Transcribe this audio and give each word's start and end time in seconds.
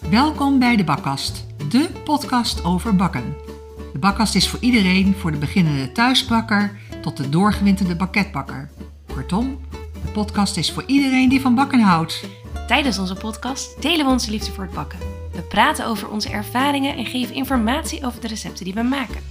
Welkom 0.00 0.58
bij 0.58 0.76
de 0.76 0.84
Bakkast, 0.84 1.46
de 1.68 1.88
podcast 2.04 2.64
over 2.64 2.96
bakken. 2.96 3.36
De 3.92 3.98
Bakkast 3.98 4.34
is 4.34 4.48
voor 4.48 4.58
iedereen, 4.60 5.14
voor 5.14 5.30
de 5.30 5.38
beginnende 5.38 5.92
thuisbakker 5.92 6.78
tot 7.00 7.16
de 7.16 7.28
doorgewinterde 7.28 7.96
bakketbakker. 7.96 8.70
Kortom, 9.12 9.60
de 10.04 10.10
podcast 10.12 10.56
is 10.56 10.72
voor 10.72 10.84
iedereen 10.86 11.28
die 11.28 11.40
van 11.40 11.54
bakken 11.54 11.80
houdt. 11.80 12.24
Tijdens 12.66 12.98
onze 12.98 13.14
podcast 13.14 13.82
delen 13.82 14.06
we 14.06 14.12
onze 14.12 14.30
liefde 14.30 14.52
voor 14.52 14.64
het 14.64 14.74
bakken. 14.74 14.98
We 15.32 15.42
praten 15.42 15.86
over 15.86 16.08
onze 16.08 16.28
ervaringen 16.28 16.96
en 16.96 17.06
geven 17.06 17.34
informatie 17.34 18.04
over 18.04 18.20
de 18.20 18.28
recepten 18.28 18.64
die 18.64 18.74
we 18.74 18.82
maken. 18.82 19.22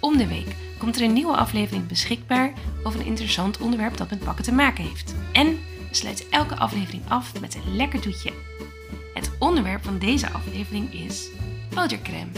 Om 0.00 0.16
de 0.16 0.26
week 0.26 0.56
komt 0.78 0.96
er 0.96 1.02
een 1.02 1.12
nieuwe 1.12 1.36
aflevering 1.36 1.86
beschikbaar 1.86 2.52
over 2.82 3.00
een 3.00 3.06
interessant 3.06 3.58
onderwerp 3.58 3.96
dat 3.96 4.10
met 4.10 4.24
bakken 4.24 4.44
te 4.44 4.52
maken 4.52 4.84
heeft. 4.84 5.14
En 5.32 5.46
we 5.88 5.96
sluiten 5.96 6.24
elke 6.30 6.56
aflevering 6.56 7.02
af 7.08 7.40
met 7.40 7.54
een 7.54 7.76
lekker 7.76 8.00
toetje. 8.00 8.32
Onderwerp 9.40 9.84
van 9.84 9.98
deze 9.98 10.30
aflevering 10.30 10.92
is 10.94 11.28
botercrème. 11.74 12.30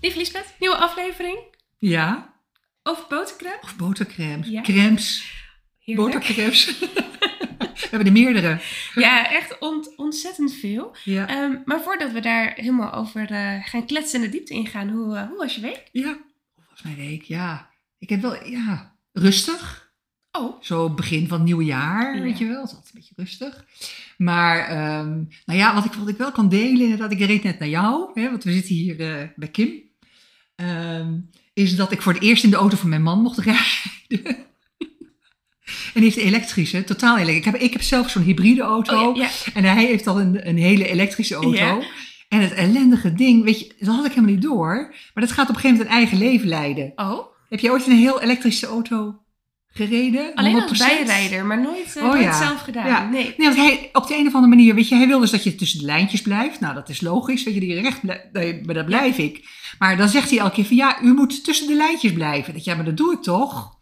Lieve 0.00 0.18
Lisbeth, 0.18 0.54
nieuwe 0.58 0.76
aflevering 0.76 1.38
Ja, 1.78 2.34
over 2.82 3.04
botercrème. 3.08 3.58
of 3.62 3.76
botercrèmes. 3.76 4.48
Ja. 4.48 4.62
Crèmes, 4.62 5.31
Heerlijk. 5.84 6.24
we 6.26 7.86
hebben 7.90 8.06
er 8.06 8.12
meerdere. 8.12 8.58
Ja, 8.94 9.30
echt 9.30 9.58
ont- 9.58 9.96
ontzettend 9.96 10.52
veel. 10.54 10.96
Ja, 11.04 11.28
Ehm, 11.28 11.56
maar 11.64 11.80
voordat 11.82 12.12
we 12.12 12.20
daar 12.20 12.52
helemaal 12.56 12.92
over 12.92 13.30
eh, 13.30 13.64
gaan 13.64 13.86
kletsen 13.86 14.20
en 14.20 14.24
de 14.26 14.32
diepte 14.32 14.54
ingaan, 14.54 14.88
hoe, 14.88 15.16
eh, 15.16 15.26
hoe 15.28 15.36
was 15.36 15.54
je 15.54 15.60
week? 15.60 15.82
ja. 15.92 16.16
Hoe 16.54 16.64
was 16.70 16.82
mijn 16.82 16.96
week? 16.96 17.22
Ja, 17.22 17.68
ik 17.98 18.08
heb 18.08 18.20
wel, 18.22 18.46
ja, 18.46 18.96
rustig. 19.12 19.90
Oh, 20.38 20.62
Zo 20.62 20.90
begin 20.90 21.28
van 21.28 21.36
het 21.36 21.46
nieuwe 21.46 21.64
jaar, 21.64 22.16
Ja. 22.16 22.22
weet 22.22 22.38
je 22.38 22.46
wel. 22.46 22.60
Het 22.60 22.70
is 22.70 22.74
altijd 22.76 22.94
een 22.94 23.00
beetje 23.00 23.14
rustig. 23.16 23.64
Maar, 24.16 24.58
ehm, 24.68 25.08
nou 25.46 25.58
ja, 25.58 25.74
wat 25.74 25.84
ik, 25.84 25.92
wat 25.92 26.08
ik 26.08 26.16
wel 26.16 26.32
kan 26.32 26.48
delen, 26.48 26.80
inderdaad, 26.82 27.12
ik 27.12 27.18
reed 27.18 27.42
net 27.42 27.58
naar 27.58 27.68
jou, 27.68 28.10
hè, 28.20 28.30
want 28.30 28.44
we 28.44 28.52
zitten 28.52 28.74
hier 28.74 29.00
eh, 29.00 29.28
bij 29.36 29.48
Kim. 29.48 29.72
Ehm, 30.54 31.18
is 31.52 31.76
dat 31.76 31.92
ik 31.92 32.02
voor 32.02 32.12
het 32.12 32.22
eerst 32.22 32.44
in 32.44 32.50
de 32.50 32.56
auto 32.56 32.76
van 32.76 32.88
mijn 32.88 33.02
man 33.02 33.22
mocht 33.22 33.38
rijden. 33.38 34.36
En 35.94 36.00
die 36.00 36.02
heeft 36.02 36.16
een 36.16 36.26
elektrische, 36.26 36.84
totaal 36.84 37.16
elektrisch. 37.16 37.36
Ik 37.38 37.44
heb, 37.44 37.54
ik 37.54 37.72
heb 37.72 37.82
zelf 37.82 38.10
zo'n 38.10 38.22
hybride 38.22 38.62
auto. 38.62 39.08
oh 39.08 39.16
ja, 39.16 39.22
ja. 39.22 39.30
En 39.54 39.64
hij 39.64 39.84
heeft 39.84 40.06
al 40.06 40.20
een, 40.20 40.48
een 40.48 40.56
hele 40.58 40.88
elektrische 40.88 41.34
auto. 41.34 41.54
Ja. 41.54 41.78
En 42.28 42.40
het 42.40 42.52
ellendige 42.52 43.12
ding, 43.12 43.44
weet 43.44 43.58
je, 43.60 43.74
dat 43.78 43.94
had 43.94 44.04
ik 44.04 44.10
helemaal 44.10 44.34
niet 44.34 44.42
door. 44.42 44.94
Maar 45.14 45.24
dat 45.24 45.32
gaat 45.32 45.48
op 45.48 45.54
een 45.54 45.60
gegeven 45.60 45.76
moment 45.76 45.88
een 45.88 45.96
eigen 45.96 46.18
leven 46.18 46.48
leiden. 46.48 46.92
Oh, 46.96 47.18
Heb 47.48 47.60
je 47.60 47.70
ooit 47.70 47.86
een 47.86 47.96
heel 47.96 48.20
elektrische 48.20 48.66
auto 48.66 49.16
gereden? 49.66 50.34
alleen 50.34 50.60
als 50.62 50.82
100%? 50.82 50.86
bijrijder, 50.86 51.44
maar 51.44 51.60
nooit, 51.60 51.96
eh, 51.96 52.04
Oh 52.04 52.12
nooit 52.12 52.34
zelf 52.34 52.60
gedaan. 52.60 53.10
Nee. 53.10 53.34
Nee, 53.36 53.46
want 53.48 53.56
hij, 53.56 53.88
op 53.92 54.06
de 54.06 54.16
een 54.16 54.26
of 54.26 54.34
andere 54.34 54.54
manier, 54.54 54.74
weet 54.74 54.88
je, 54.88 54.94
hij 54.94 55.06
wil 55.06 55.20
dus 55.20 55.30
dat 55.30 55.44
je 55.44 55.54
tussen 55.54 55.78
de 55.78 55.84
lijntjes 55.84 56.22
blijft. 56.22 56.60
Nou, 56.60 56.74
dat 56.74 56.88
is 56.88 57.00
logisch, 57.00 57.44
dat 57.44 57.54
je 57.54 57.60
die 57.60 57.80
recht 57.80 58.00
blijft. 58.00 58.64
Maar 58.66 58.74
dat 58.74 58.86
blijf 58.86 59.18
ik. 59.18 59.48
Maar 59.78 59.96
dan 59.96 60.08
zegt 60.08 60.30
hij 60.30 60.38
elke 60.38 60.54
keer 60.54 60.64
van, 60.64 60.76
ja, 60.76 61.02
u 61.02 61.12
moet 61.14 61.44
tussen 61.44 61.66
de 61.66 61.74
lijntjes 61.74 62.12
blijven. 62.12 62.54
Dat, 62.54 62.64
ja, 62.64 62.74
maar 62.74 62.84
dat 62.84 62.96
doe 62.96 63.12
ik 63.12 63.22
toch? 63.22 63.80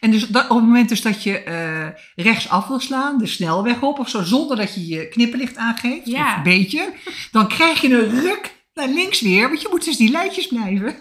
En 0.00 0.10
dus 0.10 0.26
dat, 0.28 0.42
op 0.48 0.56
het 0.56 0.64
moment 0.66 0.88
dus 0.88 1.02
dat 1.02 1.22
je 1.22 1.38
eh 1.42 1.86
rechts 2.14 2.48
af 2.48 2.66
wil 2.68 2.80
slaan, 2.80 3.18
de 3.18 3.26
snelweg 3.26 3.82
op 3.82 3.98
of 3.98 4.08
zo, 4.08 4.22
zonder 4.22 4.56
dat 4.56 4.74
je 4.74 4.86
je 4.86 5.08
knipperlicht 5.08 5.56
aangeeft, 5.56 6.06
Ja. 6.06 6.30
of 6.30 6.36
een 6.36 6.42
beetje, 6.42 6.92
dan 7.32 7.48
krijg 7.48 7.80
je 7.80 7.88
een 7.88 8.20
ruk 8.20 8.54
naar 8.74 8.88
links 8.88 9.20
weer, 9.20 9.48
want 9.48 9.60
je 9.62 9.68
moet 9.70 9.80
tussen 9.82 10.04
die 10.04 10.14
lijntjes 10.14 10.46
blijven. 10.46 10.94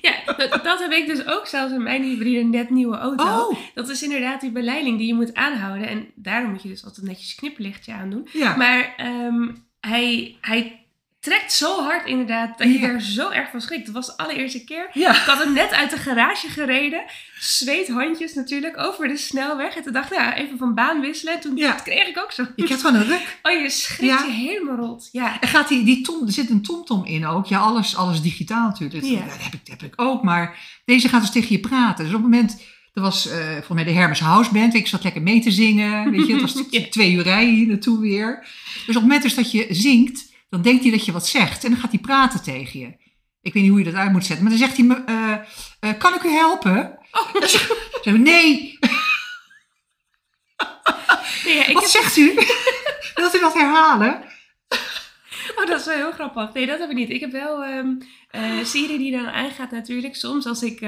Ja, 0.00 0.12
dat, 0.36 0.60
dat 0.64 0.78
heb 0.78 0.92
ik 0.92 1.06
dus 1.06 1.26
ook 1.26 1.46
zelfs 1.46 1.72
in 1.72 1.82
mijn 1.82 2.02
hybride 2.02 2.42
net 2.44 2.70
nieuwe 2.70 2.96
auto. 2.96 3.24
Oh, 3.24 3.58
Dat 3.74 3.88
is 3.88 4.02
inderdaad 4.02 4.40
die 4.40 4.50
beleiding 4.50 4.98
die 4.98 5.06
je 5.06 5.14
moet 5.14 5.34
aanhouden. 5.34 5.88
En 5.88 6.06
daarom 6.14 6.50
moet 6.50 6.62
je 6.62 6.68
dus 6.68 6.84
altijd 6.84 7.06
netjes 7.06 7.34
knipperlichtje 7.34 7.92
aandoen. 7.92 8.28
ja. 8.32 8.56
Maar 8.56 8.94
ehm, 8.96 9.48
hij, 9.80 10.36
hij 10.40 10.86
trekt 11.28 11.52
zo 11.52 11.82
hard 11.82 12.06
inderdaad 12.06 12.58
dat 12.58 12.72
je 12.72 12.78
er 12.86 13.00
zo 13.00 13.30
erg 13.30 13.50
van 13.50 13.60
schrikt. 13.60 13.84
Dat 13.86 13.94
was 13.94 14.06
de 14.06 14.16
allereerste 14.16 14.64
keer. 14.64 14.88
Ik 14.92 15.04
had 15.26 15.44
hem 15.44 15.52
net 15.52 15.70
uit 15.72 15.90
de 15.90 15.96
garage 15.96 16.48
gereden. 16.48 17.02
Zweethandjes 17.38 18.34
natuurlijk 18.34 18.78
over 18.78 19.08
de 19.08 19.16
snelweg. 19.16 19.76
En 19.76 19.82
toen 19.82 19.92
dacht 19.92 20.12
ik, 20.12 20.18
nou, 20.18 20.32
even 20.32 20.58
van 20.58 20.74
baan 20.74 21.00
wisselen. 21.00 21.34
En 21.34 21.40
toen 21.40 21.54
kreeg 21.84 22.08
ik 22.08 22.18
ook 22.18 22.32
zo. 22.32 22.46
Je 22.56 22.64
krijgt 22.64 22.84
gewoon 22.84 23.00
een 23.00 23.06
ruk. 23.06 23.38
Oh, 23.42 23.62
je 23.62 23.70
schrikt 23.70 24.20
je 24.26 24.30
helemaal 24.32 24.76
rot. 24.76 25.08
Ja. 25.12 25.40
En 25.40 25.48
gaat 25.48 25.68
die, 25.68 25.84
die 25.84 26.00
tom, 26.00 26.26
er 26.26 26.32
zit 26.32 26.50
een 26.50 26.62
tomtom 26.62 27.04
in 27.04 27.26
ook. 27.26 27.46
Ja, 27.46 27.58
alles, 27.58 27.96
alles 27.96 28.22
digitaal 28.22 28.68
natuurlijk. 28.68 29.00
Dat, 29.00 29.10
Ja. 29.10 29.18
dat 29.24 29.42
heb, 29.42 29.52
ik, 29.54 29.66
dat 29.66 29.80
heb 29.80 29.92
ik 29.92 30.00
ook. 30.00 30.22
Maar 30.22 30.58
deze 30.84 31.08
gaat 31.08 31.20
dus 31.20 31.30
tegen 31.30 31.52
je 31.52 31.60
praten. 31.60 32.04
Dus 32.04 32.14
op 32.14 32.22
het 32.22 32.30
moment, 32.30 32.62
er 32.94 33.02
was 33.02 33.28
eh 33.28 33.46
volgens 33.50 33.68
mij 33.68 33.84
de 33.84 33.90
Hermes 33.92 34.20
House 34.20 34.52
Band. 34.52 34.74
Ik 34.74 34.86
zat 34.86 35.02
lekker 35.04 35.22
mee 35.22 35.40
te 35.40 35.50
zingen. 35.50 36.10
Weet 36.10 36.26
je, 36.26 36.32
het 36.32 36.40
was 36.42 36.62
Ja. 36.70 36.80
twee 36.90 37.12
uur 37.12 37.22
rijden 37.22 37.54
hier 37.54 37.66
naartoe 37.66 38.00
weer. 38.00 38.38
Dus 38.74 38.80
op 38.88 38.94
het 38.94 39.02
moment 39.02 39.22
dus 39.22 39.34
dat 39.34 39.50
je 39.52 39.66
zingt, 39.70 40.27
dan 40.50 40.62
denkt 40.62 40.82
hij 40.82 40.90
dat 40.92 41.04
je 41.04 41.12
wat 41.12 41.26
zegt. 41.26 41.64
En 41.64 41.70
dan 41.70 41.80
gaat 41.80 41.90
hij 41.90 42.00
praten 42.00 42.42
tegen 42.42 42.80
je. 42.80 42.86
Ik 43.42 43.52
weet 43.52 43.62
niet 43.62 43.70
hoe 43.70 43.78
je 43.78 43.84
dat 43.84 43.94
uit 43.94 44.12
moet 44.12 44.24
zetten. 44.24 44.44
Maar 44.46 44.56
dan 44.58 44.66
zegt 44.66 44.76
hij 44.76 44.86
me, 44.86 45.02
eh, 45.06 45.32
eh, 45.90 45.98
kan 45.98 46.14
ik 46.14 46.22
u 46.22 46.28
helpen? 46.30 46.98
Oh. 47.12 47.34
Dan 48.02 48.22
nee, 48.22 48.78
Nee, 51.44 51.56
ja, 51.56 51.66
ik 51.66 51.74
wat 51.74 51.82
heb- 51.82 52.02
zegt 52.02 52.16
u? 52.16 52.34
Wilt 53.14 53.34
u 53.34 53.40
dat 53.40 53.54
herhalen? 53.54 54.24
Oh, 55.56 55.66
dat 55.66 55.80
is 55.80 55.86
wel 55.86 55.94
heel 55.96 56.12
grappig. 56.12 56.52
Nee, 56.52 56.66
dat 56.66 56.78
heb 56.78 56.90
ik 56.90 56.96
niet. 56.96 57.10
Ik 57.10 57.20
heb 57.20 57.32
wel 57.32 57.64
ehm 57.64 57.88
eh 58.30 58.64
Siri 58.64 58.98
die 58.98 59.12
dan 59.12 59.26
aangaat 59.26 59.70
natuurlijk. 59.70 60.14
Soms 60.16 60.46
als 60.46 60.62
ik 60.62 60.80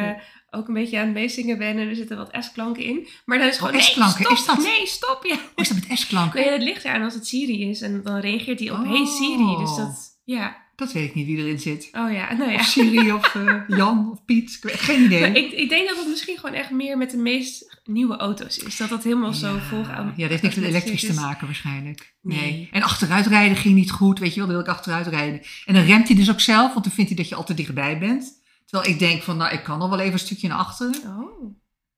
ook 0.50 0.68
een 0.68 0.74
beetje 0.74 0.98
aan 0.98 1.04
het 1.04 1.14
meezingen 1.14 1.58
ben 1.58 1.78
en 1.78 1.88
er 1.88 1.94
zitten 1.94 2.16
wat 2.16 2.36
S-klanken 2.40 2.84
in. 2.84 3.08
Maar 3.24 3.38
dan 3.38 3.46
is 3.46 3.52
Oh, 3.54 3.58
gewoon, 3.58 3.72
nee, 3.74 3.82
S-klanken, 3.82 4.24
stop, 4.24 4.36
is 4.38 4.44
dat? 4.46 4.58
nee, 4.58 4.86
stop. 4.86 5.24
Ja. 5.24 5.34
Hoe 5.34 5.42
is 5.64 5.68
dat 5.68 5.88
met 5.88 5.98
S-klanken? 5.98 6.40
Nee, 6.40 6.50
het 6.50 6.62
ligt 6.62 6.84
eraan 6.84 7.02
als 7.02 7.14
het 7.14 7.26
Siri 7.26 7.68
is 7.70 7.80
en 7.80 8.02
dan 8.02 8.16
reageert 8.20 8.60
hij 8.60 8.70
op 8.70 8.78
Oh. 8.78 8.88
hey 8.88 9.04
Siri. 9.06 9.56
Dus 9.58 9.76
dat, 9.76 10.18
ja. 10.24 10.68
Dat 10.76 10.92
weet 10.92 11.08
ik 11.08 11.14
niet 11.14 11.26
wie 11.26 11.36
erin 11.36 11.58
zit. 11.58 11.88
Oh 11.92 12.12
ja, 12.12 12.32
nou 12.34 12.50
ja. 12.50 12.58
Of 12.58 12.64
Siri 12.64 13.12
of 13.12 13.34
eh, 13.34 13.54
Jan 13.68 14.10
of 14.12 14.24
Piet. 14.24 14.58
Geen 14.62 15.04
idee. 15.04 15.20
Maar 15.20 15.36
ik, 15.36 15.52
ik 15.52 15.68
denk 15.68 15.88
dat 15.88 15.96
het 15.96 16.08
misschien 16.08 16.38
gewoon 16.38 16.54
echt 16.56 16.70
meer 16.70 16.98
met 16.98 17.10
de 17.10 17.16
meest 17.16 17.80
nieuwe 17.84 18.16
auto's 18.16 18.58
is. 18.58 18.76
Dat 18.76 18.88
dat 18.88 19.04
helemaal 19.04 19.32
zo 19.32 19.54
ja, 19.54 19.60
vol 19.60 19.84
aan. 19.84 20.06
ja, 20.16 20.22
dat 20.22 20.30
heeft 20.30 20.42
niks 20.42 20.54
met 20.54 20.64
elektrisch 20.64 21.06
te 21.06 21.14
maken 21.14 21.46
waarschijnlijk. 21.46 22.14
Nee. 22.22 22.40
Nee. 22.40 22.68
En 22.72 22.82
achteruitrijden 22.82 23.56
ging 23.56 23.74
niet 23.74 23.90
goed. 23.90 24.18
Weet 24.18 24.34
je 24.34 24.38
wel, 24.38 24.46
dan 24.48 24.56
wil 24.56 24.64
ik 24.64 24.70
achteruitrijden. 24.72 25.40
En 25.64 25.74
dan 25.74 25.84
remt 25.84 26.06
hij 26.08 26.16
dus 26.16 26.30
ook 26.30 26.40
zelf, 26.40 26.72
want 26.72 26.84
dan 26.84 26.94
vindt 26.94 27.10
hij 27.10 27.18
dat 27.18 27.28
je 27.28 27.34
al 27.34 27.44
te 27.44 27.54
dichtbij 27.54 27.98
bent. 27.98 28.39
Terwijl 28.70 28.92
ik 28.92 28.98
denk 28.98 29.22
van, 29.22 29.36
nou, 29.36 29.52
ik 29.52 29.62
kan 29.62 29.78
nog 29.78 29.88
wel 29.90 29.98
even 29.98 30.12
een 30.12 30.18
stukje 30.18 30.48
naar 30.48 30.58
achteren. 30.58 30.94
Oh. 31.18 31.54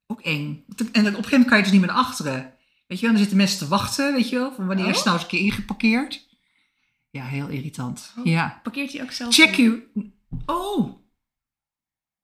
Ook 0.06 0.20
eng. 0.20 0.64
En 0.68 0.76
op 0.76 0.78
een 0.78 1.04
gegeven 1.04 1.30
moment 1.30 1.44
kan 1.48 1.56
je 1.56 1.62
dus 1.62 1.72
niet 1.72 1.80
meer 1.80 1.90
naar 1.90 1.98
achteren. 2.04 2.54
Weet 2.86 2.98
je 2.98 3.04
wel, 3.06 3.10
dan 3.10 3.18
zitten 3.18 3.36
mensen 3.36 3.58
te 3.58 3.68
wachten, 3.68 4.12
weet 4.14 4.28
je 4.28 4.36
wel. 4.38 4.52
Van 4.52 4.66
wanneer 4.66 4.84
is 4.88 4.90
het 4.90 4.98
Oh. 4.98 5.04
nou 5.04 5.16
eens 5.16 5.24
een 5.24 5.30
keer 5.38 5.46
ingeparkeerd? 5.46 6.28
Ja, 7.10 7.24
heel 7.24 7.48
irritant. 7.48 8.12
Oh. 8.18 8.24
Ja. 8.26 8.60
Parkeert 8.62 8.92
hij 8.92 9.02
ook 9.02 9.10
zelf? 9.10 9.34
Check 9.34 9.54
you. 9.54 9.82
Oh, 10.46 10.96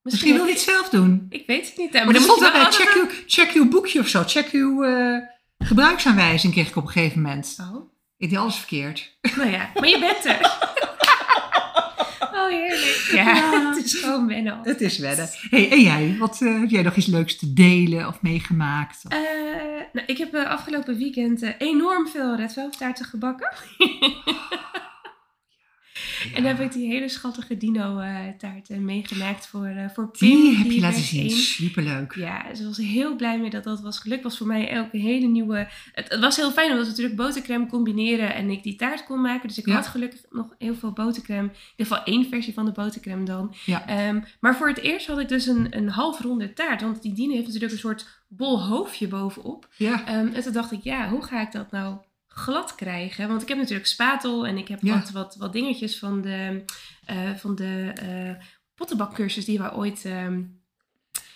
misschien 0.02 0.32
wil 0.34 0.42
hij 0.42 0.52
het 0.52 0.60
zelf 0.60 0.88
doen. 0.88 1.26
Ik 1.28 1.46
weet 1.46 1.66
het 1.68 1.76
niet. 1.76 1.92
hè, 1.92 2.04
Maar 2.04 2.14
dan 2.14 2.22
moet 2.22 2.38
je 2.38 2.66
check, 2.70 3.24
check 3.26 3.52
uw 3.52 3.68
boekje 3.68 4.00
of 4.00 4.08
zo. 4.08 4.22
Check 4.26 4.50
uw 4.50 4.84
eh, 4.84 5.16
gebruiksaanwijzing 5.58 6.52
kreeg 6.52 6.68
ik 6.68 6.76
op 6.76 6.84
een 6.86 6.90
gegeven 6.92 7.22
moment. 7.22 7.56
Oh. 7.60 7.90
Ik 8.16 8.30
deed 8.30 8.38
alles 8.38 8.56
verkeerd. 8.56 9.18
Nou 9.36 9.50
ja, 9.50 9.70
maar 9.74 9.88
je 9.88 9.98
bent 9.98 10.24
er. 10.24 10.40
Oh, 12.48 12.54
heerlijk. 12.54 13.08
Ja, 13.12 13.34
Ja. 13.34 13.68
het 13.74 13.84
is 13.84 13.94
gewoon 13.94 14.26
wennen. 14.26 14.58
Het 14.62 14.80
is 14.80 14.98
wedden. 14.98 15.28
Hey, 15.50 15.70
en 15.70 15.80
jij? 15.80 16.16
Wat 16.18 16.40
eh, 16.42 16.60
heb 16.60 16.70
jij 16.70 16.82
nog 16.82 16.96
iets 16.96 17.06
leuks 17.06 17.36
te 17.38 17.52
delen 17.52 18.06
of 18.06 18.22
meegemaakt? 18.22 19.02
Of- 19.06 19.12
Eh, 19.12 19.18
nou, 19.92 20.06
ik 20.06 20.18
heb 20.18 20.34
eh, 20.34 20.44
afgelopen 20.50 20.96
weekend 20.96 21.42
enorm 21.58 22.08
veel 22.08 22.36
Red 22.36 22.56
gebakken. 23.00 23.52
En 26.34 26.42
dan 26.42 26.44
heb 26.56 26.60
ik 26.60 26.72
die 26.72 26.86
hele 26.88 27.08
schattige 27.08 27.56
dino-taarten 27.56 28.84
meegemaakt 28.84 29.46
voor, 29.46 29.66
eh 29.66 29.84
voor 29.94 30.10
Pim. 30.10 30.40
die 30.42 30.56
heb 30.56 30.70
je 30.70 30.80
laten 30.80 31.02
zien. 31.02 31.30
Superleuk. 31.30 32.14
Ja, 32.14 32.54
ze 32.54 32.64
was 32.64 32.76
heel 32.76 33.16
blij 33.16 33.38
mee 33.38 33.50
dat 33.50 33.64
dat 33.64 33.80
was 33.80 33.98
gelukt. 33.98 34.22
was 34.22 34.36
voor 34.38 34.46
mij 34.46 34.80
ook 34.80 34.92
een 34.92 35.00
hele 35.00 35.26
nieuwe... 35.26 35.68
Het, 35.92 36.08
het 36.08 36.20
was 36.20 36.36
heel 36.36 36.50
fijn 36.50 36.70
omdat 36.70 36.84
we 36.84 36.90
natuurlijk 36.90 37.16
botercrème 37.16 37.66
combineren 37.66 38.34
en 38.34 38.50
ik 38.50 38.62
die 38.62 38.76
taart 38.76 39.04
kon 39.04 39.20
maken. 39.20 39.48
Dus 39.48 39.58
ik 39.58 39.66
Ja. 39.66 39.74
had 39.74 39.86
gelukkig 39.86 40.20
nog 40.30 40.54
heel 40.58 40.74
veel 40.74 40.92
botercrème. 40.92 41.48
In 41.48 41.54
ieder 41.76 41.86
geval 41.96 42.04
één 42.14 42.28
versie 42.28 42.54
van 42.54 42.64
de 42.64 42.72
botercrème 42.72 43.24
dan. 43.24 43.54
Ja. 43.66 43.86
Ehm, 43.86 44.20
maar 44.40 44.56
voor 44.56 44.68
het 44.68 44.78
eerst 44.78 45.06
had 45.06 45.18
ik 45.18 45.28
dus 45.28 45.46
een, 45.46 45.66
een 45.70 45.88
halfronde 45.88 46.52
taart. 46.52 46.80
Want 46.82 47.02
die 47.02 47.12
dino 47.12 47.32
heeft 47.32 47.46
natuurlijk 47.46 47.72
een 47.72 47.78
soort 47.78 48.06
bol 48.28 48.62
hoofdje 48.64 49.08
bovenop. 49.08 49.68
Ja. 49.76 50.06
Ehm, 50.06 50.26
en 50.34 50.42
toen 50.42 50.52
dacht 50.52 50.72
ik, 50.72 50.82
ja, 50.82 51.08
hoe 51.08 51.22
ga 51.22 51.40
ik 51.40 51.52
dat 51.52 51.70
nou 51.70 51.96
glad 52.38 52.74
krijgen? 52.74 53.28
Want 53.28 53.42
ik 53.42 53.48
heb 53.48 53.58
natuurlijk 53.58 53.86
spatel 53.86 54.46
en 54.46 54.58
ik 54.58 54.68
heb 54.68 54.78
Ja. 54.82 54.94
wat, 54.94 55.10
wat, 55.10 55.36
wat 55.38 55.52
dingetjes 55.52 55.98
van 55.98 56.20
de, 56.22 56.64
eh, 57.04 57.16
van 57.36 57.54
de 57.54 57.92
eh, 57.94 58.44
pottenbakcursus 58.74 59.44
die 59.44 59.58
we 59.58 59.74
ooit 59.74 60.04
ehm, 60.04 60.42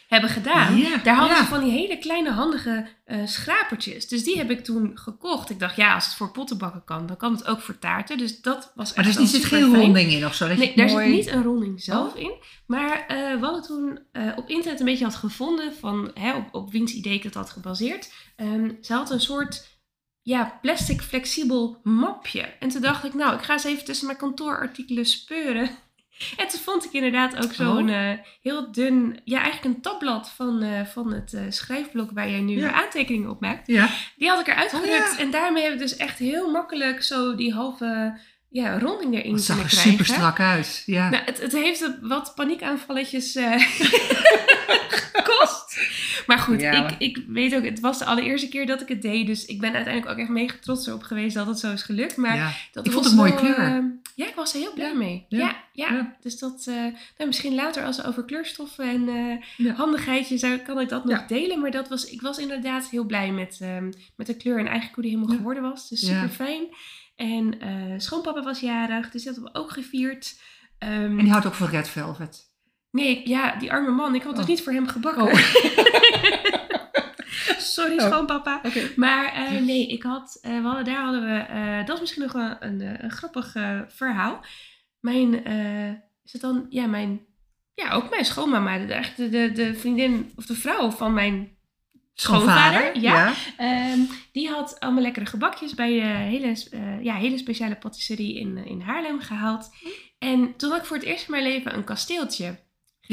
hebben 0.09 0.31
gedaan. 0.31 0.77
Ja, 0.77 0.97
Daar 0.97 1.15
hadden 1.17 1.37
ja. 1.37 1.43
ze 1.43 1.49
van 1.49 1.65
die 1.65 1.73
hele 1.73 1.99
kleine 1.99 2.31
handige 2.31 2.87
eh, 3.05 3.27
schrapertjes. 3.27 4.09
Dus 4.09 4.25
die 4.25 4.37
heb 4.37 4.51
ik 4.51 4.65
toen 4.65 4.91
gekocht. 4.95 5.51
Ik 5.51 5.59
dacht, 5.59 5.77
ja, 5.77 5.95
als 5.95 6.05
het 6.07 6.15
voor 6.15 6.31
pottenbakken 6.31 6.85
kan, 6.85 7.07
dan 7.07 7.17
kan 7.17 7.33
het 7.33 7.47
ook 7.47 7.61
voor 7.61 7.79
taarten. 7.79 8.19
Dus 8.19 8.41
dat 8.41 8.73
was 8.75 8.95
Maar 8.95 9.07
echt 9.07 9.19
er 9.19 9.27
zit 9.27 9.45
geen 9.45 9.75
ronding 9.75 10.11
in 10.13 10.27
of 10.27 10.35
zo. 10.35 10.49
Dat 10.49 10.57
Nee, 10.57 10.73
daar 10.77 10.87
mooi... 10.87 11.05
zit 11.07 11.15
niet 11.15 11.27
een 11.35 11.43
ronding 11.43 11.83
zelf 11.83 12.15
Oh. 12.15 12.21
in. 12.21 12.33
Maar 12.67 13.05
eh 13.09 13.17
we 13.41 13.45
hadden 13.45 13.63
toen 13.63 13.99
op 14.37 14.49
internet 14.49 14.81
een 14.81 14.87
beetje 14.87 15.05
had 15.05 15.15
gevonden 15.15 15.75
van 15.75 16.11
hè, 16.15 16.35
op, 16.37 16.49
op 16.55 16.73
wiens 16.73 16.93
idee 16.93 17.15
ik 17.15 17.23
het 17.23 17.35
had 17.35 17.51
gebaseerd. 17.51 18.13
Ehm, 18.37 18.71
ze 18.81 18.93
had 18.93 19.11
een 19.11 19.21
soort 19.21 19.71
ja, 20.23 20.59
plastic 20.63 21.01
flexibel 21.03 21.81
mapje. 21.83 22.41
En 22.61 22.69
toen 22.69 22.81
dacht 22.83 23.05
ik, 23.05 23.15
nou, 23.15 23.35
ik 23.35 23.43
ga 23.43 23.53
eens 23.53 23.65
even 23.65 23.85
tussen 23.85 24.07
mijn 24.07 24.19
kantoorartikelen 24.19 25.07
speuren. 25.07 25.71
En 26.37 26.49
toen 26.49 26.61
vond 26.61 26.85
ik 26.85 26.93
inderdaad 26.93 27.45
ook 27.45 27.53
zo'n 27.53 27.89
Oh. 27.91 28.11
eh, 28.11 28.19
heel 28.43 28.73
dun, 28.73 29.21
ja, 29.25 29.41
eigenlijk 29.43 29.75
een 29.75 29.81
tabblad 29.83 30.31
van, 30.37 30.63
eh, 30.63 30.87
van 30.87 31.13
het 31.13 31.33
eh, 31.35 31.43
schrijfblok 31.49 32.11
waar 32.11 32.31
jij 32.31 32.41
nu 32.41 32.59
Ja. 32.59 32.73
aantekeningen 32.73 33.31
op 33.31 33.41
maakt. 33.41 33.67
Ja. 33.67 33.89
Die 34.17 34.29
had 34.29 34.41
ik 34.41 34.47
eruit 34.47 34.73
Oh, 34.75 34.81
gerukt. 34.81 35.13
ja. 35.13 35.19
En 35.19 35.31
daarmee 35.31 35.63
heb 35.63 35.73
ik 35.73 35.79
dus 35.79 35.97
echt 35.97 36.19
heel 36.19 36.51
makkelijk 36.51 37.03
zo 37.03 37.35
die 37.35 37.53
halve 37.55 38.19
ja, 38.49 38.79
ronding 38.79 39.15
erin 39.15 39.33
Het 39.33 39.43
zag 39.45 39.57
kunnen 39.57 39.73
er 39.73 39.79
krijgen. 39.81 39.91
super 40.05 40.15
strak 40.15 40.41
uit. 40.41 40.83
Ja. 40.87 41.09
Nou, 41.11 41.25
het, 41.25 41.41
het 41.41 41.53
heeft 41.53 41.91
wat 42.01 42.33
paniekaanvalletjes 42.35 43.33
gekost. 45.13 45.42
Maar 46.27 46.39
goed, 46.39 46.61
Ja, 46.61 46.89
ik, 46.89 46.95
ik 46.99 47.25
weet 47.29 47.55
ook, 47.55 47.65
het 47.65 47.81
was 47.81 47.99
de 47.99 48.05
allereerste 48.05 48.49
keer 48.49 48.67
dat 48.67 48.81
ik 48.81 48.89
het 48.89 49.03
deed. 49.03 49.27
Dus 49.27 49.45
ik 49.45 49.61
ben 49.61 49.73
uiteindelijk 49.75 50.13
ook 50.13 50.19
echt 50.21 50.29
mega 50.29 50.57
trots 50.61 50.87
erop 50.87 51.03
geweest 51.03 51.35
dat 51.35 51.47
het 51.47 51.59
zo 51.59 51.73
is 51.73 51.83
gelukt. 51.83 52.17
Maar 52.17 52.37
ja. 52.37 52.53
dat 52.73 52.87
Ik 52.87 52.93
vond 52.93 53.05
het 53.05 53.13
een 53.15 53.21
mooie 53.21 53.35
kleur. 53.35 53.59
eh, 53.59 53.79
ja, 54.15 54.27
ik 54.27 54.35
was 54.35 54.55
er 54.55 54.61
heel 54.61 54.73
blij 54.75 54.95
mee. 54.95 55.27
Ja. 55.29 55.39
Ja, 55.39 55.57
ja, 55.73 55.93
Ja. 55.95 56.17
dus 56.21 56.39
dat, 56.39 56.65
eh, 56.69 56.75
nou, 57.17 57.27
misschien 57.27 57.55
later 57.55 57.85
als 57.85 57.97
we 57.97 58.05
over 58.05 58.25
kleurstoffen 58.25 58.85
en 58.89 59.09
eh, 59.59 59.75
handigheidjes, 59.77 60.41
zou- 60.41 60.57
kan 60.59 60.81
ik 60.81 60.89
dat 60.89 61.05
nog 61.05 61.27
delen. 61.27 61.61
Maar 61.61 61.71
dat 61.71 61.89
was, 61.89 62.05
ik 62.05 62.21
was 62.23 62.39
inderdaad 62.39 62.89
heel 62.89 63.05
blij 63.05 63.33
met, 63.33 63.59
ehm, 63.61 63.93
met 64.17 64.27
de 64.27 64.37
kleur 64.37 64.59
en 64.59 64.65
eigenlijk 64.67 64.95
hoe 64.95 65.05
die 65.05 65.13
helemaal 65.13 65.37
geworden 65.37 65.63
was. 65.63 65.89
Dus 65.89 66.01
super 66.07 66.29
fijn. 66.29 66.63
En 67.17 67.61
eh, 67.61 67.69
schoonpapa 67.97 68.43
was 68.43 68.61
jarig, 68.61 69.11
dus 69.11 69.25
dat 69.25 69.35
hebben 69.35 69.53
we 69.53 69.59
ook 69.59 69.71
gevierd. 69.71 70.41
Ehm, 70.79 70.93
En 70.93 71.17
die 71.19 71.31
houdt 71.31 71.47
ook 71.47 71.55
van 71.55 71.69
red 71.69 71.89
velvet. 71.89 72.51
Nee, 72.93 73.29
ja, 73.29 73.57
die 73.57 73.73
arme 73.73 73.91
man. 73.91 74.15
Ik 74.15 74.23
had 74.23 74.35
dus 74.35 74.43
Oh. 74.45 74.49
niet 74.51 74.63
voor 74.63 74.73
hem 74.73 74.87
gebakken. 74.87 75.23
Oh. 75.23 75.35
Sorry, 77.59 77.99
Oh. 77.99 78.07
schoonpapa. 78.07 78.61
Maar 78.97 79.33
eh, 79.33 79.61
nee, 79.61 79.87
ik 79.87 80.03
had, 80.03 80.39
eh, 80.43 80.57
we 80.57 80.67
hadden, 80.67 80.85
daar 80.85 81.03
hadden 81.05 81.25
we, 81.25 81.39
eh, 81.39 81.87
dat 81.87 81.95
is 81.95 82.01
misschien 82.01 82.23
nog 82.23 82.33
wel 82.33 82.57
een, 82.61 83.05
een 83.05 83.11
grappig 83.11 83.57
verhaal. 83.89 84.41
Mijn, 85.01 85.45
is 86.25 86.33
het 86.33 86.41
dan, 86.41 86.67
ja, 86.69 86.87
mijn, 86.87 87.21
ja, 87.75 87.91
ook 87.93 88.11
mijn 88.11 88.25
schoonmama, 88.25 88.79
de, 88.79 89.29
de, 89.29 89.53
de, 89.53 89.75
vriendin 89.75 90.33
of 90.37 90.47
de 90.47 90.55
vrouw 90.55 90.91
van 90.91 91.13
mijn 91.13 91.57
schoonvader, 92.15 92.99
ja. 93.01 93.33
Ehm, 93.57 94.01
die 94.33 94.49
had 94.49 94.81
allemaal 94.81 95.03
lekkere 95.03 95.27
gebakjes 95.27 95.75
bij 95.75 95.91
de 95.91 96.07
hele, 96.07 96.57
ja, 97.03 97.15
hele 97.15 97.39
speciale 97.39 97.77
patisserie 97.77 98.39
in, 98.39 98.57
in 98.67 98.81
Haarlem 98.81 99.21
gehaald. 99.21 99.71
En 100.19 100.57
toen 100.57 100.71
had 100.71 100.79
ik 100.79 100.85
voor 100.87 100.97
het 100.97 101.07
eerst 101.07 101.25
in 101.25 101.31
mijn 101.31 101.43
leven 101.43 101.75
een 101.75 101.85
kasteeltje 101.85 102.59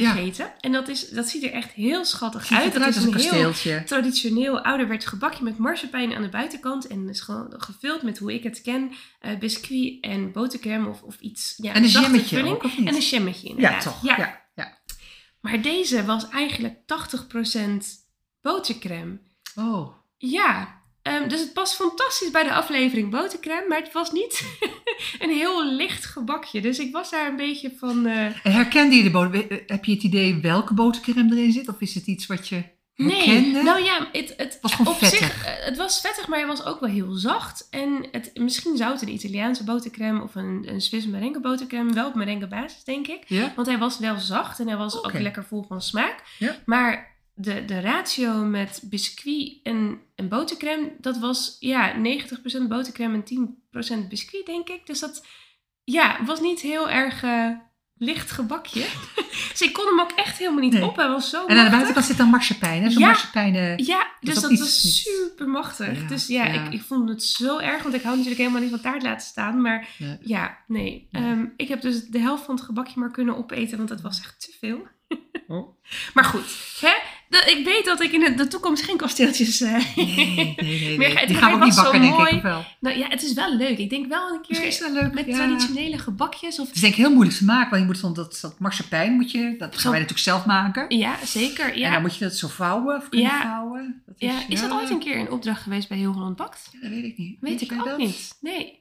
Ja. 0.01 0.11
gegeten. 0.11 0.51
En 0.59 0.71
dat, 0.71 0.87
is, 0.87 1.09
dat 1.09 1.27
ziet 1.29 1.43
er 1.43 1.51
echt 1.51 1.71
heel 1.71 2.05
schattig 2.05 2.45
Ziet 2.45 2.57
uit. 2.57 2.73
het 2.73 2.83
Dat 2.83 2.95
is 2.95 3.03
een 3.03 3.15
heel 3.17 3.83
traditioneel 3.85 4.59
ouderwets 4.61 5.05
gebakje 5.05 5.43
met 5.43 5.57
marsepein 5.57 6.13
aan 6.15 6.21
de 6.21 6.29
buitenkant. 6.29 6.87
En 6.87 7.09
is 7.09 7.21
gewoon 7.21 7.53
gevuld 7.57 8.01
met 8.01 8.17
hoe 8.17 8.33
ik 8.33 8.43
het 8.43 8.61
ken. 8.61 8.91
eh, 9.19 9.37
biscuit 9.37 9.97
en 10.01 10.31
botercrème 10.31 10.89
of, 10.89 11.01
of 11.01 11.19
iets. 11.19 11.53
Ja, 11.57 11.73
En 11.73 11.83
een 11.83 11.89
jammetje 11.89 12.43
ook, 12.43 12.63
of 12.63 12.77
niet? 12.77 12.87
En 12.87 12.95
een 12.95 13.01
jammetje 13.01 13.47
ja, 13.47 13.53
inderdaad. 13.55 13.83
toch. 13.83 14.03
Ja. 14.03 14.17
Ja. 14.17 14.41
Ja. 14.55 14.77
Maar 15.41 15.61
deze 15.61 16.05
was 16.05 16.29
eigenlijk 16.29 16.75
80% 16.85 17.85
botercrème. 18.41 19.19
Oh. 19.55 19.93
Ja, 20.17 20.78
ehm, 21.01 21.27
dus 21.29 21.39
het 21.39 21.53
past 21.53 21.75
fantastisch 21.75 22.31
bij 22.31 22.43
de 22.43 22.53
aflevering 22.53 23.09
botercrème. 23.11 23.67
Maar 23.67 23.81
het 23.81 23.93
was 23.93 24.11
niet 24.11 24.43
een 25.19 25.29
heel 25.29 25.65
licht 25.65 26.05
gebakje. 26.05 26.61
Dus 26.61 26.79
ik 26.79 26.91
was 26.91 27.09
daar 27.09 27.27
een 27.29 27.35
beetje 27.35 27.71
van... 27.77 28.05
eh, 28.05 28.25
En 28.25 28.51
herkende 28.51 28.95
je 28.95 29.03
de 29.03 29.11
boter... 29.11 29.63
Heb 29.67 29.85
je 29.85 29.93
het 29.93 30.03
idee 30.03 30.39
welke 30.41 30.73
botercrème 30.73 31.35
erin 31.35 31.51
zit? 31.51 31.67
Of 31.69 31.75
is 31.79 31.95
het 31.95 32.05
iets 32.07 32.25
wat 32.27 32.47
je 32.47 32.55
herkende? 32.95 33.49
Nee, 33.49 33.63
nou 33.63 33.83
ja, 33.83 34.07
het, 34.11 34.33
het 34.37 34.57
was 34.61 34.73
gewoon 34.73 34.93
op 34.93 34.99
vettig. 34.99 35.19
zich, 35.19 35.45
eh, 35.45 35.65
het 35.65 35.77
was 35.77 36.01
vettig, 36.01 36.27
maar 36.27 36.37
hij 36.39 36.47
was 36.47 36.63
ook 36.65 36.79
wel 36.79 36.89
heel 36.89 37.13
zacht. 37.13 37.67
En 37.69 38.07
het, 38.11 38.31
misschien 38.33 38.77
zou 38.77 38.91
het 38.91 39.01
een 39.01 39.13
Italiaanse 39.13 39.63
botercrème 39.63 40.23
of 40.23 40.35
een, 40.35 40.63
een 40.67 40.81
Swiss 40.81 41.05
merengue 41.07 41.41
botercrème, 41.41 41.93
wel 41.93 42.07
op 42.07 42.15
merengue 42.15 42.47
basis, 42.47 42.83
denk 42.83 43.07
ik. 43.07 43.23
Ja? 43.27 43.53
Want 43.55 43.67
hij 43.67 43.77
was 43.77 43.99
wel 43.99 44.17
zacht 44.17 44.59
en 44.59 44.67
hij 44.67 44.77
was 44.77 45.03
ook 45.03 45.19
lekker 45.19 45.43
vol 45.43 45.63
van 45.67 45.81
smaak. 45.81 46.23
Ja. 46.39 46.55
Maar 46.65 47.17
de, 47.41 47.65
de 47.65 47.79
ratio 47.79 48.33
met 48.33 48.81
biscuit 48.83 49.59
en, 49.63 49.99
en 50.15 50.27
botercrème, 50.27 50.91
dat 50.99 51.17
was 51.17 51.57
ja, 51.59 51.93
90% 51.95 51.99
botercrème 52.67 53.23
en 53.25 53.49
10% 54.03 54.07
biscuit, 54.09 54.45
denk 54.45 54.69
ik. 54.69 54.85
Dus 54.85 54.99
dat 54.99 55.25
ja, 55.83 56.23
was 56.25 56.39
niet 56.41 56.59
heel 56.59 56.89
erg 56.89 57.23
eh, 57.23 57.49
licht 57.95 58.31
gebakje. 58.31 58.85
dus 59.51 59.61
ik 59.61 59.73
kon 59.73 59.85
hem 59.85 59.99
ook 59.99 60.11
echt 60.11 60.37
helemaal 60.37 60.59
niet 60.59 60.73
Nee. 60.73 60.83
op. 60.85 60.95
Hij 60.95 61.07
was 61.07 61.29
zo 61.29 61.45
En 61.45 61.57
aan 61.57 61.63
de 61.65 61.71
buitenkant 61.71 62.05
zit 62.05 62.17
dan 62.17 62.27
marsepein? 62.29 62.91
Zo'n 62.91 63.01
Ja. 63.01 63.07
marsepein... 63.07 63.55
eh, 63.55 63.77
Ja, 63.77 64.07
dus 64.19 64.33
dat 64.33 64.49
dat, 64.49 64.59
was 64.59 65.01
super 65.03 65.47
machtig. 65.47 66.01
Ja, 66.01 66.07
dus 66.07 66.27
ja, 66.27 66.45
ja. 66.45 66.63
Ik, 66.65 66.73
ik 66.73 66.81
vond 66.81 67.09
het 67.09 67.23
zo 67.23 67.57
erg, 67.57 67.83
want 67.83 67.95
ik 67.95 68.01
hou 68.01 68.13
natuurlijk 68.15 68.41
helemaal 68.41 68.61
niet 68.61 68.69
van 68.71 68.81
taart 68.81 69.03
laten 69.03 69.27
staan. 69.27 69.61
Maar 69.61 69.89
Ja. 69.97 70.17
ja, 70.21 70.57
nee. 70.67 71.07
Nee. 71.11 71.23
Ehm, 71.23 71.45
ik 71.57 71.67
heb 71.67 71.81
dus 71.81 72.05
de 72.07 72.19
helft 72.19 72.45
van 72.45 72.55
het 72.55 72.63
gebakje 72.63 72.99
maar 72.99 73.11
kunnen 73.11 73.37
opeten, 73.37 73.77
want 73.77 73.89
het 73.89 74.01
was 74.01 74.19
echt 74.19 74.41
te 74.41 74.51
veel. 74.59 74.87
Oh. 75.47 75.77
Maar 76.13 76.23
goed, 76.23 76.77
hè? 76.81 76.93
Dat, 77.29 77.47
ik 77.47 77.65
weet 77.65 77.85
dat 77.85 78.01
ik 78.03 78.11
in 78.11 78.19
de, 78.19 78.33
de 78.33 78.47
toekomst 78.47 78.83
geen 78.83 78.97
kasteeltjes... 78.97 79.61
eh, 79.61 79.95
Nee, 79.95 80.15
nee, 80.15 80.97
nee. 80.97 81.07
Het- 81.15 81.27
Die 81.27 81.35
het 81.35 81.37
gaan 81.37 81.49
we 81.51 81.57
ook 81.57 81.63
niet 81.63 81.75
bakken, 81.75 82.01
denk 82.01 82.13
ik. 82.13 82.19
mooi. 82.19 82.41
Wel? 82.41 82.65
nou 82.79 82.97
ja, 82.97 83.07
het 83.07 83.23
is 83.23 83.33
wel 83.33 83.55
leuk. 83.55 83.77
Ik 83.77 83.89
denk 83.89 84.07
wel 84.07 84.29
een 84.29 84.41
keer 84.41 84.63
is 84.65 84.79
wel 84.79 84.91
leuk. 84.91 85.13
met 85.13 85.25
ja. 85.25 85.33
traditionele 85.35 85.97
gebakjes. 85.97 86.59
Of... 86.59 86.65
Het 86.67 86.75
is 86.75 86.81
denk 86.81 86.93
ik 86.93 86.99
heel 86.99 87.13
moeilijk 87.13 87.37
te 87.37 87.45
maken, 87.45 87.69
want 87.69 87.81
je 87.81 87.87
moet 87.87 87.99
van 87.99 88.13
dat, 88.13 88.37
dat 88.41 88.59
marsepein 88.59 89.13
moet 89.13 89.31
je, 89.31 89.55
dat 89.57 89.77
gaan 89.77 89.91
wij 89.91 89.99
natuurlijk 89.99 90.27
zelf 90.27 90.45
maken. 90.45 90.97
Ja, 90.97 91.15
zeker. 91.25 91.71
En 91.73 91.79
Ja. 91.79 91.91
dan 91.91 92.01
moet 92.01 92.15
je 92.17 92.23
dat 92.23 92.35
zo 92.35 92.47
vouwen, 92.47 92.95
of 92.97 93.09
kunnen 93.09 93.29
Ja. 93.29 93.41
vouwen. 93.41 94.03
Dat 94.05 94.15
ja, 94.17 94.33
is 94.47 94.61
dat 94.61 94.71
ooit 94.71 94.89
een 94.89 94.99
keer 94.99 95.17
een 95.17 95.31
opdracht 95.31 95.61
geweest 95.61 95.87
bij 95.89 95.97
Heel 95.97 96.11
Holland 96.13 96.35
Bakt? 96.35 96.69
Ja, 96.71 96.79
dat 96.81 96.89
weet 96.89 97.03
ik 97.03 97.17
niet. 97.17 97.37
Weet 97.39 97.61
ik 97.61 97.69
jij 97.69 97.79
ook 97.79 97.85
dat? 97.85 97.97
niet. 97.97 98.37
Nee. 98.41 98.77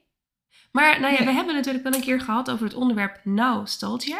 Maar 0.71 0.99
nou 0.99 1.13
ja, 1.13 1.23
we 1.25 1.31
hebben 1.31 1.55
natuurlijk 1.55 1.83
wel 1.83 1.93
een 1.93 2.01
keer 2.01 2.21
gehad 2.21 2.49
over 2.51 2.65
het 2.65 2.73
onderwerp 2.75 3.19
nostalgia. 3.23 4.19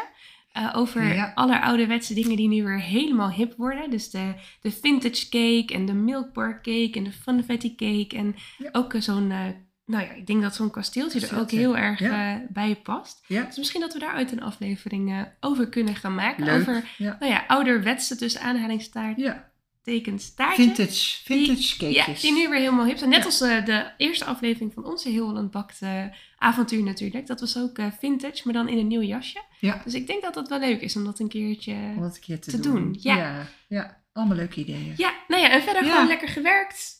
Eh, 0.52 0.70
over 0.76 1.14
Ja. 1.14 1.32
allerouderwetse 1.34 2.14
dingen 2.14 2.36
die 2.36 2.48
nu 2.48 2.64
weer 2.64 2.80
helemaal 2.80 3.30
hip 3.30 3.54
worden. 3.56 3.90
Dus 3.90 4.10
de, 4.10 4.34
de 4.60 4.70
vintage 4.70 5.28
cake 5.28 5.74
en 5.74 5.86
de 5.86 5.92
milk 5.94 6.32
bar 6.32 6.54
cake 6.54 6.90
en 6.94 7.04
de 7.04 7.12
funfetti 7.12 7.74
cake. 7.74 8.16
En 8.16 8.34
Ja. 8.58 8.68
ook 8.72 8.94
eh, 8.94 9.00
zo'n, 9.00 9.30
eh, 9.30 9.38
nou 9.86 10.04
ja, 10.04 10.10
ik 10.12 10.26
denk 10.26 10.42
dat 10.42 10.54
zo'n 10.54 10.70
kasteeltje 10.70 11.26
er 11.28 11.38
ook 11.40 11.50
heel 11.50 11.76
erg 11.76 11.98
Ja. 11.98 12.42
bij 12.48 12.76
past. 12.82 13.24
Dus 13.28 13.56
misschien 13.58 13.80
dat 13.80 13.92
we 13.92 13.98
daaruit 13.98 14.32
een 14.32 14.42
aflevering 14.42 15.26
over 15.40 15.68
kunnen 15.68 15.94
gaan 15.96 16.14
maken. 16.14 16.44
Leuk. 16.44 16.60
Over, 16.60 16.84
ja. 16.98 17.16
nou 17.20 17.32
ja, 17.32 17.44
ouderwetse 17.46 18.16
tussen 18.16 18.40
aanhalingstaartekens 18.40 19.34
ja. 19.82 20.52
Vintage, 20.54 21.18
vintage 21.24 21.90
Ja, 21.90 21.94
cakejes. 22.02 22.20
die 22.20 22.32
nu 22.32 22.48
weer 22.48 22.58
helemaal 22.58 22.84
hip 22.84 22.98
zijn. 22.98 23.10
Net 23.10 23.18
Ja. 23.18 23.24
als 23.24 23.40
eh, 23.40 23.64
de 23.64 23.90
eerste 23.96 24.24
aflevering 24.24 24.72
van 24.74 24.84
onze 24.84 25.08
Heel 25.08 25.26
Holland 25.26 25.50
Bakt 25.50 25.78
eh, 25.80 26.04
avontuur 26.38 26.82
natuurlijk. 26.82 27.26
Dat 27.26 27.40
was 27.40 27.58
ook 27.58 27.78
eh, 27.78 27.86
vintage, 28.00 28.40
maar 28.44 28.52
dan 28.54 28.68
in 28.68 28.78
een 28.78 28.86
nieuw 28.86 29.02
jasje. 29.02 29.42
Ja. 29.60 29.80
Dus 29.84 29.94
ik 29.94 30.06
denk 30.06 30.22
dat 30.22 30.34
dat 30.34 30.48
wel 30.48 30.58
leuk 30.58 30.80
is 30.80 30.96
om 30.96 31.04
dat 31.04 31.18
een 31.20 31.28
keertje... 31.28 31.72
Om 31.72 32.00
dat 32.02 32.14
een 32.14 32.20
keer 32.20 32.40
te, 32.40 32.50
te 32.50 32.60
doen. 32.60 32.74
doen, 32.74 32.96
ja. 33.00 33.16
ja. 33.16 33.46
ja. 33.68 33.96
allemaal 34.12 34.36
leuke 34.36 34.60
ideeën. 34.60 34.94
Ja, 34.96 35.12
nou 35.28 35.42
ja, 35.42 35.50
en 35.50 35.62
verder 35.62 35.84
Ja. 35.84 35.90
gewoon 35.92 36.06
lekker 36.06 36.28
gewerkt. 36.28 36.96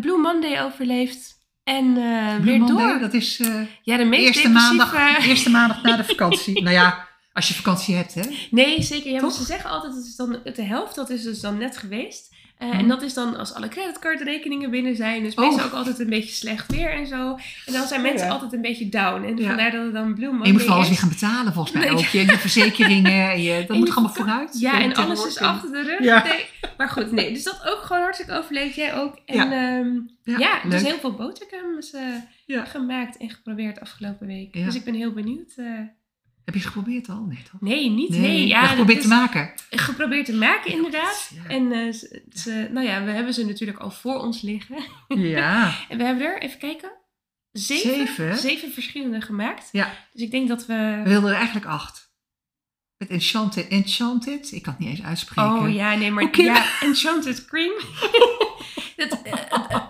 Blue 0.00 0.18
Monday 0.18 0.62
overleefd. 0.62 1.42
En 1.64 1.94
weer 2.42 2.58
Monday, 2.58 2.88
door. 2.88 2.98
dat 2.98 3.14
is 3.14 3.36
Ja, 3.82 3.96
de 3.96 4.04
meest 4.04 4.24
eerste 4.26 4.48
maandag, 4.48 5.26
eerste 5.26 5.50
maandag 5.50 5.82
na 5.82 5.96
de 5.96 6.04
vakantie. 6.04 6.62
nou 6.62 6.74
ja, 6.74 7.08
als 7.34 7.48
je 7.48 7.54
vakantie 7.54 7.94
hebt, 7.94 8.14
hè. 8.14 8.22
Nee, 8.50 8.82
zeker. 8.82 9.12
Ja, 9.12 9.20
maar 9.20 9.30
ze 9.30 9.44
zeggen 9.44 9.70
altijd, 9.70 9.94
het 9.94 10.04
is 10.04 10.16
dan 10.16 10.38
de 10.54 10.62
helft, 10.62 10.94
dat 10.94 11.10
is 11.10 11.22
dus 11.22 11.40
dan 11.40 11.58
net 11.58 11.76
geweest. 11.76 12.32
Eh, 12.58 12.68
Mhm. 12.68 12.78
En 12.78 12.88
dat 12.88 13.02
is 13.02 13.14
dan 13.14 13.36
als 13.36 13.54
alle 13.54 13.68
creditcardrekeningen 13.68 14.70
binnen 14.70 14.96
zijn. 14.96 15.22
Dus 15.22 15.34
Oh. 15.34 15.44
meestal 15.44 15.64
ook 15.66 15.72
altijd 15.72 15.98
een 15.98 16.08
beetje 16.08 16.34
slecht 16.34 16.70
weer 16.72 16.90
en 16.92 17.06
zo. 17.06 17.38
En 17.66 17.72
dan 17.72 17.86
zijn 17.86 18.00
Oh, 18.00 18.06
mensen 18.06 18.26
ja. 18.26 18.32
altijd 18.32 18.52
een 18.52 18.60
beetje 18.60 18.88
down. 18.88 19.24
En 19.24 19.36
Ja. 19.36 19.46
vandaar 19.46 19.70
dat 19.70 19.84
het 19.84 19.92
dan 19.94 20.14
Blue 20.14 20.28
En 20.28 20.34
Monday 20.34 20.52
je 20.52 20.58
moet 20.58 20.68
alles 20.68 20.82
is. 20.82 20.88
weer 20.88 20.98
gaan 20.98 21.08
betalen, 21.08 21.52
volgens 21.52 21.74
mij 21.74 21.84
Nee. 21.84 21.92
ook. 21.92 22.04
Je, 22.04 22.20
je 22.26 22.38
verzekeringen, 22.38 23.30
en 23.30 23.42
je, 23.42 23.60
dat 23.60 23.68
En 23.70 23.78
moet 23.78 23.88
je 23.88 23.94
allemaal 23.94 24.12
vak- 24.14 24.24
vooruit. 24.26 24.60
Ja, 24.60 24.80
en 24.80 24.94
alles 24.94 25.26
is 25.26 25.38
achter 25.38 25.72
de 25.72 25.82
rug. 25.82 26.02
Ja. 26.04 26.22
Nee. 26.24 26.44
Maar 26.76 26.88
goed, 26.88 27.10
nee. 27.12 27.32
Dus 27.32 27.42
dat 27.42 27.60
ook 27.66 27.82
gewoon 27.82 28.02
hartstikke 28.02 28.32
overleefd. 28.32 28.74
Jij 28.74 28.94
ook. 28.94 29.18
En 29.26 30.08
Ja. 30.24 30.38
ja, 30.38 30.60
dus 30.68 30.82
heel 30.82 30.98
veel 30.98 31.12
boterhammen 31.14 31.84
eh, 32.46 32.62
gemaakt 32.66 33.16
en 33.16 33.30
geprobeerd 33.30 33.80
afgelopen 33.80 34.26
week. 34.26 34.52
Dus 34.52 34.74
ik 34.74 34.84
ben 34.84 34.94
heel 34.94 35.12
benieuwd. 35.12 35.52
eh. 35.56 35.64
Heb 36.44 36.54
je 36.54 36.60
ze 36.60 36.66
geprobeerd 36.66 37.08
al? 37.08 37.24
Nee, 37.28 37.42
toch? 37.50 37.60
nee, 37.60 37.90
niet. 37.90 38.08
Nee, 38.10 38.46
ja, 38.46 38.60
ja, 38.60 38.66
geprobeerd 38.66 39.00
te 39.02 39.08
maken. 39.08 39.52
geprobeerd 39.70 40.26
te 40.26 40.34
maken 40.34 40.72
inderdaad. 40.72 41.30
Ja. 41.34 41.48
En 41.50 41.72
eh, 41.72 41.92
ze, 41.92 42.22
ze- 42.34 42.68
nou 42.72 42.86
ja, 42.86 43.04
we 43.04 43.10
hebben 43.10 43.34
ze 43.34 43.46
natuurlijk 43.46 43.78
al 43.78 43.90
voor 43.90 44.18
ons 44.20 44.40
liggen. 44.42 44.76
Ja. 45.08 45.74
En 45.88 45.98
we 45.98 46.04
hebben 46.04 46.24
er, 46.26 46.42
even 46.42 46.58
kijken, 46.58 46.92
zeven, 47.52 47.90
Zeven? 48.06 48.36
zeven 48.38 48.72
verschillende 48.72 49.20
gemaakt. 49.20 49.68
Ja. 49.72 49.92
Dus 50.12 50.22
ik 50.22 50.30
denk 50.30 50.48
dat 50.48 50.66
We 50.66 51.00
we... 51.04 51.08
wilden 51.10 51.30
er 51.30 51.36
eigenlijk 51.36 51.66
acht. 51.66 52.12
Het 52.96 53.08
Enchanted, 53.08 53.68
Enchanted, 53.68 54.52
ik 54.52 54.62
kan 54.62 54.72
het 54.72 54.82
niet 54.82 54.90
eens 54.98 55.02
uitspreken. 55.06 55.52
Oh 55.52 55.72
ja, 55.74 55.94
nee, 55.94 56.10
maar 56.10 56.40
ja, 56.40 56.64
Enchanted 56.80 57.44
Cream. 57.44 57.72
Dat, 58.96 59.22
eh, 59.22 59.32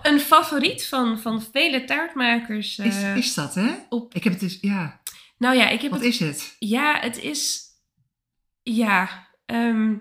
een 0.01 0.19
favoriet 0.19 0.85
van, 0.87 1.19
van 1.19 1.41
vele 1.51 1.83
taartmakers. 1.85 2.77
Is, 2.79 2.95
eh, 3.01 3.15
is 3.17 3.33
dat, 3.33 3.55
hè? 3.55 3.67
op- 3.89 4.13
Ik 4.15 4.23
heb 4.23 4.33
het 4.33 4.41
dus, 4.41 4.57
ja. 4.61 4.99
Nou 5.37 5.55
ja, 5.55 5.67
ik 5.69 5.81
heb 5.81 5.91
Wat 5.91 5.99
het. 5.99 6.09
is 6.09 6.19
het? 6.19 6.55
Ja, 6.59 6.99
het 6.99 7.17
is. 7.21 7.63
Ja. 8.63 9.27
ehm 9.45 9.93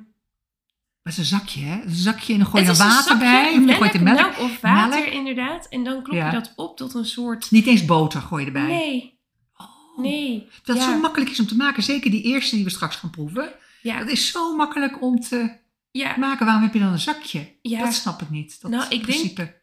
Dat 1.03 1.13
is 1.13 1.19
een 1.19 1.25
zakje, 1.25 1.61
hè? 1.61 1.83
Een 1.83 1.95
zakje 1.95 2.33
en 2.33 2.39
dan 2.39 2.49
gooi 2.49 2.63
je 2.65 2.69
het 2.71 2.79
er 2.81 2.87
is 2.87 2.93
water 2.93 3.05
zakje 3.11 3.25
bij. 3.25 3.53
Of 3.53 3.65
melk, 3.65 3.77
gooit 3.79 3.95
er 3.95 4.03
melk. 4.03 4.17
melk 4.21 4.39
of 4.39 4.61
water, 4.61 5.01
melk. 5.01 5.13
inderdaad. 5.13 5.69
En 5.69 5.85
dan 5.85 6.03
klop 6.03 6.17
Ja. 6.17 6.27
je 6.27 6.33
dat 6.33 6.53
op 6.57 6.77
tot 6.77 6.95
een 6.95 7.05
soort. 7.05 7.51
Niet 7.51 7.67
eens 7.67 7.85
boter 7.85 8.21
gooi 8.21 8.41
je 8.41 8.47
erbij. 8.47 8.67
Nee, 8.67 9.13
Oh, 9.57 9.99
nee. 10.03 10.49
Dat 10.65 10.77
ja. 10.77 10.83
zo 10.83 10.99
makkelijk 10.99 11.31
is 11.31 11.41
om 11.41 11.47
te 11.47 11.57
maken. 11.57 11.83
Zeker 11.83 12.11
die 12.11 12.23
eerste 12.23 12.55
die 12.55 12.65
we 12.65 12.71
straks 12.71 12.97
gaan 12.97 13.11
proeven. 13.11 13.53
Ja, 13.83 13.99
Dat 13.99 14.09
is 14.09 14.31
zo 14.31 14.57
makkelijk 14.57 15.03
om 15.03 15.21
te 15.21 15.57
ja, 15.91 16.17
maken. 16.19 16.45
Waarom 16.47 16.63
heb 16.65 16.73
je 16.75 16.81
dan 16.81 16.93
een 16.93 16.99
zakje? 16.99 17.57
ja. 17.63 17.79
Dat 17.85 17.95
snap 17.95 18.23
ik 18.23 18.31
niet. 18.31 18.61
Dat 18.61 18.71
Nou, 18.71 18.83
ik 18.85 18.91
denk- 18.91 19.03
principe. 19.03 19.63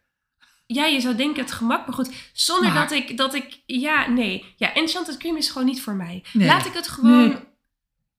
Ja, 0.74 0.86
je 0.86 1.00
zou 1.00 1.14
denken 1.14 1.42
het 1.42 1.52
gemak, 1.52 1.86
maar 1.86 1.94
goed. 1.94 2.10
Zonder 2.32 2.72
Maar- 2.72 2.82
dat 2.88 2.98
ik, 2.98 3.16
dat 3.16 3.34
ik. 3.34 3.62
Ja, 3.66 4.08
nee. 4.08 4.44
Ja, 4.56 4.74
Enchanted 4.74 5.16
Cream 5.16 5.36
is 5.36 5.48
gewoon 5.50 5.66
niet 5.66 5.82
voor 5.82 5.94
mij. 5.94 6.24
Nee. 6.32 6.46
Laat 6.46 6.66
ik 6.66 6.72
het 6.72 6.88
gewoon 6.88 7.28
Nee. 7.28 7.36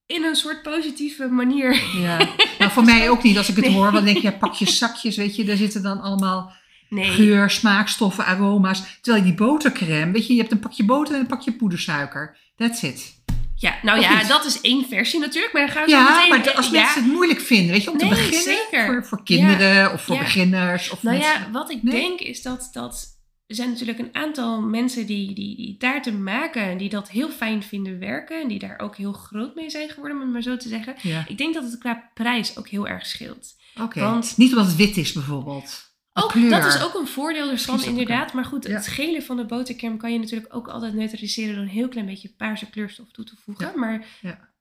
in 0.05 0.23
een 0.23 0.35
soort 0.35 0.61
positieve 0.61 1.27
manier. 1.27 1.83
Ja. 1.97 2.17
Nou, 2.59 2.71
voor 2.71 2.83
mij 2.83 3.09
ook 3.09 3.23
niet. 3.23 3.37
Als 3.37 3.49
ik 3.49 3.55
het 3.55 3.65
Nee. 3.65 3.73
hoor, 3.73 3.91
dan 3.91 4.03
denk 4.05 4.17
je, 4.17 4.23
ja, 4.23 4.31
pak 4.31 4.53
je 4.53 4.69
zakjes, 4.69 5.15
weet 5.17 5.35
je. 5.35 5.43
Daar 5.43 5.57
zitten 5.57 5.81
dan 5.83 6.01
allemaal 6.01 6.53
geur, 6.89 7.49
smaakstoffen, 7.49 8.25
aroma's. 8.25 8.83
Terwijl 9.01 9.23
die 9.23 9.33
botercrème, 9.33 10.11
weet 10.11 10.27
je, 10.27 10.33
je 10.33 10.39
hebt 10.39 10.51
een 10.51 10.59
pakje 10.59 10.85
boter 10.85 11.13
en 11.13 11.19
een 11.19 11.25
pakje 11.27 11.51
poedersuiker. 11.53 12.37
That's 12.55 12.81
it. 12.81 13.22
Ja, 13.63 13.75
nou 13.81 13.97
Of 13.99 14.03
ja, 14.03 14.17
niet? 14.17 14.27
dat 14.27 14.45
is 14.45 14.61
één 14.61 14.85
versie 14.87 15.19
natuurlijk, 15.19 15.53
maar 15.53 15.61
dan 15.65 15.71
gaan 15.75 15.85
we 15.85 15.91
Ja, 15.91 16.09
meteen... 16.15 16.29
maar 16.29 16.53
als 16.55 16.65
ja. 16.69 16.71
mensen 16.71 17.03
het 17.03 17.11
moeilijk 17.11 17.39
vinden, 17.39 17.71
weet 17.71 17.83
je, 17.83 17.91
om 17.91 17.97
Nee, 17.97 18.09
te 18.09 18.15
beginnen. 18.15 18.41
zeker. 18.41 18.85
Voor, 18.85 19.05
voor 19.05 19.23
kinderen 19.23 19.93
of 19.93 20.01
voor 20.03 20.17
beginners. 20.17 20.89
Of 20.89 21.03
Nou 21.03 21.17
mensen- 21.17 21.39
ja, 21.41 21.51
wat 21.51 21.69
ik 21.71 21.83
Nee. 21.83 22.01
denk 22.01 22.19
is 22.19 22.41
dat, 22.41 22.69
dat 22.71 23.11
er 23.47 23.55
zijn 23.55 23.69
natuurlijk 23.69 23.99
een 23.99 24.15
aantal 24.15 24.61
mensen 24.61 25.05
die, 25.05 25.33
die, 25.35 25.55
die 25.55 25.77
taarten 25.77 26.23
maken 26.23 26.61
en 26.63 26.77
die 26.77 26.89
dat 26.89 27.09
heel 27.09 27.29
fijn 27.29 27.63
vinden 27.63 27.99
werken 27.99 28.41
en 28.41 28.47
die 28.47 28.59
daar 28.59 28.79
ook 28.79 28.95
heel 28.97 29.13
groot 29.13 29.55
mee 29.55 29.69
zijn 29.69 29.89
geworden, 29.89 30.17
om 30.17 30.23
het 30.23 30.31
maar 30.33 30.41
zo 30.41 30.57
te 30.57 30.67
zeggen. 30.69 30.95
Ik 31.27 31.37
denk 31.37 31.53
dat 31.53 31.63
het 31.63 31.77
qua 31.77 32.09
prijs 32.13 32.57
ook 32.57 32.67
heel 32.67 32.87
erg 32.87 33.05
scheelt. 33.05 33.55
oké. 33.81 33.99
Want- 33.99 34.37
Niet 34.37 34.51
omdat 34.51 34.65
het 34.67 34.75
wit 34.75 34.97
is 34.97 35.11
bijvoorbeeld. 35.11 35.91
Een 36.13 36.23
Ook, 36.23 36.29
kleur. 36.29 36.49
dat 36.49 36.65
is 36.65 36.83
ook 36.83 36.93
een 36.93 37.07
voordeel 37.07 37.49
ervan, 37.49 37.83
inderdaad. 37.83 38.33
Maar 38.33 38.45
goed, 38.45 38.67
het 38.67 38.87
gele 38.87 39.21
van 39.21 39.37
de 39.37 39.45
botercrème 39.45 39.97
kan 39.97 40.13
je 40.13 40.19
natuurlijk 40.19 40.55
ook 40.55 40.67
altijd 40.67 40.93
neutraliseren 40.93 41.53
door 41.55 41.63
een 41.63 41.69
heel 41.69 41.87
klein 41.87 42.05
beetje 42.05 42.29
paarse 42.37 42.69
kleurstof 42.69 43.11
toe 43.11 43.25
te 43.25 43.35
voegen. 43.43 43.79
Maar 43.79 44.05
Ja. 44.21 44.51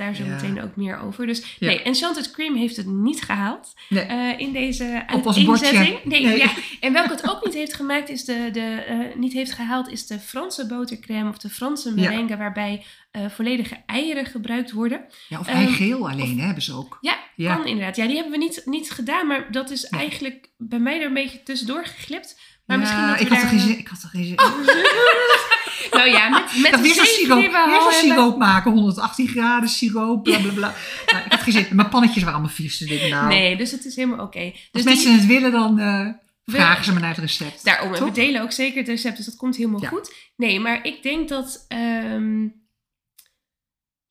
Daar 0.00 0.14
zo 0.14 0.24
Ja. 0.24 0.30
meteen 0.30 0.62
ook 0.62 0.76
meer 0.76 0.98
over. 0.98 1.26
Dus 1.26 1.56
Ja. 1.58 1.66
nee, 1.66 1.82
Enchanted 1.82 2.30
Cream 2.30 2.54
heeft 2.56 2.76
het 2.76 2.86
niet 2.86 3.22
gehaald 3.22 3.74
Nee. 3.88 4.02
eh, 4.04 4.38
in 4.38 4.52
deze 4.52 5.02
uiteenzetting. 5.06 6.04
Nee, 6.04 6.22
Nee. 6.26 6.36
Ja. 6.38 6.50
En 6.80 6.92
welke 6.92 7.10
het 7.10 7.30
ook 7.30 7.44
niet 7.44 7.54
heeft 7.54 7.74
gemaakt 7.74 8.08
is 8.08 8.24
de, 8.24 8.48
de 8.52 8.60
eh, 8.88 8.98
niet 9.16 9.32
heeft 9.32 9.52
gehaald 9.52 9.88
is 9.88 10.06
de 10.06 10.18
Franse 10.18 10.66
botercrème 10.66 11.28
of 11.28 11.38
de 11.38 11.48
Franse 11.50 11.94
merengue 11.94 12.36
waarbij 12.36 12.84
eh, 13.10 13.22
volledige 13.28 13.76
eieren 13.86 14.26
gebruikt 14.26 14.72
worden. 14.72 15.04
Ja, 15.28 15.38
of 15.38 15.46
Ehm, 15.46 15.56
eigeel 15.56 16.08
alleen 16.10 16.38
hè, 16.38 16.44
hebben 16.44 16.62
ze 16.62 16.72
ook. 16.74 16.98
Ja, 17.00 17.18
Ja. 17.36 17.54
kan 17.56 17.66
inderdaad. 17.66 17.96
Ja, 17.96 18.06
die 18.06 18.14
hebben 18.14 18.32
we 18.32 18.38
niet, 18.38 18.62
niet 18.64 18.90
gedaan, 18.90 19.26
maar 19.26 19.52
dat 19.52 19.70
is 19.70 19.84
eigenlijk 19.84 20.48
bij 20.58 20.78
mij 20.78 21.00
er 21.00 21.06
een 21.06 21.14
beetje 21.14 21.42
tussendoor 21.42 21.84
geglipt. 21.86 22.40
Maar 22.70 22.78
Ja, 22.78 22.84
misschien 22.84 23.06
dat 23.06 23.18
we 23.18 23.22
ik, 23.24 23.28
had 23.28 23.36
er 23.36 23.42
daar- 23.42 23.50
geen 23.52 23.60
zin, 23.68 23.78
ik 23.78 23.88
had 23.88 24.02
er 24.02 24.08
geen 24.08 24.24
zin 24.24 24.34
Nou 25.98 26.08
ja, 26.10 26.28
met, 26.28 26.72
met 26.72 26.80
weer 26.80 26.94
zo'n 26.94 27.04
siroop, 27.04 27.38
weer 27.38 27.50
hebben- 27.52 27.92
siroop 27.92 28.38
maken, 28.38 28.70
118 28.72 29.28
graden 29.28 29.68
siroop, 29.68 30.22
bla 30.24 30.38
bla 30.38 30.52
bla. 30.52 30.74
Nou, 31.12 31.24
ik 31.24 31.30
had 31.32 31.40
geen 31.40 31.52
zin. 31.52 31.66
Mijn 31.70 31.88
pannetjes 31.88 32.22
waren 32.22 32.38
allemaal 32.38 32.54
vies. 32.56 32.78
Dus 32.78 33.08
nou, 33.10 33.28
Nee, 33.28 33.56
dus 33.56 33.70
het 33.70 33.84
is 33.84 33.96
helemaal 33.96 34.26
oké. 34.26 34.40
als 34.44 34.68
Dus 34.70 34.82
mensen 34.84 35.10
die, 35.10 35.16
het 35.18 35.26
willen, 35.26 35.52
dan 35.52 35.78
eh, 35.78 36.06
vragen 36.44 36.84
ze 36.84 36.92
me 36.92 37.00
naar 37.00 37.08
het 37.08 37.18
recept. 37.18 37.64
daarom, 37.64 37.90
we 37.92 37.98
Toch? 37.98 38.10
delen 38.12 38.42
ook 38.42 38.52
zeker 38.52 38.78
het 38.78 38.88
recept, 38.88 39.16
dus 39.16 39.26
dat 39.26 39.36
komt 39.36 39.56
helemaal 39.56 39.82
Ja. 39.82 39.88
goed. 39.88 40.14
Nee, 40.36 40.60
maar 40.60 40.86
ik 40.86 41.02
denk 41.02 41.28
dat... 41.28 41.64
ehm, 41.68 42.46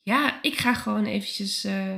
ja, 0.01 0.39
ik 0.41 0.57
ga 0.59 0.73
gewoon 0.73 1.05
eventjes... 1.05 1.63
eh 1.63 1.97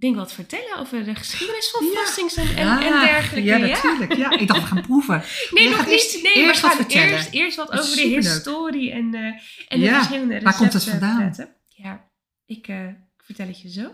denk 0.00 0.16
wat 0.16 0.32
vertellen 0.32 0.76
over 0.78 1.04
de 1.04 1.14
geschiedenis 1.14 1.70
van 1.70 1.86
Ja. 1.86 1.92
frostings 1.92 2.34
en, 2.36 2.48
en, 2.56 2.64
Ja, 2.66 2.84
en 2.86 3.00
dergelijke. 3.06 3.48
Ja, 3.48 3.56
ja. 3.56 3.66
natuurlijk. 3.66 4.16
Ja. 4.16 4.30
Ik 4.38 4.48
dacht, 4.48 4.60
we 4.60 4.66
gaan 4.66 4.82
proeven. 4.82 5.22
Nee, 5.50 5.68
nog 5.68 5.78
niet. 5.86 5.88
eerst- 5.94 6.22
nee, 6.22 6.32
eerst 6.34 6.60
we 6.60 6.66
gaan 6.68 6.86
eerst, 6.86 7.30
eerst 7.30 7.56
wat 7.56 7.70
over 7.72 7.96
de 7.96 8.02
historie 8.02 8.90
en, 8.92 9.14
eh, 9.14 9.22
en 9.24 9.40
de 9.68 9.78
Ja, 9.78 9.94
verschillende 9.94 10.34
recepten 10.34 10.42
waar 10.42 10.56
komt 10.56 10.72
het 10.72 10.84
vandaan? 10.84 11.16
praten. 11.16 11.54
Ja, 11.68 12.10
ik, 12.46 12.68
eh, 12.68 12.86
ik 12.88 13.22
vertel 13.24 13.46
het 13.46 13.60
je 13.60 13.70
zo. 13.70 13.90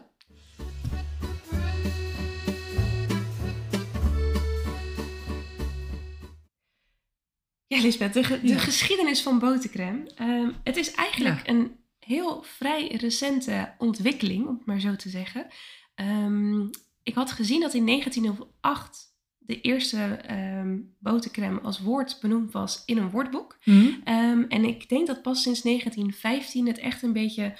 Ja, 7.66 7.80
Lisbeth, 7.80 8.12
de, 8.14 8.24
ge- 8.24 8.40
de 8.40 8.46
Ja. 8.48 8.58
geschiedenis 8.58 9.22
van 9.22 9.38
botercrème. 9.38 10.10
Ehm, 10.16 10.50
het 10.64 10.76
is 10.76 10.90
eigenlijk 10.90 11.48
een 11.48 11.76
heel 11.98 12.42
vrij 12.42 12.86
recente 12.96 13.74
ontwikkeling, 13.78 14.46
om 14.46 14.54
het 14.56 14.66
maar 14.66 14.80
zo 14.80 14.96
te 14.96 15.08
zeggen. 15.08 15.46
Ehm, 15.94 16.60
ik 17.02 17.14
had 17.14 17.32
gezien 17.32 17.60
dat 17.60 17.74
in 17.74 17.84
1908 17.84 19.12
de 19.38 19.60
eerste 19.60 19.98
ehm 20.04 20.78
botercrème 20.98 21.60
als 21.60 21.80
woord 21.80 22.18
benoemd 22.20 22.52
was 22.52 22.82
in 22.86 22.96
een 22.98 23.10
woordboek. 23.10 23.56
Hm? 23.62 23.86
Ehm, 24.04 24.42
en 24.48 24.64
ik 24.64 24.88
denk 24.88 25.06
dat 25.06 25.22
pas 25.22 25.42
sinds 25.42 25.62
1915 25.62 26.66
het 26.66 26.78
echt 26.78 27.02
een 27.02 27.12
beetje 27.12 27.56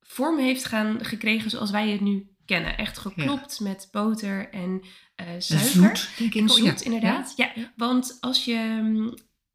vorm 0.00 0.38
heeft 0.38 0.64
gaan, 0.64 1.04
gekregen 1.04 1.50
zoals 1.50 1.70
wij 1.70 1.88
het 1.90 2.00
nu 2.00 2.28
kennen. 2.44 2.76
Echt 2.78 2.98
geklopt 2.98 3.60
met 3.60 3.88
boter 3.92 4.48
en 4.50 4.82
En 5.14 5.42
suiker. 5.42 5.96
Zoet, 5.96 6.08
denk 6.18 6.34
ik. 6.34 6.40
En 6.40 6.50
ook. 6.50 6.56
zoet, 6.56 6.64
Ja. 6.78 6.84
inderdaad. 6.84 7.32
Ja. 7.36 7.52
Ja. 7.54 7.72
want 7.76 8.16
als 8.20 8.44
je 8.44 9.14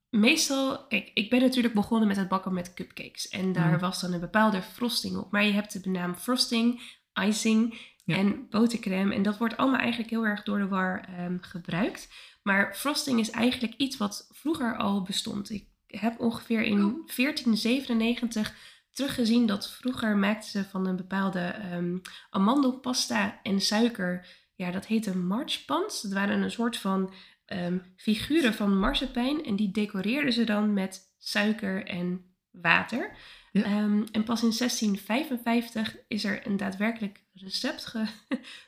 meestal... 0.09 0.87
Kijk, 0.87 1.11
ik 1.13 1.29
ben 1.29 1.41
natuurlijk 1.41 1.73
begonnen 1.73 2.07
met 2.07 2.17
het 2.17 2.27
bakken 2.27 2.53
met 2.53 2.73
cupcakes. 2.73 3.27
En 3.29 3.51
daar 3.51 3.71
Mm. 3.73 3.79
was 3.79 4.01
dan 4.01 4.13
een 4.13 4.19
bepaalde 4.19 4.61
frosting 4.61 5.17
op. 5.17 5.31
Maar 5.31 5.45
je 5.45 5.51
hebt 5.51 5.83
de 5.83 5.89
naam 5.89 6.15
frosting, 6.15 6.81
icing 7.27 7.87
Ja. 8.05 8.15
en 8.15 8.47
botercrème. 8.49 9.13
En 9.15 9.21
dat 9.21 9.37
wordt 9.37 9.57
allemaal 9.57 9.79
eigenlijk 9.79 10.09
heel 10.09 10.25
erg 10.25 10.43
door 10.43 10.57
de 10.57 10.67
war 10.67 11.03
ehm, 11.17 11.37
gebruikt. 11.41 12.09
Maar 12.43 12.75
frosting 12.75 13.19
is 13.19 13.29
eigenlijk 13.29 13.73
iets 13.77 13.97
wat 13.97 14.29
vroeger 14.33 14.77
al 14.77 15.01
bestond. 15.01 15.49
Ik 15.49 15.67
heb 15.87 16.19
ongeveer 16.19 16.61
in 16.61 16.83
Oh. 16.85 17.07
1497 17.07 18.55
teruggezien 18.91 19.45
dat 19.45 19.71
vroeger 19.71 20.17
maakten 20.17 20.49
ze 20.49 20.63
van 20.63 20.87
een 20.87 20.95
bepaalde 20.95 21.39
ehm, 21.39 21.97
amandelpasta 22.29 23.39
en 23.43 23.61
suiker. 23.61 24.27
Ja, 24.55 24.71
dat 24.71 24.85
heette 24.85 25.17
marchpans. 25.17 26.01
Dat 26.01 26.11
waren 26.11 26.41
een 26.41 26.51
soort 26.51 26.77
van 26.77 27.13
ehm, 27.45 27.77
figuren 27.95 28.53
van 28.53 28.79
marsepein. 28.79 29.45
En 29.45 29.55
die 29.55 29.71
decoreerden 29.71 30.33
ze 30.33 30.43
dan 30.43 30.73
met 30.73 31.13
suiker 31.17 31.85
en 31.85 32.35
water. 32.51 33.15
Ja. 33.59 33.65
Ehm, 33.65 34.03
en 34.11 34.23
pas 34.23 34.43
in 34.43 34.51
1655 34.53 35.95
is 36.07 36.23
er 36.23 36.47
een 36.47 36.57
daadwerkelijk 36.57 37.23
recept 37.33 37.85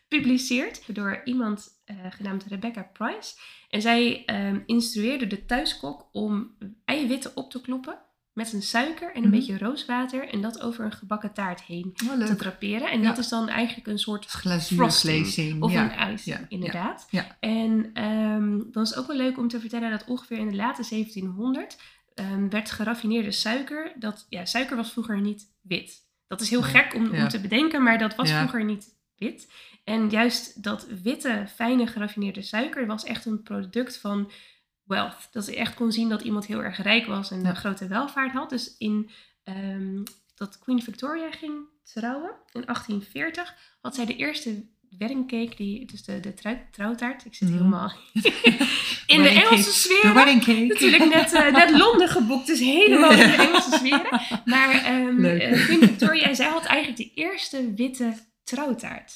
gepubliceerd 0.08 0.96
door 0.96 1.22
iemand 1.24 1.70
eh, 1.86 1.96
genaamd 2.10 2.44
Rebecca 2.46 2.90
Price. 2.94 3.36
En 3.70 3.82
zij 3.82 4.26
ehm, 4.26 4.60
instrueerde 4.66 5.28
de 5.28 5.46
thuiskok 5.46 6.08
om 6.12 6.52
eiwitten 6.86 7.32
op 7.36 7.52
te 7.52 7.62
kloppen 7.62 7.98
met 8.34 8.54
een 8.54 8.62
suiker 8.62 9.10
en 9.14 9.16
een 9.24 9.30
Mhm. 9.30 9.32
beetje 9.38 9.58
rooswater 9.58 10.28
en 10.30 10.42
dat 10.42 10.62
over 10.62 10.86
een 10.86 10.92
gebakken 10.92 11.34
taart 11.34 11.62
heen 11.62 11.94
Oh, 12.10 12.26
te 12.26 12.36
draperen. 12.36 12.92
En 12.92 13.02
Ja. 13.02 13.08
dat 13.08 13.18
is 13.18 13.30
dan 13.30 13.50
eigenlijk 13.50 13.88
een 13.88 14.00
soort 14.00 14.26
Glazuurglazing. 14.26 15.20
frosting 15.26 15.62
of 15.64 15.72
ja. 15.72 16.10
een 16.10 16.18
ja, 16.24 16.40
inderdaad. 16.50 17.08
En 17.40 17.90
ehm, 17.94 18.60
dan 18.72 18.84
is 18.84 18.96
ook 18.96 19.08
wel 19.08 19.16
leuk 19.18 19.38
om 19.38 19.48
te 19.48 19.60
vertellen 19.60 19.90
dat 19.92 20.06
ongeveer 20.06 20.38
in 20.38 20.50
de 20.50 20.56
late 20.56 20.84
1700 20.90 21.78
ehm, 22.14 22.50
werd 22.50 22.72
geraffineerde 22.72 23.32
suiker. 23.32 23.94
Dat, 24.00 24.26
ja, 24.30 24.46
suiker 24.46 24.76
was 24.76 24.92
vroeger 24.92 25.22
niet 25.22 25.54
wit. 25.62 26.10
Dat 26.28 26.42
is 26.42 26.50
heel 26.50 26.62
gek 26.64 26.94
om, 26.94 27.28
te 27.28 27.40
bedenken, 27.42 27.84
maar 27.84 27.98
dat 27.98 28.16
was 28.16 28.30
Ja. 28.30 28.38
vroeger 28.40 28.64
niet 28.64 28.96
wit. 29.16 29.52
En 29.84 30.10
juist 30.10 30.64
dat 30.64 30.88
witte, 31.04 31.46
fijne 31.56 31.88
geraffineerde 31.88 32.42
suiker 32.42 32.86
was 32.86 33.04
echt 33.04 33.26
een 33.26 33.44
product 33.44 33.98
van 33.98 34.32
wealth. 34.84 35.28
Dat 35.32 35.46
je 35.46 35.56
echt 35.56 35.74
kon 35.74 35.92
zien 35.92 36.10
dat 36.10 36.22
iemand 36.22 36.46
heel 36.46 36.64
erg 36.64 36.82
rijk 36.82 37.06
was 37.06 37.32
en 37.32 37.42
Ja. 37.42 37.50
een 37.50 37.56
grote 37.56 37.88
welvaart 37.88 38.32
had. 38.32 38.50
Dus 38.50 38.78
in 38.78 39.10
ehm, 39.44 40.04
dat 40.36 40.60
Queen 40.60 40.84
Victoria 40.84 41.32
ging 41.32 41.54
trouwen 41.84 42.32
in 42.52 42.66
1840 42.66 43.56
had 43.82 43.96
zij 43.96 44.06
de 44.06 44.16
eerste 44.16 44.70
wedding 44.98 45.28
cake, 45.28 45.56
die, 45.56 45.86
dus 45.86 46.04
de, 46.04 46.20
de 46.20 46.34
trou- 46.34 46.58
trouwtaart. 46.72 47.26
Ik 47.26 47.36
zit 47.36 47.48
Mhm. 47.50 47.58
helemaal 47.58 47.92
in 49.08 49.22
de 49.22 49.30
Engelse 49.30 49.72
sfeer. 49.72 50.14
Natuurlijk 50.68 51.14
net, 51.14 51.34
eh, 51.34 51.52
net 51.52 51.78
Londen 51.78 52.08
geboekt, 52.10 52.48
dus 52.48 52.60
helemaal 52.60 53.12
in 53.12 53.18
de 53.18 53.24
Engelse 53.24 53.72
sfeer. 53.72 54.30
Maar 54.46 54.70
eh, 55.40 55.64
Queen 55.66 55.80
Victoria, 55.80 56.34
zij 56.34 56.48
had 56.48 56.66
eigenlijk 56.66 56.98
de 56.98 57.12
eerste 57.22 57.74
witte 57.76 58.14
trouwtaart. 58.44 59.14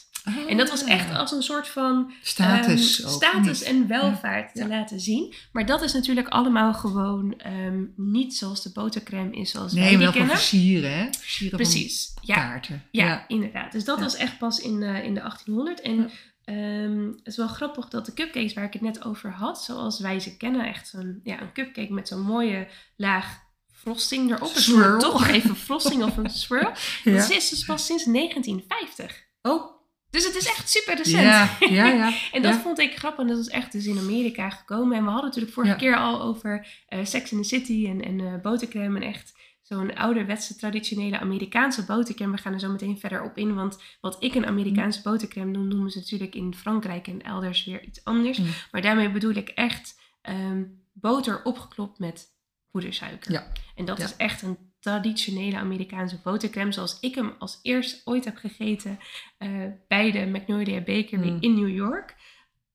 En 0.48 0.58
dat 0.58 0.70
was 0.70 0.84
echt 0.84 1.10
Ah, 1.10 1.18
als 1.20 1.32
een 1.32 1.44
soort 1.44 1.68
van 1.68 2.12
status. 2.22 3.02
ehm, 3.02 3.10
status 3.12 3.60
niet? 3.60 3.70
en 3.70 3.88
welvaart 3.88 4.54
te 4.54 4.60
Ja. 4.62 4.68
laten 4.68 5.00
zien. 5.00 5.34
Maar 5.52 5.66
dat 5.66 5.82
is 5.82 5.94
natuurlijk 5.94 6.28
allemaal 6.28 6.74
gewoon 6.74 7.34
ehm, 7.38 7.84
niet 7.96 8.36
zoals 8.36 8.64
de 8.64 8.72
botercrème 8.72 9.32
is 9.36 9.52
zoals 9.52 9.74
Nee, 9.74 9.82
wij 9.82 9.90
die 9.90 9.98
wel 10.00 10.08
van 10.08 10.18
kennen. 10.18 10.36
versieren, 10.38 10.98
hè? 10.98 11.08
Versieren 11.20 11.58
Precies, 11.58 12.12
van 12.14 12.24
ja. 12.26 12.36
kaarten. 12.36 12.84
Ja, 12.92 13.26
inderdaad. 13.28 13.72
Dus 13.72 13.84
dat 13.84 14.00
was 14.00 14.16
echt 14.16 14.38
pas 14.38 14.60
in, 14.60 14.84
eh, 14.84 15.04
in 15.04 15.14
de 15.14 15.22
1800. 15.22 15.82
En 15.82 16.10
ehm, 16.44 17.08
het 17.08 17.28
is 17.28 17.38
wel 17.38 17.48
grappig 17.48 17.88
dat 17.88 18.06
de 18.06 18.14
cupcakes 18.14 18.54
waar 18.54 18.64
ik 18.66 18.74
het 18.74 18.82
net 18.82 19.04
over 19.06 19.32
had, 19.32 19.64
zoals 19.64 20.00
wij 20.00 20.20
ze 20.20 20.38
kennen, 20.38 20.66
echt 20.68 20.88
zo'n 20.88 21.20
ja, 21.24 21.42
een 21.42 21.52
cupcake 21.54 21.94
met 21.94 22.08
zo'n 22.08 22.22
mooie 22.22 22.68
laag 22.96 23.44
frosting 23.74 24.32
erop. 24.32 24.52
Swirl. 24.56 25.00
toch 25.00 25.28
even 25.28 25.56
frosting 25.56 26.04
of 26.04 26.18
een 26.18 26.30
swirl. 26.30 26.72
Ja. 27.04 27.18
Dat 27.18 27.30
is 27.30 27.50
dus 27.50 27.66
pas 27.66 27.86
sinds 27.86 28.04
1950. 28.06 29.24
Oh, 29.42 29.75
Dus 30.16 30.26
het 30.26 30.36
is 30.36 30.48
echt 30.48 30.70
super 30.70 30.96
recent. 30.98 31.24
ja, 31.24 31.50
ja, 31.60 31.88
ja. 32.02 32.14
En 32.32 32.42
dat 32.42 32.54
Ja. 32.54 32.60
vond 32.60 32.80
ik 32.80 32.96
grappig. 32.98 33.20
En 33.22 33.28
dat 33.28 33.38
is 33.38 33.48
echt 33.50 33.72
dus 33.72 33.86
in 33.86 33.98
Amerika 33.98 34.50
gekomen. 34.50 34.98
En 34.98 35.04
we 35.04 35.10
hadden 35.10 35.26
natuurlijk 35.28 35.54
vorige 35.54 35.72
Ja. 35.74 35.78
keer 35.80 35.98
al 35.98 36.22
over 36.22 36.68
eh, 36.88 37.06
Sex 37.06 37.32
in 37.32 37.42
the 37.42 37.48
City 37.48 37.88
en, 37.88 38.02
en 38.04 38.20
eh, 38.20 38.42
botercrème. 38.42 38.96
En 39.00 39.08
echt 39.08 39.34
zo'n 39.62 39.96
ouderwetse 39.96 40.56
traditionele 40.56 41.20
Amerikaanse 41.20 41.86
botercrème. 41.86 42.36
We 42.36 42.42
gaan 42.42 42.54
er 42.54 42.60
zo 42.60 42.70
meteen 42.72 43.00
verder 43.00 43.24
op 43.24 43.38
in. 43.38 43.56
Want 43.56 43.78
wat 44.02 44.24
ik 44.24 44.36
een 44.36 44.46
Amerikaanse 44.46 45.02
botercrème 45.02 45.52
noem, 45.52 45.68
noemen 45.68 45.92
ze 45.92 45.98
natuurlijk 46.00 46.36
in 46.36 46.56
Frankrijk 46.56 47.08
en 47.08 47.22
elders 47.22 47.66
weer 47.66 47.84
iets 47.84 48.04
anders. 48.04 48.38
Mm. 48.38 48.48
Maar 48.72 48.82
daarmee 48.82 49.12
bedoel 49.12 49.34
ik 49.34 49.50
echt 49.50 50.00
ehm, 50.22 50.64
boter 50.94 51.44
opgeklopt 51.44 52.00
met 52.00 52.28
poedersuiker. 52.72 53.32
Ja. 53.32 53.48
En 53.76 53.86
dat 53.86 53.98
Ja. 53.98 54.04
is 54.04 54.16
echt 54.16 54.42
een 54.42 54.58
traditionele 54.90 55.58
Amerikaanse 55.58 56.20
botercrème. 56.24 56.72
Zoals 56.72 56.98
ik 57.02 57.16
hem 57.16 57.34
als 57.40 57.60
eerst 57.62 58.02
ooit 58.06 58.26
heb 58.26 58.38
gegeten 58.38 59.00
eh, 59.38 59.50
bij 59.88 60.12
de 60.12 60.26
Magnolia 60.28 60.80
Bakery 60.80 61.30
Mm. 61.30 61.38
in 61.40 61.56
New 61.56 61.76
York. 61.76 62.16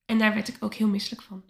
En 0.07 0.19
daar 0.19 0.35
werd 0.35 0.49
ik 0.49 0.57
ook 0.61 0.75
heel 0.75 0.89
misselijk 0.89 1.23
van. 1.23 1.45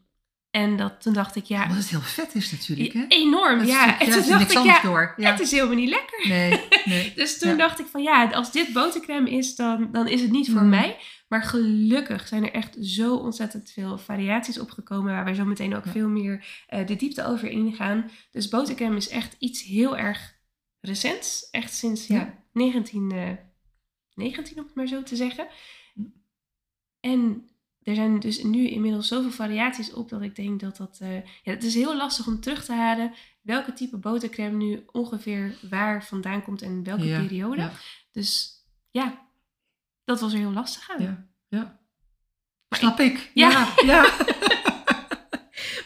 En 0.50 0.76
dat, 0.76 1.00
toen 1.02 1.12
dacht 1.12 1.36
ik, 1.36 1.44
ja, 1.44 1.62
Omdat 1.62 1.76
het 1.76 1.88
heel 1.90 2.00
vet 2.00 2.34
is 2.34 2.50
natuurlijk, 2.52 2.92
hè? 2.92 3.04
enorm. 3.08 3.58
Dat 3.58 3.68
Ja, 3.68 3.74
natuurlijk- 3.86 4.00
en 4.00 4.12
toen 4.12 4.22
zit 4.22 4.32
dacht 4.32 4.50
ik, 4.52 4.64
ja, 4.64 4.82
door. 4.82 5.14
Ja. 5.16 5.30
het 5.30 5.40
is 5.40 5.50
helemaal 5.50 5.74
niet 5.74 5.88
lekker. 5.88 6.28
Nee, 6.28 6.60
nee. 6.84 7.12
Dus 7.14 7.38
toen 7.38 7.50
Ja. 7.50 7.56
dacht 7.56 7.78
ik 7.80 7.86
van 7.86 8.02
ja, 8.02 8.30
als 8.30 8.52
dit 8.52 8.72
botercrème 8.72 9.30
is, 9.30 9.56
dan, 9.56 9.88
dan 9.92 10.08
is 10.08 10.20
het 10.20 10.30
niet 10.30 10.50
voor 10.50 10.62
Mm. 10.62 10.68
mij. 10.68 10.96
Maar 11.28 11.42
gelukkig 11.42 12.28
zijn 12.28 12.44
er 12.44 12.52
echt 12.52 12.76
zo 12.80 13.14
ontzettend 13.16 13.70
veel 13.70 13.98
variaties 13.98 14.58
opgekomen. 14.58 15.12
Waar 15.12 15.24
wij 15.24 15.34
zo 15.34 15.44
meteen 15.44 15.76
ook 15.76 15.84
Ja. 15.84 15.90
veel 15.90 16.08
meer 16.08 16.44
eh, 16.66 16.86
de 16.86 16.96
diepte 16.96 17.24
over 17.26 17.48
ingaan. 17.50 18.10
Dus 18.30 18.48
botercrème 18.48 18.96
is 18.96 19.08
echt 19.08 19.36
iets 19.38 19.62
heel 19.62 19.96
erg 19.96 20.38
recents. 20.80 21.50
Echt 21.50 21.74
sinds 21.74 22.06
ja. 22.06 22.14
Ja. 22.16 22.38
1919 22.52 24.58
om 24.58 24.64
het 24.64 24.74
maar 24.74 24.86
zo 24.86 25.02
te 25.02 25.16
zeggen. 25.16 25.48
En 27.00 27.48
er 27.82 27.94
zijn 27.94 28.20
dus 28.20 28.42
nu 28.42 28.68
inmiddels 28.68 29.08
zoveel 29.08 29.30
variaties 29.30 29.92
op 29.92 30.08
dat 30.08 30.22
ik 30.22 30.36
denk 30.36 30.60
dat 30.60 30.76
dat... 30.76 30.98
eh, 31.02 31.16
ja, 31.24 31.52
het 31.52 31.64
is 31.64 31.74
heel 31.74 31.96
lastig 31.96 32.26
om 32.26 32.40
terug 32.40 32.64
te 32.64 32.72
halen 32.72 33.14
welke 33.42 33.72
type 33.72 33.96
botercrème 33.96 34.56
nu 34.56 34.84
ongeveer 34.92 35.58
waar 35.70 36.04
vandaan 36.04 36.42
komt 36.42 36.62
en 36.62 36.70
in 36.70 36.84
welke 36.84 37.04
Ja, 37.04 37.20
periode. 37.20 37.60
ja. 37.60 37.72
Dus 38.12 38.54
ja, 38.90 39.26
dat 40.04 40.20
was 40.20 40.32
er 40.32 40.38
heel 40.38 40.52
lastig 40.52 40.90
aan. 40.90 41.02
Ja, 41.02 41.26
ja. 41.48 41.78
Maar 42.68 42.78
Snap 42.78 43.00
ik. 43.00 43.30
Ja. 43.34 43.50
Ja, 43.50 43.72
ja. 43.84 44.12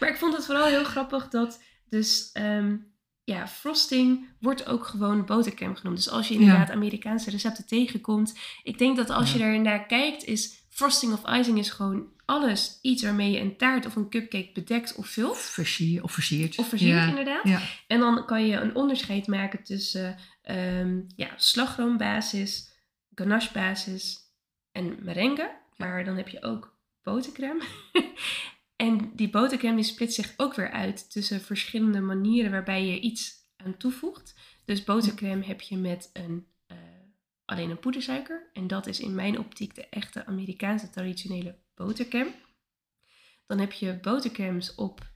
Maar 0.01 0.09
ik 0.09 0.17
vond 0.17 0.37
het 0.37 0.45
vooral 0.45 0.67
heel 0.67 0.85
grappig 0.85 1.29
dat 1.29 1.63
dus 1.89 2.33
ehm, 2.33 2.77
ja, 3.25 3.49
frosting 3.49 4.29
wordt 4.41 4.67
ook 4.67 4.87
gewoon 4.87 5.25
botercrème 5.25 5.77
genoemd. 5.77 5.97
Dus 5.97 6.11
als 6.11 6.29
je 6.29 6.35
inderdaad 6.35 6.71
Amerikaanse 6.71 7.31
recepten 7.31 7.67
tegenkomt, 7.67 8.39
ik 8.63 8.79
denk 8.79 8.97
dat 8.97 9.11
als 9.11 9.33
je 9.33 9.43
er 9.43 9.61
naar 9.61 9.87
kijkt, 9.87 10.25
is 10.25 10.65
frosting 10.69 11.13
of 11.13 11.31
icing 11.31 11.59
is 11.59 11.71
gewoon 11.71 12.13
alles 12.25 12.79
iets 12.83 13.03
waarmee 13.03 13.31
je 13.31 13.41
een 13.41 13.57
taart 13.57 13.87
of 13.87 13.97
een 13.97 14.09
cupcake 14.09 14.51
bedekt 14.55 14.95
of 14.95 15.07
vult. 15.07 15.39
Versier, 15.39 16.03
of 16.03 16.13
versierd. 16.13 16.59
Of 16.59 16.69
versiert 16.69 16.99
ja. 16.99 17.09
inderdaad. 17.09 17.63
En 17.87 18.01
dan 18.01 18.27
kan 18.27 18.47
je 18.47 18.57
een 18.57 18.75
onderscheid 18.75 19.27
maken 19.27 19.63
tussen 19.63 20.17
ehm 20.43 21.01
ja, 21.17 21.29
slagroombasis, 21.37 22.73
ganachebasis 23.15 24.19
en 24.73 24.99
merengue. 25.03 25.51
Maar 25.77 26.05
dan 26.05 26.17
heb 26.17 26.29
je 26.29 26.43
ook 26.43 26.77
botercrème. 27.03 27.63
en 28.85 29.11
die 29.15 29.31
botercrème 29.31 29.77
die 29.77 29.85
splitst 29.85 30.15
zich 30.15 30.35
ook 30.37 30.55
weer 30.55 30.71
uit 30.71 31.11
tussen 31.11 31.41
verschillende 31.41 32.01
manieren 32.01 32.51
waarbij 32.51 32.87
je 32.87 33.01
iets 33.01 33.35
aan 33.57 33.77
toevoegt. 33.77 34.35
Dus 34.65 34.85
botercrème 34.85 35.45
heb 35.45 35.61
je 35.61 35.77
met 35.77 36.11
een, 36.13 36.47
eh, 36.67 36.77
alleen 37.45 37.71
een 37.71 37.79
poedersuiker. 37.79 38.51
En 38.53 38.67
dat 38.67 38.87
is 38.87 39.01
in 39.01 39.15
mijn 39.15 39.39
optiek 39.39 39.75
de 39.75 39.89
echte 39.89 40.27
Amerikaanse 40.27 40.91
traditionele 40.91 41.59
botercrème. 41.75 42.31
Dan 43.47 43.59
heb 43.59 43.73
je 43.73 43.99
botercremes 44.01 44.75
op 44.75 45.13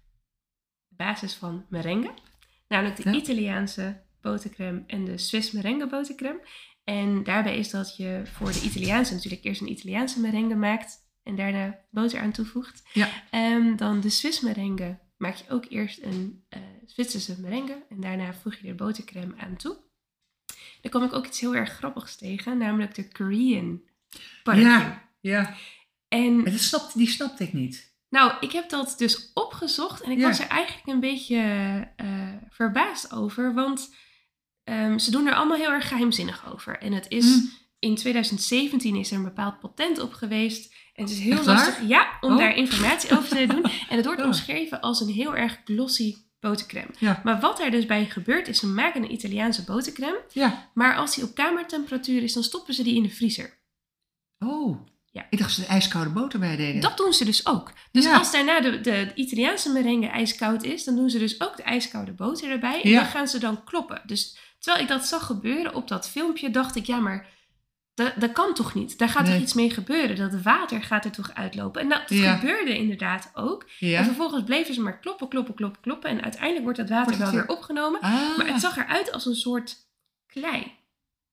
basis 0.88 1.34
van 1.34 1.66
merengue. 1.68 2.14
Namelijk 2.68 2.96
de 2.96 3.10
Ja. 3.10 3.16
Italiaanse 3.16 4.02
botercrème 4.20 4.84
en 4.86 5.04
de 5.04 5.18
Swiss 5.18 5.50
merengue 5.50 5.88
botercrème. 5.88 6.40
En 6.84 7.22
daarbij 7.22 7.58
is 7.58 7.70
dat 7.70 7.96
je 7.96 8.22
voor 8.24 8.52
de 8.52 8.62
Italiaanse 8.62 9.14
natuurlijk 9.14 9.44
eerst 9.44 9.60
een 9.60 9.70
Italiaanse 9.70 10.20
merengue 10.20 10.56
maakt 10.56 11.07
en 11.28 11.36
daarna 11.36 11.78
boter 11.90 12.20
aan 12.20 12.32
toevoegt. 12.32 12.82
Ja. 12.92 13.08
En 13.30 13.76
dan 13.76 14.00
de 14.00 14.10
Swiss 14.10 14.40
merengue 14.40 14.98
maak 15.16 15.34
je 15.36 15.44
ook 15.50 15.64
eerst 15.68 16.02
een 16.02 16.44
eh 16.48 16.60
Zwitserse 16.86 17.40
merengue 17.40 17.84
en 17.88 18.00
daarna 18.00 18.34
voeg 18.34 18.54
je 18.54 18.68
er 18.68 18.74
botercrème 18.74 19.34
aan 19.38 19.56
toe. 19.56 19.76
Dan 20.80 20.90
kom 20.90 21.02
ik 21.02 21.12
ook 21.12 21.26
iets 21.26 21.40
heel 21.40 21.54
erg 21.54 21.72
grappigs 21.72 22.16
tegen, 22.16 22.58
namelijk 22.58 22.94
de 22.94 23.08
Korean 23.08 23.80
buttercrème. 24.42 24.78
Ja, 24.78 25.08
ja. 25.20 25.54
En 26.08 26.36
Maar 26.42 26.50
dat 26.50 26.60
snapt, 26.60 26.96
die 26.96 27.08
snapte 27.08 27.42
ik 27.44 27.52
niet. 27.52 27.94
nou, 28.08 28.32
ik 28.40 28.52
heb 28.52 28.68
dat 28.68 28.94
dus 28.98 29.30
opgezocht 29.34 30.00
en 30.02 30.10
ik 30.10 30.18
Ja. 30.18 30.26
was 30.28 30.38
er 30.40 30.48
eigenlijk 30.48 30.86
een 30.88 31.00
beetje 31.00 31.38
eh, 31.96 32.32
verbaasd 32.48 33.12
over, 33.12 33.54
want 33.54 33.94
ehm, 34.64 34.98
ze 34.98 35.10
doen 35.10 35.26
er 35.26 35.34
allemaal 35.34 35.56
heel 35.56 35.72
erg 35.72 35.88
geheimzinnig 35.88 36.52
over. 36.52 36.78
En 36.78 36.92
het 36.92 37.06
is 37.08 37.24
Mm. 37.24 37.50
in 37.78 37.94
2017 37.96 38.96
is 38.96 39.10
er 39.10 39.16
een 39.16 39.22
bepaald 39.24 39.58
patent 39.60 39.98
op 39.98 40.12
geweest. 40.12 40.74
En 40.98 41.04
het 41.04 41.12
is 41.12 41.18
heel 41.20 41.32
Echt 41.32 41.44
waar? 41.44 41.54
lastig 41.54 41.88
ja, 41.88 42.08
om 42.20 42.32
Oh. 42.32 42.38
daar 42.38 42.56
informatie 42.56 43.10
over 43.18 43.28
te 43.28 43.46
doen. 43.46 43.64
En 43.88 43.96
het 43.96 44.04
wordt 44.04 44.20
Ja. 44.20 44.26
omschreven 44.26 44.80
als 44.80 45.00
een 45.00 45.08
heel 45.08 45.36
erg 45.36 45.60
glossy 45.64 46.16
botercrème. 46.40 46.90
Ja. 46.98 47.20
Maar 47.24 47.40
wat 47.40 47.60
er 47.60 47.70
dus 47.70 47.86
bij 47.86 48.04
gebeurt 48.04 48.48
is, 48.48 48.58
ze 48.58 48.66
maken 48.66 49.02
een 49.02 49.12
Italiaanse 49.12 49.64
botercrème. 49.64 50.20
Ja. 50.32 50.70
Maar 50.74 50.96
als 50.96 51.14
die 51.14 51.24
op 51.24 51.34
kamertemperatuur 51.34 52.22
is, 52.22 52.32
dan 52.32 52.42
stoppen 52.42 52.74
ze 52.74 52.82
die 52.82 52.94
in 52.96 53.02
de 53.02 53.08
vriezer. 53.08 53.58
Oh. 54.38 54.86
Ja. 55.10 55.26
Ik 55.30 55.38
dacht 55.38 55.52
ze 55.52 55.62
er 55.62 55.68
ijskoude 55.68 56.10
boter 56.10 56.38
bij 56.38 56.56
deden. 56.56 56.80
Dat 56.80 56.96
doen 56.96 57.12
ze 57.12 57.24
dus 57.24 57.46
ook. 57.46 57.72
Dus 57.92 58.04
Ja. 58.04 58.18
als 58.18 58.32
daarna 58.32 58.60
de, 58.60 58.80
de 58.80 59.10
Italiaanse 59.14 59.72
merengue 59.72 60.08
ijskoud 60.08 60.62
is, 60.62 60.84
dan 60.84 60.96
doen 60.96 61.10
ze 61.10 61.18
dus 61.18 61.40
ook 61.40 61.56
de 61.56 61.62
ijskoude 61.62 62.12
boter 62.12 62.50
erbij. 62.50 62.82
En 62.82 62.92
dan 62.92 63.04
gaan 63.04 63.28
ze 63.28 63.38
dan 63.38 63.64
kloppen. 63.64 64.02
Dus 64.06 64.38
terwijl 64.58 64.82
ik 64.84 64.88
dat 64.90 65.06
zag 65.06 65.26
gebeuren 65.26 65.74
op 65.74 65.88
dat 65.88 66.08
filmpje, 66.08 66.50
dacht 66.50 66.76
ik, 66.76 66.86
ja, 66.86 66.98
maar 66.98 67.26
dat, 67.98 68.12
dat 68.16 68.32
kan 68.32 68.54
toch 68.54 68.74
niet? 68.74 68.98
Daar 68.98 69.08
gaat 69.08 69.22
Nee. 69.24 69.32
toch 69.32 69.42
iets 69.42 69.54
mee 69.54 69.70
gebeuren? 69.70 70.16
Dat 70.16 70.42
water 70.42 70.82
gaat 70.82 71.04
er 71.04 71.10
toch 71.10 71.34
uitlopen? 71.34 71.80
En 71.80 71.88
dat 71.88 72.02
Ja. 72.06 72.34
gebeurde 72.36 72.76
inderdaad 72.78 73.30
ook. 73.34 73.66
En 73.80 74.04
vervolgens 74.04 74.44
bleven 74.44 74.74
ze 74.74 74.80
maar 74.80 74.98
kloppen, 74.98 75.28
kloppen, 75.28 75.54
kloppen, 75.54 75.80
kloppen. 75.80 76.10
En 76.10 76.22
uiteindelijk 76.22 76.62
wordt 76.62 76.78
dat 76.78 76.88
water 76.88 77.16
Wordt 77.16 77.30
wel 77.32 77.40
weer- 77.40 77.56
opgenomen. 77.56 78.00
Ah. 78.00 78.36
Maar 78.36 78.46
het 78.46 78.60
zag 78.60 78.76
eruit 78.76 79.12
als 79.12 79.26
een 79.26 79.34
soort 79.34 79.76
klei. 80.26 80.72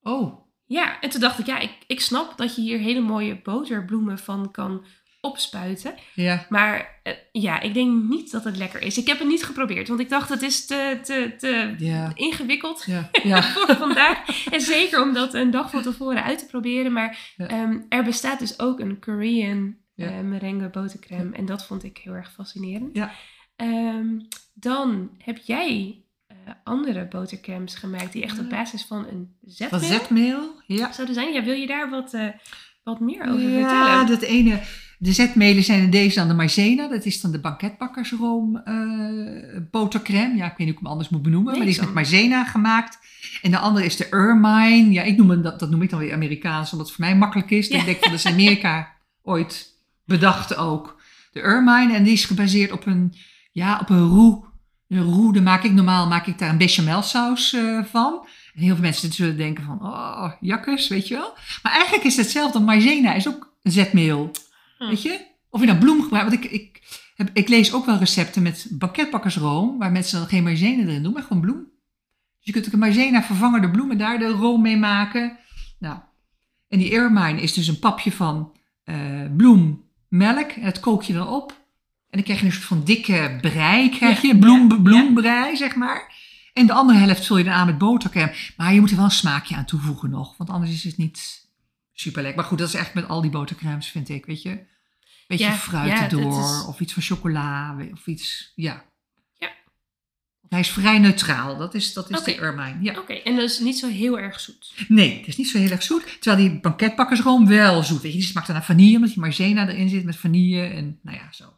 Oh. 0.02 0.44
Ja, 0.66 1.00
en 1.00 1.10
toen 1.10 1.22
dacht 1.22 1.40
ik, 1.40 1.46
ja, 1.46 1.60
ik, 1.60 1.72
ik 1.88 2.02
snap 2.02 2.38
dat 2.38 2.56
je 2.56 2.62
hier 2.62 2.80
hele 2.80 3.00
mooie 3.02 3.42
boterbloemen 3.42 4.20
van 4.20 4.52
kan 4.52 4.86
opspuiten. 5.26 5.94
Ja. 6.14 6.46
Maar 6.50 7.00
eh, 7.04 7.14
ja, 7.32 7.60
ik 7.60 7.74
denk 7.74 8.04
niet 8.10 8.32
dat 8.32 8.44
het 8.44 8.58
lekker 8.58 8.82
is. 8.82 8.98
Ik 8.98 9.08
heb 9.08 9.20
het 9.20 9.28
niet 9.28 9.44
geprobeerd, 9.44 9.88
want 9.88 10.00
ik 10.00 10.10
dacht 10.10 10.30
het 10.30 10.42
is 10.42 10.66
te, 10.66 11.00
te, 11.04 11.34
te 11.38 11.76
Ja. 11.78 12.12
ingewikkeld 12.16 12.84
Ja. 12.86 13.10
Ja. 13.24 13.42
voor 13.54 13.76
vandaag. 13.76 14.46
En 14.52 14.62
zeker 14.62 15.02
om 15.02 15.14
dat 15.14 15.34
een 15.34 15.52
dag 15.52 15.70
van 15.70 15.82
tevoren 15.82 16.24
uit 16.24 16.40
te 16.40 16.46
proberen. 16.46 16.94
Maar 16.94 17.34
Ja. 17.38 17.48
ehm, 17.48 17.80
er 17.90 18.04
bestaat 18.04 18.40
dus 18.40 18.60
ook 18.60 18.80
een 18.80 19.00
Korean 19.00 19.76
Ja. 19.96 20.08
eh, 20.08 20.20
merengue 20.20 20.70
botercrème. 20.70 21.36
En 21.36 21.46
dat 21.46 21.66
vond 21.66 21.84
ik 21.84 21.98
heel 21.98 22.14
erg 22.14 22.32
fascinerend. 22.32 22.96
Ja. 22.96 23.12
Ehm, 23.56 24.08
dan 24.54 25.10
heb 25.18 25.38
jij 25.38 26.00
eh, 26.28 26.36
andere 26.64 27.08
botercremes 27.08 27.76
gemaakt 27.76 28.12
die 28.14 28.24
echt 28.24 28.40
op 28.40 28.50
basis 28.50 28.84
van 28.84 29.06
een 29.08 29.36
Van 29.42 29.52
zetmeel 29.52 29.80
zetmeel. 29.80 30.62
Ja. 30.68 30.92
zouden 30.92 31.16
zijn. 31.16 31.34
Ja, 31.34 31.44
wil 31.44 31.54
je 31.54 31.68
daar 31.68 31.90
wat, 31.90 32.14
eh, 32.14 32.28
wat 32.84 33.00
meer 33.00 33.22
over 33.30 33.50
ja, 33.50 33.60
vertellen? 33.60 34.08
dat 34.08 34.22
ene. 34.22 34.60
De 34.98 35.12
zetmelen 35.12 35.64
zijn 35.64 35.82
in 35.82 35.90
deze 35.90 36.16
dan 36.16 36.28
de 36.28 36.34
maizena. 36.34 36.88
Dat 36.88 37.06
is 37.06 37.22
dan 37.22 37.32
de 37.32 37.40
banketbakkersroom 37.40 38.58
eh 38.58 39.62
botercrème. 39.72 40.36
Ja, 40.36 40.46
ik 40.46 40.58
weet 40.58 40.58
niet 40.58 40.68
hoe 40.68 40.76
ik 40.76 40.80
hem 40.80 40.88
anders 40.88 41.10
moet 41.10 41.22
benoemen. 41.22 41.52
Nee, 41.52 41.58
maar 41.58 41.72
die 41.72 41.80
is 41.80 41.86
met 41.86 41.94
maizena 41.94 42.46
gemaakt. 42.46 42.98
En 43.42 43.52
de 43.52 43.58
andere 43.58 43.86
is 43.86 43.96
de 43.96 44.10
ermine. 44.10 44.92
Ja, 44.92 45.02
ik 45.02 45.18
noem 45.18 45.30
hem, 45.30 45.42
dat, 45.42 45.60
dat 45.60 45.70
noem 45.70 45.82
ik 45.82 45.90
dan 45.90 46.00
weer 46.00 46.14
Amerikaans. 46.14 46.72
Omdat 46.72 46.88
het 46.88 46.96
voor 46.96 47.06
mij 47.06 47.16
makkelijk 47.16 47.52
is. 47.52 47.68
Ja. 47.68 47.80
Ik 47.80 47.86
denk 47.86 48.04
dat 48.04 48.14
is 48.14 48.26
Amerika 48.26 48.94
ooit 49.24 49.74
bedacht 50.06 50.56
ook. 50.56 51.02
De 51.32 51.42
ermine. 51.42 51.94
En 51.94 52.04
die 52.04 52.14
is 52.14 52.26
gebaseerd 52.26 52.72
op 52.72 52.86
een, 52.86 53.14
ja, 53.52 53.80
op 53.82 53.90
een 53.90 54.08
roux. 54.08 54.48
Een 54.88 55.04
roux, 55.04 55.34
daar 55.34 55.44
maak 55.44 55.64
ik 55.64 55.72
normaal 55.72 56.08
maak 56.08 56.28
ik 56.28 56.38
daar 56.38 56.50
een 56.50 56.58
bechamelsaus 56.58 57.54
eh 57.54 57.84
van. 57.84 58.28
En 58.54 58.62
heel 58.62 58.74
veel 58.74 58.84
mensen 58.84 59.14
zullen 59.14 59.38
denken 59.38 59.64
van, 59.64 59.82
oh, 59.82 60.32
jakkes, 60.40 60.88
weet 60.88 61.08
je 61.08 61.16
wel. 61.16 61.34
Maar 61.64 61.72
eigenlijk 61.72 62.04
is 62.04 62.16
het 62.16 62.26
hetzelfde. 62.26 62.60
Maizena 62.60 63.14
is 63.14 63.28
ook 63.28 63.54
zetmeel. 63.64 64.32
Hm. 64.78 64.88
Weet 64.88 65.02
je? 65.02 65.26
Of 65.50 65.60
je 65.60 65.68
nou 65.68 65.80
bloem 65.80 66.02
gebruikt. 66.02 66.30
Want 66.30 66.44
ik, 66.44 66.52
ik, 66.52 66.82
heb, 67.16 67.30
ik 67.34 67.48
lees 67.48 67.74
ook 67.74 67.86
wel 67.86 67.98
recepten 67.98 68.42
met 68.42 68.68
banketbakkersroom, 68.70 69.78
waar 69.78 69.92
mensen 69.92 70.20
dan 70.20 70.28
geen 70.28 70.44
maïzena 70.44 70.84
erin 70.84 71.04
doen, 71.04 71.14
maar 71.14 71.24
gewoon 71.24 71.42
bloem. 71.42 71.64
Dus 72.38 72.46
je 72.46 72.52
kunt 72.52 72.66
ook 72.66 72.74
een 72.74 72.80
maïzena 72.80 73.24
vervangen 73.24 73.62
door 73.62 73.72
bloem 73.72 73.92
en 73.92 73.98
daar 73.98 74.20
de 74.20 74.28
room 74.28 74.62
mee 74.62 74.78
maken. 74.78 75.38
Nou, 75.80 76.00
en 76.68 76.80
die 76.80 76.92
ermine 76.92 77.42
is 77.42 77.54
dus 77.54 77.68
een 77.68 77.80
papje 77.80 78.12
van 78.12 78.52
eh, 78.84 78.96
bloem, 79.38 79.84
melk. 80.08 80.52
En 80.52 80.64
dat 80.64 80.80
kook 80.80 81.04
je 81.04 81.14
dan 81.14 81.28
op. 81.28 81.52
En 82.10 82.22
dan 82.22 82.24
krijg 82.24 82.40
je 82.40 82.46
een 82.46 82.52
soort 82.52 82.66
van 82.66 82.84
dikke 82.84 83.38
brei, 83.42 83.90
krijg 83.90 84.22
Ja, 84.22 84.28
je, 84.28 84.38
bloem, 84.38 84.70
ja, 84.70 84.78
bloembrei, 84.78 85.56
zeg 85.56 85.76
maar. 85.76 86.14
En 86.54 86.66
de 86.66 86.74
andere 86.74 87.00
helft 87.00 87.26
vul 87.26 87.38
je 87.38 87.44
dan 87.44 87.54
aan 87.54 87.66
met 87.66 87.78
botercrème. 87.78 88.34
Maar 88.58 88.74
je 88.74 88.80
moet 88.80 88.90
er 88.90 88.96
wel 88.96 89.06
een 89.06 89.12
smaakje 89.12 89.56
aan 89.56 89.66
toevoegen 89.66 90.10
nog, 90.10 90.38
want 90.38 90.50
anders 90.50 90.72
is 90.72 90.84
het 90.84 90.98
niet 90.98 91.45
super 91.96 92.22
lekker. 92.22 92.40
Maar 92.42 92.50
goed, 92.50 92.58
dat 92.60 92.68
is 92.68 92.74
echt 92.74 92.94
met 92.94 93.08
al 93.08 93.22
die 93.22 93.32
botercremes, 93.32 93.88
vind 93.88 94.10
ik, 94.10 94.26
weet 94.26 94.42
je. 94.42 94.66
Beetje 95.28 95.46
Ja, 95.46 95.54
fruit 95.54 95.90
ja, 95.92 96.08
dat 96.08 96.20
erdoor, 96.20 96.40
is- 96.44 96.66
of 96.68 96.80
iets 96.80 96.94
van 96.94 97.02
chocola, 97.04 97.78
of 97.92 98.08
iets, 98.08 98.52
ja. 98.56 98.86
Ja. 99.34 99.50
Hij 100.50 100.60
is 100.60 100.70
vrij 100.70 101.00
neutraal, 101.00 101.58
dat 101.58 101.74
is, 101.74 101.94
dat 101.94 102.10
is 102.10 102.24
de 102.24 102.36
ermine. 102.36 102.78
Ja. 102.82 103.00
Oké, 103.00 103.14
en 103.14 103.36
dus 103.36 103.60
niet 103.60 103.80
zo 103.80 103.88
heel 103.88 104.20
erg 104.20 104.40
zoet. 104.40 104.74
Nee, 104.88 105.18
het 105.18 105.28
is 105.28 105.36
niet 105.38 105.50
zo 105.50 105.58
heel 105.58 105.70
erg 105.72 105.84
zoet. 105.84 106.22
Terwijl 106.22 106.50
die 106.50 106.60
banketbakkersroom 106.60 107.48
wel 107.48 107.84
zoet. 107.84 108.02
Weet 108.02 108.12
je, 108.12 108.18
die 108.18 108.28
smaakt 108.28 108.48
dan 108.48 108.56
naar 108.56 108.66
vanille, 108.66 108.96
omdat 108.96 109.10
die 109.10 109.20
maizena 109.20 109.68
erin 109.70 109.90
zit 109.90 110.04
met 110.04 110.16
vanille 110.16 110.62
en 110.68 111.00
nou 111.04 111.18
ja, 111.18 111.32
zo. 111.32 111.54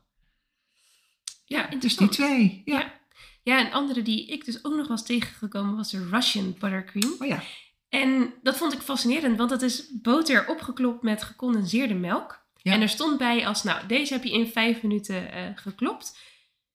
Ja, 1.45 1.67
Dus 1.80 1.97
die 1.97 2.10
twee, 2.10 2.62
ja. 2.65 2.80
Ja. 2.80 2.95
Ja, 3.43 3.65
een 3.65 3.71
andere 3.73 4.02
die 4.02 4.28
ik 4.28 4.45
dus 4.45 4.63
ook 4.65 4.76
nog 4.76 4.88
was 4.88 5.06
tegengekomen 5.06 5.76
was 5.76 5.91
de 5.91 6.08
Russian 6.12 6.56
buttercream. 6.60 7.15
Oh 7.19 7.28
ja, 7.28 7.43
En 7.89 8.34
dat 8.43 8.58
vond 8.58 8.73
ik 8.73 8.80
fascinerend, 8.80 9.38
want 9.38 9.50
dat 9.50 9.62
is 9.62 9.84
boter 10.02 10.47
opgeklopt 10.47 11.04
met 11.04 11.23
gecondenseerde 11.23 11.93
melk. 11.93 12.45
Ja. 12.62 12.71
En 12.73 12.82
er 12.82 12.89
stond 12.89 13.17
bij 13.17 13.47
als, 13.47 13.63
nou, 13.63 13.88
deze 13.88 14.13
heb 14.13 14.23
je 14.23 14.32
in 14.32 14.47
vijf 14.47 14.82
minuten 14.82 15.32
eh, 15.32 15.43
geklopt. 15.56 16.17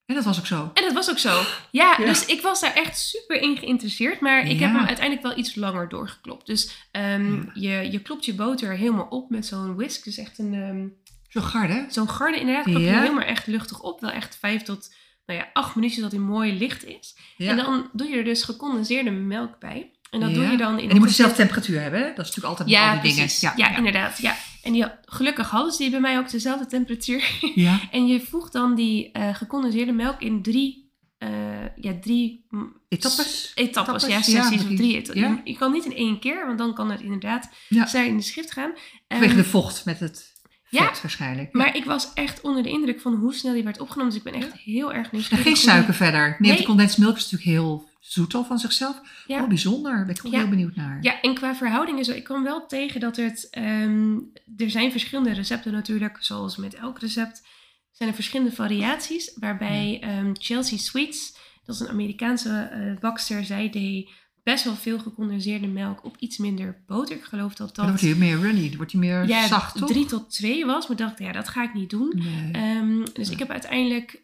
en 0.06 0.14
dat 0.14 0.24
was 0.24 0.38
ook 0.38 0.46
zo. 0.46 0.70
En 0.74 0.82
dat 0.82 0.92
was 0.92 1.10
ook 1.10 1.18
zo. 1.18 1.42
Ja, 1.70 1.94
Ja. 1.98 2.04
dus 2.04 2.26
ik 2.26 2.40
was 2.40 2.60
daar 2.60 2.74
echt 2.74 2.98
super 2.98 3.40
in 3.40 3.56
geïnteresseerd. 3.56 4.20
Maar 4.20 4.46
ik 4.46 4.58
Ja. 4.58 4.66
heb 4.66 4.76
hem 4.76 4.86
uiteindelijk 4.86 5.26
wel 5.26 5.38
iets 5.38 5.54
langer 5.54 5.88
doorgeklopt. 5.88 6.46
Dus 6.46 6.86
ehm, 6.90 7.42
je, 7.54 7.88
je 7.90 8.00
klopt 8.02 8.24
je 8.24 8.34
boter 8.34 8.72
helemaal 8.72 9.06
op 9.10 9.30
met 9.30 9.46
zo'n 9.46 9.74
whisk. 9.76 10.04
Dus 10.04 10.18
echt 10.18 10.38
een, 10.38 10.54
ehm, 10.54 10.86
Zo 11.28 11.40
garde. 11.40 11.86
zo'n 11.88 12.08
garde 12.08 12.38
inderdaad. 12.40 12.64
Klop 12.64 12.76
je 12.78 12.88
helemaal 12.88 13.24
echt 13.24 13.46
luchtig 13.46 13.80
op. 13.82 14.00
Wel 14.00 14.10
echt 14.10 14.36
vijf 14.36 14.62
tot 14.62 14.94
nou 15.26 15.38
ja, 15.38 15.50
acht 15.52 15.74
minuutjes 15.74 16.02
dat 16.02 16.10
hij 16.12 16.20
mooi 16.20 16.58
licht 16.58 16.84
is. 16.84 17.16
En 17.38 17.56
dan 17.56 17.90
doe 17.92 18.08
je 18.08 18.16
er 18.16 18.24
dus 18.24 18.42
gecondenseerde 18.42 19.10
melk 19.10 19.58
bij. 19.58 19.90
En 20.12 20.20
dat 20.20 20.30
Ja. 20.30 20.34
doe 20.36 20.44
je 20.46 20.56
dan 20.56 20.74
in 20.78 20.82
en 20.82 20.88
die 20.88 20.98
moet 20.98 21.08
dezelfde 21.08 21.36
temperatuur 21.36 21.80
hebben, 21.80 22.00
hè? 22.00 22.06
Dat 22.06 22.12
is 22.18 22.34
natuurlijk 22.34 22.46
altijd 22.46 22.68
Ja, 22.68 22.86
al 22.94 23.02
die 23.02 23.14
precies. 23.14 23.40
dingen. 23.40 23.56
Ja, 23.56 23.76
inderdaad. 23.76 24.18
Ja. 24.18 24.36
En 24.62 24.72
die, 24.72 24.84
gelukkig 25.04 25.50
hadden 25.50 25.72
ze 25.72 25.78
die 25.78 25.90
bij 25.90 26.00
mij 26.00 26.18
ook 26.18 26.30
dezelfde 26.30 26.66
temperatuur. 26.66 27.30
Ja. 27.54 27.80
en 27.90 28.06
je 28.06 28.20
voegt 28.20 28.52
dan 28.52 28.74
die 28.74 29.12
eh, 29.12 29.34
gecondenseerde 29.34 29.92
melk 29.92 30.20
in 30.20 30.42
drie, 30.42 30.90
eh, 31.18 31.28
ja, 31.76 31.92
drie 32.00 32.46
Etappes? 32.88 33.52
etappes. 33.54 34.06
Ja, 34.06 34.22
sessies 34.22 34.32
Ja, 34.62 34.68
of 34.70 34.76
drie 34.76 34.96
etappes. 34.96 35.22
ja. 35.22 35.40
Je, 35.44 35.56
kan 35.56 35.72
niet 35.72 35.84
in 35.84 35.96
één 35.96 36.18
keer, 36.20 36.46
want 36.46 36.58
dan 36.58 36.74
kan 36.74 36.90
het 36.90 37.00
inderdaad 37.00 37.48
Ja. 37.68 37.86
zij 37.86 38.06
in 38.06 38.16
de 38.16 38.22
schrift 38.22 38.52
gaan. 38.52 38.72
Vanwege 39.08 39.32
Ehm, 39.32 39.42
de 39.42 39.48
vocht 39.48 39.84
met 39.84 40.00
het 40.00 40.32
vet 40.64 40.80
ja, 40.80 40.90
waarschijnlijk. 41.02 41.52
maar 41.52 41.76
ik 41.76 41.84
was 41.84 42.10
echt 42.14 42.40
onder 42.40 42.62
de 42.62 42.68
indruk 42.70 43.00
van 43.00 43.14
hoe 43.14 43.34
snel 43.34 43.52
die 43.54 43.64
werd 43.64 43.80
opgenomen. 43.80 44.12
Dus 44.12 44.22
ik 44.24 44.30
ben 44.32 44.40
echt 44.42 44.52
heel 44.52 44.92
erg 44.92 45.04
En 45.04 45.10
nieuwsgierig. 45.12 45.44
geen 45.44 45.52
hoe 45.54 45.62
die- 45.62 45.70
suiker 45.70 45.94
verder. 45.94 46.36
Nee, 46.38 46.50
Nee. 46.50 46.60
de 46.60 46.66
condensed 46.66 46.98
milk 46.98 47.16
is 47.16 47.30
natuurlijk 47.30 47.50
heel 47.58 47.90
zoet 48.02 48.34
al 48.34 48.44
van 48.44 48.58
zichzelf. 48.58 49.00
Ja. 49.26 49.42
Oh, 49.42 49.48
bijzonder. 49.48 49.92
Daar 49.92 50.06
ben 50.06 50.14
ik 50.14 50.26
ook 50.26 50.32
Ja. 50.32 50.38
heel 50.38 50.48
benieuwd 50.48 50.74
naar. 50.76 50.98
Ja, 51.00 51.20
en 51.20 51.34
qua 51.34 51.54
verhoudingen 51.54 52.04
zo, 52.04 52.12
ik 52.12 52.24
kwam 52.24 52.42
wel 52.42 52.66
tegen 52.66 53.00
dat 53.00 53.16
het, 53.16 53.48
ehm, 53.50 54.18
er 54.56 54.70
zijn 54.70 54.90
verschillende 54.90 55.32
recepten 55.32 55.72
natuurlijk, 55.72 56.16
zoals 56.20 56.56
met 56.56 56.74
elk 56.74 56.98
recept, 56.98 57.46
zijn 57.90 58.08
er 58.08 58.14
verschillende 58.14 58.52
variaties, 58.54 59.36
waarbij 59.40 59.98
ehm, 60.00 60.30
Chelsea 60.32 60.78
Sweets, 60.78 61.36
dat 61.64 61.74
is 61.74 61.80
een 61.80 61.88
Amerikaanse 61.88 62.68
eh, 62.72 63.00
bakster, 63.00 63.44
zij 63.44 63.70
deed 63.70 64.10
best 64.42 64.64
wel 64.64 64.74
veel 64.74 64.98
gecondenseerde 64.98 65.66
melk 65.66 66.04
op 66.04 66.16
iets 66.18 66.38
minder 66.38 66.82
boter. 66.86 67.16
Ik 67.16 67.24
geloof 67.24 67.54
dat 67.54 67.74
Dan 67.74 67.84
wordt 67.86 68.00
dat 68.00 68.10
hij 68.10 68.18
meer 68.18 68.40
runny. 68.40 68.68
Dan 68.68 68.76
wordt 68.76 68.92
hij 68.92 69.00
meer 69.00 69.26
ja, 69.26 69.46
zacht, 69.46 69.76
toch? 69.78 69.88
3 69.88 70.06
tot 70.06 70.30
2 70.30 70.66
was, 70.66 70.88
maar 70.88 70.96
dacht, 70.96 71.18
ja, 71.18 71.32
dat 71.32 71.48
ga 71.48 71.62
ik 71.62 71.74
niet 71.74 71.90
doen. 71.90 72.12
Nee. 72.14 72.52
Ehm, 72.52 73.04
dus 73.12 73.30
ik 73.30 73.38
heb 73.38 73.50
uiteindelijk 73.50 74.22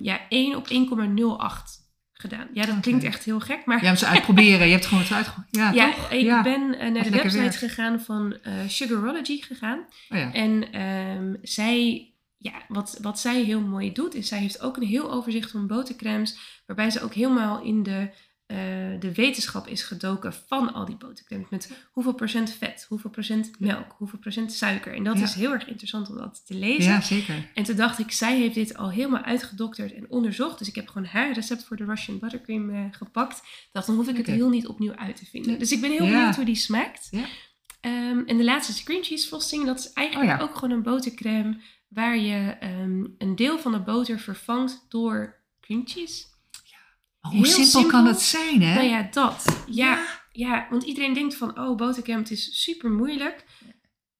ja, 0.00 0.20
1 0.28 0.56
op 0.56 0.68
1,08 0.68 1.83
gedaan. 2.30 2.48
Ja, 2.52 2.66
dat 2.66 2.80
klinkt 2.80 3.04
echt 3.04 3.24
heel 3.24 3.40
gek, 3.40 3.64
maar 3.64 3.82
Ja, 3.82 3.88
moet 3.90 3.98
ze 3.98 4.06
uitproberen. 4.06 4.66
Je 4.66 4.72
hebt 4.72 4.86
gewoon 4.86 5.02
het 5.02 5.12
uitgeprobeerd. 5.12 5.56
Ja, 5.56 5.72
ja, 5.72 5.92
toch? 5.92 6.10
ik 6.10 6.20
ja. 6.20 6.42
ben 6.42 6.78
eh, 6.78 6.90
naar 6.90 7.02
de 7.02 7.10
website 7.10 7.58
gegaan 7.58 8.00
van 8.00 8.36
eh, 8.42 8.52
Sugarology 8.68 9.42
gegaan. 9.42 9.78
Oh, 10.08 10.18
ja. 10.18 10.32
En 10.32 10.72
ehm, 10.72 11.34
zij, 11.42 12.08
ja, 12.38 12.52
wat, 12.68 12.98
wat 13.02 13.20
zij 13.20 13.42
heel 13.42 13.60
mooi 13.60 13.92
doet, 13.92 14.14
is 14.14 14.28
zij 14.28 14.38
heeft 14.38 14.60
ook 14.60 14.76
een 14.76 14.86
heel 14.86 15.12
overzicht 15.12 15.50
van 15.50 15.66
botercremes, 15.66 16.62
waarbij 16.66 16.90
ze 16.90 17.02
ook 17.02 17.14
helemaal 17.14 17.62
in 17.62 17.82
de, 17.82 18.10
eh, 18.46 18.56
de 18.98 19.12
wetenschap 19.14 19.66
is 19.66 19.82
gedoken 19.82 20.32
van 20.48 20.72
al 20.72 20.84
die 20.84 20.96
botercremes. 20.96 21.48
Met 21.50 21.70
hoeveel 21.92 22.14
procent 22.14 22.50
vet, 22.50 22.86
hoeveel 22.88 23.10
procent 23.10 23.50
melk, 23.58 23.94
hoeveel 23.98 24.18
procent 24.18 24.52
suiker. 24.52 24.94
En 24.94 25.04
dat 25.04 25.18
Ja. 25.18 25.22
is 25.24 25.34
heel 25.34 25.52
erg 25.52 25.66
interessant 25.68 26.08
om 26.10 26.16
dat 26.16 26.42
te 26.46 26.54
lezen. 26.54 26.92
ja, 26.92 27.00
zeker. 27.00 27.50
En 27.54 27.64
toen 27.64 27.76
dacht 27.76 27.98
ik, 27.98 28.10
zij 28.10 28.38
heeft 28.38 28.54
dit 28.54 28.76
al 28.76 28.90
helemaal 28.90 29.22
uitgedokterd 29.22 29.92
en 29.94 30.10
onderzocht. 30.10 30.58
Dus 30.58 30.68
ik 30.68 30.74
heb 30.74 30.88
gewoon 30.88 31.06
haar 31.06 31.32
recept 31.32 31.64
voor 31.64 31.76
de 31.76 31.84
Russian 31.84 32.18
buttercream 32.18 32.70
eh, 32.74 32.80
gepakt. 32.90 33.42
Dacht, 33.72 33.86
dan 33.86 33.96
hoef 33.96 34.08
ik 34.08 34.16
het 34.16 34.26
heel 34.26 34.48
niet 34.48 34.66
opnieuw 34.66 34.94
uit 34.94 35.16
te 35.16 35.26
vinden. 35.26 35.58
Dus 35.58 35.72
ik 35.72 35.80
ben 35.80 35.90
heel 35.90 36.04
Ja. 36.04 36.12
benieuwd 36.12 36.36
hoe 36.36 36.44
die 36.44 36.54
smaakt. 36.54 37.08
Ja. 37.10 37.24
Ehm, 37.80 38.18
en 38.26 38.36
de 38.36 38.44
laatste 38.44 38.72
is 38.72 38.82
cream 38.82 39.02
cheese 39.02 39.26
frosting. 39.26 39.64
Dat 39.66 39.78
is 39.78 39.92
eigenlijk 39.92 40.40
Oh 40.40 40.42
ook 40.48 40.54
gewoon 40.54 40.70
een 40.76 40.82
botercreme 40.82 41.56
waar 41.88 42.18
je 42.18 42.56
ehm, 42.60 43.04
een 43.18 43.36
deel 43.36 43.58
van 43.58 43.72
de 43.72 43.80
boter 43.80 44.18
vervangt 44.18 44.84
door 44.88 45.42
cream 45.60 45.82
cheese. 45.86 46.24
Hoe 47.30 47.46
simpel, 47.46 47.64
simpel. 47.64 47.90
kan 47.90 48.06
het 48.06 48.20
zijn, 48.20 48.62
hè? 48.62 48.74
Nou 48.74 48.86
ja, 48.88 49.08
dat. 49.10 49.44
Ja, 49.70 50.04
ja. 50.32 50.66
want 50.70 50.82
iedereen 50.82 51.14
denkt 51.14 51.34
van, 51.36 51.58
oh, 51.58 51.76
botercreme, 51.76 52.18
het 52.20 52.30
is 52.30 52.62
super 52.62 52.90
moeilijk. 52.90 53.44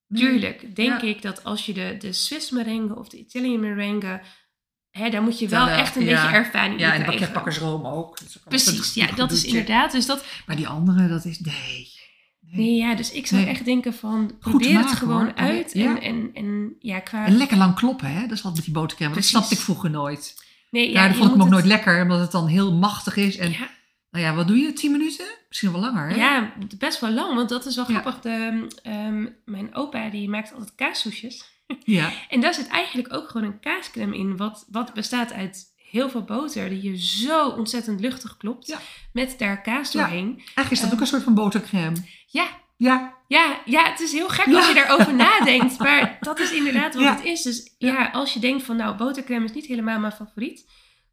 Nee. 0.08 0.22
Tuurlijk, 0.22 0.76
denk 0.76 1.00
Ja. 1.00 1.06
ik 1.08 1.22
dat 1.22 1.44
als 1.44 1.66
je 1.66 1.72
de, 1.72 1.96
de 1.98 2.12
Swiss 2.12 2.50
merengue 2.50 2.96
of 2.98 3.08
de 3.08 3.18
Italian 3.18 3.60
merengue, 3.60 4.20
hè, 4.90 5.10
daar 5.10 5.22
moet 5.22 5.38
je 5.38 5.48
wel 5.48 5.68
echt 5.68 5.96
een 5.96 6.04
ja. 6.04 6.22
beetje 6.22 6.36
ervaring 6.36 6.80
Ja, 6.80 6.86
in 6.86 6.92
en 6.92 6.98
de 6.98 7.04
krijgen. 7.04 7.18
pakketbakkersroom 7.18 7.86
ook. 7.86 8.18
Dat 8.18 8.36
ook 8.38 8.48
Precies, 8.48 8.94
ja, 8.94 9.06
dat 9.06 9.30
is 9.32 9.44
inderdaad. 9.44 9.92
Dus 9.92 10.06
dat, 10.06 10.24
Maar 10.46 10.56
die 10.56 10.68
andere, 10.68 11.08
dat 11.08 11.24
is... 11.24 11.40
Nee. 11.40 11.88
nee, 12.40 12.74
ja, 12.76 12.94
dus 12.94 13.12
ik 13.12 13.26
zou 13.26 13.40
Nee. 13.40 13.50
echt 13.50 13.64
denken 13.64 13.94
van, 13.94 14.36
probeer 14.38 14.78
het 14.78 14.92
gewoon 14.92 15.24
hoor. 15.24 15.34
uit. 15.34 15.72
Ja. 15.72 16.00
En, 16.00 16.02
en, 16.02 16.30
en 16.34 16.76
ja, 16.78 16.98
qua... 17.00 17.26
En 17.26 17.36
lekker 17.36 17.56
lang 17.56 17.74
kloppen, 17.74 18.08
hè? 18.12 18.20
Dat 18.20 18.30
is 18.36 18.42
wat 18.42 18.54
met 18.54 18.64
die 18.64 18.74
botercrème. 18.74 19.14
Dat 19.14 19.24
snapte 19.24 19.54
ik 19.54 19.60
vroeger 19.60 19.90
nooit. 19.90 20.34
Nee, 20.74 20.90
Ja, 20.92 21.06
dat 21.06 21.16
vond 21.16 21.24
ik 21.28 21.32
hem 21.34 21.42
ook 21.42 21.48
nooit 21.48 21.62
het- 21.64 21.72
lekker, 21.72 22.02
omdat 22.02 22.20
het 22.20 22.30
dan 22.30 22.46
heel 22.46 22.72
machtig 22.74 23.16
is. 23.16 23.36
En 23.36 23.50
Ja, 23.50 23.68
nou 24.10 24.24
ja, 24.24 24.34
wat 24.34 24.46
doe 24.48 24.56
je? 24.56 24.72
10 24.72 24.92
minuten? 24.92 25.26
Misschien 25.48 25.72
wel 25.72 25.80
langer, 25.80 26.08
hè? 26.08 26.14
ja, 26.16 26.52
best 26.78 27.00
wel 27.00 27.10
lang, 27.10 27.34
want 27.34 27.48
dat 27.48 27.66
is 27.66 27.76
wel 27.76 27.84
Ja. 27.90 28.00
grappig. 28.00 28.20
De, 28.20 28.66
ehm, 28.82 29.26
mijn 29.44 29.74
opa 29.74 30.10
die 30.10 30.28
maakt 30.28 30.52
altijd 30.52 30.74
kaassoesjes. 30.74 31.52
Ja. 31.84 32.10
En 32.28 32.40
daar 32.40 32.54
zit 32.54 32.68
eigenlijk 32.68 33.14
ook 33.14 33.28
gewoon 33.28 33.46
een 33.46 33.60
kaascrème 33.60 34.16
in, 34.16 34.36
wat, 34.36 34.66
wat 34.70 34.94
bestaat 34.94 35.32
uit 35.32 35.64
heel 35.76 36.10
veel 36.10 36.22
boter, 36.22 36.68
die 36.68 36.82
je 36.82 36.98
zo 36.98 37.48
ontzettend 37.48 38.00
luchtig 38.00 38.36
klopt, 38.36 38.66
Ja. 38.66 38.78
met 39.12 39.34
daar 39.38 39.60
kaas 39.62 39.92
Ja. 39.92 40.00
doorheen. 40.00 40.34
Eigenlijk 40.36 40.70
is 40.70 40.78
dat 40.80 40.86
Ehm, 40.86 40.94
ook 40.94 41.00
een 41.00 41.06
soort 41.06 41.22
van 41.22 41.34
botercrème. 41.34 41.96
Ja, 42.26 42.46
Ja. 42.76 43.14
Ja, 43.34 43.62
ja, 43.64 43.90
het 43.90 44.00
is 44.00 44.12
heel 44.12 44.28
gek 44.28 44.46
Ja. 44.46 44.56
als 44.56 44.68
je 44.68 44.74
daarover 44.74 45.14
nadenkt, 45.28 45.78
maar 45.78 46.16
dat 46.20 46.38
is 46.38 46.52
inderdaad 46.52 46.94
wat 46.94 47.02
Ja. 47.02 47.14
het 47.16 47.24
is. 47.24 47.42
Dus 47.42 47.74
Ja. 47.78 48.10
als 48.10 48.32
je 48.34 48.40
denkt 48.40 48.62
van 48.62 48.76
nou, 48.76 48.96
botercrème 48.96 49.44
is 49.44 49.52
niet 49.52 49.66
helemaal 49.66 49.98
mijn 49.98 50.12
favoriet, 50.12 50.70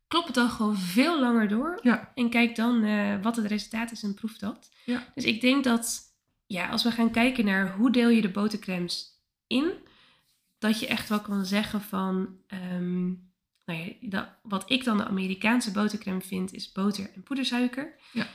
klop 0.08 0.26
het 0.26 0.36
dan 0.36 0.50
gewoon 0.50 0.78
veel 0.78 1.20
langer 1.20 1.48
door 1.48 1.80
Ja. 1.84 2.12
en 2.16 2.30
kijk 2.30 2.56
dan 2.56 2.84
eh, 2.84 3.22
wat 3.22 3.36
het 3.36 3.46
resultaat 3.46 3.92
is 3.92 4.04
en 4.04 4.14
proef 4.14 4.38
dat. 4.38 4.70
Ja. 4.86 5.12
Dus 5.16 5.24
ik 5.24 5.42
denk 5.42 5.64
dat, 5.64 6.02
ja, 6.46 6.70
als 6.70 6.84
we 6.84 6.92
gaan 6.92 7.12
kijken 7.12 7.46
naar 7.46 7.72
hoe 7.76 7.92
deel 7.92 8.10
je 8.10 8.22
de 8.22 8.30
botercremes 8.32 9.10
in, 9.48 9.72
dat 10.60 10.80
je 10.80 10.88
echt 10.88 11.10
wel 11.10 11.20
kan 11.22 11.46
zeggen 11.46 11.82
van, 11.82 12.38
ehm, 12.48 13.06
nou 13.66 13.80
ja, 13.80 13.94
dat, 14.02 14.28
wat 14.44 14.70
ik 14.72 14.84
dan 14.84 14.98
de 14.98 15.06
Amerikaanse 15.06 15.72
botercreme 15.72 16.22
vind, 16.22 16.54
is 16.54 16.72
boter 16.72 17.12
en 17.16 17.24
poedersuiker. 17.24 17.96
Ja. 18.12 18.28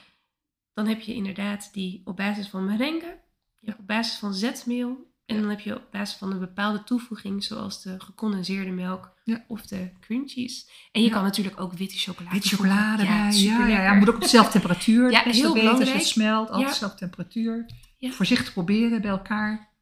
Dan 0.75 0.87
heb 0.87 1.01
je 1.01 1.14
inderdaad 1.14 1.68
die 1.72 2.03
op 2.05 2.16
basis 2.16 2.49
van 2.49 2.64
merengue, 2.64 3.16
je 3.61 3.66
hebt 3.69 3.79
op 3.81 3.87
basis 3.87 4.19
van 4.19 4.35
zetmeel 4.35 5.14
en 5.27 5.35
Ja. 5.35 5.40
dan 5.40 5.51
heb 5.51 5.61
je 5.61 5.75
op 5.77 5.90
basis 5.90 6.16
van 6.19 6.33
een 6.33 6.38
bepaalde 6.38 6.85
toevoeging, 6.85 7.45
zoals 7.45 7.83
de 7.83 8.01
gecondenseerde 8.01 8.71
melk 8.71 9.14
Ja. 9.25 9.45
of 9.49 9.66
de 9.66 9.90
cream 10.01 10.29
cheese. 10.29 10.71
En 10.92 11.01
je 11.03 11.07
Ja. 11.09 11.12
kan 11.14 11.23
natuurlijk 11.23 11.61
ook 11.61 11.73
witte 11.73 11.97
chocolade 11.99 12.35
Witte 12.35 12.49
chocolade 12.49 13.03
bij. 13.07 13.31
Ja, 13.33 13.66
ja, 13.66 13.83
ja. 13.83 13.95
Moet 13.95 14.09
ook 14.09 14.14
op 14.14 14.21
dezelfde 14.21 14.53
temperatuur. 14.53 15.11
Ja, 15.11 15.21
heel 15.21 15.33
beter, 15.33 15.45
als 15.45 15.53
belangrijk. 15.55 15.92
het 15.92 16.07
smelt. 16.07 16.49
Altijd 16.49 16.66
Ja. 16.66 16.73
dezelfde 16.73 16.99
temperatuur. 16.99 17.66
Ja. 17.99 18.11
Voorzichtig 18.11 18.53
proberen 18.53 19.01
bij 19.01 19.11
elkaar. 19.11 19.75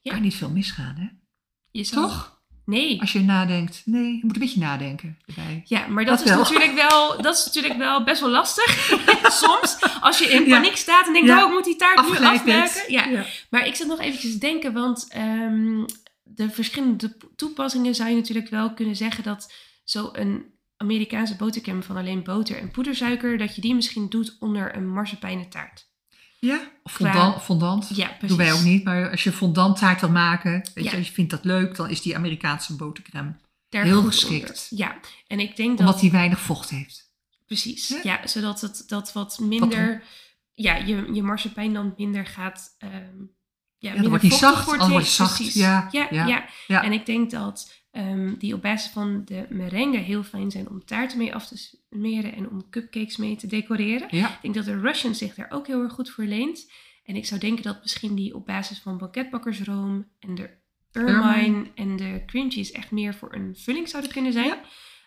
Ja. 0.00 0.12
Kan 0.12 0.22
niet 0.22 0.34
veel 0.34 0.50
misgaan, 0.50 0.94
hè? 0.96 1.08
Je 1.70 1.88
Toch? 1.88 2.39
Nee. 2.70 3.00
Als 3.00 3.12
je 3.12 3.20
nadenkt. 3.20 3.82
Nee, 3.84 4.12
je 4.16 4.20
moet 4.22 4.34
een 4.34 4.40
beetje 4.40 4.60
nadenken 4.60 5.18
erbij. 5.26 5.62
Ja, 5.64 5.86
maar 5.86 6.04
dat, 6.04 6.18
Dat 6.18 6.26
is 6.26 6.32
wel. 6.32 6.42
natuurlijk 6.42 6.74
wel, 6.74 7.22
dat 7.22 7.36
is 7.36 7.44
natuurlijk 7.46 7.76
wel 7.76 8.04
best 8.04 8.20
wel 8.20 8.30
lastig. 8.30 8.92
Soms, 9.42 9.78
als 10.00 10.18
je 10.18 10.24
in 10.28 10.44
Ja. 10.46 10.54
paniek 10.60 10.76
staat 10.76 11.06
en 11.06 11.12
denkt, 11.12 11.28
Ja. 11.28 11.42
oh, 11.42 11.48
ik 11.48 11.54
moet 11.54 11.64
die 11.64 11.76
taart 11.76 11.96
nu 12.00 12.10
Afgeleid 12.10 12.40
afmaken. 12.40 12.92
Ja. 12.92 13.24
Maar 13.50 13.66
ik 13.66 13.74
zat 13.74 13.86
nog 13.86 14.00
eventjes 14.00 14.32
te 14.32 14.38
denken, 14.38 14.72
want 14.72 15.06
ehm, 15.10 15.84
de 16.22 16.50
verschillende 16.50 17.16
toepassingen 17.36 17.94
zou 17.94 18.08
je 18.10 18.14
natuurlijk 18.16 18.48
wel 18.48 18.74
kunnen 18.74 18.96
zeggen 18.96 19.24
dat 19.24 19.52
zo'n 19.84 20.44
Amerikaanse 20.76 21.36
botercrème 21.36 21.82
van 21.82 21.96
alleen 21.96 22.22
boter 22.22 22.56
en 22.56 22.70
poedersuiker, 22.70 23.38
dat 23.38 23.54
je 23.54 23.60
die 23.60 23.74
misschien 23.74 24.08
doet 24.08 24.36
onder 24.38 24.76
een 24.76 24.88
marsepeinen 24.92 25.48
taart. 25.48 25.88
Ja, 26.40 26.60
of 26.82 26.92
fondant. 26.92 27.42
fondant. 27.42 27.88
Ja, 27.94 28.06
precies. 28.06 28.28
Doen 28.28 28.36
wij 28.36 28.52
ook 28.52 28.62
niet, 28.62 28.84
maar 28.84 29.10
als 29.10 29.24
je 29.24 29.32
fondant 29.32 29.76
taart 29.78 30.00
wil 30.00 30.10
maken, 30.10 30.50
weet 30.74 30.84
Ja. 30.84 30.90
je, 30.90 30.96
als 30.96 31.06
je 31.06 31.12
vindt 31.12 31.30
dat 31.30 31.44
leuk, 31.44 31.76
dan 31.76 31.88
is 31.90 32.02
die 32.02 32.16
Amerikaanse 32.16 32.76
botercrème. 32.76 33.36
Daar 33.68 33.84
heel 33.84 34.02
geschikt. 34.02 34.48
onder. 34.70 34.86
Ja, 34.86 35.00
en 35.26 35.40
ik 35.40 35.56
denk 35.56 35.70
dat... 35.78 35.86
Omdat 35.86 36.00
die 36.00 36.10
weinig 36.10 36.40
vocht 36.40 36.70
heeft. 36.70 37.12
Precies, 37.46 37.88
Ja. 37.88 38.00
ja, 38.02 38.26
zodat 38.26 38.60
het 38.60 38.84
dat 38.86 39.12
wat 39.12 39.38
minder, 39.38 40.02
ja, 40.54 40.76
je, 40.76 41.12
je 41.12 41.22
marsepein 41.22 41.72
dan 41.72 41.94
minder 41.96 42.26
gaat, 42.26 42.74
ehm 42.78 42.92
ja, 43.78 43.92
minder 43.92 44.08
wordt 44.10 44.26
vochtig 44.26 44.48
zacht, 44.48 44.88
wordt. 44.88 45.06
zacht. 45.08 45.52
Ja, 45.54 45.88
ja, 45.90 46.06
ja, 46.10 46.26
ja. 46.26 46.44
ja. 46.66 46.82
En 46.82 46.92
ik 46.92 47.06
denk 47.06 47.30
dat 47.30 47.79
ehm, 47.90 48.34
die 48.38 48.54
op 48.54 48.62
basis 48.62 48.90
van 48.90 49.22
de 49.24 49.46
merengue 49.48 49.98
heel 50.00 50.22
fijn 50.22 50.50
zijn 50.50 50.68
om 50.68 50.84
taarten 50.84 51.18
mee 51.18 51.34
af 51.34 51.46
te 51.46 51.56
smeren 51.90 52.34
en 52.34 52.50
om 52.50 52.68
cupcakes 52.70 53.16
mee 53.16 53.36
te 53.36 53.46
decoreren. 53.46 54.08
Ja, 54.10 54.28
Ik 54.28 54.38
denk 54.42 54.54
dat 54.54 54.64
de 54.64 54.80
Russian 54.80 55.14
zich 55.14 55.34
daar 55.34 55.50
ook 55.50 55.66
heel 55.66 55.82
erg 55.82 55.92
goed 55.92 56.10
voor 56.10 56.24
leent. 56.24 56.70
En 57.04 57.16
ik 57.16 57.26
zou 57.26 57.40
denken 57.40 57.62
dat 57.62 57.80
misschien 57.80 58.14
die 58.14 58.34
op 58.34 58.46
basis 58.46 58.78
van 58.78 58.98
banketbakkersroom 58.98 60.08
en 60.18 60.34
de 60.34 60.58
ermine, 60.92 61.70
en 61.74 61.96
de 61.96 62.22
cream 62.26 62.50
cheese 62.50 62.72
echt 62.72 62.90
meer 62.90 63.14
voor 63.14 63.34
een 63.34 63.56
vulling 63.56 63.88
zouden 63.88 64.12
kunnen 64.12 64.32
zijn. 64.32 64.46
Ja, 64.46 64.60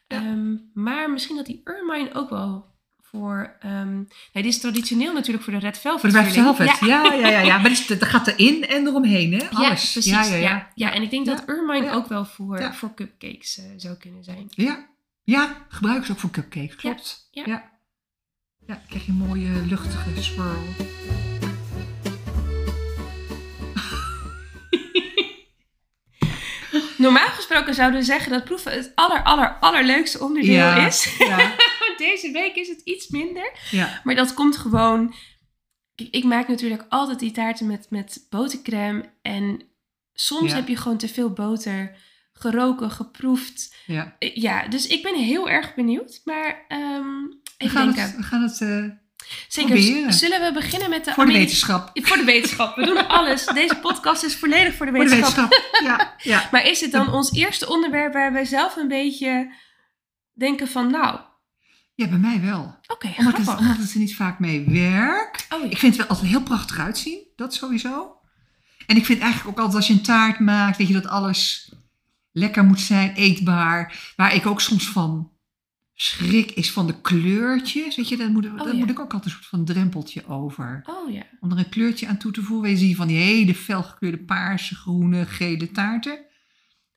ja. 0.07 0.17
Ehm, 0.17 0.55
maar 0.73 1.11
misschien 1.11 1.35
dat 1.35 1.45
die 1.45 1.61
ermine 1.63 2.13
ook 2.13 2.29
wel 2.29 2.72
voor... 3.17 3.55
ehm 3.59 3.95
nee, 3.95 4.43
die 4.43 4.45
is 4.45 4.59
traditioneel 4.59 5.13
natuurlijk 5.13 5.43
voor 5.43 5.53
de 5.53 5.59
red 5.59 5.77
velvet 5.77 6.01
voor 6.01 6.09
de 6.09 6.25
red 6.25 6.33
velvet. 6.33 6.79
Ja, 6.79 7.03
ja, 7.03 7.29
ja. 7.29 7.39
ja. 7.39 7.57
Maar 7.57 7.83
dat 7.87 8.03
gaat 8.03 8.27
erin 8.27 8.67
en 8.67 8.87
eromheen, 8.87 9.31
hè? 9.31 9.37
Ja, 9.37 9.49
Alles. 9.49 9.91
precies. 9.91 10.05
Ja, 10.11 10.23
Ja, 10.23 10.35
ja, 10.35 10.37
ja. 10.37 10.71
ja. 10.75 10.93
en 10.93 11.01
ik 11.01 11.09
denk 11.09 11.25
dat 11.25 11.45
ermine 11.45 11.85
ja. 11.85 11.93
ook 11.93 12.07
wel 12.07 12.25
voor, 12.25 12.73
voor 12.73 12.93
cupcakes 12.93 13.57
eh, 13.57 13.65
zou 13.77 13.95
kunnen 13.95 14.23
zijn. 14.23 14.47
Ja, 14.49 14.87
ja 15.23 15.65
gebruiken 15.69 16.05
ze 16.05 16.11
ook 16.11 16.19
voor 16.19 16.31
cupcakes, 16.31 16.75
klopt. 16.75 17.27
Ja, 17.31 17.43
ja. 17.45 17.71
Ja, 18.67 18.81
krijg 18.87 19.05
je 19.05 19.11
een 19.11 19.17
mooie 19.17 19.65
luchtige 19.65 20.21
swirl. 20.21 20.63
Normaal 26.97 27.27
gesproken 27.27 27.73
zouden 27.73 27.99
we 27.99 28.05
zeggen 28.05 28.31
dat 28.31 28.43
proeven 28.43 28.71
het 28.71 28.91
aller, 28.95 29.23
aller, 29.23 29.57
allerleukste 29.59 30.19
onderdeel 30.19 30.75
is. 30.75 31.15
Ja, 31.17 31.37
Deze 32.11 32.31
week 32.31 32.55
is 32.55 32.67
het 32.67 32.81
iets 32.83 33.07
minder. 33.07 33.51
ja. 33.71 34.01
Maar 34.03 34.15
dat 34.15 34.33
komt 34.33 34.57
gewoon. 34.57 35.13
Ik, 35.95 36.07
ik 36.11 36.23
maak 36.23 36.47
natuurlijk 36.47 36.85
altijd 36.89 37.19
die 37.19 37.31
taarten 37.31 37.67
met, 37.67 37.87
met 37.89 38.25
botercrème. 38.29 39.03
En 39.21 39.61
soms 40.13 40.49
Ja. 40.51 40.55
heb 40.55 40.67
je 40.67 40.75
gewoon 40.77 40.97
te 40.97 41.07
veel 41.07 41.29
boter 41.33 41.95
geroken, 42.33 42.91
geproefd. 42.91 43.75
ja. 43.85 44.15
Eh, 44.19 44.35
Ja, 44.35 44.67
dus 44.67 44.87
ik 44.87 45.03
ben 45.03 45.15
heel 45.15 45.49
erg 45.49 45.75
benieuwd. 45.75 46.21
Maar 46.23 46.65
ehm 46.67 47.05
We 47.57 47.69
gaan 47.69 47.93
het, 47.93 48.15
we 48.15 48.23
gaan 48.23 48.41
het 48.41 48.61
eh, 48.61 48.85
Zeker. 49.47 49.71
proberen. 49.75 50.13
Zullen 50.13 50.41
we 50.41 50.51
beginnen 50.53 50.89
met 50.89 51.05
de 51.05 51.11
voor 51.11 51.25
de 51.25 51.31
wetenschap. 51.31 51.89
Voor 52.07 52.17
de 52.17 52.23
wetenschap. 52.23 52.75
We 52.75 52.85
doen 52.85 53.07
alles. 53.07 53.45
Deze 53.45 53.75
podcast 53.75 54.23
is 54.23 54.35
volledig 54.35 54.73
voor 54.75 54.85
de 54.85 54.91
Voor 54.91 55.03
de 55.03 55.09
wetenschap. 55.09 55.49
wetenschap. 55.49 55.81
Ja, 55.83 56.13
ja. 56.17 56.47
Maar 56.51 56.67
is 56.67 56.79
dit 56.79 56.91
dan 56.91 57.13
ons 57.13 57.33
eerste 57.33 57.69
onderwerp 57.69 58.13
waar 58.13 58.33
wij 58.33 58.45
zelf 58.45 58.75
een 58.75 58.87
beetje 58.87 59.53
denken 60.33 60.67
van, 60.67 60.91
nou, 60.91 61.19
ja, 61.95 62.07
bij 62.07 62.17
mij 62.17 62.41
wel. 62.41 62.79
oké, 62.87 63.13
Omdat, 63.17 63.37
het, 63.37 63.47
omdat 63.47 63.91
er 63.91 63.99
niet 63.99 64.15
vaak 64.15 64.39
mee 64.39 64.69
werk. 64.69 65.47
Oh, 65.49 65.59
ja. 65.59 65.69
Ik 65.69 65.77
vind 65.77 65.97
het 65.97 66.01
wel 66.01 66.07
altijd 66.07 66.27
heel 66.27 66.43
prachtig 66.43 66.79
uitzien. 66.79 67.19
Dat 67.35 67.53
sowieso. 67.53 68.15
En 68.87 68.95
ik 68.95 69.05
vind 69.05 69.19
eigenlijk 69.19 69.49
ook 69.49 69.65
altijd 69.65 69.75
als 69.75 69.87
je 69.87 69.93
een 69.93 70.01
taart 70.01 70.39
maakt, 70.39 70.77
weet 70.77 70.87
je 70.87 70.93
dat 70.93 71.07
alles 71.07 71.71
lekker 72.31 72.63
moet 72.63 72.79
zijn, 72.79 73.13
eetbaar. 73.13 74.13
Waar 74.15 74.35
ik 74.35 74.45
ook 74.45 74.61
soms 74.61 74.89
van 74.89 75.31
schrik 75.93 76.51
is 76.51 76.71
van 76.71 76.87
de 76.87 77.01
kleurtjes. 77.01 77.95
Weet 77.95 78.09
je, 78.09 78.17
daar 78.17 78.29
moet, 78.29 78.43
daar 78.43 78.67
ja. 78.67 78.73
moet 78.73 78.89
ik 78.89 78.99
ook 78.99 79.13
altijd 79.13 79.25
een 79.25 79.31
soort 79.31 79.45
van 79.45 79.65
drempeltje 79.65 80.27
over. 80.27 80.81
Oh 80.85 81.11
ja. 81.11 81.23
Om 81.39 81.51
er 81.51 81.57
een 81.57 81.69
kleurtje 81.69 82.07
aan 82.07 82.17
toe 82.17 82.31
te 82.31 82.41
voegen. 82.41 82.87
Je 82.87 82.95
van 82.95 83.07
die 83.07 83.17
hele 83.17 83.55
felgekleurde 83.55 84.23
paarse, 84.23 84.75
groene, 84.75 85.25
gele 85.25 85.71
taarten. 85.71 86.25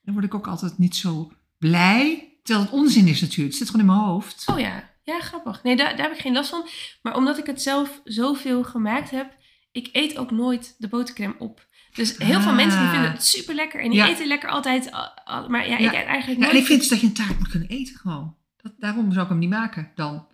Dan 0.03 0.15
word 0.15 0.27
ik 0.27 0.35
ook 0.35 0.47
altijd 0.47 0.79
niet 0.79 0.97
zo 0.97 1.33
blij. 1.59 2.26
Terwijl 2.47 2.67
het 2.67 2.75
onzin 2.75 3.07
is 3.09 3.21
natuurlijk. 3.21 3.49
Het 3.49 3.57
zit 3.57 3.71
gewoon 3.71 3.87
in 3.89 3.93
mijn 3.95 4.07
hoofd. 4.09 4.45
Oh 4.51 4.59
ja, 4.59 4.91
ja, 5.03 5.21
grappig. 5.21 5.63
Nee, 5.63 5.77
daar, 5.77 5.97
daar 5.97 6.07
heb 6.07 6.15
ik 6.15 6.21
geen 6.21 6.33
last 6.33 6.51
van. 6.51 6.69
Maar 7.03 7.17
omdat 7.17 7.39
ik 7.39 7.47
het 7.47 7.63
zelf 7.63 8.01
zoveel 8.05 8.65
gemaakt 8.65 9.11
heb, 9.11 9.37
ik 9.73 9.89
eet 9.93 10.19
ook 10.19 10.31
nooit 10.31 10.75
de 10.79 10.89
botercrème 10.89 11.35
op. 11.39 11.67
Dus 11.95 12.17
heel 12.19 12.41
veel 12.41 12.51
Ah. 12.51 12.57
mensen 12.57 12.81
die 12.81 12.89
vinden 12.89 13.11
het 13.11 13.25
super 13.25 13.55
lekker 13.55 13.81
en 13.81 13.91
die 13.91 13.99
Ja. 13.99 14.09
eten 14.09 14.27
lekker 14.27 14.49
altijd. 14.49 14.91
al- 14.93 15.19
al- 15.25 15.49
Maar 15.49 15.69
ja, 15.69 15.79
Ja. 15.79 15.91
ik 15.93 15.99
eet 16.01 16.07
eigenlijk 16.07 16.27
Ja, 16.27 16.45
nooit. 16.45 16.51
en 16.53 16.59
ik 16.59 16.67
vind 16.67 16.81
dus 16.81 16.89
dat 16.89 17.01
je 17.01 17.07
een 17.07 17.13
taart 17.13 17.39
moet 17.39 17.49
kunnen 17.49 17.69
eten 17.69 17.97
gewoon. 17.97 18.37
Dat, 18.57 18.73
daarom 18.79 19.13
zou 19.13 19.23
ik 19.25 19.29
hem 19.31 19.39
niet 19.39 19.51
maken 19.51 19.93
dan. 19.95 20.27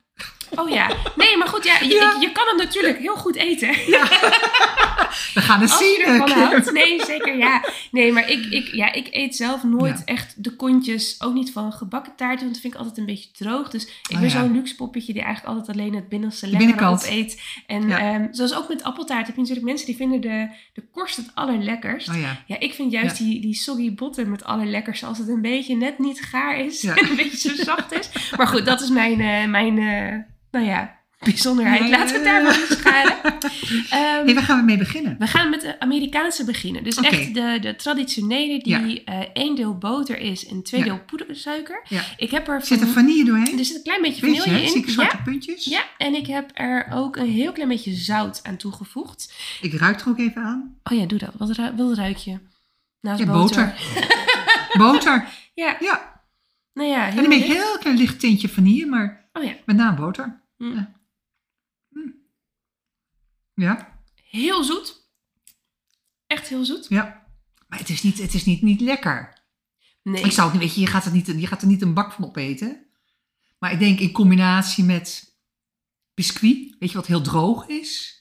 Oh 0.51 0.69
ja, 0.71 0.91
nee, 1.17 1.37
maar 1.37 1.49
goed, 1.49 1.65
ja, 1.65 1.77
je, 1.81 1.95
Ja. 1.95 2.17
je 2.21 2.33
kan 2.33 2.47
hem 2.47 2.57
natuurlijk 2.57 2.99
heel 2.99 3.17
goed 3.17 3.37
eten. 3.37 3.69
We 5.35 5.41
gaan 5.41 5.61
het 5.61 5.71
Als 5.71 5.79
zien. 5.81 5.99
je 5.99 6.05
ervan 6.07 6.31
houdt. 6.31 6.73
Nee, 6.73 7.05
zeker 7.05 7.37
ja. 7.37 7.65
Nee, 7.91 8.13
maar 8.13 8.31
ik, 8.31 8.45
ik, 8.45 8.67
ja, 8.75 8.93
ik 8.93 9.09
eet 9.11 9.37
zelf 9.37 9.63
nooit 9.63 9.99
Ja. 9.99 10.05
echt 10.05 10.45
de 10.45 10.57
kontjes. 10.57 11.17
Ook 11.19 11.35
niet 11.35 11.53
van 11.53 11.73
gebakken 11.73 12.17
taarten, 12.17 12.41
want 12.41 12.53
dat 12.53 12.61
vind 12.61 12.73
ik 12.75 12.79
altijd 12.79 12.99
een 12.99 13.07
beetje 13.07 13.31
droog. 13.33 13.71
Dus 13.71 13.85
ik 13.85 13.93
Oh, 14.15 14.21
ben 14.21 14.29
ja. 14.31 14.41
zo'n 14.41 14.53
luxe 14.53 14.75
poppetje 14.75 15.13
die 15.13 15.23
eigenlijk 15.23 15.57
altijd 15.57 15.77
alleen 15.79 15.95
het 15.95 16.09
binnenste 16.09 16.47
lekker 16.47 16.67
binnenkant. 16.67 17.07
eet. 17.09 17.43
En 17.67 17.89
Ja. 17.89 17.99
ehm, 17.99 18.27
zoals 18.31 18.55
ook 18.55 18.69
met 18.69 18.83
appeltaart 18.83 19.27
heb 19.27 19.35
je 19.35 19.41
natuurlijk 19.41 19.67
mensen 19.69 19.87
die 19.87 19.97
vinden 19.97 20.21
de, 20.21 20.49
de 20.73 20.83
korst 20.93 21.17
het 21.17 21.31
allerlekkerst. 21.35 22.09
Oh 22.09 22.21
ja. 22.21 22.43
Ja, 22.47 22.59
ik 22.59 22.75
vind 22.75 22.93
juist 22.93 23.19
Ja. 23.19 23.25
die, 23.25 23.41
die 23.41 23.55
soggy 23.55 23.95
bottom 23.95 24.33
het 24.33 24.45
allerlekkerst 24.45 25.03
als 25.03 25.19
het 25.19 25.29
een 25.29 25.43
beetje 25.43 25.77
net 25.77 25.99
niet 25.99 26.21
gaar 26.23 26.59
is 26.59 26.81
Ja. 26.83 26.95
en 26.97 27.11
een 27.11 27.17
beetje 27.17 27.55
zo 27.57 27.63
zacht 27.65 27.93
is. 27.93 28.09
Maar 28.37 28.47
goed, 28.47 28.65
dat 28.67 28.81
is 28.81 28.89
mijn, 28.91 29.21
eh, 29.21 29.45
mijn 29.47 29.79
eh, 29.79 30.19
nou 30.53 30.67
ja, 30.67 31.01
bijzonderheid. 31.19 31.81
Ja, 31.83 31.89
Laten 31.89 32.07
we 32.07 32.15
het 32.15 32.25
daar 32.25 32.43
ja. 32.43 32.43
maar 32.43 32.57
niet 32.59 32.79
scharen. 32.81 33.17
Hey, 33.89 34.35
waar 34.35 34.43
gaan 34.43 34.59
we 34.59 34.65
mee 34.65 34.77
beginnen? 34.79 35.17
we 35.19 35.27
gaan 35.27 35.51
met 35.51 35.61
de 35.61 35.81
Amerikaanse 35.81 36.45
beginnen. 36.45 36.85
Dus 36.85 36.97
echt 36.97 37.35
de, 37.35 37.59
de 37.61 37.77
traditionele 37.77 38.59
die 38.63 39.05
eh 39.05 39.21
één 39.33 39.55
deel 39.55 39.79
boter 39.79 40.19
is 40.19 40.47
en 40.47 40.63
twee 40.63 40.81
Ja. 40.81 40.87
deel 40.87 41.01
poedersuiker. 41.07 41.83
Ja. 41.89 42.03
Ik 42.17 42.31
heb 42.31 42.49
er, 42.49 42.63
Zit 42.63 42.81
er 42.81 42.85
van- 42.87 42.95
vanille 42.95 43.25
doorheen? 43.25 43.59
er 43.59 43.65
zit 43.65 43.77
een 43.77 43.83
klein 43.83 44.03
beetje 44.03 44.21
vanille 44.21 44.49
hè? 44.49 44.59
in. 44.59 44.85
zwarte 44.89 45.17
ja, 45.17 45.23
puntjes? 45.23 45.65
ja, 45.65 45.83
en 45.99 46.15
ik 46.15 46.27
heb 46.27 46.51
er 46.55 46.87
ook 46.93 47.17
een 47.17 47.31
heel 47.31 47.53
klein 47.53 47.69
beetje 47.69 47.95
zout 47.95 48.41
aan 48.43 48.57
toegevoegd. 48.57 49.33
Ik 49.61 49.73
ruik 49.75 50.01
er 50.01 50.09
ook 50.09 50.19
even 50.19 50.43
aan. 50.43 50.77
Oh 50.85 50.99
ja, 50.99 51.07
doe 51.07 51.19
dat. 51.19 51.33
Wat, 51.39 51.51
ru- 51.51 51.75
wat 51.77 51.97
ruik 51.97 52.17
je? 52.17 52.39
Ja, 53.01 53.17
boter. 53.17 53.27
boter. 53.27 53.75
Boter. 54.79 55.25
Ja, 55.55 55.77
Ja. 55.81 56.21
nou 56.75 56.89
ja, 56.89 57.09
En 57.09 57.19
een 57.19 57.29
beetje 57.29 57.53
heel 57.53 57.79
klein 57.81 57.97
licht 57.97 58.21
tintje 58.21 58.49
vanille, 58.49 58.87
maar 58.87 59.21
Oh 59.33 59.45
ja, 59.45 59.53
met 59.67 59.77
name 59.77 59.97
boter. 59.97 60.41
Mm. 60.63 60.75
Ja. 60.75 60.93
Mm. 61.89 62.15
Ja, 63.55 64.03
heel 64.23 64.65
zoet. 64.65 65.11
Echt 66.27 66.49
heel 66.49 66.65
zoet. 66.65 66.87
ja. 66.89 67.27
Maar 67.69 67.79
het 67.79 67.89
is 67.89 68.03
niet, 68.03 68.19
het 68.19 68.35
is 68.35 68.45
niet, 68.45 68.63
niet 68.63 68.81
lekker. 68.81 69.41
Nee. 70.03 70.23
Ik 70.25 70.33
zou 70.33 70.51
het 70.51 70.59
niet, 70.59 70.67
weet 70.69 70.75
je, 70.75 70.81
je 70.81 70.87
gaat, 70.87 71.05
er 71.05 71.13
niet, 71.13 71.27
je 71.27 71.47
gaat 71.47 71.63
er 71.63 71.69
niet 71.69 71.83
een 71.83 71.95
bak 71.95 72.13
van 72.13 72.25
opeten. 72.25 72.87
Maar 73.59 73.73
ik 73.73 73.79
denk 73.79 73.99
in 74.01 74.13
combinatie 74.13 74.85
met 74.85 75.37
biscuit, 76.15 76.77
weet 76.79 76.91
je 76.91 76.97
wat 76.97 77.07
heel 77.07 77.21
droog 77.21 77.67
is? 77.67 78.21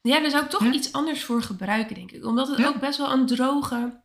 Ja, 0.00 0.20
daar 0.20 0.30
zou 0.30 0.44
ik 0.44 0.50
toch 0.50 0.64
Ja. 0.64 0.72
iets 0.72 0.92
anders 0.92 1.24
voor 1.24 1.42
gebruiken, 1.42 1.94
denk 1.94 2.10
ik. 2.12 2.24
Omdat 2.24 2.48
het 2.48 2.58
Ja. 2.58 2.66
ook 2.68 2.80
best 2.80 2.98
wel 2.98 3.12
een 3.12 3.26
droge... 3.26 4.02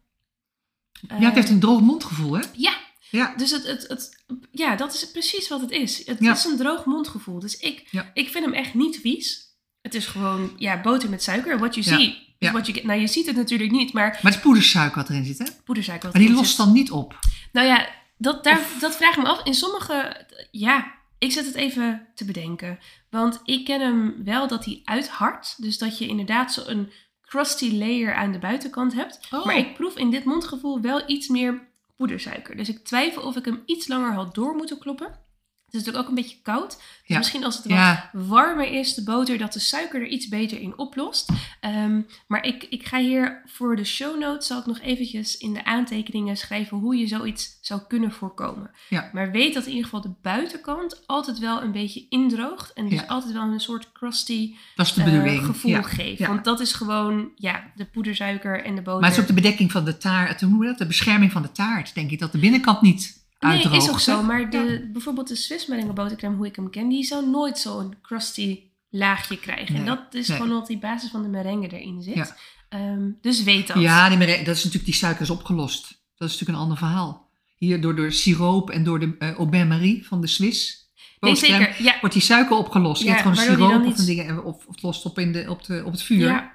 ja, 1.08 1.16
het 1.20 1.34
heeft 1.36 1.48
eh, 1.48 1.54
een 1.54 1.60
droog 1.60 1.82
mondgevoel, 1.82 2.34
hè? 2.34 2.44
Ja, 2.54 2.81
Ja. 3.12 3.34
Dus 3.38 3.52
het, 3.52 3.68
het, 3.68 3.88
het, 3.88 4.24
ja, 4.52 4.76
dat 4.76 4.94
is 4.94 5.12
precies 5.12 5.48
wat 5.48 5.62
het 5.62 5.72
is. 5.72 6.06
Het 6.08 6.18
Ja. 6.20 6.32
is 6.32 6.46
een 6.46 6.58
droog 6.58 6.86
mondgevoel. 6.86 7.40
Dus 7.40 7.58
ik, 7.58 7.88
Ja. 7.92 8.12
ik 8.14 8.30
vind 8.30 8.46
hem 8.46 8.54
echt 8.54 8.74
niet 8.74 9.00
vies. 9.00 9.50
Het 9.82 9.94
is 9.96 10.06
gewoon 10.06 10.54
ja, 10.58 10.82
boter 10.82 11.10
met 11.10 11.24
suiker. 11.24 11.58
What 11.60 11.76
you 11.76 11.86
see. 11.98 12.30
Ja. 12.40 12.52
what 12.52 12.66
you 12.66 12.78
get. 12.78 12.88
Nou, 12.88 13.00
je 13.00 13.08
ziet 13.08 13.26
het 13.26 13.36
natuurlijk 13.36 13.72
niet, 13.72 13.94
maar 13.94 14.08
Maar 14.10 14.20
het 14.22 14.34
is 14.36 14.40
poedersuiker 14.40 14.98
wat 14.98 15.10
erin 15.10 15.26
zit, 15.26 15.38
hè? 15.38 15.46
poedersuiker. 15.64 16.06
wat 16.12 16.18
Maar 16.18 16.28
die 16.28 16.36
lost 16.36 16.48
zit. 16.56 16.58
dan 16.58 16.72
niet 16.72 16.92
op. 16.92 17.20
Nou 17.52 17.68
ja, 17.68 17.88
dat, 18.18 18.44
daar, 18.44 18.60
dat 18.80 18.96
vraag 18.96 19.16
ik 19.16 19.24
me 19.24 19.30
af. 19.30 19.44
In 19.46 19.54
sommige, 19.54 20.26
ja, 20.52 20.92
ik 21.18 21.32
zet 21.32 21.46
het 21.46 21.56
even 21.56 22.08
te 22.16 22.26
bedenken. 22.26 22.80
Want 23.10 23.40
ik 23.44 23.66
ken 23.66 23.82
hem 23.82 24.24
wel 24.24 24.48
dat 24.48 24.66
hij 24.66 24.82
uithardt. 24.84 25.56
Dus 25.62 25.78
dat 25.78 25.98
je 25.98 26.08
inderdaad 26.08 26.54
zo'n 26.54 26.92
crusty 27.22 27.72
layer 27.78 28.14
aan 28.16 28.32
de 28.32 28.40
buitenkant 28.40 28.94
hebt. 28.94 29.20
Oh. 29.32 29.46
Maar 29.46 29.58
ik 29.58 29.74
proef 29.74 29.96
in 29.98 30.10
dit 30.10 30.24
mondgevoel 30.24 30.82
wel 30.82 31.02
iets 31.10 31.28
meer 31.28 31.70
poedersuiker. 32.02 32.56
Dus 32.56 32.70
ik 32.70 32.84
twijfel 32.84 33.22
of 33.22 33.36
ik 33.36 33.46
hem 33.46 33.62
iets 33.66 33.88
langer 33.88 34.14
had 34.14 34.36
door 34.36 34.56
moeten 34.56 34.80
kloppen. 34.80 35.20
Het 35.72 35.80
is 35.82 35.86
natuurlijk 35.86 36.04
ook 36.12 36.18
een 36.18 36.24
beetje 36.24 36.42
koud. 36.44 36.70
Dus 36.70 36.80
Ja. 37.06 37.18
misschien 37.18 37.44
als 37.44 37.56
het 37.56 37.64
wat 37.64 37.74
Ja, 37.74 38.10
warmer 38.14 38.72
is, 38.74 38.94
de 38.94 39.04
boter, 39.04 39.38
dat 39.38 39.54
de 39.54 39.60
suiker 39.60 40.02
er 40.02 40.08
iets 40.08 40.28
beter 40.28 40.60
in 40.60 40.78
oplost. 40.78 41.30
Ehm, 41.60 42.02
maar 42.28 42.46
ik, 42.46 42.64
ik 42.70 42.86
ga 42.86 43.00
hier 43.00 43.42
voor 43.46 43.76
de 43.76 43.84
show 43.84 44.20
notes, 44.20 44.48
zal 44.48 44.60
ik 44.60 44.66
nog 44.66 44.80
eventjes 44.80 45.38
in 45.38 45.54
de 45.54 45.66
aantekeningen 45.66 46.38
schrijven 46.38 46.78
hoe 46.78 46.96
je 46.96 47.08
zoiets 47.08 47.58
zou 47.62 47.82
kunnen 47.88 48.12
voorkomen. 48.12 48.72
Ja. 48.90 49.10
Maar 49.14 49.32
weet 49.32 49.54
dat 49.54 49.64
in 49.64 49.70
ieder 49.70 49.84
geval 49.84 50.02
de 50.02 50.14
buitenkant 50.22 51.04
altijd 51.08 51.40
wel 51.40 51.62
een 51.62 51.72
beetje 51.72 52.06
indroogt. 52.10 52.74
En 52.74 52.90
dus 52.90 53.08
altijd 53.08 53.34
wel 53.34 53.44
een 53.44 53.60
soort 53.60 53.92
crusty 53.92 54.56
eh, 54.76 55.46
gevoel 55.46 55.84
geeft. 55.84 56.28
Want 56.28 56.44
dat 56.44 56.60
is 56.60 56.74
gewoon, 56.74 57.32
ja, 57.36 57.72
de 57.76 57.86
poedersuiker 57.86 58.64
en 58.64 58.76
de 58.76 58.82
boter. 58.82 59.00
Maar 59.00 59.10
het 59.10 59.18
is 59.18 59.24
ook 59.24 59.36
de 59.36 59.42
bedekking 59.42 59.72
van 59.72 59.86
de 59.86 59.98
taart, 59.98 60.42
hoe 60.42 60.66
dat? 60.66 60.78
De 60.78 60.86
bescherming 60.86 61.32
van 61.32 61.42
de 61.42 61.52
taart, 61.52 61.94
denk 61.94 62.12
ik, 62.12 62.20
dat 62.20 62.32
de 62.32 62.38
binnenkant 62.38 62.82
niet 62.82 63.21
Nee, 63.50 63.70
is 63.78 63.90
ook 63.90 64.00
zo. 64.00 64.24
Maar 64.24 64.50
de, 64.50 64.90
bijvoorbeeld 64.94 65.28
de 65.28 65.36
Swiss 65.36 65.66
Merengue 65.68 65.94
botercrème, 65.94 66.36
hoe 66.36 66.46
ik 66.46 66.56
hem 66.56 66.70
ken, 66.70 66.90
die 66.90 67.04
zou 67.04 67.30
nooit 67.30 67.58
zo'n 67.60 67.96
crusty 68.02 68.60
laagje 68.90 69.40
krijgen. 69.40 69.76
en 69.76 69.86
dat 69.86 70.14
is 70.14 70.28
nee. 70.28 70.38
gewoon 70.38 70.52
omdat 70.52 70.68
die 70.68 70.78
basis 70.78 71.10
van 71.10 71.22
de 71.22 71.28
merengue 71.28 71.70
erin 71.80 72.02
zit. 72.02 72.16
Ja. 72.16 72.36
Ehm, 72.70 73.10
dus 73.22 73.44
weet 73.44 73.68
dat. 73.68 73.78
Ja, 73.80 74.10
die 74.10 74.18
mere- 74.18 74.44
dat 74.44 74.56
is 74.56 74.64
natuurlijk, 74.64 74.86
die 74.86 74.94
suiker 74.94 75.22
is 75.22 75.30
opgelost. 75.30 75.82
Dat 76.18 76.30
is 76.30 76.34
natuurlijk 76.34 76.50
een 76.50 76.64
ander 76.64 76.78
verhaal. 76.78 77.30
Hier 77.58 77.82
door 77.82 77.96
de 77.96 78.12
siroop 78.12 78.70
en 78.70 78.84
door 78.84 79.00
de 79.00 79.16
uh, 79.20 79.32
Aubin 79.32 79.68
Marie 79.68 80.08
van 80.08 80.22
de 80.22 80.28
Swiss. 80.28 80.90
nee, 81.20 81.32
botercrème, 81.34 81.66
zeker. 81.66 81.84
Ja, 81.84 81.98
Wordt 82.00 82.16
die 82.16 82.24
suiker 82.24 82.58
opgelost. 82.58 83.02
Je 83.02 83.10
hebt 83.10 83.22
gewoon 83.22 83.36
siroop 83.36 83.86
of, 83.86 83.96
dingen, 83.96 84.44
of, 84.46 84.56
of 84.56 84.66
het 84.68 84.82
lost 84.82 85.06
op, 85.06 85.20
in 85.20 85.32
de, 85.32 85.46
op, 85.50 85.64
de, 85.66 85.84
op 85.86 85.92
het 85.92 86.02
vuur. 86.04 86.28
ja. 86.28 86.54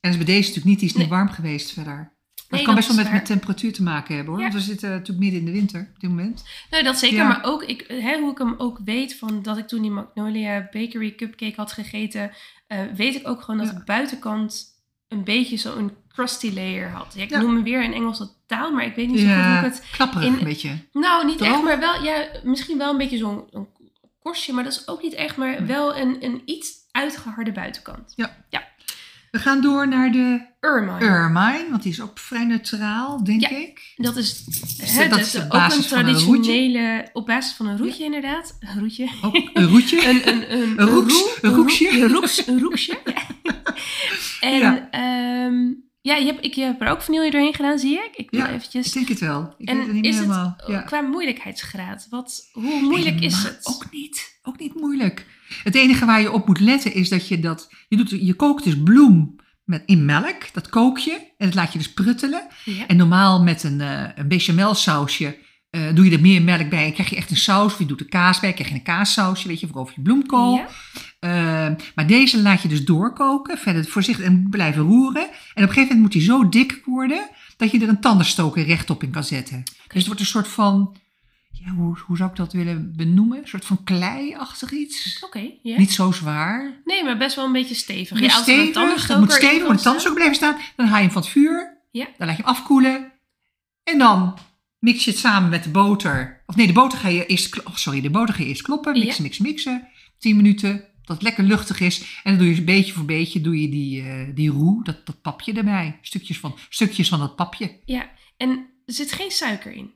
En 0.00 0.10
is 0.10 0.16
bij 0.16 0.24
deze 0.26 0.38
natuurlijk 0.38 0.66
niet, 0.66 0.78
die 0.78 0.88
is 0.88 0.94
niet 0.94 1.08
Nee. 1.08 1.18
warm 1.18 1.30
geweest 1.30 1.72
verder. 1.72 2.11
Nee, 2.52 2.60
het 2.60 2.70
kan 2.70 2.74
dat 2.74 2.74
best 2.74 2.96
wel 2.96 3.04
met, 3.04 3.12
met 3.20 3.24
temperatuur 3.26 3.72
te 3.72 3.82
maken 3.82 4.14
hebben 4.14 4.32
hoor. 4.34 4.42
Ja. 4.42 4.48
Want 4.50 4.62
we 4.64 4.70
zitten 4.70 4.90
natuurlijk 4.90 5.18
midden 5.18 5.38
in 5.40 5.46
de 5.46 5.52
winter 5.52 5.80
op 5.94 6.00
dit 6.00 6.10
moment. 6.10 6.44
Nou, 6.70 6.82
dat 6.84 6.98
zeker. 6.98 7.16
Ja. 7.16 7.28
Maar 7.28 7.44
ook 7.44 7.62
ik, 7.64 7.84
hè, 7.88 8.18
hoe 8.20 8.30
ik 8.30 8.38
hem 8.38 8.54
ook 8.58 8.78
weet 8.84 9.14
van 9.16 9.42
dat 9.42 9.58
ik 9.58 9.66
toen 9.68 9.82
die 9.82 9.90
Magnolia 9.90 10.68
Bakery 10.72 11.14
Cupcake 11.14 11.52
had 11.56 11.72
gegeten, 11.72 12.30
eh, 12.66 12.78
weet 12.96 13.14
ik 13.14 13.28
ook 13.28 13.40
gewoon 13.42 13.60
dat 13.60 13.70
Ja. 13.72 13.78
de 13.78 13.84
buitenkant 13.84 14.64
een 15.08 15.24
beetje 15.24 15.56
zo'n 15.56 15.92
crusty 16.08 16.52
layer 16.54 16.88
had. 16.90 17.12
Ja, 17.16 17.22
ik 17.22 17.30
Ja. 17.30 17.40
noem 17.40 17.54
hem 17.54 17.62
weer 17.64 17.82
in 17.84 17.92
Engelse 17.92 18.28
taal, 18.46 18.72
maar 18.72 18.84
ik 18.84 18.94
weet 18.94 19.08
niet 19.08 19.20
zo 19.20 19.26
goed 19.26 19.44
hoe 19.44 19.54
ik 19.56 19.62
het 19.62 19.84
knapperig 19.92 20.26
in- 20.26 20.32
een 20.32 20.44
beetje. 20.44 20.70
Nou, 20.92 21.26
niet 21.26 21.38
Toch? 21.38 21.48
echt, 21.48 21.62
maar 21.62 21.78
wel, 21.78 22.02
ja, 22.02 22.26
misschien 22.44 22.78
wel 22.78 22.90
een 22.90 22.98
beetje 22.98 23.16
zo'n 23.18 23.68
korstje, 24.22 24.52
maar 24.52 24.64
dat 24.64 24.72
is 24.72 24.88
ook 24.88 25.02
niet 25.02 25.14
echt, 25.14 25.36
maar 25.36 25.56
Hm. 25.56 25.66
wel 25.66 25.96
een, 25.96 26.16
een 26.24 26.42
iets 26.44 26.72
uitgeharde 26.90 27.52
buitenkant. 27.52 28.12
We 29.32 29.38
gaan 29.38 29.60
door 29.60 29.88
naar 29.88 30.10
de 30.12 30.40
Ermine. 30.60 30.98
ermine, 30.98 31.66
want 31.70 31.82
die 31.82 31.92
is 31.92 32.00
ook 32.00 32.18
vrij 32.18 32.44
neutraal, 32.44 33.24
denk 33.24 33.40
Ja. 33.40 33.48
ik. 33.50 33.92
Dat 33.96 34.16
is, 34.16 34.44
Dus 34.44 34.92
hè, 34.96 35.08
dat 35.08 35.18
dat 35.18 35.26
is 35.26 35.42
ook 35.42 35.48
basis 35.48 35.84
een 35.84 35.90
traditionele, 35.90 37.08
op 37.12 37.26
basis 37.26 37.52
van 37.56 37.66
een 37.66 37.78
roetje 37.78 38.04
inderdaad. 38.04 38.56
Een 38.60 38.80
roetje. 38.80 39.08
Ook 39.22 39.34
een 39.52 39.68
roetje. 39.68 40.06
Een, 40.08 40.28
een, 40.28 40.52
een, 40.52 40.80
Een 40.80 40.86
roeks- 40.88 41.38
roe- 41.42 41.52
roeksje. 41.54 41.90
roe- 41.90 42.00
Een 42.02 42.08
roeks, 42.12 42.46
een 42.46 42.60
roeksje. 42.60 42.98
En 44.40 44.58
Ja. 44.58 44.88
Ja, 46.02 46.16
je, 46.16 46.24
hebt, 46.24 46.44
ik, 46.44 46.54
je 46.54 46.62
hebt 46.62 46.82
er 46.82 46.88
ook 46.88 47.02
vanille 47.02 47.30
doorheen 47.30 47.54
gedaan, 47.54 47.78
zie 47.78 47.98
ik. 47.98 48.16
Ik 48.16 48.28
Ja, 48.30 48.50
eventjes... 48.50 48.86
Ik 48.86 48.92
denk 48.92 49.08
het 49.08 49.20
wel. 49.20 49.54
Ik 49.58 49.68
weet 49.68 49.78
het 49.78 49.88
en 49.88 49.94
niet 49.94 50.04
is 50.04 50.18
het 50.18 50.24
helemaal. 50.24 50.56
Ja. 50.66 50.80
qua 50.80 51.00
moeilijkheidsgraad? 51.00 52.06
Wat, 52.10 52.48
hoe 52.52 52.80
moeilijk 52.80 53.20
is 53.20 53.42
het? 53.42 53.60
Ook 53.62 53.86
niet. 53.90 54.38
Ook 54.42 54.58
niet 54.58 54.74
moeilijk. 54.74 55.26
Het 55.62 55.74
enige 55.74 56.04
waar 56.04 56.20
je 56.20 56.32
op 56.32 56.46
moet 56.46 56.60
letten 56.60 56.94
is 56.94 57.08
dat 57.08 57.28
je 57.28 57.40
dat... 57.40 57.74
Je, 57.88 57.96
doet, 57.96 58.10
je 58.10 58.34
kookt 58.34 58.64
dus 58.64 58.82
bloem 58.82 59.36
met, 59.64 59.82
in 59.86 60.04
melk. 60.04 60.52
Dat 60.52 60.68
kook 60.68 60.98
je. 60.98 61.12
En 61.12 61.46
dat 61.46 61.54
laat 61.54 61.72
je 61.72 61.78
dus 61.78 61.92
pruttelen. 61.92 62.46
Ja. 62.64 62.86
En 62.86 62.96
normaal 62.96 63.42
met 63.42 63.62
een, 63.62 63.80
eh 63.80 64.08
een 64.14 64.28
bechamel 64.28 64.74
sausje 64.74 65.36
eh, 65.72 65.94
doe 65.94 66.04
je 66.04 66.10
er 66.10 66.20
meer 66.20 66.42
melk 66.42 66.68
bij. 66.68 66.92
Krijg 66.92 67.10
je 67.10 67.16
echt 67.16 67.30
een 67.30 67.36
saus. 67.36 67.72
Of 67.72 67.78
je 67.78 67.86
doet 67.86 68.00
er 68.00 68.08
kaas 68.08 68.40
bij. 68.40 68.52
krijg 68.52 68.68
je 68.68 68.74
een 68.74 68.82
kaassausje. 68.82 69.48
Weet 69.48 69.60
je, 69.60 69.66
voor 69.66 69.80
over 69.80 69.94
je 69.96 70.02
bloemkool. 70.02 70.54
Ja. 70.54 70.66
Eh, 71.18 71.76
maar 71.94 72.06
deze 72.06 72.42
laat 72.42 72.62
je 72.62 72.68
dus 72.68 72.84
doorkoken. 72.84 73.58
Verder 73.58 73.84
voorzichtig 73.84 74.24
en 74.24 74.46
blijven 74.50 74.82
roeren. 74.82 75.22
En 75.22 75.28
op 75.28 75.34
een 75.54 75.62
gegeven 75.62 75.80
moment 75.82 76.00
moet 76.00 76.12
die 76.12 76.22
zo 76.22 76.48
dik 76.48 76.82
worden... 76.84 77.28
dat 77.56 77.70
je 77.70 77.80
er 77.80 77.88
een 77.88 78.00
tandenstoker 78.00 78.64
rechtop 78.64 79.02
in 79.02 79.10
kan 79.10 79.24
zetten. 79.24 79.62
Dus 79.64 79.94
het 79.94 80.06
wordt 80.06 80.20
een 80.20 80.26
soort 80.26 80.48
van... 80.48 80.96
Ja, 81.50 81.70
hoe, 81.70 81.98
hoe 82.06 82.16
zou 82.16 82.30
ik 82.30 82.36
dat 82.36 82.52
willen 82.52 82.92
benoemen? 82.96 83.38
Een 83.38 83.48
soort 83.48 83.64
van 83.64 83.84
klei-achtig 83.84 84.70
iets. 84.70 85.24
Oké. 85.24 85.50
Niet 85.62 85.92
zo 85.92 86.12
zwaar. 86.12 86.80
Nee, 86.84 87.04
maar 87.04 87.16
best 87.16 87.36
wel 87.36 87.44
een 87.44 87.52
beetje 87.52 87.74
stevig. 87.74 88.20
Ja, 88.20 88.24
als 88.24 88.42
stevig. 88.42 88.64
Het 88.64 88.72
tandenstoker 88.72 89.22
moet 89.22 89.32
stevig, 89.32 89.66
moet 89.66 89.76
de 89.76 89.82
tandenstoker 89.82 90.18
blijven 90.18 90.36
staan. 90.36 90.56
Dan 90.76 90.86
haal 90.86 90.96
je 90.96 91.02
hem 91.02 91.12
van 91.12 91.22
het 91.22 91.30
vuur. 91.30 91.78
Ja. 91.90 92.06
Dan 92.18 92.26
laat 92.26 92.36
je 92.36 92.42
hem 92.42 92.50
afkoelen. 92.50 93.12
En 93.84 93.98
dan 93.98 94.38
mix 94.82 95.04
je 95.04 95.10
het 95.10 95.20
samen 95.20 95.50
met 95.50 95.64
de 95.64 95.70
boter. 95.70 96.42
Of 96.46 96.56
nee, 96.56 96.66
de 96.66 96.72
boter 96.72 96.98
ga 96.98 97.08
je 97.08 97.26
eerst, 97.26 97.64
oh, 97.64 97.74
sorry, 97.74 98.00
de 98.00 98.10
boter 98.10 98.34
ga 98.34 98.42
je 98.42 98.48
eerst 98.48 98.62
kloppen. 98.62 98.92
Mixen, 98.92 99.14
Ja. 99.16 99.22
mixen, 99.22 99.44
mixen. 99.44 99.88
10 100.18 100.36
minuten. 100.36 100.84
Dat 101.02 101.16
het 101.16 101.22
lekker 101.22 101.44
luchtig 101.44 101.80
is. 101.80 102.20
En 102.22 102.36
dan 102.36 102.44
doe 102.46 102.54
je 102.54 102.62
beetje 102.62 102.92
voor 102.92 103.04
beetje 103.04 103.40
doe 103.40 103.60
je 103.60 103.68
die, 103.68 104.02
eh, 104.02 104.34
die 104.34 104.50
roe, 104.50 104.84
dat, 104.84 105.06
dat 105.06 105.22
papje 105.22 105.52
erbij. 105.52 105.98
Stukjes 106.02 106.38
van, 106.38 106.58
stukjes 106.68 107.08
van 107.08 107.18
dat 107.18 107.36
papje. 107.36 107.78
Ja, 107.84 108.10
en 108.36 108.50
er 108.86 108.94
zit 108.94 109.12
geen 109.12 109.30
suiker 109.30 109.72
in. 109.72 109.90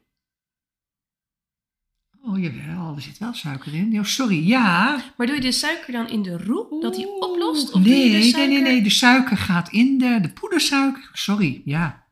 Oh 2.22 2.40
jawel, 2.40 2.94
er 2.96 3.02
zit 3.02 3.18
wel 3.18 3.34
suiker 3.34 3.74
in. 3.74 3.98
Oh, 3.98 4.04
sorry, 4.04 4.48
ja. 4.48 5.02
Maar 5.16 5.26
doe 5.26 5.36
je 5.36 5.42
de 5.42 5.52
suiker 5.52 5.92
dan 5.92 6.08
in 6.08 6.22
de 6.22 6.38
roe, 6.38 6.80
dat 6.80 6.94
die 6.94 7.08
oplost? 7.08 7.72
Of 7.72 7.80
nee, 7.80 7.84
doe 7.84 8.04
je 8.04 8.10
de 8.10 8.18
nee, 8.18 8.30
suiker... 8.30 8.52
nee, 8.52 8.62
nee. 8.72 8.82
De 8.82 8.90
suiker 8.90 9.36
gaat 9.36 9.72
in 9.72 9.98
de, 9.98 10.18
de 10.22 10.28
poedersuiker. 10.28 11.10
Sorry, 11.12 11.62
ja. 11.64 12.05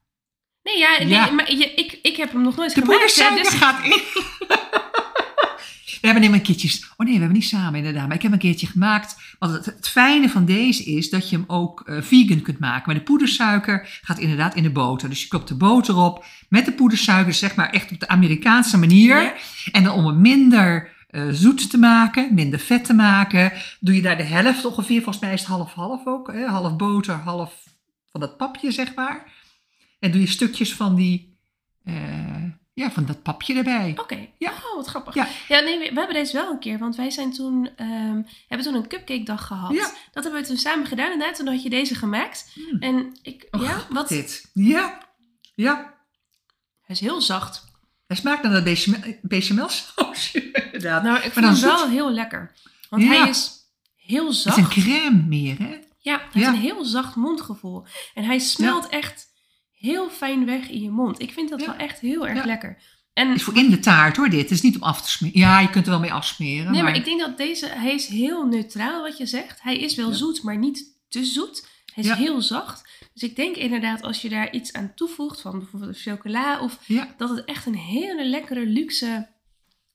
Nee, 0.65 0.79
ja, 0.79 0.99
nee, 0.99 1.09
Ja. 1.09 1.31
maar 1.31 1.53
je, 1.53 1.75
ik, 1.75 1.99
ik 2.03 2.17
heb 2.17 2.33
hem 2.33 2.43
nog 2.43 2.57
nooit 2.57 2.75
De 2.75 2.81
gemaakt. 2.81 2.99
poedersuiker 2.99 3.43
dus- 3.45 3.53
gaat 3.61 3.85
in. 3.85 4.03
We 6.01 6.11
hebben 6.11 6.33
een 6.33 6.43
keertjes. 6.43 6.83
Oh 6.97 7.07
nee, 7.07 7.15
we 7.15 7.21
hebben 7.21 7.39
niet 7.39 7.49
samen 7.49 7.75
inderdaad. 7.79 8.07
Maar 8.07 8.17
ik 8.17 8.23
heb 8.23 8.33
een 8.33 8.39
keertje 8.39 8.67
gemaakt. 8.67 9.17
Want 9.39 9.53
het, 9.53 9.65
het 9.67 9.89
fijne 9.89 10.29
van 10.29 10.45
deze 10.45 10.85
is 10.85 11.11
dat 11.11 11.31
je 11.31 11.37
hem 11.37 11.45
ook 11.47 11.81
eh, 11.81 12.03
vegan 12.03 12.41
kunt 12.43 12.59
maken. 12.59 12.83
Maar 12.87 12.95
de 12.95 13.01
poedersuiker 13.03 13.99
gaat 14.03 14.19
inderdaad 14.19 14.55
in 14.55 14.63
de 14.63 14.71
boter. 14.71 15.09
Dus 15.09 15.23
je 15.23 15.29
klopt 15.29 15.49
de 15.49 15.55
boter 15.57 15.97
op 15.97 16.25
met 16.49 16.65
de 16.65 16.73
poedersuiker. 16.73 17.27
dus 17.27 17.39
Zeg 17.39 17.55
maar 17.55 17.71
echt 17.71 17.93
op 17.93 18.01
de 18.01 18.09
Amerikaanse 18.09 18.79
manier. 18.79 19.23
Ja. 19.23 19.33
En 19.73 19.83
dan 19.85 19.95
om 19.95 20.07
het 20.07 20.17
minder 20.17 20.93
eh, 21.11 21.23
zoet 21.31 21.71
te 21.71 21.79
maken, 21.79 22.35
minder 22.35 22.59
vet 22.59 22.85
te 22.85 22.95
maken, 22.95 23.53
doe 23.81 23.95
je 23.95 24.03
daar 24.03 24.17
de 24.17 24.23
helft 24.23 24.65
ongeveer. 24.65 25.03
Volgens 25.03 25.25
mij 25.25 25.33
is 25.33 25.41
het 25.41 25.49
half-half 25.49 26.07
ook. 26.07 26.33
Hè? 26.33 26.45
Half 26.47 26.77
boter, 26.77 27.15
half 27.15 27.53
van 28.11 28.21
dat 28.21 28.37
papje, 28.37 28.71
zeg 28.71 28.95
maar. 28.95 29.33
En 30.05 30.11
doe 30.11 30.21
je 30.21 30.27
stukjes 30.27 30.75
van 30.75 30.95
die, 30.95 31.37
eh, 31.85 32.45
ja, 32.75 32.91
van 32.91 33.07
dat 33.07 33.23
papje 33.23 33.55
erbij. 33.55 33.95
Oké, 33.97 34.29
Ja. 34.39 34.51
oh, 34.51 34.75
wat 34.77 34.87
grappig. 34.87 35.15
Ja. 35.15 35.29
Ja, 35.49 35.61
nee, 35.61 35.79
we, 35.79 35.85
hebben 35.85 36.15
deze 36.15 36.33
wel 36.37 36.51
een 36.51 36.59
keer, 36.59 36.79
want 36.79 36.97
wij 36.97 37.11
zijn 37.11 37.33
toen, 37.33 37.69
ehm, 37.77 38.23
hebben 38.49 38.67
toen 38.67 38.75
een 38.75 38.89
cupcake 38.89 39.23
dag 39.23 39.47
gehad. 39.47 39.73
Ja. 39.73 39.91
Dat 40.13 40.23
hebben 40.25 40.41
we 40.43 40.47
toen 40.49 40.57
samen 40.57 40.87
gedaan 40.87 41.13
inderdaad, 41.13 41.37
toen 41.37 41.47
had 41.47 41.63
je 41.63 41.71
deze 41.71 41.95
gemaakt. 41.95 42.51
Hmm. 42.55 42.81
En 42.81 43.17
ik, 43.23 43.49
Oh, 43.51 43.63
ja, 43.63 43.87
wat, 43.91 44.09
hij 44.09 44.19
Dit. 44.19 44.51
Ja, 44.55 44.99
ja. 45.55 45.95
is 46.87 47.01
heel 47.01 47.21
zacht. 47.21 47.65
Hij 48.07 48.17
smaakt 48.17 48.43
naar 48.43 48.53
dat 48.53 48.65
bechamel, 48.65 49.01
bechamelsausje, 49.23 50.51
inderdaad. 50.73 51.03
Nou, 51.03 51.17
ik 51.17 51.33
vind 51.33 51.47
hem 51.47 51.61
wel 51.61 51.79
zoet. 51.79 51.89
heel 51.89 52.11
lekker. 52.11 52.53
Want 52.91 53.03
Ja. 53.03 53.09
hij 53.09 53.29
is 53.29 53.51
heel 53.97 54.27
Het 54.27 54.35
is 54.35 54.43
zacht. 54.43 54.57
een 54.59 54.69
crème 54.69 55.23
meer, 55.27 55.59
hè? 55.59 55.79
Ja, 55.99 56.17
hij 56.17 56.29
heeft 56.33 56.47
Ja. 56.47 56.49
een 56.49 56.55
heel 56.61 56.85
zacht 56.85 57.15
mondgevoel. 57.17 57.85
En 58.15 58.25
hij 58.25 58.39
smelt 58.39 58.89
echt 58.89 59.33
heel 59.85 60.09
fijn 60.11 60.45
weg 60.45 60.69
in 60.71 60.81
je 60.83 60.91
mond. 60.91 61.21
Ik 61.23 61.33
vind 61.33 61.51
dat 61.51 61.61
Ja. 61.61 61.67
wel 61.67 61.77
echt 61.77 62.01
heel 62.01 62.27
erg 62.29 62.39
Ja. 62.39 62.45
lekker. 62.47 62.77
En 63.13 63.29
Het 63.29 63.37
is 63.37 63.43
voor 63.43 63.57
in 63.57 63.71
de 63.71 63.79
taart, 63.79 64.17
hoor, 64.17 64.29
dit. 64.29 64.41
Het 64.41 64.51
is 64.51 64.61
niet 64.61 64.77
om 64.77 64.83
af 64.83 65.03
te 65.03 65.11
smeren. 65.11 65.39
Ja, 65.41 65.61
je 65.61 65.71
kunt 65.71 65.85
er 65.85 65.91
wel 65.91 66.01
mee 66.01 66.13
afsmeren. 66.13 66.73
Nee, 66.73 66.83
maar 66.83 66.97
ik 66.97 67.05
denk 67.05 67.21
dat 67.21 67.37
deze, 67.37 67.67
hij 67.69 67.95
is 67.95 68.07
heel 68.07 68.47
neutraal 68.47 69.03
wat 69.03 69.19
je 69.19 69.27
zegt. 69.27 69.63
Hij 69.63 69.79
is 69.79 69.95
wel 69.95 70.09
Ja. 70.09 70.15
zoet, 70.15 70.43
maar 70.43 70.57
niet 70.59 70.99
te 71.09 71.25
zoet. 71.25 71.69
Hij 71.95 72.05
is 72.05 72.11
heel 72.13 72.43
zacht. 72.43 73.09
Dus 73.13 73.23
ik 73.23 73.37
denk 73.37 73.57
inderdaad 73.57 74.03
als 74.03 74.23
je 74.23 74.29
daar 74.29 74.53
iets 74.53 74.73
aan 74.73 74.93
toevoegt, 74.95 75.41
van 75.41 75.59
bijvoorbeeld 75.59 76.01
chocola, 76.01 76.61
of 76.61 76.79
dat 77.17 77.29
het 77.31 77.45
echt 77.45 77.67
een 77.67 77.75
hele 77.77 78.27
lekkere, 78.29 78.67
luxe 78.67 79.29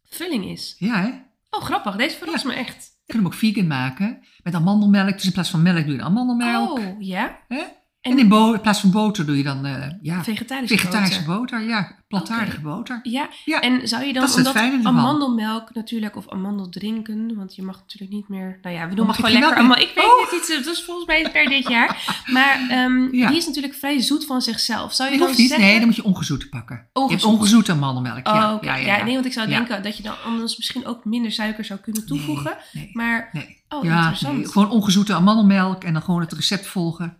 vulling 0.09 0.45
is. 0.45 0.75
ja 0.77 1.01
hè? 1.01 1.09
Oh, 1.49 1.61
grappig. 1.63 1.95
Deze 1.95 2.17
verrast 2.17 2.45
me 2.45 2.53
echt. 2.53 2.75
Je 3.05 3.13
kunt 3.15 3.23
hem 3.23 3.25
ook 3.25 3.39
vegan 3.39 3.67
maken. 3.67 4.23
Met 4.43 4.53
amandelmelk. 4.55 5.13
Dus 5.13 5.25
in 5.25 5.31
plaats 5.31 5.49
van 5.49 5.61
melk 5.61 5.85
doe 5.85 5.95
je 5.95 6.01
amandelmelk. 6.01 6.77
Oh, 6.79 6.95
ja. 6.99 7.39
Hè? 7.47 7.63
En- 8.01 8.11
En 8.11 8.19
in, 8.19 8.27
bo- 8.29 8.53
in 8.53 8.61
plaats 8.61 8.79
van 8.79 8.91
boter 8.91 9.25
doe 9.25 9.37
je 9.37 9.43
dan 9.43 9.65
eh, 9.65 9.87
ja, 10.01 10.23
Vegetarische 10.23 10.77
vegetarische 10.77 11.23
boter. 11.23 11.39
boter. 11.57 11.63
Ja, 11.69 11.95
plantaardige 12.07 12.59
boter. 12.61 12.99
Ja. 13.03 13.29
Ja, 13.45 13.59
en 13.61 13.87
zou 13.87 14.03
je 14.03 14.13
dan, 14.13 14.25
dat 14.25 14.35
omdat 14.35 14.55
amandelmelk 14.83 15.73
natuurlijk, 15.73 16.15
of 16.15 16.29
amandeldrinken, 16.29 17.35
want 17.35 17.55
je 17.55 17.63
mag 17.63 17.77
natuurlijk 17.79 18.11
niet 18.11 18.27
meer, 18.29 18.59
nou 18.61 18.75
ja, 18.75 18.81
we 18.81 18.87
noemen 18.87 19.05
mag 19.05 19.17
het 19.17 19.25
ik 19.25 19.31
gewoon 19.43 19.67
lekker. 19.67 19.81
Ik 19.81 19.91
weet 19.95 20.05
Oh. 20.05 20.31
niet, 20.31 20.63
dat 20.65 20.73
is 20.75 20.83
volgens 20.83 21.07
mij 21.07 21.29
per 21.31 21.45
dit 21.49 21.67
jaar. 21.67 21.97
Maar 22.35 22.67
ehm, 22.69 23.15
Ja. 23.15 23.27
die 23.27 23.37
is 23.37 23.45
natuurlijk 23.45 23.73
vrij 23.73 24.01
zoet 24.01 24.25
van 24.25 24.41
zichzelf. 24.41 24.93
Zou 24.93 25.11
je 25.11 25.17
Dat 25.17 25.27
dan 25.27 25.37
niet. 25.37 25.47
zeggen... 25.47 25.67
Nee, 25.67 25.77
dan 25.77 25.85
moet 25.87 25.95
je 25.95 26.03
ongezoete 26.03 26.49
pakken. 26.49 26.75
Je 26.75 26.81
hebt 26.83 26.97
Ongezoet. 27.11 27.31
ongezoete 27.31 27.71
amandelmelk. 27.71 28.27
Oh, 28.27 28.33
ja, 28.33 28.53
oké. 28.53 28.65
ja, 28.65 28.75
Ja, 28.75 28.85
ja, 28.85 28.97
ja. 28.97 29.03
nee, 29.03 29.13
want 29.13 29.25
ik 29.25 29.33
zou 29.33 29.47
denken 29.47 29.83
dat 29.83 29.97
je 29.97 30.03
dan 30.03 30.15
anders 30.25 30.57
misschien 30.57 30.85
ook 30.85 31.05
minder 31.05 31.31
suiker 31.31 31.65
zou 31.65 31.79
kunnen 31.79 32.05
toevoegen. 32.05 32.57
Nee, 32.73 32.83
nee, 32.83 32.89
Maar, 32.93 33.29
nee. 33.31 33.63
oh, 33.69 33.83
interessant. 33.85 34.35
nee, 34.37 34.47
gewoon 34.47 34.69
ongezoete 34.69 35.13
amandelmelk 35.13 35.83
en 35.83 35.93
dan 35.93 36.01
gewoon 36.01 36.21
het 36.21 36.33
recept 36.33 36.67
volgen. 36.67 37.17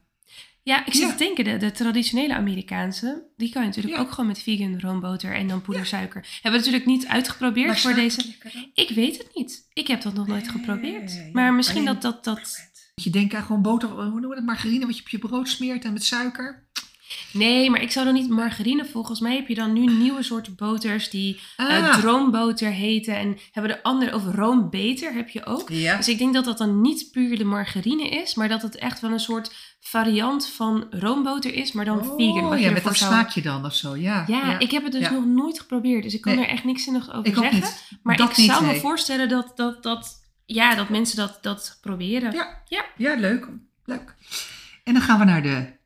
Ja, 0.64 0.86
ik 0.86 0.94
zit 0.94 1.02
Ja. 1.02 1.12
te 1.12 1.18
denken, 1.24 1.44
de, 1.44 1.58
de 1.58 1.72
traditionele 1.72 2.34
Amerikaanse, 2.36 3.24
die 3.38 3.50
kan 3.50 3.62
je 3.62 3.68
natuurlijk 3.68 3.96
Ja. 3.96 4.02
ook 4.02 4.12
gewoon 4.12 4.28
met 4.28 4.42
vegan 4.44 4.80
roomboter 4.80 5.34
en 5.36 5.48
dan 5.48 5.62
poedersuiker. 5.62 6.22
Hebben 6.42 6.52
we 6.62 6.66
natuurlijk 6.68 6.86
niet 6.86 7.08
uitgeprobeerd 7.08 7.68
Maar 7.68 7.78
voor 7.78 7.94
deze. 7.94 8.22
Ik 8.74 8.90
weet 8.90 9.18
het 9.18 9.30
niet. 9.36 9.68
Ik 9.74 9.88
heb 9.88 10.02
dat 10.02 10.14
nog 10.14 10.28
nooit 10.28 10.50
geprobeerd. 10.50 11.14
Nee, 11.14 11.32
Maar 11.34 11.54
misschien 11.54 11.86
dat 11.86 12.02
dat... 12.02 12.24
dat... 12.24 12.68
Je 12.96 13.10
denken 13.10 13.38
aan 13.38 13.46
gewoon 13.46 13.62
boter, 13.62 13.90
hoe 13.90 14.20
noem 14.20 14.30
je 14.30 14.36
dat, 14.36 14.44
margarine 14.46 14.86
wat 14.86 14.96
je 14.98 15.02
op 15.02 15.10
je 15.10 15.18
brood 15.18 15.50
smeert 15.50 15.86
en 15.86 15.94
met 15.94 16.04
suiker. 16.04 16.69
Nee, 17.34 17.70
maar 17.70 17.82
ik 17.82 17.92
zou 17.92 18.06
dan 18.06 18.14
niet 18.14 18.30
margarine. 18.30 18.86
Volgens 18.86 19.20
mij 19.20 19.36
heb 19.36 19.48
je 19.48 19.56
dan 19.56 19.74
nu 19.74 19.86
nieuwe 19.86 20.24
soorten 20.24 20.56
boters 20.56 21.10
die 21.10 21.40
eh 21.58 21.68
Ah. 21.68 21.98
droomboter 21.98 22.72
heten. 22.72 23.16
En 23.16 23.38
hebben 23.52 23.72
de 23.72 23.84
andere, 23.84 24.16
of 24.16 24.24
roombeter 24.36 25.14
heb 25.14 25.30
je 25.30 25.46
ook. 25.46 25.70
Ja. 25.70 25.98
Dus 25.98 26.08
ik 26.08 26.18
denk 26.18 26.34
dat 26.34 26.46
dat 26.46 26.58
dan 26.58 26.82
niet 26.82 27.12
puur 27.12 27.38
de 27.38 27.44
margarine 27.44 28.10
is, 28.10 28.36
maar 28.36 28.48
dat 28.50 28.62
het 28.62 28.76
echt 28.76 29.00
wel 29.00 29.12
een 29.12 29.20
soort 29.20 29.54
variant 29.80 30.48
van 30.48 30.88
roomboter 30.90 31.54
is, 31.54 31.72
maar 31.72 31.86
dan 31.86 32.04
vegan. 32.04 32.44
Oh, 32.44 32.50
wat 32.50 32.60
je 32.60 32.66
ja, 32.66 32.72
met 32.72 32.84
dat 32.84 32.98
zou- 32.98 33.12
smaakje 33.12 33.42
dan 33.42 33.66
of 33.66 33.74
zo, 33.76 33.96
ja. 33.96 34.24
Ja, 34.28 34.60
ik 34.60 34.72
heb 34.72 34.84
het 34.84 34.92
dus 34.92 35.02
Ja. 35.02 35.12
nog 35.12 35.26
nooit 35.26 35.60
geprobeerd, 35.60 36.04
dus 36.04 36.14
ik 36.14 36.22
kan 36.22 36.36
Nee. 36.36 36.46
er 36.46 36.52
echt 36.52 36.64
niks 36.64 36.84
zinnigs 36.84 37.12
over 37.12 37.28
Ik 37.28 37.36
zeggen. 37.38 37.54
niet. 37.54 37.88
Maar 38.04 38.16
Dat 38.18 38.30
ik 38.32 38.38
niet, 38.38 38.52
zou 38.52 38.66
me 38.66 38.76
voorstellen 38.76 39.30
dat, 39.30 39.52
dat, 39.56 39.84
dat, 39.84 40.30
ja, 40.46 40.76
dat 40.76 40.90
mensen 40.90 41.18
dat, 41.18 41.38
dat 41.42 41.78
proberen. 41.82 42.32
Ja. 42.32 42.62
Ja. 42.68 42.86
Ja, 42.98 43.16
leuk. 43.16 43.48
leuk. 43.86 44.16
En 44.84 44.94
dan 44.94 45.02
gaan 45.02 45.20
we 45.20 45.26
naar 45.26 45.42
de 45.42 45.78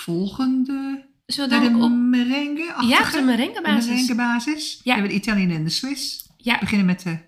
volgende, 0.00 1.08
Zullen 1.26 1.72
we 1.78 1.84
op... 1.84 1.90
merengue 1.90 2.86
Ja, 2.86 3.10
de 3.10 3.22
merengue 3.22 3.62
basis. 3.62 3.86
merengue 3.86 4.14
basis. 4.14 4.72
Ja. 4.72 4.80
We 4.84 4.90
hebben 5.00 5.08
de 5.10 5.16
Italian 5.16 5.50
en 5.50 5.64
de 5.64 5.70
Swiss. 5.70 6.28
Ja. 6.36 6.54
We 6.54 6.60
beginnen 6.60 6.86
met 6.86 7.02
de 7.02 7.18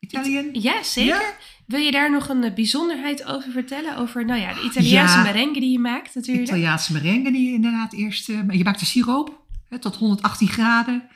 Italian. 0.00 0.48
Ja, 0.52 0.82
zeker. 0.82 1.14
Ja. 1.20 1.32
Wil 1.66 1.80
je 1.80 1.90
daar 1.90 2.10
nog 2.10 2.28
een 2.28 2.44
eh, 2.44 2.54
bijzderheid 2.54 3.24
over 3.24 3.50
vertellen? 3.52 3.96
Over, 3.96 4.24
nou 4.24 4.40
ja, 4.40 4.54
de 4.54 4.62
Italiaanse 4.64 5.16
Ja. 5.16 5.22
merengue 5.22 5.60
die 5.60 5.70
je 5.72 5.78
maakt 5.78 6.14
natuurlijk. 6.14 6.46
Italiaanse 6.46 6.92
merengue 6.92 7.32
die 7.32 7.46
je 7.46 7.52
inderdaad 7.52 7.92
eerst... 7.92 8.28
eh, 8.28 8.38
je 8.50 8.64
maakt 8.64 8.78
de 8.80 8.84
siroop 8.86 9.44
hè, 9.68 9.78
tot 9.78 9.96
118 9.96 10.48
graden. 10.48 11.08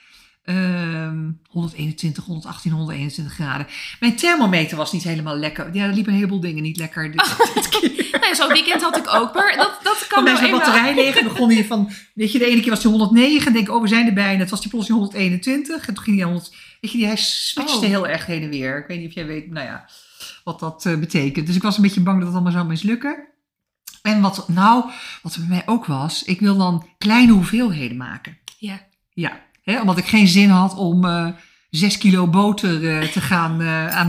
Ehm 0.46 1.30
121, 1.48 2.24
118, 2.24 2.72
121 2.72 3.34
graden. 3.34 3.66
Mijn 4.00 4.16
thermometer 4.16 4.76
was 4.76 4.92
niet 4.92 5.02
helemaal 5.02 5.36
lekker. 5.36 5.74
Ja, 5.74 5.84
er 5.86 5.92
liepen 5.92 6.12
een 6.12 6.18
heleboel 6.18 6.40
dingen 6.40 6.62
niet 6.62 6.76
lekker. 6.76 7.10
dit- 7.10 7.36
dit 7.54 7.68
keer. 7.68 8.18
Nou 8.20 8.34
zo'n 8.34 8.48
weekend 8.52 8.82
had 8.82 8.96
ik 8.96 9.14
ook, 9.14 9.34
maar 9.34 9.56
dat, 9.56 9.78
dat 9.82 10.06
kan 10.08 10.24
wel 10.24 10.36
eenmaal. 10.40 10.50
batterij 10.58 10.94
leeg. 10.94 11.16
En 11.16 11.24
begon 11.24 11.50
hij 11.50 11.64
van... 11.64 11.90
Weet 12.14 12.32
je, 12.32 12.38
de 12.38 12.44
ene 12.46 12.60
keer 12.60 12.70
was 12.70 12.82
hij 12.82 12.92
109. 12.92 13.46
En 13.46 13.52
denk 13.52 13.70
oh, 13.70 13.82
we 13.82 13.88
zijn 13.88 14.06
erbij. 14.06 14.32
En 14.34 14.38
het 14.40 14.50
was 14.50 14.60
die 14.60 14.70
plotseling 14.70 15.02
121. 15.02 15.88
En 15.88 15.94
toen 15.94 16.04
ging 16.04 16.16
hij 16.16 16.26
100... 16.26 16.54
Weet 16.80 16.92
je, 16.92 17.06
hij 17.06 17.16
switchte 17.16 17.74
Oh. 17.76 17.82
heel 17.82 18.08
erg 18.08 18.26
heen 18.26 18.42
en 18.42 18.50
weer. 18.50 18.78
Ik 18.78 18.86
weet 18.86 18.98
niet 18.98 19.08
of 19.08 19.14
jij 19.14 19.26
weet, 19.26 19.50
nou 19.50 19.66
ja, 19.66 19.88
wat 20.44 20.60
dat 20.60 20.86
eh, 20.86 20.96
betekent. 20.98 21.46
Dus 21.46 21.56
ik 21.56 21.62
was 21.62 21.76
een 21.76 21.82
beetje 21.82 22.00
bang 22.00 22.16
dat 22.16 22.26
het 22.26 22.34
allemaal 22.36 22.52
zou 22.52 22.66
mislukken. 22.66 23.26
En 24.02 24.20
wat, 24.20 24.48
nou, 24.48 24.84
wat 25.22 25.34
er 25.34 25.40
bij 25.40 25.48
mij 25.48 25.62
ook 25.66 25.86
was... 25.86 26.22
Ik 26.24 26.40
wil 26.40 26.56
dan 26.56 26.86
kleine 26.98 27.32
hoeveelheden 27.32 27.96
maken. 27.96 28.38
Ja. 28.58 28.80
Ja, 29.10 29.40
hè, 29.70 29.80
omdat 29.80 29.98
ik 29.98 30.06
geen 30.06 30.28
zin 30.28 30.48
had 30.48 30.76
om 30.76 31.04
eh 31.04 31.26
6 31.70 31.98
kilo 31.98 32.26
boter 32.26 32.88
eh, 32.88 33.08
te 33.08 33.20
gaan 33.20 33.60
eh, 33.60 33.88
aan 33.88 34.08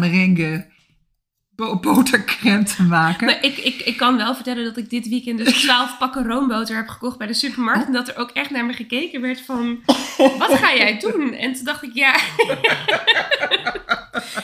botercrème 1.57 2.63
te 2.63 2.83
maken. 2.83 3.25
Maar 3.25 3.43
ik, 3.43 3.57
ik, 3.57 3.81
ik 3.81 3.97
kan 3.97 4.17
wel 4.17 4.35
vertellen 4.35 4.63
dat 4.63 4.77
ik 4.77 4.89
dit 4.89 5.07
weekend 5.07 5.37
dus 5.37 5.61
12 5.61 5.97
pakken 5.97 6.27
roomboter 6.27 6.75
heb 6.75 6.87
gekocht 6.87 7.17
bij 7.17 7.27
de 7.27 7.33
supermarkt. 7.33 7.85
En 7.85 7.93
dat 7.93 8.07
er 8.07 8.17
ook 8.17 8.29
echt 8.29 8.49
naar 8.49 8.65
me 8.65 8.73
gekeken 8.73 9.21
werd 9.21 9.41
van, 9.41 9.79
wat 10.39 10.53
ga 10.53 10.75
jij 10.75 10.99
doen? 10.99 11.33
En 11.33 11.53
toen 11.53 11.63
dacht 11.63 11.83
ik, 11.83 11.89
ja, 11.93 12.15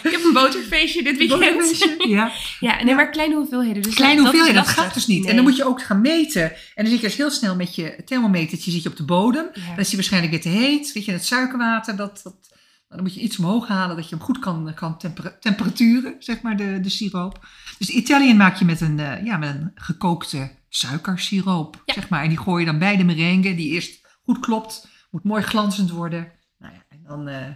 ik 0.03 0.11
heb 0.11 0.23
een 0.23 0.33
boterfeestje 0.33 1.03
dit 1.03 1.17
weekend. 1.17 1.39
Boterfeestje, 1.39 2.07
Ja. 2.07 2.31
Ja, 2.59 2.83
nee, 2.83 2.95
maar 2.95 3.09
kleine 3.09 3.35
hoeveelheden. 3.35 3.81
Dus 3.81 3.95
Kleine 3.95 4.15
dat, 4.15 4.25
hoeveelheden, 4.25 4.63
dat 4.63 4.73
gaat 4.73 4.93
dus 4.93 5.07
niet. 5.07 5.25
En 5.25 5.35
dan 5.35 5.43
moet 5.43 5.57
je 5.57 5.65
ook 5.65 5.81
gaan 5.81 6.01
meten. 6.01 6.43
En 6.43 6.83
dan 6.83 6.87
zit 6.87 6.99
je 6.99 7.07
dus 7.07 7.15
heel 7.17 7.31
snel 7.31 7.55
met 7.55 7.75
je 7.75 7.95
thermometertje 8.05 8.71
zit 8.71 8.83
je 8.83 8.89
op 8.89 8.97
de 8.97 9.05
bodem. 9.05 9.45
Ja. 9.53 9.61
Dan 9.67 9.77
is 9.77 9.87
hij 9.87 9.95
waarschijnlijk 9.95 10.33
weer 10.33 10.41
te 10.41 10.49
heet. 10.59 10.91
Weet 10.93 11.05
je, 11.05 11.11
het 11.11 11.25
suikerwater, 11.25 11.95
dat, 11.95 12.19
dat, 12.23 12.33
dan 12.93 13.01
moet 13.01 13.13
je 13.13 13.19
iets 13.21 13.37
omhoog 13.39 13.67
halen 13.67 13.95
dat 13.95 14.09
je 14.09 14.15
hem 14.15 14.23
goed 14.23 14.39
kan, 14.39 14.73
kan 14.73 14.97
tempera- 14.97 15.37
temperaturen, 15.39 16.15
zeg 16.19 16.41
maar, 16.41 16.57
de, 16.57 16.79
de 16.81 16.89
siroop. 16.89 17.47
Dus 17.77 17.89
Italian 17.89 18.37
maak 18.37 18.55
je 18.55 18.65
met 18.65 18.81
een, 18.81 18.99
eh, 18.99 19.25
ja, 19.25 19.37
met 19.37 19.55
een 19.55 19.71
gekookte 19.75 20.51
suikersiroop, 20.69 21.81
Ja. 21.85 21.93
zeg 21.93 22.09
maar. 22.09 22.23
En 22.23 22.29
die 22.29 22.37
gooi 22.37 22.65
je 22.65 22.69
dan 22.71 22.79
bij 22.79 22.97
de 22.97 23.03
merengue, 23.03 23.55
die 23.55 23.71
eerst 23.71 24.07
goed 24.23 24.39
klopt. 24.39 24.87
Moet 25.11 25.23
mooi 25.23 25.43
glanzend 25.43 25.89
worden. 25.89 26.31
Nou 26.59 26.73
ja, 26.73 26.83
en 26.89 27.03
dan 27.07 27.27
eh, 27.27 27.49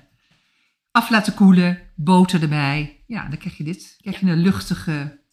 af 0.92 1.10
laten 1.10 1.34
koelen, 1.34 1.80
boter 1.96 2.42
erbij. 2.42 3.04
Ja, 3.08 3.28
dan 3.30 3.38
krijg 3.38 3.58
je 3.58 3.64
dit. 3.64 3.80
Dan 3.80 4.14
krijg 4.14 4.20
je 4.20 4.26
een 4.38 4.42
luchtige 4.44 5.26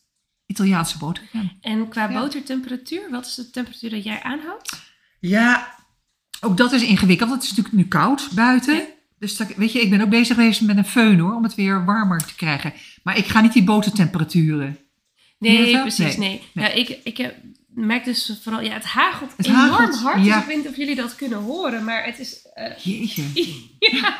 Italiaanse 0.46 0.98
botercrème. 0.98 1.56
En 1.60 1.88
qua 1.88 2.10
Ja. 2.10 2.20
botertemperatuur, 2.20 3.10
wat 3.10 3.26
is 3.26 3.34
de 3.34 3.50
temperatuur 3.50 3.90
dat 3.90 4.04
jij 4.04 4.22
aanhoudt? 4.22 4.82
Ja, 5.20 5.74
ook 6.40 6.56
dat 6.56 6.72
is 6.72 6.82
ingewikkeld. 6.82 7.30
Het 7.30 7.42
is 7.42 7.48
natuurlijk 7.48 7.74
nu 7.76 7.84
koud 7.88 8.28
buiten. 8.34 8.74
Ja. 8.74 8.84
Dus 9.24 9.36
dat, 9.36 9.54
weet 9.56 9.72
je, 9.72 9.80
ik 9.80 9.90
ben 9.90 10.00
ook 10.00 10.08
bezig 10.08 10.36
geweest 10.36 10.60
met 10.60 10.76
een 10.76 10.84
föhn 10.86 11.20
hoor, 11.20 11.34
om 11.34 11.42
het 11.42 11.54
weer 11.54 11.84
warmer 11.84 12.26
te 12.26 12.34
krijgen. 12.34 12.72
Maar 13.02 13.16
ik 13.18 13.26
ga 13.26 13.40
niet 13.40 13.52
die 13.52 13.64
botertemperaturen. 13.64 14.78
Nee, 15.38 15.80
precies, 15.80 16.16
Nee. 16.16 16.28
nee. 16.28 16.42
Nee. 16.52 16.64
Ja, 16.64 16.72
ik, 16.72 16.98
ik 17.04 17.16
heb, 17.16 17.34
merk 17.74 18.04
dus 18.04 18.38
vooral, 18.42 18.60
ja, 18.62 18.72
het 18.72 18.84
hagelt 18.84 19.32
Het 19.36 19.46
enorm 19.46 19.70
hagelt, 19.70 19.96
hard. 20.00 20.24
Dus 20.24 20.36
ik 20.36 20.44
weet 20.44 20.56
niet 20.56 20.68
of 20.68 20.76
jullie 20.76 20.94
dat 20.94 21.14
kunnen 21.16 21.38
horen, 21.38 21.84
maar 21.84 22.04
het 22.04 22.18
is... 22.18 22.46
eh, 22.54 22.76
Jeetje. 22.78 23.22
ja, 23.92 24.16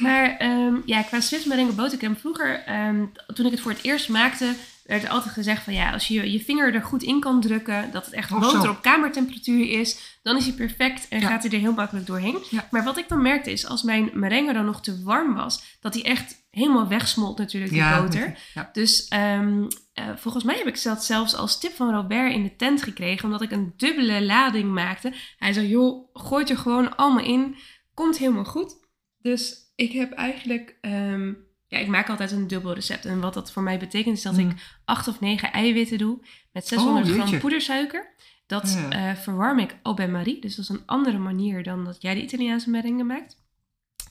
maar 0.00 0.36
ehm, 0.36 0.74
ja, 0.84 1.02
qua 1.02 1.20
Swiss 1.20 1.46
botercrème 1.74 2.16
vroeger, 2.16 2.62
ehm, 2.64 3.04
toen 3.34 3.46
ik 3.46 3.52
het 3.52 3.60
voor 3.60 3.70
het 3.70 3.82
eerst 3.82 4.08
maakte, 4.08 4.54
werd 4.84 5.02
er 5.02 5.08
altijd 5.08 5.34
gezegd 5.34 5.62
van 5.64 5.72
ja, 5.74 5.92
als 5.92 6.08
je 6.08 6.32
je 6.32 6.40
vinger 6.44 6.74
er 6.74 6.82
goed 6.82 7.02
in 7.02 7.20
kan 7.20 7.40
drukken, 7.40 7.90
dat 7.92 8.04
het 8.04 8.14
echt 8.14 8.30
boter 8.30 8.70
op 8.70 8.82
kamertemperatuur 8.82 9.70
is, 9.80 10.18
dan 10.22 10.36
is 10.36 10.44
hij 10.44 10.54
perfect 10.54 11.08
en 11.08 11.20
Ja. 11.20 11.28
gaat 11.28 11.42
hij 11.42 11.52
er 11.52 11.58
heel 11.58 11.72
makkelijk 11.72 12.06
doorheen. 12.06 12.38
Ja. 12.50 12.68
Maar 12.70 12.84
wat 12.84 12.98
ik 12.98 13.08
dan 13.08 13.22
merkte 13.22 13.50
is, 13.52 13.66
als 13.66 13.82
mijn 13.82 14.10
merengue 14.12 14.52
dan 14.52 14.64
nog 14.64 14.82
te 14.82 15.02
warm 15.02 15.34
was, 15.34 15.62
dat 15.80 15.94
hij 15.94 16.04
echt 16.04 16.42
helemaal 16.54 16.88
wegsmolt 16.88 17.38
natuurlijk, 17.38 17.72
die 17.72 17.80
Ja, 17.82 18.00
boter. 18.02 18.38
ja. 18.54 18.68
Dus 18.72 19.08
ehm, 19.08 19.64
eh, 19.92 20.04
volgens 20.16 20.44
mij 20.44 20.56
heb 20.56 20.66
ik 20.66 20.82
dat 20.82 21.04
zelfs 21.04 21.34
als 21.34 21.60
tip 21.60 21.72
van 21.72 21.94
Robert 21.94 22.32
in 22.32 22.42
de 22.42 22.56
tent 22.56 22.82
gekregen, 22.82 23.24
omdat 23.24 23.42
ik 23.42 23.50
een 23.50 23.72
dubbele 23.76 24.22
lading 24.24 24.72
maakte. 24.72 25.12
Hij 25.38 25.52
zei, 25.52 25.68
joh, 25.68 26.08
gooi 26.12 26.40
het 26.42 26.50
er 26.52 26.58
gewoon 26.58 26.96
allemaal 26.96 27.24
in, 27.24 27.56
komt 27.94 28.18
helemaal 28.18 28.44
goed. 28.44 28.74
Dus 29.18 29.54
ik 29.74 29.92
heb 29.92 30.12
eigenlijk, 30.12 30.78
ehm, 30.80 31.32
ja, 31.68 31.78
ik 31.78 31.86
maak 31.88 32.08
altijd 32.10 32.30
een 32.32 32.46
dubbel 32.46 32.74
recept. 32.74 33.04
En 33.04 33.20
wat 33.20 33.34
dat 33.34 33.52
voor 33.52 33.62
mij 33.62 33.78
betekent 33.78 34.16
is 34.16 34.22
dat 34.22 34.32
Mm. 34.36 34.48
ik 34.50 34.56
acht 34.84 35.08
of 35.08 35.20
negen 35.20 35.52
eiwitten 35.52 35.98
doe 35.98 36.18
met 36.52 36.66
600 36.66 37.06
Oh, 37.10 37.12
gram 37.24 37.38
poedersuiker. 37.40 38.12
Dat 38.46 38.78
Ja. 38.90 39.10
eh, 39.10 39.16
verwarm 39.16 39.58
ik 39.58 39.76
au 39.82 39.96
bain-marie, 39.96 40.40
dus 40.40 40.54
dat 40.56 40.64
is 40.64 40.70
een 40.70 40.82
andere 40.86 41.18
manier 41.18 41.62
dan 41.62 41.84
dat 41.84 42.02
jij 42.02 42.14
de 42.14 42.22
Italiaanse 42.22 42.70
merengue 42.70 43.04
maakt. 43.04 43.42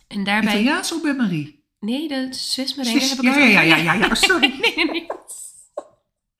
En 0.07 0.23
daarbij, 0.23 0.53
Italiaans 0.53 0.93
of 0.93 1.01
bij 1.01 1.13
Marie? 1.15 1.62
Nee, 1.83 2.07
de 2.07 2.27
Swiss 2.29 2.75
merengue 2.75 3.01
Swiss- 3.01 3.09
heb 3.15 3.19
ik 3.19 3.25
ja, 3.25 3.41
het 3.41 3.51
ja, 3.51 3.61
ja, 3.61 3.75
ja, 3.75 3.93
ja, 3.93 3.93
ja, 3.93 4.15
sorry. 4.15 4.47
nee, 4.61 4.73
nee, 4.75 4.85
nee. 4.85 5.07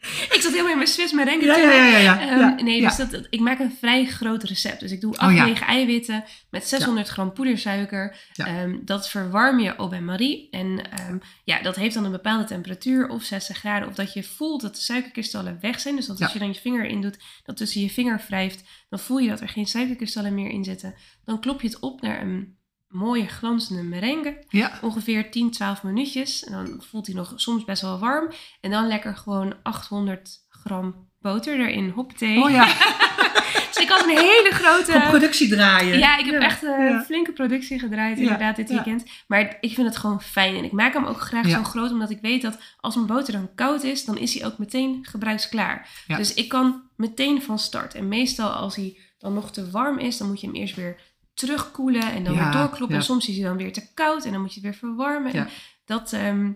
Ik 0.03 0.39
zat 0.41 0.51
helemaal 0.51 0.71
in 0.71 0.77
mijn 0.77 0.89
Swiss 0.89 1.13
merengue. 1.13 1.45
Ja, 1.45 1.57
ja, 1.57 1.71
ja, 1.71 1.85
ja. 1.85 1.97
ja, 1.97 2.19
Ehm, 2.21 2.39
ja, 2.39 2.55
nee, 2.63 2.81
dus 2.81 2.95
dat, 2.95 3.27
ik 3.29 3.39
maak 3.39 3.59
een 3.59 3.75
vrij 3.79 4.05
groot 4.05 4.43
recept. 4.43 4.79
Dus 4.79 4.91
ik 4.91 5.01
doe 5.01 5.17
8, 5.17 5.31
Oh, 5.31 5.37
ja. 5.37 5.45
9 5.45 5.67
eiwitten 5.67 6.23
met 6.49 6.67
600 6.67 7.07
gram 7.07 7.33
poedersuiker. 7.33 8.15
Ehm, 8.33 8.77
dat 8.85 9.09
verwarm 9.09 9.59
je 9.59 9.75
au 9.75 9.89
bain-marie. 9.89 10.47
En 10.51 10.91
ehm, 10.91 11.17
ja, 11.43 11.61
dat 11.61 11.75
heeft 11.75 11.93
dan 11.93 12.05
een 12.05 12.11
bepaalde 12.11 12.43
temperatuur 12.43 13.07
of 13.09 13.23
60 13.23 13.57
graden. 13.57 13.87
Of 13.87 13.95
dat 13.95 14.13
je 14.13 14.23
voelt 14.23 14.61
dat 14.61 14.75
de 14.75 14.81
suikerkristallen 14.81 15.57
weg 15.61 15.79
zijn. 15.79 15.95
Dus 15.95 16.05
dat 16.05 16.21
als 16.21 16.33
je 16.33 16.39
dan 16.39 16.47
je 16.53 16.59
vinger 16.59 16.85
in 16.85 17.01
doet, 17.01 17.17
dat 17.43 17.57
tussen 17.57 17.81
je 17.81 17.89
vinger 17.89 18.21
wrijft. 18.27 18.63
Dan 18.89 18.99
voel 18.99 19.17
je 19.17 19.29
dat 19.29 19.41
er 19.41 19.49
geen 19.49 19.65
suikerkristallen 19.67 20.33
meer 20.33 20.49
in 20.49 20.63
zitten. 20.63 20.95
Dan 21.25 21.39
klop 21.39 21.61
je 21.61 21.67
het 21.67 21.79
op 21.79 22.01
naar 22.01 22.21
een 22.21 22.57
mooie 22.93 23.27
glanzende 23.27 23.83
merengue 23.83 24.43
ja. 24.49 24.79
ongeveer 24.81 25.31
10, 25.31 25.51
12 25.51 25.83
minuutjes. 25.83 26.43
En 26.43 26.51
dan 26.51 26.83
voelt 26.89 27.05
hij 27.05 27.15
nog 27.15 27.33
soms 27.35 27.65
best 27.65 27.81
wel 27.81 27.99
warm. 27.99 28.31
En 28.61 28.71
dan 28.71 28.87
lekker 28.87 29.15
gewoon 29.15 29.55
800 29.63 30.45
gram 30.49 31.09
boter 31.19 31.59
erin. 31.59 31.89
Hoppatee. 31.89 32.43
Oh 32.43 32.49
ja, 32.49 32.67
Dus 33.73 33.83
ik 33.83 33.89
had 33.89 34.03
een 34.03 34.17
hele 34.17 34.49
grote... 34.51 35.05
productie 35.09 35.47
draaien. 35.47 35.97
Ja, 35.97 36.17
ik 36.17 36.25
heb 36.25 36.41
echt 36.41 36.63
een 36.63 36.83
ja. 36.83 37.03
flinke 37.03 37.31
productie 37.31 37.79
gedraaid 37.79 38.17
inderdaad 38.17 38.55
dit 38.55 38.69
weekend. 38.69 39.03
Maar 39.27 39.57
ik 39.59 39.73
vind 39.73 39.87
het 39.87 39.97
gewoon 39.97 40.21
fijn. 40.21 40.55
En 40.55 40.63
ik 40.63 40.71
maak 40.71 40.93
hem 40.93 41.05
ook 41.05 41.19
graag 41.19 41.49
zo 41.49 41.63
groot, 41.63 41.91
omdat 41.91 42.09
ik 42.09 42.19
weet 42.21 42.41
dat 42.41 42.57
als 42.79 42.95
mijn 42.95 43.07
boter 43.07 43.33
dan 43.33 43.49
koud 43.55 43.83
is, 43.83 44.05
dan 44.05 44.17
is 44.17 44.33
hij 44.33 44.45
ook 44.45 44.57
meteen 44.57 44.99
gebruiksklaar. 45.01 45.89
Ja. 46.07 46.17
Dus 46.17 46.33
ik 46.33 46.49
kan 46.49 46.83
meteen 46.95 47.41
van 47.41 47.59
start. 47.59 47.95
En 47.95 48.07
meestal 48.07 48.49
als 48.49 48.75
hij 48.75 48.97
dan 49.17 49.33
nog 49.33 49.51
te 49.51 49.69
warm 49.69 49.99
is, 49.99 50.17
dan 50.17 50.27
moet 50.27 50.41
je 50.41 50.47
hem 50.47 50.55
eerst 50.55 50.75
weer 50.75 50.99
terugkoelen 51.33 52.11
en 52.11 52.23
dan 52.23 52.33
Ja, 52.33 52.43
weer 52.43 52.51
doorkloppen. 52.61 52.97
En 52.97 53.03
soms 53.03 53.27
is 53.29 53.35
hij 53.35 53.43
dan 53.45 53.57
weer 53.57 53.73
te 53.73 53.93
koud 53.93 54.25
en 54.25 54.31
dan 54.31 54.41
moet 54.41 54.53
je 54.53 54.59
het 54.59 54.69
weer 54.69 54.79
verwarmen. 54.79 55.33
En 55.33 55.47
dat, 55.85 56.13
ehm, 56.13 56.51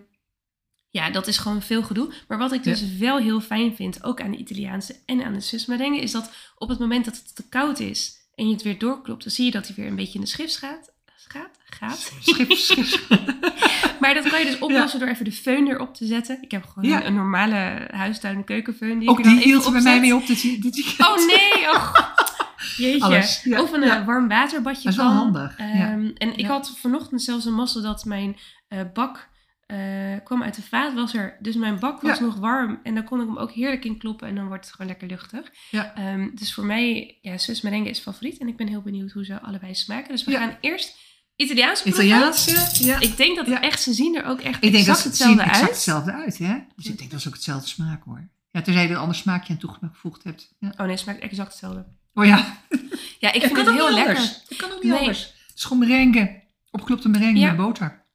ja, 0.90 1.10
dat 1.10 1.26
is 1.26 1.38
gewoon 1.38 1.62
veel 1.62 1.82
gedoe. 1.82 2.12
Maar 2.28 2.38
wat 2.38 2.52
ik 2.52 2.62
dus 2.62 2.96
wel 2.96 3.16
heel 3.18 3.40
fijn 3.40 3.74
vind, 3.76 4.04
ook 4.04 4.20
aan 4.20 4.30
de 4.30 4.36
Italiaanse 4.36 4.96
en 5.06 5.22
aan 5.24 5.32
de 5.32 5.40
Swiss 5.40 5.66
merengue, 5.66 6.00
is 6.00 6.12
dat 6.12 6.30
op 6.56 6.68
het 6.68 6.78
moment 6.78 7.04
dat 7.04 7.16
het 7.16 7.34
te 7.36 7.48
koud 7.48 7.78
is 7.80 8.16
en 8.34 8.46
je 8.46 8.52
het 8.52 8.62
weer 8.62 8.78
doorklopt, 8.78 9.22
dan 9.22 9.32
zie 9.32 9.44
je 9.44 9.50
dat 9.50 9.66
hij 9.66 9.76
weer 9.76 9.86
een 9.86 9.96
beetje 9.96 10.14
in 10.14 10.20
de 10.20 10.26
schrift 10.26 10.56
gaat. 10.56 10.96
Gaat? 11.30 11.58
Gaat. 11.64 12.12
Schip, 12.20 12.52
schip. 12.52 13.00
Maar 14.00 14.14
dat 14.14 14.28
kan 14.28 14.38
je 14.38 14.44
dus 14.44 14.58
oplossen 14.58 15.00
door 15.00 15.08
even 15.08 15.24
de 15.24 15.32
föhn 15.34 15.68
erop 15.68 15.94
te 15.94 16.06
zetten. 16.06 16.38
Ik 16.42 16.50
heb 16.50 16.64
gewoon 16.64 16.90
Ja. 16.90 17.04
een 17.04 17.14
normale 17.14 17.88
huistuin- 17.90 18.36
en 18.36 18.44
keukenfeun. 18.44 18.98
Die 18.98 19.08
Ook 19.08 19.18
ik 19.18 19.24
die 19.24 19.38
hield 19.38 19.64
er 19.66 19.72
bij 19.72 19.80
mij 19.80 20.00
mee 20.00 20.14
op 20.14 20.26
dit, 20.26 20.42
dit 20.42 20.74
weekend. 20.74 21.08
Oh 21.08 21.16
nee, 21.16 21.70
oh, 21.74 21.94
jeetje. 22.76 23.50
Ja. 23.50 23.62
Of 23.62 23.72
een 23.72 23.80
Ja. 23.82 24.00
eh, 24.00 24.06
warm 24.06 24.28
waterbadje 24.28 24.82
Dat 24.82 24.92
is 24.92 24.98
wel 24.98 25.06
kan. 25.08 25.16
handig. 25.16 25.56
Ehm, 25.58 26.10
En 26.14 26.36
ik 26.38 26.46
had 26.46 26.78
vanochtend 26.78 27.22
zelfs 27.22 27.44
een 27.44 27.54
mazzel 27.54 27.82
dat 27.82 28.04
mijn 28.04 28.36
eh, 28.68 28.80
bak 28.92 29.28
eh, 29.66 29.78
kwam 30.24 30.42
uit 30.42 30.54
de 30.54 30.62
vaatwasser. 30.62 31.36
Dus 31.40 31.54
mijn 31.56 31.78
bak 31.78 32.00
was 32.02 32.20
nog 32.20 32.34
warm. 32.36 32.80
En 32.82 32.94
dan 32.94 33.04
kon 33.04 33.20
ik 33.20 33.26
hem 33.26 33.36
ook 33.38 33.52
heerlijk 33.52 33.84
in 33.84 33.98
kloppen. 33.98 34.28
En 34.28 34.34
dan 34.34 34.46
wordt 34.46 34.64
het 34.64 34.74
gewoon 34.74 34.90
lekker 34.90 35.08
luchtig. 35.08 35.52
Ja. 35.70 35.94
Ehm, 35.94 36.28
dus 36.34 36.54
voor 36.54 36.64
mij, 36.64 37.18
ja, 37.22 37.36
Swiss 37.38 37.60
merengue 37.60 37.90
is 37.90 37.98
favoriet. 37.98 38.38
En 38.38 38.48
ik 38.48 38.56
ben 38.56 38.66
heel 38.68 38.82
benieuwd 38.82 39.10
hoe 39.12 39.24
ze 39.24 39.40
allebei 39.40 39.74
smaken. 39.74 40.08
Dus 40.08 40.24
we 40.24 40.32
gaan 40.32 40.56
eerst 40.60 40.96
Italiaans. 41.36 41.84
Italiaanse, 41.84 42.84
ja. 42.84 43.00
Ik 43.00 43.16
denk 43.16 43.36
dat 43.36 43.46
Ja. 43.46 43.60
echt, 43.62 43.82
ze 43.82 43.92
zien 43.92 44.16
er 44.16 44.24
ook 44.24 44.40
echt 44.40 44.64
Ik 44.64 44.72
denk 44.72 44.86
dat 44.86 44.96
ze 44.98 45.02
het 45.08 45.10
hetzelfde 45.18 45.36
zien 45.40 45.48
exact 45.48 45.60
uit. 45.66 45.70
hetzelfde 45.74 46.12
uit, 46.12 46.38
hè? 46.38 46.54
Dus 46.76 46.86
ik 46.86 46.98
denk 46.98 47.10
dat 47.10 47.20
ze 47.20 47.28
ook 47.28 47.34
hetzelfde 47.34 47.68
smaak 47.68 48.02
hoor. 48.04 48.28
Ja, 48.50 48.62
tenzij 48.62 48.82
je 48.82 48.88
er 48.88 48.94
een 48.94 49.00
ander 49.00 49.16
smaakje 49.16 49.52
aan 49.52 49.58
toegevoegd 49.58 50.24
hebt. 50.24 50.54
Ja. 50.58 50.68
Oh 50.68 50.78
nee, 50.78 50.90
het 50.90 50.98
smaakt 51.00 51.18
exact 51.20 51.48
hetzelfde. 51.50 51.86
Oh 52.14 52.26
ja, 52.26 52.56
Ja, 53.18 53.32
ik 53.32 53.42
vind 53.42 53.56
het 53.56 53.70
heel 53.70 53.92
lekker. 53.92 54.16
anders. 54.16 54.42
Het 54.48 54.58
kan 54.58 54.70
ook 54.72 54.82
niet 54.82 54.92
Nee. 54.92 54.98
anders. 54.98 55.22
Het 55.22 55.56
is 55.56 55.64
gewoon 55.64 55.78
merengue. 55.88 56.42
Opgeklopte 56.70 57.08
merengue 57.08 57.38
Ja. 57.40 57.46
met 57.48 57.56
boter. 57.56 58.06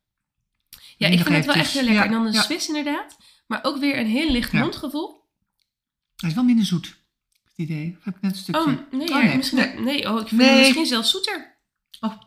Ja, 0.97 1.07
ik 1.07 1.19
vind 1.19 1.35
het 1.35 1.45
wel 1.45 1.55
echt 1.55 1.71
heel 1.73 1.83
lekker. 1.83 1.99
Ja, 2.01 2.05
En 2.05 2.11
dan 2.11 2.25
de 2.25 2.31
ja. 2.31 2.41
Swiss 2.41 2.67
inderdaad. 2.67 3.17
Maar 3.47 3.59
ook 3.63 3.77
weer 3.77 3.97
een 3.97 4.07
heel 4.07 4.29
licht 4.31 4.51
mondgevoel. 4.53 5.21
Hij 6.15 6.29
is 6.29 6.35
wel 6.35 6.43
minder 6.43 6.65
zoet. 6.65 6.85
ik 6.85 6.95
Het 7.43 7.53
idee. 7.55 7.95
Of 7.99 8.03
heb 8.03 8.15
ik 8.15 8.21
net 8.21 8.31
een 8.31 8.37
stukje? 8.37 8.61
Oh, 8.61 8.67
nee, 8.91 9.09
Oh, 9.09 9.23
nee. 9.23 9.35
misschien. 9.35 9.57
Nee. 9.57 9.79
Nee, 9.79 10.11
oh, 10.13 10.21
ik 10.21 10.27
vind 10.27 10.41
het 10.41 10.57
misschien 10.57 10.85
zelfs 10.85 11.11
zoeter. 11.11 11.57
Oh. 11.99 12.13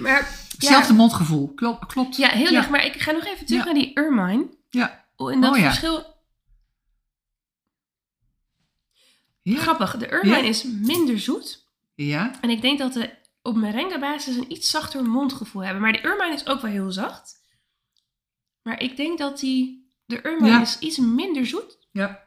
maar 0.00 0.28
Hetzelfde 0.52 0.92
mondgevoel. 0.92 1.54
Klopt. 1.54 1.86
klopt. 1.86 2.16
ja, 2.16 2.28
heel 2.28 2.50
licht. 2.50 2.70
Maar 2.70 2.84
ik 2.84 3.00
ga 3.00 3.10
nog 3.10 3.24
even 3.26 3.46
terug 3.46 3.64
naar 3.64 3.74
die 3.74 3.94
ermine. 3.94 4.46
Ja. 4.70 5.04
Oh, 5.16 5.32
en 5.32 5.40
dat 5.40 5.50
Oh, 5.52 5.58
ja. 5.58 5.64
verschil... 5.64 6.14
Ja. 9.54 9.58
Grappig, 9.60 9.96
de 9.96 10.06
ermine 10.06 10.36
Ja. 10.36 10.42
is 10.48 10.62
minder 10.64 11.18
zoet. 11.20 11.66
Ja. 11.94 12.40
En 12.40 12.50
ik 12.50 12.60
denk 12.60 12.78
dat 12.78 12.92
de 12.92 13.10
op 13.42 13.56
merengue 13.56 13.98
basis 13.98 14.36
een 14.36 14.52
iets 14.52 14.70
zachter 14.70 15.04
mondgevoel 15.04 15.62
hebben. 15.64 15.82
Maar 15.82 15.92
de 15.92 16.00
ermine 16.00 16.34
is 16.34 16.46
ook 16.46 16.60
wel 16.60 16.70
heel 16.70 16.92
zacht. 16.92 17.44
Maar 18.62 18.82
ik 18.82 18.96
denk 18.96 19.18
dat 19.18 19.38
die... 19.40 19.90
De 20.06 20.20
ermine 20.20 20.48
Ja. 20.48 20.60
is 20.60 20.78
iets 20.78 20.98
minder 20.98 21.46
zoet. 21.46 21.78
Ja. 21.92 22.22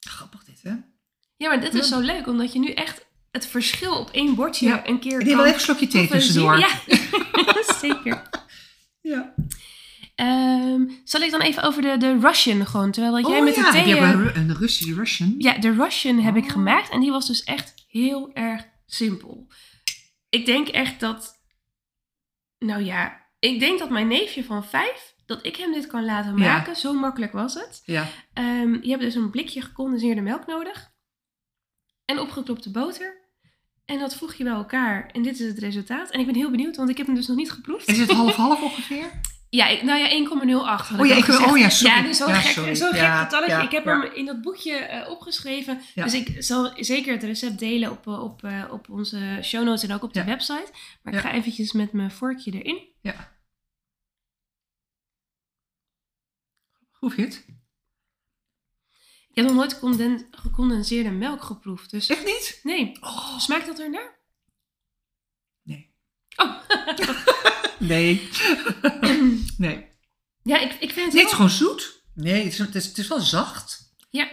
Grappig 0.00 0.44
dit, 0.44 0.62
hè? 0.62 0.70
Ja, 1.36 1.48
maar 1.48 1.60
dit 1.60 1.74
is 1.74 1.88
zo 1.88 2.00
leuk, 2.00 2.26
omdat 2.26 2.52
je 2.52 2.58
nu 2.58 2.68
echt 2.70 3.06
het 3.30 3.46
verschil 3.46 3.98
op 3.98 4.10
één 4.10 4.34
bordje 4.34 4.66
Ja. 4.68 4.86
een 4.88 5.00
keer 5.00 5.20
Ik 5.20 5.26
neem 5.26 5.36
wel 5.36 5.44
even 5.44 5.56
een 5.58 5.64
slokje 5.64 5.86
thee 5.86 6.08
tussendoor. 6.08 6.58
Ja, 6.58 6.68
zeker. 7.80 8.28
Ja. 9.00 9.34
Ehm, 10.26 10.82
zal 11.04 11.20
ik 11.20 11.30
dan 11.30 11.40
even 11.40 11.62
over 11.62 11.82
de, 11.82 11.96
de 11.96 12.18
Russian 12.18 12.66
gewoon, 12.66 12.90
terwijl 12.90 13.14
dat 13.14 13.26
jij 13.30 13.38
Oh 13.38 13.44
met 13.44 13.54
ja, 13.54 13.62
de 13.64 13.70
thee... 13.78 13.86
Je 13.88 13.96
eh, 13.96 14.10
een, 14.10 14.22
Ru- 14.22 14.34
een 14.40 14.56
Russische 14.56 14.94
Russian. 14.94 15.34
Ja, 15.38 15.58
de 15.58 15.72
Russian 15.72 16.18
heb 16.18 16.36
ik 16.36 16.44
Oh. 16.44 16.50
gemaakt 16.50 16.90
en 16.90 17.00
die 17.00 17.10
was 17.10 17.26
dus 17.26 17.44
echt 17.44 17.74
heel 17.88 18.32
erg 18.32 18.64
simpel. 18.86 19.46
Ik 20.28 20.46
denk 20.46 20.68
echt 20.68 21.00
dat, 21.00 21.40
nou 22.58 22.84
ja, 22.84 23.20
ik 23.38 23.60
denk 23.60 23.78
dat 23.78 23.90
mijn 23.90 24.08
neefje 24.08 24.44
van 24.44 24.64
vijf, 24.64 25.14
dat 25.26 25.46
ik 25.46 25.56
hem 25.56 25.72
dit 25.72 25.86
kan 25.86 26.04
laten 26.04 26.36
Ja. 26.36 26.52
maken. 26.54 26.76
Zo 26.76 26.92
makkelijk 26.92 27.32
was 27.32 27.54
het. 27.54 27.82
Ja. 27.84 28.08
Ehm, 28.32 28.76
je 28.82 28.88
hebt 28.90 29.02
dus 29.02 29.14
een 29.14 29.30
blikje 29.30 29.60
gecondenseerde 29.62 30.20
melk 30.20 30.46
nodig 30.46 30.90
en 32.04 32.18
opgeklopte 32.18 32.70
boter. 32.70 33.20
En 33.84 33.98
dat 33.98 34.14
voeg 34.16 34.34
je 34.34 34.44
bij 34.44 34.52
elkaar 34.52 35.10
en 35.12 35.22
dit 35.22 35.40
is 35.40 35.46
het 35.46 35.58
resultaat. 35.58 36.10
En 36.10 36.20
ik 36.20 36.26
ben 36.26 36.34
heel 36.34 36.50
benieuwd, 36.50 36.76
want 36.76 36.88
ik 36.90 36.96
heb 36.96 37.06
hem 37.06 37.14
dus 37.14 37.26
nog 37.26 37.36
niet 37.36 37.50
geproefd. 37.52 37.88
Is 37.88 37.98
het 37.98 38.10
half-half 38.10 38.62
ongeveer? 38.70 39.20
Ja, 39.54 39.66
ik, 39.68 39.82
nou 39.82 39.98
ja, 39.98 40.08
1,08 40.08 40.86
had 40.88 41.00
Oh 41.00 41.06
ja, 41.06 41.14
ik- 41.16 41.24
gezegd. 41.24 41.50
oh 41.50 41.58
ja, 41.58 41.68
sorry. 41.68 41.96
Ja, 41.96 42.02
dus 42.02 42.16
zo'n 42.16 42.28
Ja, 42.28 42.34
gek, 42.40 42.76
zo'n 42.76 42.92
gek 42.94 43.16
getalletje. 43.18 43.62
ik 43.62 43.70
heb 43.70 43.84
hem 43.84 44.02
in 44.02 44.24
dat 44.26 44.42
boekje 44.42 44.72
eh, 44.74 45.10
opgeschreven. 45.10 45.80
Dus 45.94 46.14
ik 46.14 46.42
zal 46.42 46.72
zeker 46.76 47.12
het 47.12 47.22
recept 47.22 47.58
delen 47.58 47.90
op, 47.90 48.06
eh, 48.06 48.22
op, 48.22 48.44
eh, 48.44 48.64
op 48.70 48.88
onze 48.90 49.38
show 49.42 49.64
notes 49.64 49.82
en 49.82 49.92
ook 49.94 50.02
op 50.02 50.12
de 50.14 50.24
website. 50.24 50.70
Maar 51.02 51.14
ik 51.14 51.20
ga 51.20 51.32
eventjes 51.32 51.72
met 51.72 51.92
mijn 51.92 52.10
vorkje 52.10 52.50
erin. 52.52 52.88
Ja. 53.00 53.32
Proef 56.98 57.16
je 57.16 57.22
het? 57.22 57.44
Ik 59.28 59.34
heb 59.38 59.44
nog 59.46 59.54
nooit 59.54 59.78
conden- 59.78 60.26
gecondenseerde 60.30 61.10
melk 61.10 61.42
geproefd. 61.42 61.90
Dus 61.90 62.08
Echt 62.08 62.24
niet? 62.24 62.60
nee, 62.62 62.96
Oh, 63.00 63.38
smaakt 63.38 63.66
dat 63.66 63.78
ernaar? 63.78 64.18
nee. 65.62 65.94
Oh. 66.36 66.54
Nee. 67.88 68.28
nee. 69.58 69.86
ja, 70.42 70.58
ik, 70.60 70.72
ik 70.72 70.90
vind 70.92 71.04
het 71.04 71.12
Nee, 71.12 71.22
het 71.22 71.30
is 71.30 71.36
gewoon 71.36 71.50
zoet. 71.50 72.02
Nee, 72.14 72.44
het 72.44 72.52
is, 72.52 72.58
het 72.58 72.74
is, 72.74 72.86
het 72.86 72.98
is 72.98 73.08
wel 73.08 73.20
zacht. 73.20 73.94
Ja. 74.10 74.24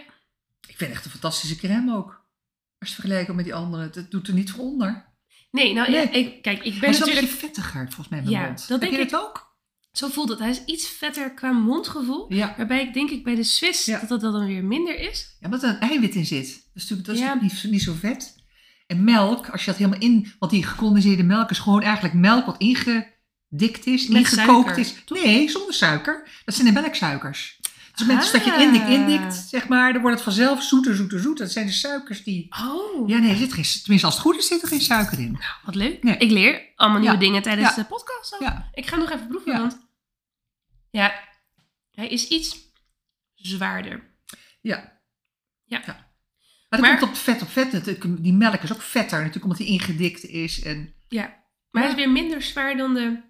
Ik 0.68 0.76
vind 0.76 0.80
het 0.80 0.90
echt 0.90 1.04
een 1.04 1.10
fantastische 1.10 1.56
crème 1.56 1.96
ook. 1.96 2.08
Als 2.08 2.88
je 2.88 2.94
het 2.94 2.94
vergelijkt 2.94 3.34
met 3.34 3.44
die 3.44 3.54
andere. 3.54 3.82
Het 3.92 4.10
doet 4.10 4.28
er 4.28 4.34
niet 4.34 4.50
voor 4.50 4.64
onder. 4.64 5.08
Nee, 5.50 5.72
nou 5.74 5.90
Nee. 5.90 6.08
ik, 6.08 6.42
kijk, 6.42 6.58
ik 6.62 6.70
Hij 6.72 6.80
ben 6.80 6.88
is 6.90 6.98
wel 6.98 7.08
een 7.08 7.14
natuurlijk... 7.14 7.20
beetje 7.20 7.36
vettiger 7.46 7.84
volgens 7.86 8.08
mij 8.08 8.18
in 8.18 8.24
mijn 8.24 8.36
Ja, 8.40 8.46
mond. 8.46 8.58
dat 8.58 8.68
Heb 8.68 8.80
denk 8.80 8.92
je 8.92 8.98
het 8.98 9.16
ook? 9.16 9.48
Zo 9.92 10.08
voelt 10.08 10.28
het. 10.28 10.38
Hij 10.38 10.50
is 10.50 10.64
iets 10.64 10.88
vetter 10.88 11.34
qua 11.34 11.52
mondgevoel. 11.52 12.32
Ja. 12.34 12.54
Waarbij 12.56 12.82
ik 12.82 12.94
denk 12.94 13.10
ik 13.10 13.24
bij 13.24 13.34
de 13.34 13.42
Swiss 13.42 13.84
Ja. 13.84 13.98
dat 14.08 14.20
dat 14.20 14.32
dan 14.32 14.46
weer 14.46 14.64
minder 14.64 14.98
is. 14.98 15.36
Ja, 15.40 15.46
omdat 15.46 15.62
er 15.62 15.68
een 15.68 15.80
eiwit 15.80 16.14
in 16.14 16.26
zit. 16.26 16.46
Dat 16.46 16.54
is 16.74 16.82
natuurlijk, 16.82 17.06
dat 17.06 17.14
is 17.16 17.20
Ja. 17.20 17.34
natuurlijk 17.34 17.62
niet, 17.62 17.72
niet 17.72 17.82
zo 17.82 17.92
vet. 17.92 18.34
En 18.86 19.04
melk, 19.04 19.48
als 19.48 19.60
je 19.64 19.70
dat 19.70 19.78
helemaal 19.80 20.00
in... 20.00 20.32
Want 20.38 20.52
die 20.52 20.64
gecondenseerde 20.64 21.22
melk 21.22 21.50
is 21.50 21.58
gewoon 21.58 21.82
eigenlijk 21.82 22.14
melk 22.14 22.46
wat 22.46 22.62
ingedikt 23.50 23.86
is, 23.86 24.06
Met 24.08 24.16
ingekookt 24.18 24.74
suiker, 24.74 24.78
is. 25.16 25.22
Nee, 25.24 25.48
zonder 25.50 25.74
suiker. 25.74 26.28
Dat 26.44 26.54
zijn 26.54 26.66
de 26.74 26.80
melksuikers. 26.80 27.58
Dus 27.60 27.70
het 27.92 28.06
moment 28.08 28.32
dat 28.32 28.44
je 28.44 28.52
Ah. 28.52 28.60
indikt, 28.60 28.88
indikt, 28.88 29.34
zeg 29.34 29.68
maar, 29.68 29.92
dan 29.92 30.00
wordt 30.02 30.16
het 30.16 30.24
vanzelf 30.24 30.62
zoeter, 30.62 30.96
zoeter, 30.96 31.20
zoeter. 31.20 31.44
Dat 31.44 31.52
zijn 31.54 31.66
de 31.66 31.72
suikers 31.72 32.22
die... 32.22 32.46
Oh, 32.62 33.08
Ja, 33.08 33.18
nee, 33.18 33.30
er 33.30 33.36
zit 33.36 33.52
geen, 33.52 33.64
tenminste 33.64 34.06
als 34.06 34.14
het 34.14 34.24
goed 34.24 34.36
is, 34.38 34.46
zit 34.46 34.62
er 34.62 34.68
geen 34.68 34.80
suiker 34.80 35.18
in. 35.18 35.38
wat 35.64 35.74
leuk. 35.74 36.02
Nee. 36.02 36.16
Ik 36.16 36.30
leer 36.30 36.62
allemaal 36.76 36.98
nieuwe 37.00 37.14
Ja. 37.14 37.20
dingen 37.20 37.42
tijdens 37.42 37.68
Ja. 37.68 37.74
de 37.74 37.84
podcast. 37.84 38.36
Ja. 38.38 38.68
Ik 38.72 38.86
ga 38.86 38.96
nog 38.96 39.10
even 39.10 39.26
proeven, 39.28 39.52
Ja. 39.52 39.58
want 39.58 39.78
ja, 40.90 41.12
hij 41.92 42.08
is 42.08 42.28
iets 42.28 42.56
zwaarder. 43.34 44.02
Ja. 44.60 44.98
Ja. 45.64 45.82
Maar 45.86 46.04
dat 46.68 46.80
Maar- 46.80 46.98
komt 46.98 47.10
op 47.10 47.16
vet 47.16 47.42
op 47.42 47.50
vet. 47.50 47.96
Die 48.22 48.32
melk 48.32 48.62
is 48.62 48.72
ook 48.72 48.82
vetter 48.82 49.16
natuurlijk, 49.18 49.44
omdat 49.44 49.58
die 49.58 49.66
ingedikt 49.66 50.24
is. 50.24 50.62
En... 50.62 50.94
Ja, 51.08 51.34
maar 51.70 51.82
hij 51.82 51.90
is 51.90 51.96
weer 51.96 52.10
minder 52.10 52.42
zwaar 52.42 52.76
dan 52.76 52.94
de 52.94 53.28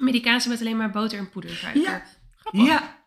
Amerikaanse 0.00 0.48
met 0.48 0.60
alleen 0.60 0.76
maar 0.76 0.90
boter 0.90 1.18
en 1.18 1.30
poedersuiker. 1.30 1.82
Ja. 1.82 2.02
Grappig. 2.36 2.66
Ja. 2.66 2.98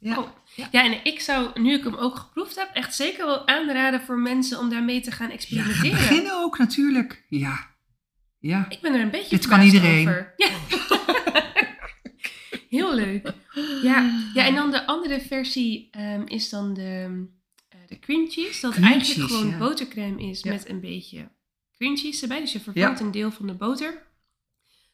Ja. 0.00 0.18
Oh. 0.18 0.28
Ja, 0.70 0.84
en 0.84 1.04
ik 1.04 1.20
zou, 1.20 1.60
nu 1.60 1.72
ik 1.74 1.84
hem 1.84 1.94
ook 1.94 2.16
geproefd 2.16 2.56
heb, 2.56 2.70
echt 2.72 2.94
zeker 2.94 3.26
wel 3.26 3.46
aanraden 3.48 4.00
voor 4.00 4.18
mensen 4.18 4.58
om 4.58 4.68
daarmee 4.70 5.00
te 5.00 5.10
gaan 5.10 5.26
Ja, 5.26 5.32
ga 5.32 5.38
experimenteren. 5.38 5.90
beginnen 5.90 6.32
ook 6.42 6.58
natuurlijk. 6.58 7.24
Ja. 7.28 7.74
Ja. 8.38 8.66
Ik 8.68 8.80
ben 8.80 8.94
er 8.94 9.00
een 9.00 9.10
beetje 9.10 9.36
Dit 9.36 9.46
kan 9.46 9.60
iedereen. 9.60 10.08
over. 10.08 10.34
Ja. 10.36 10.48
Heel 12.68 12.94
leuk. 12.94 13.32
Ja. 13.82 14.10
ja, 14.34 14.44
en 14.46 14.54
dan 14.54 14.70
de 14.70 14.86
andere 14.86 15.20
versie 15.20 15.88
ehm, 15.90 16.22
is 16.26 16.48
dan 16.48 16.74
de, 16.74 17.26
eh, 17.68 17.78
de 17.88 17.98
cream 17.98 18.30
cheese. 18.30 18.60
Dat 18.60 18.72
Cream 18.72 18.86
eigenlijk 18.92 19.20
cheese, 19.20 19.34
gewoon 19.34 19.50
ja. 19.50 19.58
botercrème 19.58 20.22
is 20.30 20.42
Ja. 20.42 20.52
met 20.52 20.68
een 20.68 20.80
beetje 20.80 21.28
cream 21.76 21.96
cheese 21.96 22.22
erbij. 22.22 22.40
Dus 22.40 22.52
je 22.52 22.60
vervangt 22.60 22.98
Ja. 22.98 23.04
een 23.04 23.10
deel 23.12 23.30
van 23.30 23.46
de 23.46 23.54
boter. 23.54 24.05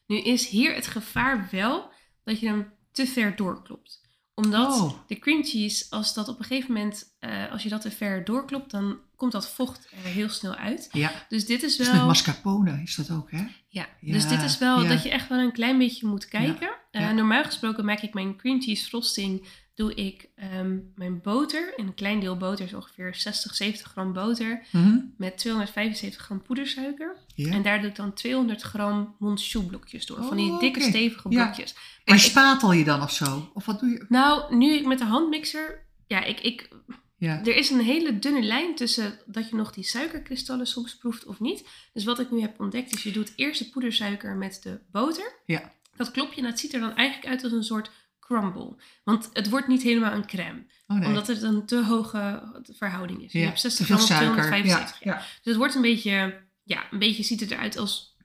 Nu 0.07 0.17
is 0.17 0.47
hier 0.47 0.75
het 0.75 0.87
gevaar 0.87 1.47
wel 1.51 1.91
dat 2.23 2.39
je 2.39 2.47
hem 2.47 2.73
te 2.91 3.05
ver 3.07 3.35
doorklopt. 3.35 4.01
Omdat 4.35 4.81
Oh. 4.81 4.93
de 5.07 5.19
cream 5.19 5.43
cheese, 5.43 5.85
als 5.89 6.13
dat 6.13 6.27
op 6.27 6.39
een 6.39 6.45
gegeven 6.45 6.73
moment, 6.73 7.15
eh, 7.19 7.51
als 7.51 7.63
je 7.63 7.69
dat 7.69 7.81
te 7.81 7.91
ver 7.91 8.25
doorklopt, 8.25 8.71
dan 8.71 8.97
komt 9.15 9.31
dat 9.31 9.49
vocht 9.49 9.87
er 9.91 10.09
heel 10.11 10.29
snel 10.29 10.55
uit. 10.55 10.89
Ja. 10.91 11.11
Dus 11.29 11.45
dit 11.45 11.63
is 11.63 11.75
Dus 11.75 11.87
wel... 11.87 11.95
met 11.95 12.05
mascarpone 12.05 12.81
is 12.83 12.95
dat 12.95 13.11
ook, 13.11 13.31
hè? 13.31 13.37
Ja, 13.67 13.87
Ja, 13.99 14.13
dus 14.13 14.27
dit 14.27 14.41
is 14.41 14.57
wel 14.57 14.81
ja. 14.83 14.89
dat 14.89 15.03
je 15.03 15.09
echt 15.09 15.29
wel 15.29 15.39
een 15.39 15.51
klein 15.51 15.77
beetje 15.77 16.07
moet 16.07 16.27
kijken. 16.27 16.69
Eh, 16.91 17.11
normaal 17.11 17.43
gesproken 17.43 17.85
maak 17.85 17.99
ik 18.01 18.13
mijn 18.13 18.35
cream 18.37 18.61
cheese 18.61 18.85
frosting, 18.85 19.47
doe 19.75 19.93
ik 19.93 20.29
ehm, 20.35 20.77
mijn 20.95 21.21
boter, 21.21 21.73
een 21.75 21.93
klein 21.93 22.19
deel 22.19 22.37
boter 22.37 22.65
is 22.65 22.73
ongeveer 22.73 23.15
60, 23.15 23.55
70 23.55 23.91
gram 23.91 24.13
boter, 24.13 24.65
Mhm. 24.71 24.97
met 25.17 25.37
275 25.37 26.21
gram 26.21 26.41
poedersuiker. 26.41 27.17
En 27.35 27.61
daar 27.61 27.79
doe 27.81 27.89
ik 27.89 27.95
dan 27.95 28.13
200 28.13 28.61
gram 28.61 29.15
monchou 29.19 29.63
blokjes 29.65 30.05
door, 30.05 30.23
van 30.23 30.37
die 30.37 30.51
Oh, 30.51 30.59
dikke 30.59 30.81
stevige 30.81 31.29
Ja. 31.29 31.43
blokjes. 31.45 31.75
En 32.03 32.15
ik- 32.15 32.21
spatel 32.21 32.71
je 32.73 32.83
dan 32.83 33.01
of 33.01 33.11
zo? 33.11 33.51
Of 33.53 33.65
wat 33.65 33.79
doe 33.79 33.89
je? 33.89 34.05
Nou, 34.09 34.55
nu 34.55 34.73
ik 34.73 34.85
met 34.85 34.97
de 34.97 35.05
handmixer, 35.05 35.85
ja, 36.07 36.23
ik, 36.23 36.39
ik, 36.39 36.69
Ja. 37.17 37.39
er 37.39 37.55
is 37.55 37.69
een 37.69 37.79
hele 37.81 38.19
dunne 38.19 38.41
lijn 38.41 38.75
tussen 38.75 39.19
dat 39.25 39.49
je 39.49 39.55
nog 39.55 39.71
die 39.73 39.83
suikerkristallen 39.83 40.67
soms 40.67 40.97
proeft 40.97 41.25
of 41.25 41.39
niet. 41.39 41.67
Dus 41.93 42.03
wat 42.03 42.19
ik 42.19 42.31
nu 42.31 42.41
heb 42.41 42.59
ontdekt 42.59 42.93
is, 42.93 43.03
je 43.03 43.11
doet 43.11 43.33
eerst 43.35 43.59
de 43.63 43.69
poedersuiker 43.69 44.35
met 44.35 44.59
de 44.63 44.79
boter. 44.91 45.39
Ja. 45.45 45.71
Dat 45.95 46.11
klop 46.11 46.33
je 46.33 46.41
en 46.41 46.47
het 46.47 46.59
ziet 46.59 46.73
er 46.73 46.79
dan 46.79 46.95
eigenlijk 46.95 47.29
uit 47.29 47.43
als 47.43 47.51
een 47.51 47.63
soort 47.63 47.91
crumble. 48.25 48.75
Want 49.03 49.29
het 49.33 49.49
wordt 49.49 49.67
niet 49.67 49.83
helemaal 49.83 50.11
een 50.11 50.25
crème. 50.25 50.65
Oh 50.87 50.97
nee. 50.97 51.07
Omdat 51.07 51.27
het 51.27 51.41
een 51.41 51.65
te 51.65 51.83
hoge 51.83 52.51
verhouding 52.77 53.23
is. 53.23 53.31
Je 53.31 53.39
hebt 53.39 53.59
60 53.59 53.85
te 53.85 53.93
veel 53.93 54.05
gram 54.05 54.17
suiker. 54.17 54.43
275. 54.43 55.03
Ja. 55.03 55.11
Ja. 55.11 55.17
Ja. 55.17 55.25
Dus 55.25 55.39
het 55.43 55.55
wordt 55.55 55.75
een 55.75 55.81
beetje, 55.81 56.41
ja, 56.63 56.83
een 56.91 56.99
beetje 56.99 57.23
ziet 57.23 57.39
het 57.39 57.51
eruit 57.51 57.77
als 57.77 58.17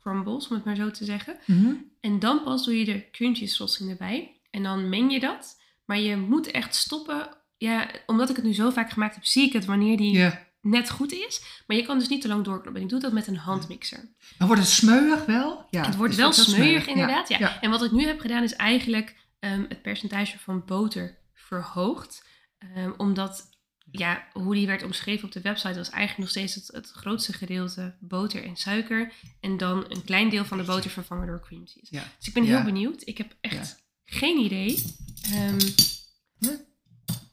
crumbles, 0.00 0.48
om 0.48 0.56
het 0.56 0.64
maar 0.64 0.76
zo 0.76 0.90
te 0.90 1.04
zeggen. 1.04 1.36
Mhm. 1.46 1.72
En 2.00 2.18
dan 2.18 2.42
pas 2.42 2.64
doe 2.64 2.78
je 2.78 2.84
de 2.84 3.04
cheese 3.10 3.54
frosting 3.54 3.90
erbij. 3.90 4.40
En 4.50 4.62
dan 4.62 4.88
meng 4.88 5.12
je 5.12 5.20
dat. 5.20 5.60
Maar 5.84 5.98
je 5.98 6.16
moet 6.16 6.50
echt 6.50 6.74
stoppen. 6.74 7.28
Ja, 7.56 7.90
omdat 8.06 8.30
ik 8.30 8.36
het 8.36 8.44
nu 8.44 8.54
zo 8.54 8.70
vaak 8.70 8.90
gemaakt 8.90 9.14
heb, 9.14 9.24
zie 9.24 9.46
ik 9.46 9.52
het 9.52 9.64
wanneer 9.64 9.96
die 9.96 10.30
net 10.60 10.90
goed 10.90 11.12
is. 11.12 11.62
Maar 11.66 11.76
je 11.76 11.82
kan 11.82 11.98
dus 11.98 12.08
niet 12.08 12.20
te 12.20 12.28
lang 12.28 12.44
doorkloppen. 12.44 12.82
Ik 12.82 12.88
doe 12.88 13.00
dat 13.00 13.12
met 13.12 13.26
een 13.26 13.36
handmixer. 13.36 14.08
Dan 14.38 14.46
wordt 14.46 14.62
het 14.62 14.70
smeuig 14.70 15.24
wel. 15.24 15.66
Ja, 15.70 15.84
het 15.84 15.96
wordt 15.96 16.12
is 16.12 16.18
wel 16.18 16.26
ook 16.26 16.32
smeuig, 16.32 16.86
inderdaad. 16.86 17.28
Ja. 17.28 17.60
En 17.60 17.70
wat 17.70 17.84
ik 17.84 17.90
nu 17.90 18.06
heb 18.06 18.20
gedaan 18.20 18.42
is 18.42 18.54
eigenlijk 18.54 19.14
ehm, 19.50 19.64
het 19.68 19.82
percentage 19.82 20.38
van 20.38 20.64
boter 20.64 21.18
verhoogd. 21.34 22.24
Ehm, 22.58 22.92
omdat, 22.96 23.48
ja, 23.90 24.24
hoe 24.32 24.54
die 24.54 24.66
werd 24.66 24.82
omschreven 24.82 25.24
op 25.26 25.32
de 25.32 25.40
website 25.40 25.74
was 25.78 25.90
eigenlijk 25.90 26.18
nog 26.18 26.28
steeds 26.28 26.54
het, 26.54 26.66
het 26.72 26.90
grootste 26.90 27.32
gedeelte 27.32 27.96
boter 28.00 28.44
en 28.44 28.56
suiker. 28.56 29.12
En 29.40 29.56
dan 29.56 29.84
een 29.88 30.04
klein 30.04 30.28
deel 30.28 30.44
van 30.44 30.58
de 30.58 30.64
boter 30.64 30.90
vervangen 30.90 31.26
door 31.26 31.40
cream 31.40 31.66
cheese. 31.66 31.86
Ja. 31.94 32.02
Dus 32.18 32.28
ik 32.28 32.34
ben 32.34 32.44
Ja. 32.44 32.54
heel 32.56 32.64
benieuwd. 32.64 33.02
Ik 33.06 33.18
heb 33.18 33.36
echt 33.40 33.84
geen 34.04 34.38
idee. 34.38 34.84
Ehm. 35.32 35.58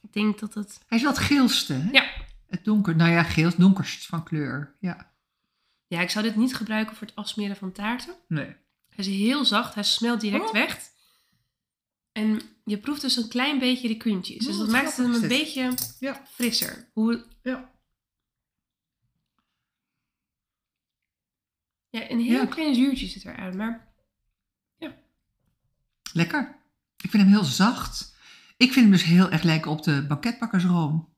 Ik 0.02 0.12
denk 0.22 0.38
dat 0.40 0.54
het... 0.54 0.78
Hij 0.86 0.98
is 0.98 1.04
wel 1.04 1.12
het 1.12 1.22
geelste. 1.22 1.72
Hè? 1.72 1.90
Ja. 1.90 2.10
Het 2.46 2.64
donker, 2.64 2.96
nou 2.96 3.10
ja, 3.10 3.22
geel, 3.22 3.46
het 3.48 3.58
donkerst 3.58 4.06
van 4.06 4.24
kleur. 4.24 4.76
Ja. 4.80 5.12
Ja, 5.86 6.00
ik 6.00 6.10
zou 6.10 6.24
dit 6.24 6.36
niet 6.36 6.54
gebruiken 6.56 6.96
voor 6.96 7.06
het 7.06 7.16
afsmeren 7.16 7.56
van 7.56 7.72
taarten. 7.72 8.14
Nee. 8.28 8.44
Hij 8.88 9.04
is 9.04 9.06
heel 9.06 9.44
zacht, 9.44 9.74
hij 9.74 9.82
smelt 9.82 10.20
direct 10.20 10.46
Oh. 10.46 10.52
weg. 10.52 10.78
En 12.14 12.40
je 12.64 12.78
proeft 12.78 13.00
dus 13.00 13.16
een 13.16 13.28
klein 13.28 13.58
beetje 13.58 13.88
de 13.88 13.96
cream 13.96 14.24
cheese. 14.24 14.44
Dus 14.46 14.54
Oh, 14.54 14.60
dat 14.60 14.68
maakt 14.70 14.96
hem 14.96 15.06
grappig 15.06 15.22
een 15.22 15.28
beetje 15.28 15.74
Ja. 16.00 16.26
frisser. 16.30 16.90
Hoe, 16.92 17.26
Ja. 17.42 17.72
ja, 21.90 22.10
een 22.10 22.20
heel 22.20 22.40
Ja. 22.40 22.46
klein 22.46 22.74
zuurtje 22.74 23.06
zit 23.06 23.24
eruit. 23.24 23.54
Maar 23.54 23.92
Lekker. 26.12 26.62
Ik 27.02 27.10
vind 27.10 27.22
hem 27.22 27.32
heel 27.32 27.44
zacht. 27.44 28.14
Ik 28.56 28.72
vind 28.72 28.84
hem 28.84 28.90
dus 28.90 29.02
heel 29.04 29.30
erg 29.30 29.42
lijken 29.42 29.70
op 29.70 29.82
de 29.82 30.06
banketbakkersroom. 30.06 31.14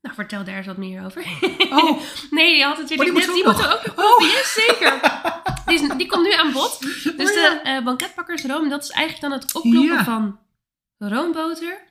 nou, 0.00 0.14
vertel 0.14 0.44
daar 0.44 0.56
eens 0.56 0.66
wat 0.66 0.76
meer 0.76 1.04
over. 1.04 1.22
Oh, 1.70 2.00
nee, 2.30 2.54
die 2.54 2.64
had 2.64 2.78
natuurlijk 2.78 3.10
Oh, 3.10 3.16
die 3.16 3.26
net. 3.26 3.26
moet 3.26 3.34
Die 3.34 3.46
ook 3.46 3.52
moeten 3.52 3.68
nog. 3.68 3.78
ook 3.88 3.96
nog 3.96 4.18
Oh. 4.18 4.20
Yes, 4.30 4.52
zeker. 4.66 5.00
Die, 5.66 5.80
is- 5.82 5.96
die 5.96 6.06
komt 6.06 6.22
nu 6.26 6.32
aan 6.32 6.52
bod. 6.52 6.78
Dus 6.80 7.12
Oh, 7.12 7.34
de 7.34 7.60
eh 7.62 7.84
banketbakkersroom, 7.84 8.68
dat 8.68 8.82
is 8.82 8.90
eigenlijk 8.90 9.30
dan 9.30 9.40
het 9.40 9.54
opkloppen 9.54 10.04
van 10.04 10.38
roomboter. 10.98 11.84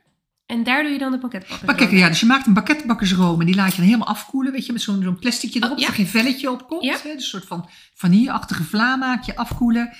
En 0.45 0.63
daar 0.63 0.83
doe 0.83 0.91
je 0.91 0.97
dan 0.97 1.11
de 1.11 1.17
banketbakkersroom. 1.17 1.65
Maar 1.65 1.75
kijk, 1.87 1.91
ja, 1.91 2.07
dus 2.07 2.19
je 2.19 2.25
maakt 2.25 2.47
een 2.47 2.53
banketbakkersroom 2.53 3.39
en 3.39 3.45
die 3.45 3.55
laat 3.55 3.71
je 3.71 3.75
dan 3.77 3.85
helemaal 3.85 4.07
afkoelen, 4.07 4.51
weet 4.51 4.65
je, 4.65 4.71
met 4.71 4.81
zo'n 4.81 5.03
zo'n 5.03 5.19
plasticje 5.19 5.59
erop, 5.59 5.71
Oh, 5.71 5.77
ja. 5.77 5.85
dat 5.87 5.89
er 5.97 6.03
geen 6.03 6.07
velletje 6.21 6.51
op 6.51 6.67
komt. 6.67 6.83
Ja. 6.83 6.91
Hè? 6.93 7.01
Dus 7.03 7.11
een 7.13 7.19
soort 7.21 7.45
van 7.45 7.69
vanilleachtige 7.95 8.63
vla 8.63 8.95
maak 8.95 9.23
je 9.23 9.35
afkoelen. 9.35 9.93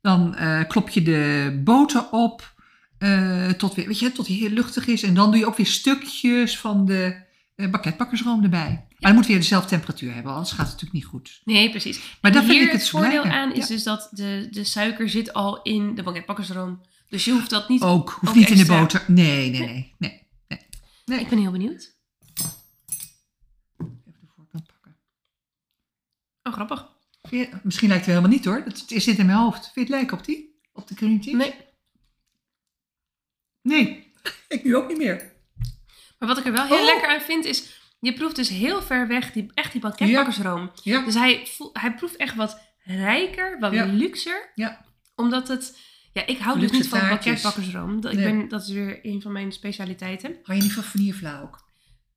Dan 0.00 0.34
eh, 0.34 0.60
klop 0.68 0.88
je 0.88 1.02
de 1.02 1.60
boter 1.64 2.10
op 2.10 2.54
eh, 2.98 3.48
tot, 3.50 3.74
weer, 3.74 3.86
weet 3.86 3.98
je, 3.98 4.12
tot 4.12 4.26
die 4.26 4.40
heel 4.40 4.50
luchtig 4.50 4.86
is. 4.86 5.02
En 5.02 5.14
dan 5.14 5.30
doe 5.30 5.38
je 5.40 5.46
ook 5.46 5.56
weer 5.56 5.66
stukjes 5.66 6.58
van 6.58 6.86
de 6.86 7.24
eh 7.54 7.70
banketbakkersroom 7.70 8.42
erbij. 8.42 8.85
Maar 8.98 9.10
dan 9.10 9.14
moet 9.14 9.26
weer 9.26 9.36
dezelfde 9.36 9.68
temperatuur 9.68 10.14
hebben, 10.14 10.32
anders 10.32 10.50
gaat 10.50 10.58
het 10.58 10.80
natuurlijk 10.80 10.92
niet 10.92 11.04
goed. 11.04 11.40
Nee, 11.44 11.70
precies. 11.70 11.98
Maar 12.20 12.30
En 12.30 12.32
dat 12.32 12.44
vind 12.46 12.62
ik 12.64 12.70
het 12.70 12.80
het 12.80 12.90
voordeel 12.90 13.24
aan 13.24 13.52
is 13.52 13.68
Ja. 13.68 13.74
dus 13.74 13.82
dat 13.82 14.08
de, 14.12 14.48
de 14.50 14.64
suiker 14.64 15.08
zit 15.08 15.32
al 15.32 15.62
in 15.62 15.94
de 15.94 16.02
banketbakkersroom. 16.02 16.80
Dus 17.08 17.24
je 17.24 17.30
hoeft 17.32 17.50
dat 17.50 17.68
niet... 17.68 17.82
Ook, 17.82 18.10
hoeft 18.10 18.28
ook 18.32 18.34
niet 18.38 18.50
in 18.50 18.56
de 18.56 18.66
boter. 18.66 19.04
Nee, 19.06 19.50
nee, 19.50 19.60
nee. 19.60 19.94
nee, 19.98 20.26
nee. 20.48 20.58
nee. 21.04 21.20
Ik 21.20 21.28
ben 21.28 21.38
heel 21.38 21.50
benieuwd. 21.50 21.94
Even 23.78 24.02
de 24.20 24.26
voorkant 24.36 24.66
pakken. 24.66 24.96
Oh, 26.42 26.52
grappig. 26.52 26.86
Je- 27.30 27.48
Misschien 27.62 27.88
lijkt 27.88 28.06
het 28.06 28.14
wel 28.14 28.22
helemaal 28.22 28.30
niet 28.38 28.44
hoor. 28.44 28.62
Het 28.64 28.84
het 28.94 29.02
zit 29.02 29.18
in 29.18 29.26
mijn 29.26 29.38
hoofd. 29.38 29.62
Vind 29.62 29.74
je 29.74 29.80
het 29.80 29.88
lijken 29.90 30.18
op 30.18 30.24
die? 30.24 30.60
Op 30.72 30.88
de 30.88 30.94
cream 30.94 31.22
cheese? 31.22 31.36
Nee. 31.36 31.54
Nee. 33.62 34.12
Ik 34.48 34.64
nu 34.64 34.76
ook 34.76 34.88
niet 34.88 34.98
meer. 34.98 35.34
Maar 36.18 36.28
wat 36.28 36.38
ik 36.38 36.44
er 36.46 36.52
wel 36.52 36.66
heel 36.66 36.78
Oh. 36.78 36.84
lekker 36.84 37.08
aan 37.08 37.20
vind 37.20 37.44
is... 37.44 37.75
Je 37.98 38.12
proeft 38.12 38.36
dus 38.36 38.48
heel 38.48 38.82
ver 38.82 39.06
weg 39.08 39.32
die, 39.32 39.50
echt 39.54 39.72
die 39.72 39.80
banketbakkersroom. 39.80 40.70
Ja. 40.82 41.04
Dus 41.04 41.14
hij, 41.14 41.46
hij 41.72 41.94
proeft 41.94 42.16
echt 42.16 42.34
wat 42.34 42.60
rijker, 42.84 43.58
wat 43.58 43.72
luxer. 43.72 44.50
Ja. 44.54 44.84
Omdat 45.14 45.48
het... 45.48 45.78
Ja, 46.12 46.26
ik 46.26 46.38
hou 46.38 46.58
dus 46.60 46.70
niet 46.70 46.88
van 46.88 47.00
banketbakkersroom. 47.08 48.00
Dat, 48.00 48.12
ik 48.12 48.18
Nee. 48.18 48.32
ben, 48.32 48.48
dat 48.48 48.62
is 48.62 48.68
weer 48.68 48.98
een 49.02 49.22
van 49.22 49.32
mijn 49.32 49.52
specialiteiten. 49.52 50.36
Hou 50.42 50.58
je 50.58 50.64
niet 50.64 50.72
van 50.72 50.82
vanillevla 50.82 51.40
ook? 51.40 51.64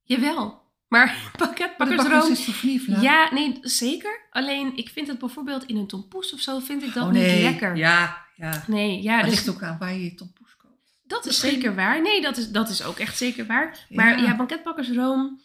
Jawel. 0.04 0.68
Maar 0.88 1.06
Maar 1.06 1.16
de 1.32 1.38
banketbakkersroom... 1.38 2.10
bakkers 2.20 2.48
is 2.48 2.86
toch? 2.86 3.02
Ja, 3.02 3.34
nee, 3.34 3.58
zeker. 3.62 4.28
Alleen, 4.32 4.78
ik 4.78 4.90
vind 4.90 5.08
het 5.08 5.20
bijvoorbeeld 5.20 5.64
in 5.66 5.78
een 5.78 5.88
tompoes 5.88 6.34
of 6.34 6.40
zo, 6.40 6.60
vind 6.60 6.84
ik 6.84 6.94
dat 6.94 7.04
oh 7.06 7.12
nee. 7.12 7.34
niet 7.34 7.42
lekker. 7.44 7.76
Ja, 7.76 8.26
ja. 8.36 8.64
Nee, 8.68 9.02
ja, 9.02 9.12
Maar 9.12 9.20
het 9.22 9.30
dus 9.30 9.46
ligt 9.46 9.56
ook 9.56 9.64
aan 9.64 9.78
waar 9.80 9.94
je 9.94 10.04
je 10.04 10.16
tompoes 10.16 10.56
koopt. 10.58 10.74
dat 11.04 11.26
is 11.26 11.40
zeker 11.40 11.76
waar. 11.76 12.02
Nee, 12.02 12.22
dat 12.22 12.38
is, 12.38 12.50
dat 12.52 12.70
is 12.70 12.84
ook 12.84 13.00
echt 13.00 13.18
zeker 13.18 13.46
waar. 13.46 13.86
Maar 13.90 14.18
Ja. 14.20 14.24
ja, 14.26 14.36
banketbakkersroom, 14.36 15.42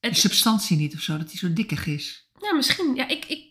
het, 0.00 0.16
substantie 0.16 0.76
niet 0.76 0.94
of 0.94 1.00
zo, 1.00 1.16
dat 1.18 1.28
die 1.30 1.38
zo 1.38 1.52
dikkig 1.52 1.86
is. 1.86 2.30
ja, 2.40 2.54
misschien, 2.54 2.94
ja, 2.94 3.08
ik, 3.08 3.24
ik, 3.24 3.44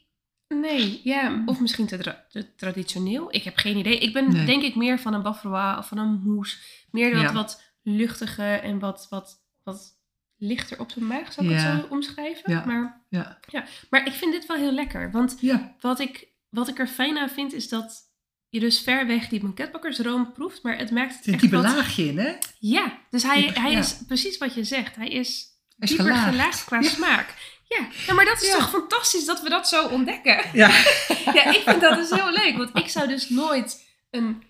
nee, 0.47 1.01
ja, 1.03 1.43
of 1.45 1.59
misschien 1.59 1.87
te, 1.87 1.97
tra- 1.97 2.25
te 2.29 2.55
traditioneel. 2.55 3.33
Ik 3.35 3.43
heb 3.43 3.57
geen 3.57 3.77
idee. 3.77 3.97
Ik 3.99 4.13
ben 4.13 4.31
Nee. 4.31 4.45
denk 4.45 4.63
ik 4.63 4.75
meer 4.75 4.99
van 4.99 5.13
een 5.13 5.21
bavarois 5.21 5.77
of 5.77 5.87
van 5.87 5.97
een 5.97 6.21
mousse. 6.23 6.57
Meer 6.91 7.13
wat, 7.13 7.21
Ja. 7.21 7.33
wat 7.33 7.61
luchtiger 7.83 8.59
en 8.61 8.79
wat, 8.79 9.07
wat, 9.09 9.41
wat 9.63 9.97
lichter 10.37 10.79
op 10.79 10.93
de 10.93 11.01
maag, 11.01 11.33
zou 11.33 11.47
ik 11.47 11.53
Ja. 11.53 11.59
het 11.61 11.81
zo 11.81 11.87
omschrijven. 11.93 12.51
Ja. 12.51 12.65
Maar, 12.65 13.05
Ja. 13.09 13.39
maar 13.89 14.05
ik 14.07 14.13
vind 14.13 14.31
dit 14.33 14.45
wel 14.45 14.57
heel 14.57 14.71
lekker, 14.73 15.11
want 15.11 15.37
Ja. 15.41 15.75
Wat 15.79 15.99
ik, 15.99 16.27
wat 16.49 16.67
ik 16.67 16.79
er 16.79 16.87
fijn 16.87 17.17
aan 17.17 17.29
vind, 17.29 17.53
is 17.53 17.69
dat 17.69 18.07
je 18.49 18.59
dus 18.59 18.79
ver 18.79 19.07
weg 19.07 19.27
die 19.27 19.39
banketbakkersroom 19.39 20.31
proeft, 20.33 20.63
maar 20.63 20.77
het 20.77 20.91
maakt 20.91 21.15
het 21.15 21.27
echt 21.27 21.39
diepe 21.41 21.55
wat... 21.55 21.65
laagje 21.65 22.05
in, 22.07 22.17
hè? 22.17 22.33
Ja, 22.59 22.99
dus 23.09 23.23
hij, 23.23 23.41
hij 23.53 23.71
ja. 23.71 23.79
is 23.79 23.97
precies 24.07 24.37
wat 24.37 24.53
je 24.53 24.63
zegt. 24.63 24.95
Hij 24.95 25.09
is 25.09 25.47
Hij 25.47 25.58
is 25.79 25.89
dieper 25.89 26.05
gelaagd. 26.05 26.29
gelaagd, 26.29 26.63
qua 26.65 26.79
Ja. 26.79 26.89
smaak. 26.89 27.33
Ja. 27.67 27.87
ja, 28.07 28.13
maar 28.13 28.25
dat 28.25 28.41
is 28.41 28.47
Ja. 28.47 28.53
toch 28.57 28.69
fantastisch 28.69 29.25
dat 29.25 29.41
we 29.41 29.49
dat 29.49 29.67
zo 29.67 29.87
ontdekken. 29.87 30.39
Ja. 30.53 30.67
ja, 31.37 31.45
ik 31.45 31.61
vind 31.65 31.81
dat 31.81 31.95
dus 31.95 32.09
heel 32.09 32.31
leuk, 32.31 32.57
want 32.57 32.77
ik 32.77 32.87
zou 32.89 33.07
dus 33.07 33.29
nooit 33.29 33.85
een 34.09 34.43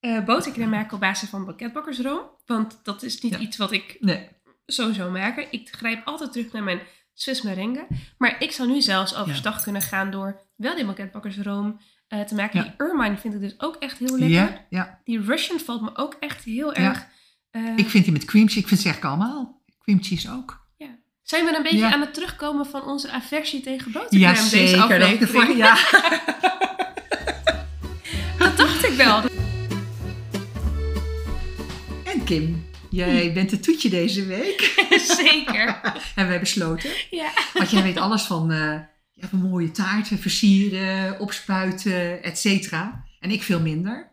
eh 0.00 0.24
botercrème 0.24 0.70
maken 0.76 0.94
op 0.94 1.00
basis 1.00 1.28
van 1.28 1.44
banketbakkersroom, 1.44 2.20
want 2.46 2.80
dat 2.82 3.02
is 3.02 3.20
niet 3.20 3.34
iets 3.34 3.56
wat 3.56 3.72
ik 3.72 3.96
Nee. 4.00 4.28
zou 4.66 5.10
maken. 5.10 5.46
Ik 5.52 5.68
grijp 5.70 6.06
altijd 6.06 6.32
terug 6.32 6.52
naar 6.52 6.62
mijn 6.62 6.80
Swiss 7.14 7.42
merengue. 7.42 7.86
Maar 8.18 8.36
ik 8.42 8.52
zou 8.52 8.68
nu 8.68 8.80
zelfs 8.82 9.14
overstag 9.14 9.62
kunnen 9.62 9.82
gaan 9.82 10.10
door 10.10 10.40
wel 10.56 10.74
die 10.74 10.84
banketbakkersroom 10.84 11.80
eh, 12.08 12.20
te 12.20 12.34
maken. 12.34 12.62
Die 12.62 12.72
ermine 12.76 13.16
vind 13.16 13.34
ik 13.34 13.40
dus 13.40 13.54
ook 13.60 13.76
echt 13.76 13.98
heel 13.98 14.18
lekker. 14.18 14.66
Ja. 14.70 15.00
Die 15.04 15.20
Russian 15.22 15.60
valt 15.60 15.80
me 15.82 15.90
ook 15.96 16.16
echt 16.20 16.44
heel 16.44 16.74
erg... 16.74 17.06
eh, 17.50 17.76
Ik 17.76 17.88
vind 17.88 18.04
die 18.04 18.12
met 18.12 18.24
cream 18.24 18.44
cheese, 18.46 18.58
ik 18.60 18.68
vind 18.68 18.80
ze 18.80 18.86
eigenlijk 18.88 19.14
allemaal. 19.16 19.62
Cream 19.78 20.02
cheese 20.02 20.30
ook. 20.30 20.59
Zijn 21.30 21.44
we 21.44 21.56
een 21.56 21.62
beetje 21.62 21.78
Ja. 21.78 21.92
aan 21.92 22.00
het 22.00 22.14
terugkomen 22.14 22.66
van 22.66 22.84
onze 22.84 23.10
aversie 23.10 23.60
tegen 23.60 23.92
botercrème 23.92 24.24
Ja, 24.24 24.32
deze 24.32 24.48
zeker. 24.48 24.80
aflevering? 24.82 25.46
Dat, 25.46 25.56
ja. 25.56 25.78
Dat 28.38 28.56
dacht 28.56 28.84
ik 28.84 28.92
wel. 28.92 29.22
En 32.04 32.24
Kim, 32.24 32.66
jij 32.90 33.32
bent 33.32 33.50
het 33.50 33.62
toetje 33.62 33.88
deze 33.88 34.26
week. 34.26 34.60
Zeker. 35.22 35.80
Hebben 36.14 36.28
wij 36.28 36.40
besloten. 36.40 36.90
Ja. 37.10 37.30
Want 37.52 37.70
jij 37.70 37.82
weet 37.82 37.98
alles 37.98 38.22
van, 38.22 38.50
eh, 38.50 38.78
ja, 39.12 39.28
mooie 39.30 39.70
taarten, 39.70 40.18
versieren, 40.18 41.20
opspuiten, 41.20 42.22
et 42.22 42.38
cetera. 42.38 43.04
En 43.20 43.30
ik 43.30 43.42
veel 43.42 43.60
minder. 43.60 44.10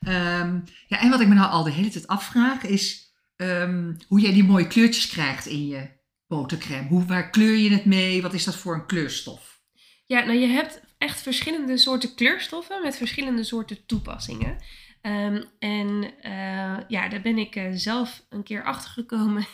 Ehm, 0.00 0.58
ja, 0.86 1.00
en 1.00 1.10
wat 1.10 1.20
ik 1.20 1.28
me 1.28 1.34
nou 1.34 1.50
al 1.50 1.62
de 1.62 1.70
hele 1.72 1.88
tijd 1.88 2.06
afvraag 2.06 2.62
is 2.64 3.08
ehm, 3.36 3.92
hoe 4.08 4.20
jij 4.20 4.32
die 4.32 4.44
mooie 4.44 4.66
kleurtjes 4.66 5.08
krijgt 5.08 5.46
in 5.46 5.66
je 5.66 5.98
botercrème. 6.30 6.88
Hoe, 6.88 7.04
waar 7.04 7.30
kleur 7.30 7.56
je 7.56 7.70
het 7.70 7.84
mee? 7.84 8.22
Wat 8.22 8.34
is 8.34 8.44
dat 8.44 8.56
voor 8.56 8.74
een 8.74 8.86
kleurstof? 8.86 9.60
Ja, 10.06 10.24
nou 10.24 10.38
je 10.38 10.46
hebt 10.46 10.80
echt 10.98 11.20
verschillende 11.20 11.76
soorten 11.76 12.14
kleurstoffen 12.14 12.82
met 12.82 12.96
verschillende 12.96 13.44
soorten 13.44 13.86
toepassingen. 13.86 14.56
Ehm, 15.00 15.42
en 15.58 16.10
eh, 16.22 16.76
ja, 16.88 17.08
daar 17.08 17.20
ben 17.22 17.38
ik 17.38 17.56
eh, 17.56 17.70
zelf 17.72 18.22
een 18.28 18.42
keer 18.42 18.64
achter 18.64 18.90
gekomen 18.90 19.46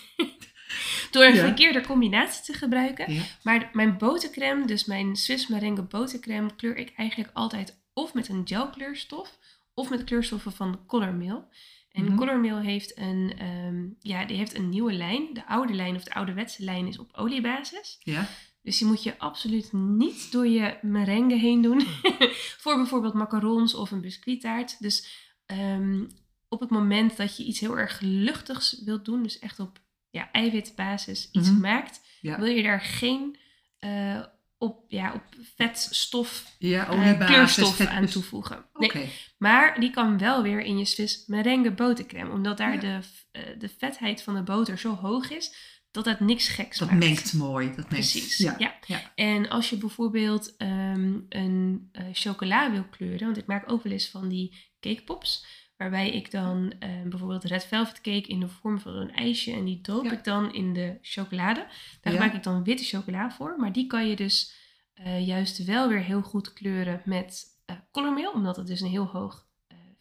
door 1.10 1.24
een 1.24 1.34
Ja. 1.34 1.44
verkeerde 1.44 1.80
combinatie 1.80 2.44
te 2.44 2.52
gebruiken. 2.52 3.12
Ja. 3.12 3.22
Maar 3.42 3.70
mijn 3.72 3.98
botercrème, 3.98 4.66
dus 4.66 4.84
mijn 4.84 5.16
Swiss 5.16 5.46
merengue 5.46 5.84
botercrème, 5.84 6.54
kleur 6.56 6.76
ik 6.76 6.92
eigenlijk 6.96 7.30
altijd 7.34 7.78
of 7.94 8.14
met 8.14 8.28
een 8.28 8.42
gelkleurstof 8.44 9.38
of 9.74 9.90
met 9.90 10.04
kleurstoffen 10.04 10.52
van 10.52 10.80
Colormeal. 10.86 11.48
En 11.96 12.04
Mhm. 12.04 12.16
Colormeal 12.16 12.58
heeft 12.60 12.98
een, 12.98 13.32
ehm, 13.38 13.86
ja, 14.00 14.24
die 14.24 14.36
heeft 14.36 14.54
een 14.54 14.68
nieuwe 14.68 14.92
lijn. 14.92 15.26
De 15.32 15.46
oude 15.46 15.72
lijn 15.74 15.96
of 15.96 16.04
de 16.04 16.14
ouderwetse 16.14 16.64
lijn 16.64 16.86
is 16.86 16.98
op 16.98 17.12
oliebasis. 17.12 17.96
Ja? 18.00 18.28
Dus 18.62 18.78
die 18.78 18.86
moet 18.86 19.02
je 19.02 19.18
absoluut 19.18 19.72
niet 19.72 20.32
door 20.32 20.46
je 20.46 20.78
merengue 20.82 21.38
heen 21.38 21.62
doen. 21.62 21.80
Voor 22.62 22.76
bijvoorbeeld 22.76 23.14
macarons 23.14 23.74
of 23.74 23.90
een 23.90 24.00
biscuittaart. 24.00 24.76
Dus 24.82 25.28
ehm, 25.46 26.04
op 26.48 26.60
het 26.60 26.70
moment 26.70 27.16
dat 27.16 27.36
je 27.36 27.44
iets 27.44 27.60
heel 27.60 27.78
erg 27.78 28.00
luchtigs 28.00 28.82
wilt 28.84 29.04
doen, 29.04 29.22
dus 29.22 29.38
echt 29.38 29.60
op 29.60 29.80
ja, 30.10 30.30
eiwitbasis 30.32 31.28
iets 31.32 31.50
Mhm. 31.50 31.60
maakt, 31.60 32.00
Ja. 32.20 32.36
wil 32.38 32.46
je 32.46 32.62
daar 32.62 32.80
geen 32.80 33.36
eh, 33.78 34.22
op, 34.58 34.84
ja, 34.88 35.12
op 35.12 35.22
vetstof, 35.56 36.54
Ja, 36.58 36.84
eh, 36.86 36.90
oliebasis. 36.92 37.26
kleurstof 37.34 37.76
vet- 37.76 37.88
aan 37.88 38.06
toevoegen. 38.06 38.64
Nee, 38.74 39.12
maar 39.38 39.80
die 39.80 39.90
kan 39.90 40.18
wel 40.18 40.42
weer 40.42 40.60
in 40.60 40.78
je 40.78 40.84
Swiss 40.84 41.26
merengue 41.26 41.72
botercrème. 41.72 42.30
Omdat 42.32 42.56
daar 42.56 42.74
Ja. 42.74 42.80
de, 42.80 42.98
eh, 43.30 43.42
de 43.58 43.68
vetheid 43.78 44.22
van 44.22 44.34
de 44.34 44.42
boter 44.42 44.78
zo 44.78 44.94
hoog 44.94 45.30
is, 45.30 45.74
dat 45.90 46.04
het 46.04 46.20
niks 46.20 46.48
geks 46.48 46.78
Dat 46.78 46.88
maakt. 46.90 47.00
mengt 47.00 47.32
mooi. 47.32 47.66
Dat 47.66 47.74
mengt. 47.76 47.88
Precies, 47.88 48.36
Ja. 48.36 48.54
ja. 48.58 48.74
ja. 48.86 49.12
En 49.14 49.48
als 49.48 49.70
je 49.70 49.76
bijvoorbeeld 49.76 50.56
ehm, 50.56 51.14
een 51.28 51.88
eh, 51.92 52.04
chocola 52.12 52.70
wil 52.72 52.84
kleuren, 52.90 53.24
want 53.26 53.36
ik 53.36 53.46
maak 53.46 53.72
ook 53.72 53.82
wel 53.82 53.92
eens 53.92 54.08
van 54.08 54.28
die 54.28 54.74
cakepops, 54.80 55.46
waarbij 55.76 56.10
ik 56.10 56.30
dan 56.30 56.72
eh, 56.78 56.90
bijvoorbeeld 57.08 57.44
red 57.44 57.64
velvet 57.64 58.00
cake 58.00 58.28
in 58.28 58.40
de 58.40 58.48
vorm 58.48 58.80
van 58.80 58.92
een 58.96 59.12
ijsje 59.12 59.52
en 59.52 59.64
die 59.64 59.80
doop 59.80 60.04
Ja. 60.04 60.12
ik 60.12 60.24
dan 60.24 60.52
in 60.52 60.72
de 60.72 60.98
chocolade. 61.02 61.66
Daar 62.00 62.12
Ja. 62.12 62.18
maak 62.18 62.34
ik 62.34 62.42
dan 62.42 62.64
witte 62.64 62.84
chocola 62.84 63.30
voor, 63.30 63.54
maar 63.58 63.72
die 63.72 63.86
kan 63.86 64.08
je 64.08 64.16
dus 64.16 64.54
eh, 64.94 65.26
juist 65.26 65.64
wel 65.64 65.88
weer 65.88 66.02
heel 66.02 66.22
goed 66.22 66.52
kleuren 66.52 67.02
met 67.04 67.44
eh 67.64 67.76
colormeel, 67.90 68.30
omdat 68.32 68.56
er 68.56 68.66
dus 68.66 68.80
een 68.80 68.88
heel 68.90 69.06
hoog 69.06 69.44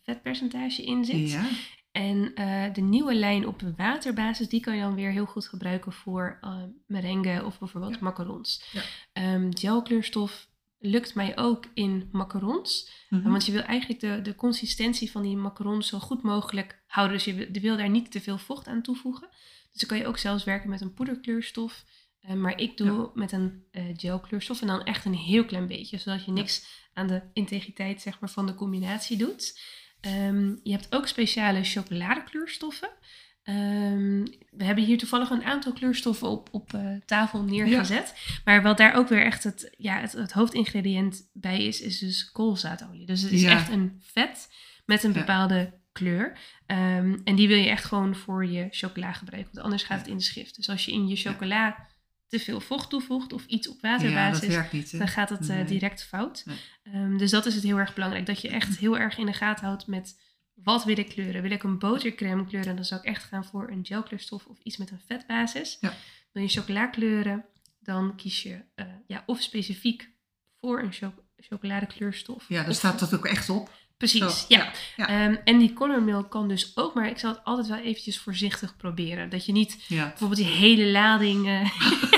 vetpercentage 0.02 0.84
in 0.86 1.06
zit. 1.06 1.32
Ja. 1.32 1.46
En 1.92 2.34
de 2.74 2.82
nieuwe 2.82 3.16
lijn 3.16 3.48
op 3.48 3.62
waterbasis, 3.78 4.50
die 4.50 4.60
kan 4.60 4.76
je 4.76 4.82
dan 4.82 4.96
weer 4.96 5.12
heel 5.12 5.26
goed 5.26 5.48
gebruiken 5.48 5.92
voor 5.94 6.40
merengue 6.88 7.46
of 7.46 7.60
bijvoorbeeld 7.60 8.00
macarons. 8.00 8.70
Ja. 8.72 8.82
Ehm, 9.14 9.50
gelkleurstof 9.52 10.48
lukt 10.86 11.16
mij 11.16 11.38
ook 11.38 11.66
in 11.74 12.10
macarons. 12.12 12.92
Mhm. 13.10 13.30
Want 13.30 13.46
je 13.46 13.52
wil 13.52 13.62
eigenlijk 13.62 14.00
de, 14.00 14.22
de 14.22 14.36
consistentie 14.36 15.12
van 15.12 15.22
die 15.22 15.38
macarons 15.38 15.88
zo 15.88 16.00
goed 16.00 16.22
mogelijk 16.22 16.84
houden. 16.88 17.16
Dus 17.16 17.26
je 17.26 17.34
wil, 17.34 17.48
je 17.52 17.60
wil 17.60 17.78
daar 17.78 17.90
niet 17.90 18.12
te 18.12 18.22
veel 18.22 18.38
vocht 18.38 18.68
aan 18.68 18.82
toevoegen. 18.82 19.28
Dus 19.72 19.82
dan 19.82 19.90
kan 19.90 19.98
je 19.98 20.08
ook 20.08 20.18
zelfs 20.18 20.44
werken 20.44 20.70
met 20.70 20.82
een 20.82 20.94
poederkleurstof. 20.94 21.86
Eh, 22.20 22.34
maar 22.34 22.60
ik 22.60 22.78
doe 22.78 23.12
met 23.14 23.32
een 23.32 23.66
eh, 23.72 23.84
gelkleurstof 23.96 24.62
en 24.62 24.68
dan 24.68 24.84
echt 24.84 25.06
een 25.06 25.16
heel 25.16 25.46
klein 25.46 25.68
beetje. 25.68 25.98
Zodat 25.98 26.26
je 26.26 26.32
niks 26.32 26.66
aan 26.94 27.08
de 27.08 27.22
integriteit 27.34 28.02
zeg 28.02 28.20
maar, 28.20 28.30
van 28.30 28.46
de 28.46 28.56
combinatie 28.56 29.18
doet. 29.18 29.60
Ehm, 30.02 30.56
je 30.64 30.72
hebt 30.72 30.96
ook 30.96 31.08
speciale 31.08 31.64
chocoladekleurstoffen. 31.64 32.90
Ehm, 33.46 34.24
we 34.52 34.64
hebben 34.64 34.84
hier 34.84 34.98
toevallig 34.98 35.30
een 35.30 35.44
aantal 35.44 35.74
kleurstoffen 35.74 36.28
op, 36.30 36.50
op 36.52 36.74
eh, 36.74 36.82
tafel 37.06 37.44
neergezet. 37.44 38.14
Maar 38.46 38.62
wat 38.62 38.78
daar 38.78 38.94
ook 38.94 39.08
weer 39.08 39.24
echt 39.26 39.44
het, 39.44 39.74
ja, 39.78 40.00
het, 40.00 40.12
het 40.12 40.32
hoofdingrediënt 40.32 41.30
bij 41.34 41.64
is, 41.66 41.82
is 41.82 42.00
dus 42.00 42.32
koolzaadolie. 42.32 43.06
Dus 43.06 43.22
het 43.22 43.32
is 43.32 43.42
Ja. 43.42 43.52
echt 43.52 43.70
een 43.70 44.02
vet 44.04 44.50
met 44.86 45.04
een 45.04 45.14
Ja. 45.14 45.20
bepaalde 45.20 45.74
kleur. 45.92 46.38
Ehm, 46.66 47.18
en 47.24 47.36
die 47.36 47.48
wil 47.48 47.58
je 47.58 47.70
echt 47.70 47.86
gewoon 47.86 48.16
voor 48.16 48.46
je 48.46 48.68
chocola 48.72 49.14
gebruiken. 49.14 49.52
Want 49.54 49.66
anders 49.66 49.84
gaat 49.84 50.00
het 50.00 50.08
in 50.08 50.18
de 50.18 50.24
schrift. 50.24 50.56
Dus 50.56 50.70
als 50.70 50.86
je 50.86 50.92
in 50.92 51.08
je 51.08 51.16
chocola 51.16 51.88
te 52.28 52.40
veel 52.40 52.60
vocht 52.60 52.90
toevoegt 52.90 53.34
of 53.34 53.46
iets 53.46 53.70
op 53.70 53.82
waterbasis, 53.82 54.72
niet. 54.72 54.98
dan 54.98 55.08
gaat 55.08 55.30
het 55.30 55.50
eh, 55.50 55.56
Nee. 55.56 55.66
direct 55.66 56.04
fout. 56.04 56.44
Nee. 56.46 56.58
Ehm, 56.84 57.18
dus 57.18 57.32
dat 57.32 57.46
is 57.46 57.56
het 57.56 57.64
heel 57.64 57.78
erg 57.78 57.94
belangrijk. 57.94 58.26
Dat 58.26 58.42
je 58.42 58.50
echt 58.50 58.78
heel 58.86 58.98
erg 58.98 59.18
in 59.18 59.26
de 59.26 59.34
gaten 59.34 59.66
houdt 59.66 59.88
met 59.88 60.20
wat 60.56 60.84
wil 60.84 60.98
ik 60.98 61.10
kleuren. 61.10 61.42
Wil 61.42 61.52
ik 61.52 61.64
een 61.64 61.80
botercrème 61.80 62.46
kleuren, 62.46 62.76
dan 62.76 62.86
zou 62.86 63.02
ik 63.02 63.08
echt 63.08 63.24
gaan 63.24 63.46
voor 63.46 63.70
een 63.70 63.86
gelkleurstof 63.86 64.46
of 64.46 64.58
iets 64.64 64.78
met 64.78 64.92
een 64.92 65.02
vetbasis. 65.08 65.78
Ja. 65.82 65.94
Wil 66.32 66.44
je 66.44 66.50
chocola 66.50 66.88
kleuren, 66.88 67.46
dan 67.80 68.16
kies 68.16 68.44
je 68.44 68.62
eh, 68.76 68.86
ja, 69.08 69.24
of 69.26 69.42
specifiek 69.42 70.10
voor 70.60 70.80
een 70.82 70.92
cho 70.94 71.14
chocoladekleurstof. 71.38 72.46
Ja, 72.50 72.62
daar 72.62 72.70
of- 72.70 72.76
staat 72.76 73.00
dat 73.00 73.14
ook 73.16 73.26
echt 73.26 73.50
op. 73.50 73.70
Precies, 73.98 74.40
Zo, 74.40 74.46
ja. 74.48 74.72
ja. 74.96 75.08
Ehm, 75.08 75.36
en 75.44 75.58
die 75.58 75.74
colormilk 75.74 76.32
kan 76.32 76.48
dus 76.48 76.78
ook, 76.78 76.94
maar 76.94 77.10
ik 77.10 77.18
zal 77.20 77.32
het 77.34 77.44
altijd 77.44 77.68
wel 77.68 77.78
eventjes 77.78 78.20
voorzichtig 78.20 78.76
proberen. 78.78 79.30
Dat 79.30 79.46
je 79.46 79.52
niet 79.52 79.86
Ja. 79.88 80.08
bijvoorbeeld 80.08 80.40
die 80.40 80.50
hele 80.50 80.86
lading 80.92 81.48
eh, 81.48 81.70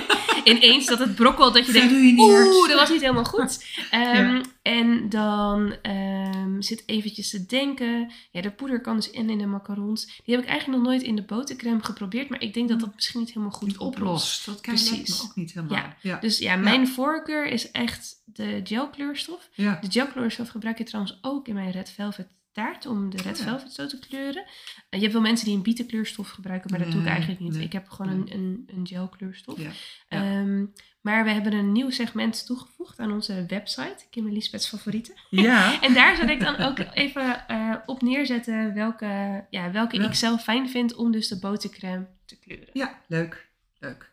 ineens 0.49 0.85
dat 0.85 0.99
het 0.99 1.15
brokkelt. 1.15 1.53
Dat 1.53 1.65
je 1.65 1.71
denkt, 1.71 2.19
oeh, 2.19 2.67
dat 2.67 2.79
was 2.79 2.89
niet 2.89 3.01
helemaal 3.01 3.23
goed. 3.23 3.65
Ehm, 3.91 4.35
Ja. 4.35 4.41
En 4.61 5.09
dan 5.09 5.75
ehm, 5.81 6.61
zit 6.61 6.83
eventjes 6.85 7.29
te 7.29 7.45
denken. 7.45 8.11
Ja, 8.31 8.41
de 8.41 8.51
poeder 8.51 8.81
kan 8.81 8.95
dus 8.95 9.09
in 9.09 9.29
in 9.29 9.37
de 9.37 9.45
macarons. 9.45 10.05
Die 10.25 10.35
heb 10.35 10.43
ik 10.43 10.49
eigenlijk 10.49 10.79
nog 10.79 10.91
nooit 10.91 11.01
in 11.03 11.15
de 11.15 11.21
botercrème 11.23 11.83
geprobeerd. 11.83 12.29
Maar 12.29 12.41
ik 12.41 12.53
denk 12.53 12.69
dat 12.69 12.79
dat 12.79 12.95
misschien 12.95 13.19
niet 13.19 13.29
helemaal 13.29 13.51
goed 13.51 13.67
Niet 13.67 13.77
oplost. 13.77 14.45
Dat 14.45 14.61
kan 14.61 14.73
Precies. 14.73 15.23
ook 15.23 15.35
niet 15.35 15.53
helemaal. 15.53 15.77
Ja. 15.77 15.95
Ja. 16.01 16.19
Dus 16.19 16.37
ja, 16.37 16.55
mijn 16.55 16.87
voorkeur 16.87 17.45
is 17.45 17.71
echt 17.71 18.15
de 18.25 18.61
gelkleurstof. 18.63 19.49
De 19.55 19.77
gelkleurstof 19.89 20.49
gebruik 20.49 20.77
je 20.77 20.83
trouwens 20.83 21.17
ook 21.21 21.47
in 21.47 21.53
mijn 21.53 21.71
red 21.71 21.89
velvet 21.89 22.27
taart 22.57 22.85
om 22.85 23.09
de 23.09 23.21
red 23.21 23.37
ja. 23.37 23.43
velvet 23.43 23.73
zo 23.73 23.87
te 23.87 23.99
kleuren. 23.99 24.43
En 24.89 24.97
je 24.97 24.99
hebt 24.99 25.13
wel 25.13 25.21
mensen 25.21 25.45
die 25.45 25.55
een 25.55 25.61
bietenkleurstof 25.63 26.29
gebruiken, 26.29 26.69
maar 26.69 26.79
dat 26.79 26.87
doe 26.91 26.97
ik 26.99 27.05
Nee, 27.05 27.13
eigenlijk 27.15 27.41
niet. 27.41 27.55
Ik 27.55 27.73
heb 27.73 27.89
gewoon 27.89 28.23
nee. 28.23 28.33
een, 28.33 28.39
een, 28.39 28.77
een 28.77 28.87
gelkleurstof. 28.87 29.59
Ja. 29.59 29.69
Ja. 30.09 30.17
Ehm, 30.39 30.65
maar 31.01 31.23
we 31.23 31.29
hebben 31.29 31.53
een 31.53 31.71
nieuw 31.71 31.89
segment 31.89 32.45
toegevoegd 32.45 32.99
aan 32.99 33.11
onze 33.11 33.45
website, 33.47 34.05
Kim 34.09 34.27
en 34.27 34.33
Lisbeth's 34.33 34.67
favorieten. 34.67 35.13
ja. 35.29 35.81
En 35.85 35.93
daar 35.93 36.15
zal 36.15 36.27
ik 36.27 36.39
dan 36.39 36.55
ook 36.57 36.77
even 36.93 37.47
eh, 37.47 37.75
op 37.85 38.01
neerzetten 38.01 38.73
welke, 38.73 39.45
ja, 39.49 39.71
welke 39.71 39.97
Ja. 39.97 40.07
ik 40.07 40.13
zelf 40.13 40.43
fijn 40.43 40.69
vind 40.69 40.95
om 40.95 41.11
dus 41.11 41.27
de 41.27 41.39
botercrème 41.39 42.07
te 42.25 42.39
kleuren. 42.39 42.69
Ja, 42.73 43.01
leuk. 43.07 43.49
Leuk. 43.79 44.11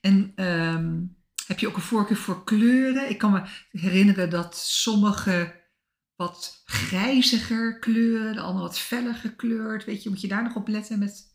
En 0.00 0.32
ehm, 0.34 0.98
heb 1.46 1.58
je 1.58 1.68
ook 1.68 1.76
een 1.76 1.82
voorkeur 1.82 2.16
voor 2.16 2.44
kleuren? 2.44 3.10
Ik 3.10 3.18
kan 3.18 3.32
me 3.32 3.42
herinneren 3.70 4.30
dat 4.30 4.56
sommige 4.56 5.59
wat 6.26 6.62
grijziger 6.64 7.78
kleuren, 7.78 8.34
de 8.34 8.40
andere 8.40 8.64
wat 8.64 8.78
feller 8.78 9.14
gekleurd. 9.14 9.84
Weet 9.84 10.02
je, 10.02 10.08
moet 10.08 10.20
je 10.20 10.28
daar 10.28 10.42
nog 10.42 10.54
op 10.54 10.68
letten 10.68 10.98
met... 10.98 11.28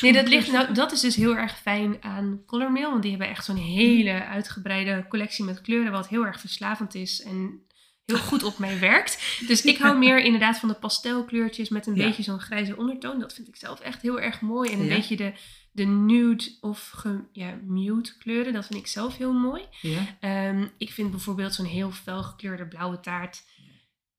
Nee, 0.00 0.12
dat, 0.12 0.28
ligt, 0.28 0.52
nou, 0.52 0.74
dat 0.74 0.92
is 0.92 1.00
dus 1.00 1.16
heel 1.16 1.36
erg 1.36 1.58
fijn 1.58 1.96
aan 2.02 2.42
Colormail. 2.46 2.90
Want 2.90 3.02
die 3.02 3.10
hebben 3.10 3.28
echt 3.28 3.44
zo'n 3.44 3.56
hele 3.56 4.24
uitgebreide 4.24 5.06
collectie 5.08 5.44
met 5.44 5.60
kleuren. 5.60 5.92
Wat 5.92 6.08
heel 6.08 6.26
erg 6.26 6.40
verslavend 6.40 6.94
is 6.94 7.22
en 7.22 7.60
heel 8.06 8.18
goed 8.18 8.42
op 8.42 8.58
mij 8.58 8.78
werkt. 8.78 9.38
Dus 9.46 9.64
ik 9.64 9.78
hou 9.78 9.98
meer 9.98 10.18
inderdaad 10.24 10.58
van 10.58 10.68
de 10.68 10.74
pastelkleurtjes 10.74 11.68
met 11.68 11.86
een 11.86 11.94
Ja. 11.94 12.06
beetje 12.06 12.22
zo'n 12.22 12.40
grijze 12.40 12.76
ondertoon. 12.76 13.18
Dat 13.20 13.34
vind 13.34 13.48
ik 13.48 13.56
zelf 13.56 13.80
echt 13.80 14.02
heel 14.02 14.20
erg 14.20 14.40
mooi. 14.40 14.72
En 14.72 14.78
een 14.78 14.86
Ja. 14.86 14.94
beetje 14.94 15.16
de, 15.16 15.32
de 15.72 15.84
nude 15.84 16.56
of 16.60 16.88
ge, 16.88 17.20
ja, 17.32 17.54
mute 17.66 18.18
kleuren. 18.18 18.52
Dat 18.52 18.66
vind 18.66 18.78
ik 18.78 18.86
zelf 18.86 19.16
heel 19.16 19.32
mooi. 19.32 19.62
Ja, 19.80 20.16
Ehm, 20.20 20.66
ik 20.78 20.90
vind 20.90 21.10
bijvoorbeeld 21.10 21.54
zo'n 21.54 21.66
heel 21.66 21.90
fel 21.90 22.22
gekleurde 22.22 22.66
blauwe 22.66 23.00
taart... 23.00 23.42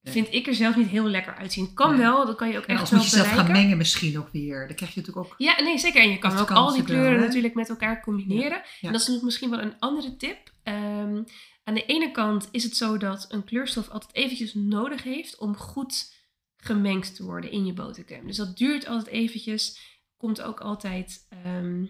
Nee. 0.01 0.13
Vind 0.13 0.33
ik 0.33 0.47
er 0.47 0.55
zelf 0.55 0.75
niet 0.75 0.87
heel 0.87 1.05
lekker 1.07 1.35
uitzien. 1.35 1.73
Kan 1.73 1.89
Nee. 1.89 1.99
wel, 1.99 2.25
dat 2.25 2.35
kan 2.35 2.49
je 2.49 2.57
ook 2.57 2.65
echt 2.65 2.79
als 2.79 2.89
wel 2.89 2.99
moet 2.99 3.09
je 3.09 3.15
zelf 3.15 3.27
gaan 3.27 3.51
mengen 3.51 3.77
misschien 3.77 4.17
ook 4.19 4.29
weer. 4.31 4.67
Dan 4.67 4.75
krijg 4.75 4.93
je 4.93 4.99
natuurlijk 4.99 5.27
ook... 5.27 5.35
Ja, 5.37 5.61
nee, 5.61 5.77
zeker. 5.77 6.01
En 6.01 6.09
je 6.09 6.17
kan 6.17 6.37
ook 6.37 6.51
al 6.51 6.67
die 6.67 6.75
wel, 6.83 6.85
kleuren 6.85 7.19
natuurlijk 7.19 7.53
met 7.53 7.69
elkaar 7.69 8.01
combineren. 8.01 8.61
Ja. 8.79 8.87
En 8.87 8.91
dat 8.91 9.01
is 9.07 9.21
misschien 9.21 9.49
wel 9.49 9.61
een 9.61 9.79
andere 9.79 10.15
tip. 10.15 10.51
Ehm, 10.63 11.23
aan 11.63 11.73
de 11.73 11.85
ene 11.85 12.11
kant 12.11 12.47
is 12.51 12.63
het 12.63 12.75
zo 12.75 12.97
dat 12.97 13.25
een 13.29 13.43
kleurstof 13.43 13.89
altijd 13.89 14.15
eventjes 14.15 14.53
nodig 14.53 15.03
heeft 15.03 15.37
om 15.37 15.55
goed 15.57 16.13
gemengd 16.57 17.15
te 17.15 17.23
worden 17.23 17.51
in 17.51 17.65
je 17.65 17.73
botercrème. 17.73 18.27
Dus 18.27 18.37
dat 18.37 18.57
duurt 18.57 18.87
altijd 18.87 19.07
eventjes. 19.15 19.79
Komt 20.17 20.41
ook 20.41 20.59
altijd... 20.59 21.27
ehm, 21.43 21.85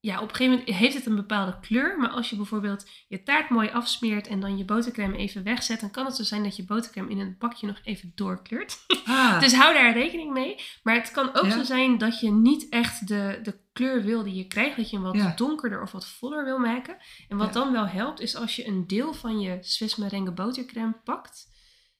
ja, 0.00 0.16
op 0.20 0.28
een 0.28 0.34
gegeven 0.34 0.58
moment 0.58 0.76
heeft 0.76 0.94
het 0.94 1.06
een 1.06 1.16
bepaalde 1.16 1.60
kleur. 1.60 1.98
Maar 1.98 2.08
als 2.10 2.30
je 2.30 2.36
bijvoorbeeld 2.36 2.88
je 3.08 3.22
taart 3.22 3.48
mooi 3.50 3.70
afsmeert 3.70 4.26
en 4.26 4.40
dan 4.40 4.58
je 4.58 4.64
botercrème 4.64 5.16
even 5.16 5.42
wegzet... 5.42 5.80
dan 5.80 5.90
kan 5.90 6.04
het 6.04 6.16
zo 6.16 6.22
zijn 6.22 6.42
dat 6.42 6.56
je 6.56 6.64
botercrème 6.64 7.10
in 7.10 7.18
een 7.18 7.36
bakje 7.38 7.66
nog 7.66 7.80
even 7.84 8.12
doorkleurt. 8.14 8.78
Ah, 9.04 9.40
Dus 9.40 9.54
hou 9.54 9.74
daar 9.74 9.92
rekening 9.92 10.32
mee. 10.32 10.56
Maar 10.82 10.94
het 10.94 11.10
kan 11.10 11.28
ook 11.34 11.44
Ja. 11.44 11.50
zo 11.50 11.62
zijn 11.62 11.98
dat 11.98 12.20
je 12.20 12.30
niet 12.30 12.66
echt 12.68 13.08
de, 13.08 13.38
de 13.42 13.58
kleur 13.72 14.02
wil 14.02 14.22
die 14.22 14.34
je 14.34 14.46
krijgt. 14.46 14.76
Dat 14.76 14.90
je 14.90 14.96
hem 14.96 15.04
wat 15.04 15.14
Ja. 15.14 15.32
donkerder 15.36 15.82
of 15.82 15.92
wat 15.92 16.06
voller 16.08 16.44
wil 16.44 16.58
maken. 16.58 16.96
En 17.28 17.36
wat 17.36 17.46
Ja. 17.46 17.52
dan 17.52 17.72
wel 17.72 17.86
helpt, 17.86 18.20
is 18.20 18.36
als 18.36 18.56
je 18.56 18.66
een 18.66 18.86
deel 18.86 19.12
van 19.14 19.40
je 19.40 19.58
Swiss 19.60 19.96
merengue 19.96 20.32
botercrème 20.32 20.94
pakt. 21.04 21.48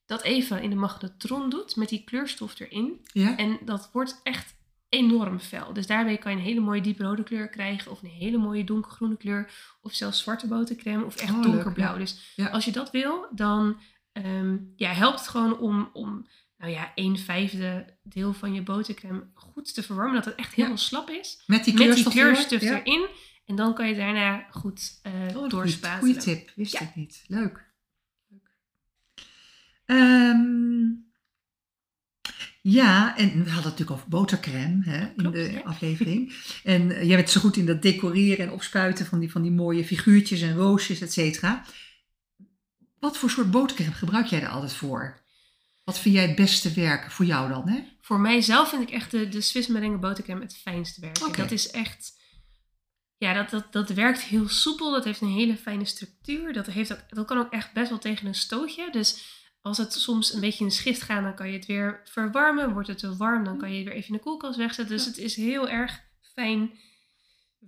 Dat 0.06 0.22
even 0.22 0.62
in 0.62 0.70
de 0.70 0.76
magnetron 0.76 1.50
doet 1.50 1.76
met 1.76 1.88
die 1.88 2.04
kleurstof 2.04 2.60
erin. 2.60 3.00
En 3.36 3.58
dat 3.64 3.90
wordt 3.92 4.20
echt 4.22 4.54
enorm 4.90 5.40
fel. 5.40 5.72
Dus 5.72 5.86
daarmee 5.86 6.16
kan 6.16 6.32
je 6.32 6.38
een 6.38 6.44
hele 6.44 6.60
mooie 6.60 6.80
dieprode 6.80 7.22
kleur 7.22 7.48
krijgen. 7.48 7.90
Of 7.90 8.02
een 8.02 8.08
hele 8.08 8.38
mooie 8.38 8.64
donkergroene 8.64 9.16
kleur. 9.16 9.50
Of 9.80 9.92
zelfs 9.94 10.18
zwarte 10.18 10.46
botercrème. 10.46 11.04
Of 11.04 11.16
echt 11.16 11.32
Oh, 11.32 11.42
donkerblauw. 11.42 11.92
ja. 11.92 11.98
Dus 11.98 12.32
Ja. 12.36 12.46
als 12.48 12.64
je 12.64 12.72
dat 12.72 12.90
wil, 12.90 13.26
dan 13.34 13.80
ehm, 14.12 14.56
ja, 14.76 14.92
helpt 14.92 15.18
het 15.18 15.28
gewoon 15.28 15.58
om, 15.58 15.90
om 15.92 16.26
nou 16.56 16.72
ja, 16.72 16.92
een 16.94 17.18
vijfde 17.18 17.96
deel 18.02 18.32
van 18.32 18.54
je 18.54 18.62
botercrème 18.62 19.30
goed 19.34 19.74
te 19.74 19.82
verwarmen. 19.82 20.14
Dat 20.14 20.24
het 20.24 20.34
echt 20.34 20.54
helemaal 20.54 20.76
slap 20.78 21.08
is. 21.10 21.42
Met 21.46 21.64
die 21.64 21.74
Met 21.74 21.94
die 21.94 22.08
kleurstof, 22.10 22.62
erin. 22.62 23.06
En 23.44 23.56
dan 23.56 23.74
kan 23.74 23.88
je 23.88 23.94
daarna 23.94 24.46
goed 24.50 24.98
eh 25.02 25.12
Oh, 25.36 25.48
doorspatelen. 25.48 25.98
Goeie 25.98 26.16
tip, 26.16 26.50
wist 26.54 26.80
ik 26.80 26.94
niet. 26.94 27.24
Leuk. 27.26 27.68
Leuk. 28.28 28.50
Ehm, 29.84 30.80
ja, 32.60 33.16
en 33.16 33.28
we 33.28 33.36
hadden 33.36 33.54
het 33.54 33.64
natuurlijk 33.64 33.90
over 33.90 34.08
botercrème 34.08 34.82
hè, 34.84 35.12
in 35.16 35.30
de 35.30 35.52
ja. 35.52 35.60
aflevering. 35.60 36.34
En 36.64 36.90
eh, 36.90 37.06
jij 37.06 37.16
bent 37.16 37.30
zo 37.30 37.40
goed 37.40 37.56
in 37.56 37.66
dat 37.66 37.82
decoreren 37.82 38.46
en 38.46 38.52
opspuiten 38.52 39.06
van 39.06 39.18
die, 39.18 39.30
van 39.30 39.42
die 39.42 39.50
mooie 39.50 39.84
figuurtjes 39.84 40.40
en 40.40 40.56
roosjes, 40.56 41.00
et 41.00 41.12
cetera. 41.12 41.64
Wat 42.98 43.16
voor 43.16 43.30
soort 43.30 43.50
botercrème 43.50 43.92
gebruik 43.92 44.26
jij 44.26 44.42
er 44.42 44.48
altijd 44.48 44.72
voor? 44.72 45.20
Wat 45.84 45.98
vind 45.98 46.14
jij 46.14 46.26
het 46.26 46.36
beste 46.36 46.72
werken 46.72 47.10
voor 47.10 47.24
jou 47.24 47.48
dan? 47.48 47.68
Hè? 47.68 47.80
Voor 48.00 48.20
mijzelf 48.20 48.68
vind 48.68 48.82
ik 48.82 48.90
echt 48.90 49.10
de, 49.10 49.28
de 49.28 49.40
Swiss 49.40 49.68
merengue 49.68 49.98
botercrème 49.98 50.40
het 50.40 50.56
fijnste 50.56 51.00
werken. 51.00 51.32
Dat 51.36 51.50
is 51.50 51.70
echt... 51.70 52.12
ja, 53.16 53.34
dat, 53.34 53.50
dat, 53.50 53.72
dat 53.72 53.96
werkt 53.96 54.20
heel 54.20 54.48
soepel. 54.48 54.92
Dat 54.92 55.04
heeft 55.04 55.20
een 55.20 55.32
hele 55.32 55.56
fijne 55.56 55.84
structuur. 55.84 56.52
Dat, 56.52 56.66
heeft 56.66 56.92
ook, 56.92 57.00
dat 57.08 57.26
kan 57.26 57.38
ook 57.38 57.52
echt 57.52 57.72
best 57.72 57.88
wel 57.88 57.98
tegen 57.98 58.26
een 58.26 58.34
stootje. 58.34 58.88
Dus 58.92 59.38
als 59.62 59.78
het 59.78 59.92
soms 59.92 60.32
een 60.32 60.40
beetje 60.40 60.60
in 60.64 60.66
de 60.70 60.74
schist 60.74 61.02
gaat, 61.02 61.22
dan 61.22 61.34
kan 61.34 61.46
je 61.50 61.56
het 61.56 61.66
weer 61.66 62.00
verwarmen. 62.04 62.72
Wordt 62.72 62.88
het 62.88 62.98
te 62.98 63.16
warm, 63.16 63.44
dan 63.44 63.58
kan 63.58 63.70
je 63.70 63.76
het 63.78 63.86
weer 63.86 63.96
even 63.96 64.08
in 64.08 64.14
de 64.14 64.20
koelkast 64.22 64.56
wegzetten. 64.58 64.96
Dus 64.96 65.04
het 65.06 65.18
is 65.18 65.36
heel 65.36 65.68
erg 65.68 66.00
fijn 66.34 66.70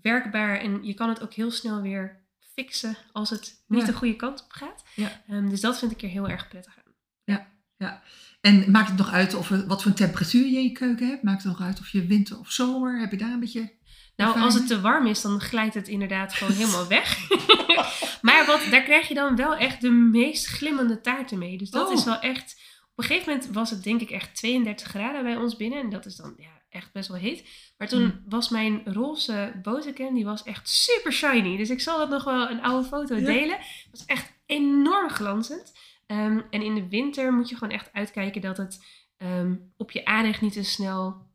werkbaar. 0.02 0.58
En 0.58 0.84
je 0.84 0.94
kan 0.94 1.08
het 1.08 1.22
ook 1.22 1.32
heel 1.32 1.50
snel 1.50 1.80
weer 1.82 2.20
fixen 2.54 2.96
als 3.12 3.30
het 3.30 3.64
niet 3.66 3.80
Ja. 3.80 3.86
de 3.86 3.92
goede 3.92 4.16
kant 4.16 4.42
op 4.44 4.52
gaat. 4.52 4.84
Ja. 4.94 5.22
Ehm, 5.28 5.48
dus 5.48 5.60
dat 5.60 5.78
vind 5.78 5.92
ik 5.92 6.02
er 6.02 6.08
heel 6.08 6.28
erg 6.28 6.48
prettig 6.48 6.76
aan. 6.76 6.80
En 8.40 8.70
maakt 8.70 8.88
het 8.88 8.98
nog 8.98 9.10
uit 9.12 9.34
of, 9.34 9.48
wat 9.48 9.82
voor 9.82 9.90
een 9.90 9.96
temperatuur 9.96 10.46
je 10.46 10.56
in 10.56 10.62
je 10.62 10.72
keuken 10.72 11.08
hebt? 11.08 11.22
Maakt 11.22 11.42
het 11.42 11.52
nog 11.52 11.60
uit 11.62 11.80
of 11.80 11.88
je 11.88 12.06
winter 12.06 12.38
of 12.38 12.50
zomer? 12.50 13.00
Heb 13.00 13.10
je 13.10 13.16
daar 13.16 13.32
een 13.32 13.40
beetje... 13.40 13.60
Nou, 13.60 13.70
ervaring 14.16 14.44
als 14.44 14.54
het 14.54 14.66
te 14.66 14.80
warm 14.80 15.06
is, 15.06 15.20
dan 15.22 15.40
glijdt 15.40 15.74
het 15.74 15.88
inderdaad 15.88 16.34
gewoon 16.34 16.52
helemaal 16.62 16.86
weg. 16.86 17.18
maar 18.22 18.46
wat, 18.46 18.66
daar 18.70 18.82
krijg 18.82 19.08
je 19.08 19.14
dan 19.14 19.36
wel 19.36 19.56
echt 19.56 19.80
de 19.80 19.90
meest 19.90 20.46
glimmende 20.46 21.00
taarten 21.00 21.38
mee. 21.38 21.58
Dus 21.58 21.70
dat 21.70 21.86
Oh. 21.86 21.92
is 21.92 22.04
wel 22.04 22.18
echt... 22.20 22.60
Op 22.92 22.98
een 22.98 23.04
gegeven 23.04 23.32
moment 23.32 23.50
was 23.52 23.70
het 23.70 23.82
denk 23.84 24.00
ik 24.00 24.10
echt 24.10 24.36
32 24.36 24.86
graden 24.88 25.22
bij 25.22 25.36
ons 25.36 25.56
binnen. 25.56 25.80
En 25.80 25.90
dat 25.90 26.06
is 26.06 26.16
dan 26.16 26.34
ja, 26.36 26.62
echt 26.68 26.92
best 26.92 27.08
wel 27.08 27.16
heet. 27.18 27.48
Maar 27.78 27.88
toen 27.88 28.02
Hmm. 28.02 28.22
was 28.28 28.48
mijn 28.48 28.82
roze 28.84 29.52
botercrème, 29.62 30.14
die 30.14 30.24
was 30.24 30.42
echt 30.42 30.68
super 30.68 31.12
shiny. 31.12 31.56
Dus 31.56 31.70
ik 31.70 31.80
zal 31.80 31.98
dat 31.98 32.08
nog 32.08 32.24
wel 32.24 32.50
een 32.50 32.62
oude 32.62 32.88
foto 32.88 33.14
Ja. 33.16 33.24
delen. 33.24 33.56
Het 33.58 33.88
was 33.90 34.04
echt 34.04 34.32
enorm 34.46 35.08
glanzend. 35.10 35.72
Ehm, 36.06 36.40
en 36.50 36.62
in 36.62 36.74
de 36.74 36.88
winter 36.88 37.32
moet 37.32 37.48
je 37.48 37.56
gewoon 37.56 37.74
echt 37.74 37.92
uitkijken 37.92 38.40
dat 38.40 38.56
het 38.56 38.84
ehm, 39.16 39.54
op 39.76 39.90
je 39.90 40.04
aanrecht 40.04 40.40
niet 40.40 40.52
te 40.52 40.62
snel 40.64 41.26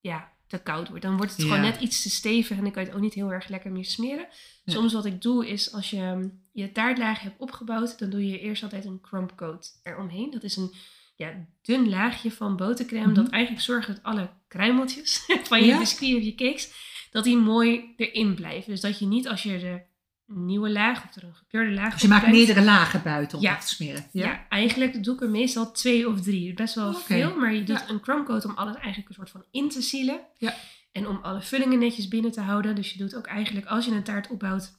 ja, 0.00 0.32
te 0.46 0.58
koud 0.58 0.88
wordt. 0.88 1.02
Dan 1.02 1.16
wordt 1.16 1.32
het 1.32 1.40
Ja. 1.42 1.46
gewoon 1.48 1.70
net 1.70 1.80
iets 1.80 2.02
te 2.02 2.10
stevig 2.10 2.56
en 2.56 2.62
dan 2.62 2.72
kan 2.72 2.82
je 2.82 2.88
het 2.88 2.96
ook 2.96 3.02
niet 3.02 3.14
heel 3.14 3.32
erg 3.32 3.48
lekker 3.48 3.72
meer 3.72 3.84
smeren. 3.84 4.26
Ja. 4.64 4.72
Soms 4.72 4.92
wat 4.92 5.04
ik 5.04 5.22
doe 5.22 5.48
is 5.48 5.72
als 5.72 5.90
je 5.90 5.96
ehm, 5.96 6.28
je 6.52 6.72
taartlaag 6.72 7.20
hebt 7.20 7.38
opgebouwd, 7.40 7.98
dan 7.98 8.10
doe 8.10 8.26
je 8.26 8.38
eerst 8.40 8.62
altijd 8.62 8.84
een 8.84 9.00
crumb 9.00 9.36
coat 9.36 9.80
eromheen. 9.82 10.30
Dat 10.30 10.42
is 10.42 10.56
een 10.56 10.72
ja, 11.16 11.46
dun 11.62 11.88
laagje 11.88 12.30
van 12.30 12.56
botercrème 12.56 13.06
Mhm. 13.06 13.14
dat 13.14 13.28
eigenlijk 13.30 13.64
zorgt 13.64 13.86
dat 13.86 14.02
alle 14.02 14.28
kruimeltjes 14.48 15.24
van 15.48 15.60
je 15.60 15.66
Ja. 15.66 15.78
biscuit 15.78 16.16
of 16.16 16.22
je 16.22 16.34
cakes, 16.34 16.72
dat 17.10 17.24
die 17.24 17.36
mooi 17.36 17.94
erin 17.96 18.34
blijven. 18.34 18.70
Dus 18.70 18.80
dat 18.80 18.98
je 18.98 19.06
niet 19.06 19.28
als 19.28 19.42
je 19.42 19.58
de 19.58 19.80
nieuwe 20.26 20.70
laag 20.70 21.04
of 21.04 21.16
er 21.16 21.24
een 21.24 21.34
gekleurde 21.34 21.70
laag 21.74 21.92
Dus 21.92 22.02
je 22.02 22.08
maakt 22.08 22.30
meerdere 22.30 22.62
lagen 22.62 23.02
buiten 23.02 23.38
om 23.38 23.44
Ja. 23.44 23.56
te 23.58 23.66
smeren. 23.68 24.06
ja. 24.12 24.48
eigenlijk 24.48 25.04
doe 25.04 25.14
ik 25.14 25.20
er 25.20 25.30
meestal 25.30 25.72
twee 25.72 26.08
of 26.08 26.20
drie. 26.20 26.54
Best 26.54 26.74
wel 26.74 26.88
Oké. 26.88 26.98
veel, 27.00 27.36
maar 27.36 27.52
je 27.54 27.62
doet 27.64 27.78
Ja. 27.80 27.88
een 27.88 28.00
crumbcoat 28.00 28.44
om 28.44 28.54
alles 28.54 28.74
eigenlijk 28.76 29.08
een 29.08 29.14
soort 29.14 29.30
van 29.30 29.44
in 29.50 29.68
te 29.68 29.80
zielen. 29.80 30.20
Ja. 30.38 30.54
En 30.92 31.06
om 31.08 31.18
alle 31.22 31.42
vullingen 31.42 31.78
netjes 31.78 32.08
binnen 32.08 32.32
te 32.32 32.40
houden. 32.40 32.74
Dus 32.74 32.92
je 32.92 32.98
doet 32.98 33.14
ook 33.14 33.26
eigenlijk, 33.26 33.66
als 33.66 33.84
je 33.84 33.90
een 33.92 34.02
taart 34.02 34.28
opbouwt, 34.28 34.72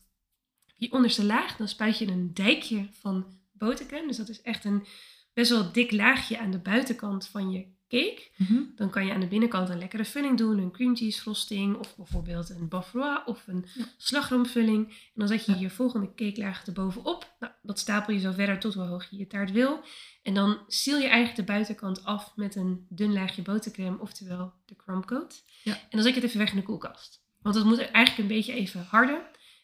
die 0.78 0.92
onderste 0.92 1.26
laag, 1.26 1.56
dan 1.56 1.68
spuit 1.68 1.98
je 1.98 2.08
een 2.08 2.34
dijkje 2.34 2.88
van 3.02 3.26
botercrème. 3.52 4.08
Dus 4.08 4.18
dat 4.18 4.30
is 4.30 4.42
echt 4.42 4.66
een 4.66 4.86
best 5.34 5.50
wel 5.52 5.72
dik 5.72 5.92
laagje 5.92 6.40
aan 6.40 6.52
de 6.52 6.60
buitenkant 6.60 7.28
van 7.28 7.52
je 7.52 7.66
cake. 7.88 8.22
Mhm. 8.38 8.60
Dan 8.76 8.90
kan 8.90 9.06
je 9.06 9.14
aan 9.14 9.20
de 9.20 9.28
binnenkant 9.28 9.70
een 9.70 9.78
lekkere 9.78 10.06
vulling 10.06 10.38
doen, 10.38 10.58
een 10.58 10.72
cream 10.72 10.96
cheese 10.96 11.22
frosting 11.22 11.76
of 11.76 11.96
bijvoorbeeld 11.96 12.50
een 12.50 12.68
bavarois 12.68 13.20
of 13.26 13.44
een 13.48 13.66
Ja. 13.76 13.86
slagroomvulling. 13.98 14.88
En 14.88 14.94
dan 15.16 15.28
zet 15.28 15.46
je 15.46 15.52
Ja. 15.52 15.58
je 15.60 15.70
volgende 15.70 16.10
cakelaag 16.16 16.66
erbovenop. 16.66 17.36
Nou, 17.40 17.52
dat 17.62 17.80
stapel 17.80 18.14
je 18.14 18.20
zo 18.20 18.32
verder 18.32 18.60
tot 18.60 18.74
hoe 18.74 18.84
hoog 18.84 19.10
je 19.10 19.18
je 19.18 19.28
taart 19.28 19.52
wil. 19.52 19.80
En 20.24 20.34
dan 20.34 20.58
seal 20.68 20.98
je 20.98 21.08
eigenlijk 21.08 21.36
de 21.36 21.44
buitenkant 21.54 22.04
af 22.04 22.32
met 22.36 22.56
een 22.56 22.86
dun 22.90 23.14
laagje 23.14 23.42
botercrème, 23.42 24.00
oftewel 24.00 24.54
de 24.66 24.76
crumb 24.76 25.06
coat. 25.06 25.44
Ja. 25.64 25.74
En 25.74 25.80
dan 25.90 26.02
zet 26.02 26.14
je 26.14 26.20
het 26.20 26.24
even 26.30 26.40
weg 26.40 26.50
in 26.52 26.56
de 26.58 26.64
koelkast. 26.64 27.22
Want 27.42 27.56
het 27.56 27.66
moet 27.66 27.78
eigenlijk 27.80 28.18
een 28.18 28.36
beetje 28.36 28.54
even 28.54 28.86
harder. 28.90 29.22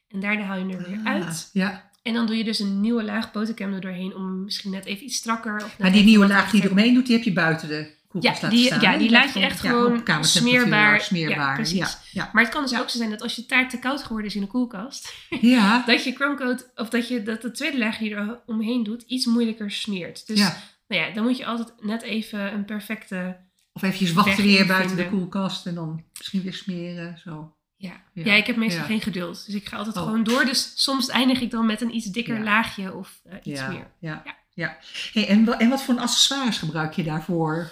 En 0.07 0.19
daarna 0.19 0.43
haal 0.43 0.57
je 0.57 0.65
hem 0.65 0.79
er 0.83 0.89
weer 0.89 0.99
Ah, 1.03 1.05
uit. 1.05 1.49
Ja, 1.53 1.91
En 2.03 2.13
dan 2.13 2.25
doe 2.25 2.37
je 2.37 2.43
dus 2.43 2.59
een 2.59 2.79
nieuwe 2.81 3.03
laag 3.03 3.31
botercrème 3.31 3.75
er 3.75 3.81
doorheen 3.81 4.15
om 4.15 4.43
misschien 4.43 4.71
net 4.71 4.85
even 4.85 5.05
iets 5.05 5.15
strakker. 5.17 5.55
Of 5.55 5.79
maar 5.79 5.91
die 5.91 6.03
nieuwe 6.03 6.27
laag 6.27 6.51
die 6.51 6.59
je 6.61 6.65
eromheen 6.65 6.93
doet, 6.93 7.05
die 7.05 7.15
heb 7.15 7.25
je 7.25 7.33
buiten 7.33 7.67
de 7.67 7.95
koelkast 8.21 8.41
Ja, 8.41 8.47
laten 8.47 8.57
die, 8.57 8.65
staan. 8.67 8.81
ja, 8.81 8.97
die 8.97 9.09
laat 9.09 9.33
je 9.33 9.39
echt 9.39 9.59
gewoon 9.59 10.03
smeerbaar. 10.23 11.01
smeerbaar. 11.01 11.67
Ja. 11.69 11.87
Ja. 12.11 12.29
Maar 12.33 12.43
het 12.43 12.51
kan 12.53 12.61
dus 12.63 12.79
ook 12.79 12.89
zo 12.89 12.97
zijn 12.97 13.09
dat 13.09 13.21
als 13.21 13.35
je 13.35 13.45
taart 13.45 13.69
te 13.69 13.79
koud 13.79 14.01
geworden 14.03 14.27
is 14.27 14.35
in 14.35 14.41
de 14.41 14.47
koelkast, 14.47 15.13
ja. 15.41 15.83
dat 15.85 16.03
je 16.03 16.13
crumbcoat 16.13 16.71
of 16.75 16.89
dat 16.89 17.07
je 17.07 17.23
dat 17.23 17.41
de 17.41 17.51
tweede 17.51 17.77
laag 17.77 17.97
die 17.97 18.09
je 18.09 18.15
er 18.15 18.39
omheen 18.45 18.83
doet 18.83 19.01
iets 19.01 19.25
moeilijker 19.25 19.71
smeert. 19.71 20.27
Dus 20.27 20.39
ja. 20.39 20.57
nou 20.87 21.01
ja, 21.01 21.13
dan 21.13 21.23
moet 21.23 21.37
je 21.37 21.45
altijd 21.45 21.73
net 21.81 22.01
even 22.01 22.53
een 22.53 22.65
perfecte. 22.65 23.37
Of 23.73 23.81
eventjes 23.81 24.13
wachten 24.13 24.43
weer 24.43 24.65
buiten 24.67 24.95
de 24.97 25.09
koelkast 25.09 25.65
en 25.65 25.75
dan 25.75 26.03
misschien 26.17 26.41
weer 26.41 26.53
smeren. 26.53 27.17
Zo. 27.23 27.55
Ja, 27.75 28.01
Ja. 28.13 28.23
ja. 28.25 28.33
ik 28.33 28.47
heb 28.47 28.55
meestal 28.55 28.81
Ja. 28.81 28.87
geen 28.87 29.01
geduld, 29.01 29.45
dus 29.45 29.55
ik 29.55 29.67
ga 29.67 29.77
altijd 29.77 29.95
Oh. 29.97 30.03
gewoon 30.03 30.23
door. 30.23 30.45
Dus 30.45 30.71
soms 30.75 31.07
eindig 31.09 31.41
ik 31.41 31.51
dan 31.51 31.65
met 31.65 31.81
een 31.81 31.95
iets 31.95 32.05
dikker 32.05 32.37
Ja. 32.37 32.43
laagje 32.43 32.93
of 32.93 33.19
eh, 33.23 33.37
iets 33.43 33.67
meer. 33.67 33.87
Ja, 33.99 34.23
Ja. 34.55 34.77
Hey, 35.13 35.27
en, 35.27 35.59
en 35.59 35.69
wat 35.69 35.83
voor 35.83 35.97
accessoires 35.99 36.57
gebruik 36.57 36.93
je 36.93 37.03
daarvoor? 37.03 37.71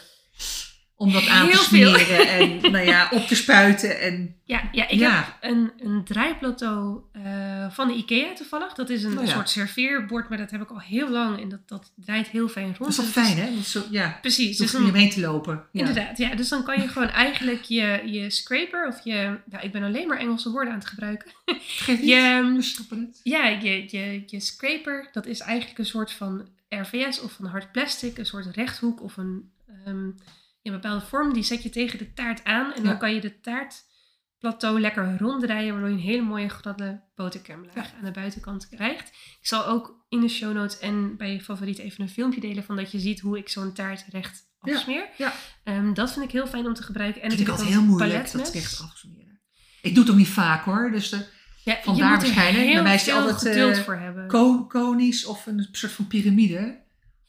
Om 0.95 1.11
dat 1.13 1.27
aan 1.27 1.49
te 1.49 1.57
veel. 1.57 1.63
smeren 1.63 2.27
en 2.27 2.61
nou 2.71 2.85
ja, 2.85 3.07
op 3.11 3.27
te 3.27 3.35
spuiten. 3.35 3.99
En, 3.99 4.35
Ja, 4.43 4.69
ja 4.71 4.87
ik 4.87 4.99
Ja. 4.99 5.15
heb 5.15 5.51
een, 5.51 5.71
een 5.79 6.03
draaiplateau 6.03 7.01
eh, 7.13 7.71
van 7.71 7.87
de 7.87 7.93
IKEA 7.93 8.33
toevallig. 8.33 8.73
Dat 8.73 8.89
is 8.89 9.03
een 9.03 9.17
Oh 9.19 9.25
ja. 9.25 9.31
soort 9.33 9.49
serveerbord, 9.49 10.29
maar 10.29 10.37
dat 10.37 10.51
heb 10.51 10.61
ik 10.61 10.69
al 10.69 10.79
heel 10.79 11.09
lang 11.09 11.41
en 11.41 11.49
dat, 11.49 11.59
dat 11.65 11.91
draait 11.95 12.27
heel 12.27 12.47
fijn 12.47 12.65
rond. 12.65 12.77
dat 12.79 12.89
is 12.89 12.97
het 12.97 13.05
fijn, 13.07 13.37
hè? 13.37 13.49
Dat 13.49 13.59
is 13.59 13.71
zo, 13.71 13.83
ja, 13.91 14.17
Precies. 14.21 14.57
dus 14.57 14.75
om 14.75 14.91
mee 14.91 15.09
te 15.09 15.19
lopen. 15.19 15.53
Ja. 15.71 15.79
Inderdaad, 15.79 16.17
ja. 16.17 16.35
Dus 16.35 16.49
dan 16.49 16.63
kan 16.63 16.81
je 16.81 16.87
gewoon 16.87 17.09
eigenlijk 17.09 17.63
je, 17.63 18.01
je 18.05 18.29
scraper 18.29 18.87
of 18.87 19.03
je... 19.03 19.37
Nou, 19.45 19.63
ik 19.63 19.71
ben 19.71 19.83
alleen 19.83 20.07
maar 20.07 20.17
Engelse 20.17 20.49
woorden 20.51 20.73
aan 20.73 20.79
het 20.79 20.87
gebruiken. 20.87 21.31
Je, 22.01 22.59
het. 22.89 23.19
ja, 23.23 23.47
je, 23.47 23.85
je, 23.87 24.23
je 24.25 24.39
scraper, 24.39 25.09
dat 25.11 25.25
is 25.25 25.39
eigenlijk 25.39 25.79
een 25.79 25.85
soort 25.85 26.11
van 26.11 26.47
RVS 26.69 27.21
of 27.21 27.39
een 27.39 27.45
hard 27.45 27.71
plastic. 27.71 28.17
Een 28.17 28.25
soort 28.25 28.45
rechthoek 28.55 29.03
of 29.03 29.17
een, 29.17 29.49
ehm, 29.85 30.05
een 30.63 30.71
bepaalde 30.71 31.05
vorm. 31.05 31.33
Die 31.33 31.43
zet 31.43 31.63
je 31.63 31.69
tegen 31.69 31.97
de 31.97 32.13
taart 32.13 32.43
aan. 32.43 32.73
En 32.73 32.83
dan 32.83 32.91
Ja. 32.91 32.97
kan 32.97 33.13
je 33.13 33.21
de 33.21 33.39
taartplateau 33.39 34.79
lekker 34.79 35.17
ronddraaien. 35.19 35.71
Waardoor 35.71 35.89
je 35.89 35.95
een 35.95 36.01
hele 36.01 36.21
mooie 36.21 36.49
gladde 36.49 37.01
botercrème 37.15 37.65
laag 37.75 37.91
aan 37.97 38.05
de 38.05 38.11
buitenkant 38.11 38.69
krijgt. 38.69 39.07
Ik 39.09 39.47
zal 39.47 39.65
ook 39.65 40.05
in 40.09 40.21
de 40.21 40.27
show 40.27 40.53
notes 40.53 40.79
en 40.79 41.17
bij 41.17 41.31
je 41.33 41.41
favoriet 41.41 41.77
even 41.77 42.01
een 42.01 42.09
filmpje 42.09 42.41
delen. 42.41 42.63
Van 42.63 42.75
dat 42.75 42.91
je 42.91 42.99
ziet 42.99 43.19
hoe 43.19 43.37
ik 43.37 43.49
zo'n 43.49 43.73
taart 43.73 44.05
recht 44.09 44.49
afsmeer. 44.59 45.07
ja. 45.17 45.33
Ehm, 45.63 45.93
dat 45.93 46.11
vind 46.13 46.25
ik 46.25 46.31
heel 46.31 46.47
fijn 46.47 46.65
om 46.65 46.73
te 46.73 46.83
gebruiken. 46.83 47.21
En 47.21 47.27
Dat 47.29 47.37
vind 47.37 47.47
ik 47.49 47.53
altijd 47.53 47.73
heel 47.73 47.83
moeilijk, 47.83 48.31
dat 48.31 48.49
recht 48.53 48.81
afsmeren. 48.81 49.39
Ik 49.81 49.93
doe 49.95 50.03
het 50.03 50.11
ook 50.11 50.17
niet 50.19 50.27
vaak 50.27 50.63
hoor. 50.65 50.91
Dus 50.91 51.09
de 51.09 51.25
Ja, 51.63 51.77
Vandaar 51.83 52.11
er 52.13 52.17
waarschijnlijk. 52.17 52.73
Bij 52.73 52.83
mij 52.83 52.95
is 52.95 53.05
het 53.05 53.15
altijd, 53.15 53.37
geduld 53.37 53.75
eh, 53.77 53.81
voor 53.83 53.95
hebben. 53.95 54.27
ko- 54.27 54.65
konisch 54.65 55.25
of 55.25 55.45
een 55.45 55.67
soort 55.71 55.91
van 55.91 56.07
piramide. 56.07 56.80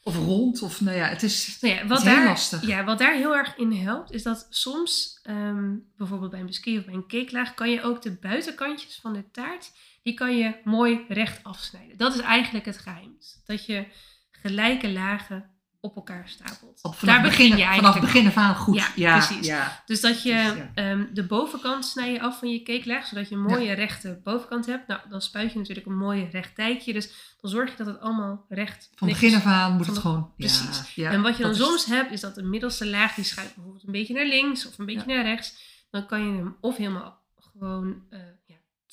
Of 0.03 0.15
rond. 0.15 0.61
Of 0.61 0.81
nou 0.81 0.97
ja, 0.97 1.05
het 1.07 1.23
is, 1.23 1.57
Nou 1.61 1.73
ja, 1.75 1.87
wat, 1.87 1.97
is 1.97 2.03
heel 2.03 2.15
daar, 2.15 2.25
lastig. 2.25 2.67
ja, 2.67 2.83
wat 2.83 2.97
daar 2.99 3.15
heel 3.15 3.35
erg 3.35 3.57
in 3.57 3.71
helpt, 3.71 4.11
is 4.11 4.23
dat 4.23 4.47
soms, 4.49 5.19
ehm, 5.23 5.75
bijvoorbeeld 5.97 6.31
bij 6.31 6.39
een 6.39 6.45
biscuit 6.45 6.79
of 6.79 6.85
bij 6.85 6.93
een 6.93 7.07
cakelaag, 7.07 7.53
kan 7.53 7.69
je 7.69 7.81
ook 7.81 8.01
de 8.01 8.11
buitenkantjes 8.11 8.99
van 9.01 9.13
de 9.13 9.31
taart, 9.31 9.71
die 10.03 10.13
kan 10.13 10.37
je 10.37 10.55
mooi 10.63 11.05
recht 11.07 11.43
afsnijden. 11.43 11.97
Dat 11.97 12.13
is 12.13 12.19
eigenlijk 12.19 12.65
het 12.65 12.77
geheim. 12.77 13.17
Dat 13.45 13.65
je 13.65 13.85
gelijke 14.31 14.91
lagen 14.91 15.49
op 15.83 15.95
elkaar 15.95 16.29
stapelt. 16.29 16.79
Op- 16.81 16.95
vanaf, 16.95 17.15
daar 17.15 17.23
begin, 17.23 17.45
je 17.45 17.51
vanaf 17.51 17.69
eigenlijk. 17.69 18.05
begin 18.05 18.27
af 18.27 18.37
aan 18.37 18.55
goed. 18.55 18.75
Ja, 18.75 18.87
Ja, 18.95 19.17
precies. 19.17 19.47
Ja. 19.47 19.83
Dus 19.85 20.01
dat 20.01 20.23
je 20.23 20.29
ja. 20.29 20.71
ehm, 20.73 21.05
de 21.13 21.23
bovenkant 21.23 21.85
snij 21.85 22.11
je 22.11 22.21
af 22.21 22.39
van 22.39 22.49
je 22.49 22.63
cakelaag, 22.63 23.05
zodat 23.07 23.29
je 23.29 23.35
een 23.35 23.41
mooie 23.41 23.73
rechte 23.73 24.19
bovenkant 24.23 24.65
hebt. 24.65 24.87
Nou, 24.87 25.01
dan 25.09 25.21
spuit 25.21 25.51
je 25.51 25.59
natuurlijk 25.59 25.87
een 25.87 25.97
mooie 25.97 26.29
recht 26.31 26.55
dijkje. 26.55 26.93
Dus 26.93 27.35
dan 27.41 27.49
zorg 27.51 27.71
je 27.71 27.77
dat 27.77 27.87
het 27.87 27.99
allemaal 27.99 28.45
recht 28.49 28.89
Van 28.95 29.07
netjes 29.07 29.31
begin 29.31 29.47
af 29.47 29.53
aan 29.53 29.75
moet 29.75 29.87
het 29.87 29.97
gewoon. 29.97 30.33
Precies. 30.37 30.95
En 30.95 31.21
wat 31.21 31.37
je 31.37 31.43
dan 31.43 31.55
soms 31.55 31.85
hebt, 31.85 32.11
is 32.11 32.21
dat 32.21 32.35
de 32.35 32.43
middelste 32.43 32.87
laag, 32.87 33.15
die 33.15 33.23
schuift 33.23 33.55
bijvoorbeeld 33.55 33.85
een 33.85 33.91
beetje 33.91 34.13
naar 34.13 34.25
links 34.25 34.67
of 34.67 34.77
een 34.77 34.85
beetje 34.85 35.07
naar 35.15 35.23
rechts. 35.23 35.71
Dan 35.89 36.05
kan 36.05 36.25
je 36.25 36.37
hem 36.37 36.57
of 36.61 36.77
helemaal 36.77 37.21
gewoon 37.35 38.03
eh, 38.09 38.19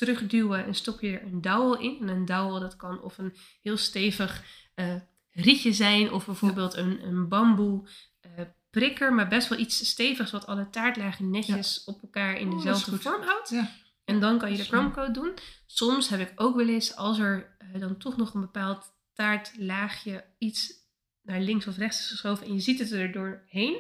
terugduwen 0.01 0.65
en 0.67 0.75
stop 0.75 1.01
je 1.01 1.19
er 1.19 1.23
een 1.23 1.41
dowel 1.41 1.79
in. 1.79 1.99
En 2.01 2.09
een 2.09 2.25
dowel, 2.25 2.61
dat 2.61 2.77
kan 2.77 3.03
of 3.03 3.19
een 3.19 3.35
heel 3.63 3.77
stevig 3.77 4.45
eh, 4.75 4.95
rietje 5.33 5.73
zijn, 5.73 6.13
of 6.13 6.27
bijvoorbeeld 6.27 6.75
een, 6.75 7.07
een 7.07 7.29
bamboe 7.29 7.89
eh, 8.21 8.31
prikker, 8.71 9.15
maar 9.15 9.29
best 9.29 9.49
wel 9.49 9.59
iets 9.59 9.89
stevigs 9.89 10.31
wat 10.31 10.47
alle 10.47 10.71
taartlagen 10.71 11.31
netjes 11.31 11.85
op 11.85 12.03
elkaar 12.03 12.37
in 12.39 12.49
Oh, 12.49 12.57
dezelfde 12.57 12.99
vorm 12.99 13.23
houdt. 13.23 13.49
Ja. 13.49 13.71
En 14.05 14.21
dan 14.21 14.39
kan 14.39 14.51
je 14.51 14.57
de 14.57 14.67
crumbcoat 14.67 15.15
doen. 15.15 15.35
Soms 15.67 16.09
heb 16.09 16.21
ik 16.21 16.33
ook 16.37 16.57
wel 16.57 16.69
eens, 16.69 16.97
als 16.97 17.19
er 17.19 17.57
eh, 17.59 17.81
dan 17.81 17.97
toch 17.97 18.17
nog 18.17 18.35
een 18.35 18.41
bepaald 18.41 18.93
taartlaagje 19.13 20.25
iets 20.39 20.73
naar 21.23 21.41
links 21.41 21.67
of 21.67 21.77
rechts 21.77 21.99
is 21.99 22.09
geschoven 22.09 22.47
en 22.47 22.55
je 22.55 22.61
ziet 22.61 22.79
het 22.79 22.91
er 22.91 23.13
doorheen, 23.13 23.73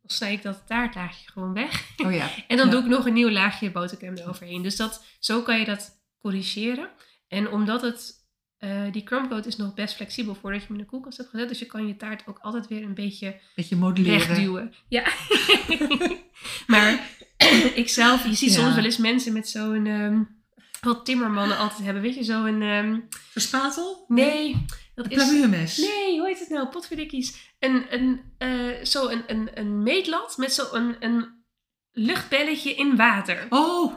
dan 0.00 0.16
snij 0.16 0.32
ik 0.32 0.42
dat 0.42 0.66
taartlaagje 0.66 1.30
gewoon 1.30 1.52
weg. 1.52 1.88
Oh 1.96 2.12
ja. 2.12 2.30
En 2.48 2.56
dan 2.56 2.70
doe 2.70 2.80
ik 2.80 2.86
nog 2.86 3.06
een 3.06 3.12
nieuw 3.12 3.30
laagje 3.30 3.70
botercrème 3.70 4.20
eroverheen. 4.20 4.62
Dus 4.62 4.76
dat, 4.76 5.04
zo 5.18 5.42
kan 5.42 5.58
je 5.58 5.64
dat 5.64 6.04
corrigeren. 6.18 6.90
En 7.28 7.50
omdat 7.50 7.82
het, 7.82 8.15
eh, 8.58 8.92
die 8.92 9.02
crumbcoat 9.02 9.46
is 9.46 9.56
nog 9.56 9.74
best 9.74 9.94
flexibel 9.94 10.34
voordat 10.34 10.60
je 10.60 10.66
hem 10.66 10.76
in 10.76 10.82
de 10.82 10.88
koelkast 10.88 11.16
hebt 11.18 11.30
gezet. 11.30 11.48
Dus 11.48 11.58
je 11.58 11.66
kan 11.66 11.86
je 11.86 11.96
taart 11.96 12.26
ook 12.26 12.38
altijd 12.38 12.68
weer 12.68 12.82
een 12.82 12.94
beetje 12.94 13.40
Beetje 13.54 13.76
modelleren. 13.76 14.18
wegduwen. 14.28 14.74
Ja. 14.88 15.04
maar 16.66 17.08
ik 17.74 17.88
zelf, 17.88 18.24
je 18.26 18.34
ziet 18.34 18.52
Ja. 18.54 18.60
soms 18.60 18.74
wel 18.74 18.84
eens 18.84 18.96
mensen 18.96 19.32
met 19.32 19.48
zo'n 19.48 19.86
ehm, 19.86 20.22
wat 20.80 21.04
timmermannen 21.04 21.58
altijd 21.58 21.84
hebben. 21.84 22.02
Weet 22.02 22.14
je, 22.14 22.24
zo'n... 22.24 22.62
ehm 22.62 22.98
Verspatel? 23.10 24.04
nee, 24.08 24.64
dat 24.94 25.04
Een 25.04 25.10
plamuurmes? 25.12 25.76
Nee, 25.78 26.18
hoe 26.18 26.26
heet 26.26 26.38
het 26.38 26.48
nou? 26.48 26.68
Potverdikkies. 26.68 27.54
Een, 27.58 27.84
een, 27.90 28.20
eh, 28.38 28.84
zo 28.84 29.08
een, 29.08 29.22
een, 29.26 29.48
een 29.54 29.82
meetlat 29.82 30.36
met 30.36 30.52
zo'n 30.52 30.66
een, 30.72 30.96
een 31.00 31.44
luchtbelletje 31.92 32.74
in 32.74 32.96
water. 32.96 33.46
Oh, 33.48 33.94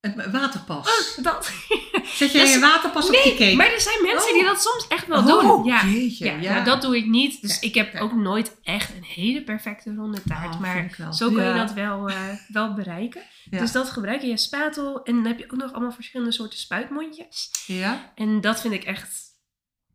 een 0.00 0.30
waterpas. 0.32 1.14
Oh, 1.18 1.24
dat. 1.24 1.50
Zet 2.18 2.32
jij 2.32 2.44
dus- 2.44 2.54
een 2.54 2.60
waterpas 2.60 3.06
op 3.08 3.14
je 3.14 3.20
nee, 3.24 3.36
cake? 3.36 3.56
maar 3.56 3.72
er 3.72 3.80
zijn 3.80 4.02
mensen 4.02 4.28
Oh. 4.28 4.34
die 4.34 4.44
dat 4.44 4.62
soms 4.62 4.86
echt 4.88 5.06
wel 5.06 5.18
Oh, 5.18 5.26
doen. 5.26 5.64
Ja, 5.64 5.84
jeetje, 5.86 6.24
ja, 6.24 6.32
ja. 6.40 6.52
nou, 6.52 6.64
dat 6.64 6.82
doe 6.82 6.96
ik 6.96 7.06
niet. 7.06 7.42
Dus 7.42 7.50
Ja, 7.54 7.68
ik 7.68 7.74
heb 7.74 7.94
ook 7.94 8.14
nooit 8.14 8.56
echt 8.62 8.90
een 8.96 9.04
hele 9.04 9.42
perfecte 9.42 9.94
ronde 9.94 10.22
taart. 10.22 10.54
Oh, 10.54 10.60
maar 10.60 10.90
zo 11.12 11.30
kun 11.30 11.44
je 11.44 11.54
dat 11.54 11.72
wel, 11.72 12.08
eh, 12.08 12.16
wel 12.48 12.74
bereiken. 12.74 13.22
Dus 13.50 13.72
dat 13.72 13.90
gebruik 13.90 14.20
je 14.20 14.28
je 14.28 14.36
spatel. 14.36 15.02
En 15.02 15.14
dan 15.14 15.24
heb 15.26 15.38
je 15.38 15.44
ook 15.44 15.58
nog 15.58 15.72
allemaal 15.72 15.92
verschillende 15.92 16.32
soorten 16.32 16.58
spuitmondjes. 16.58 17.50
Ja? 17.66 18.12
En 18.14 18.40
dat 18.40 18.60
vind 18.60 18.74
ik 18.74 18.84
echt 18.84 19.28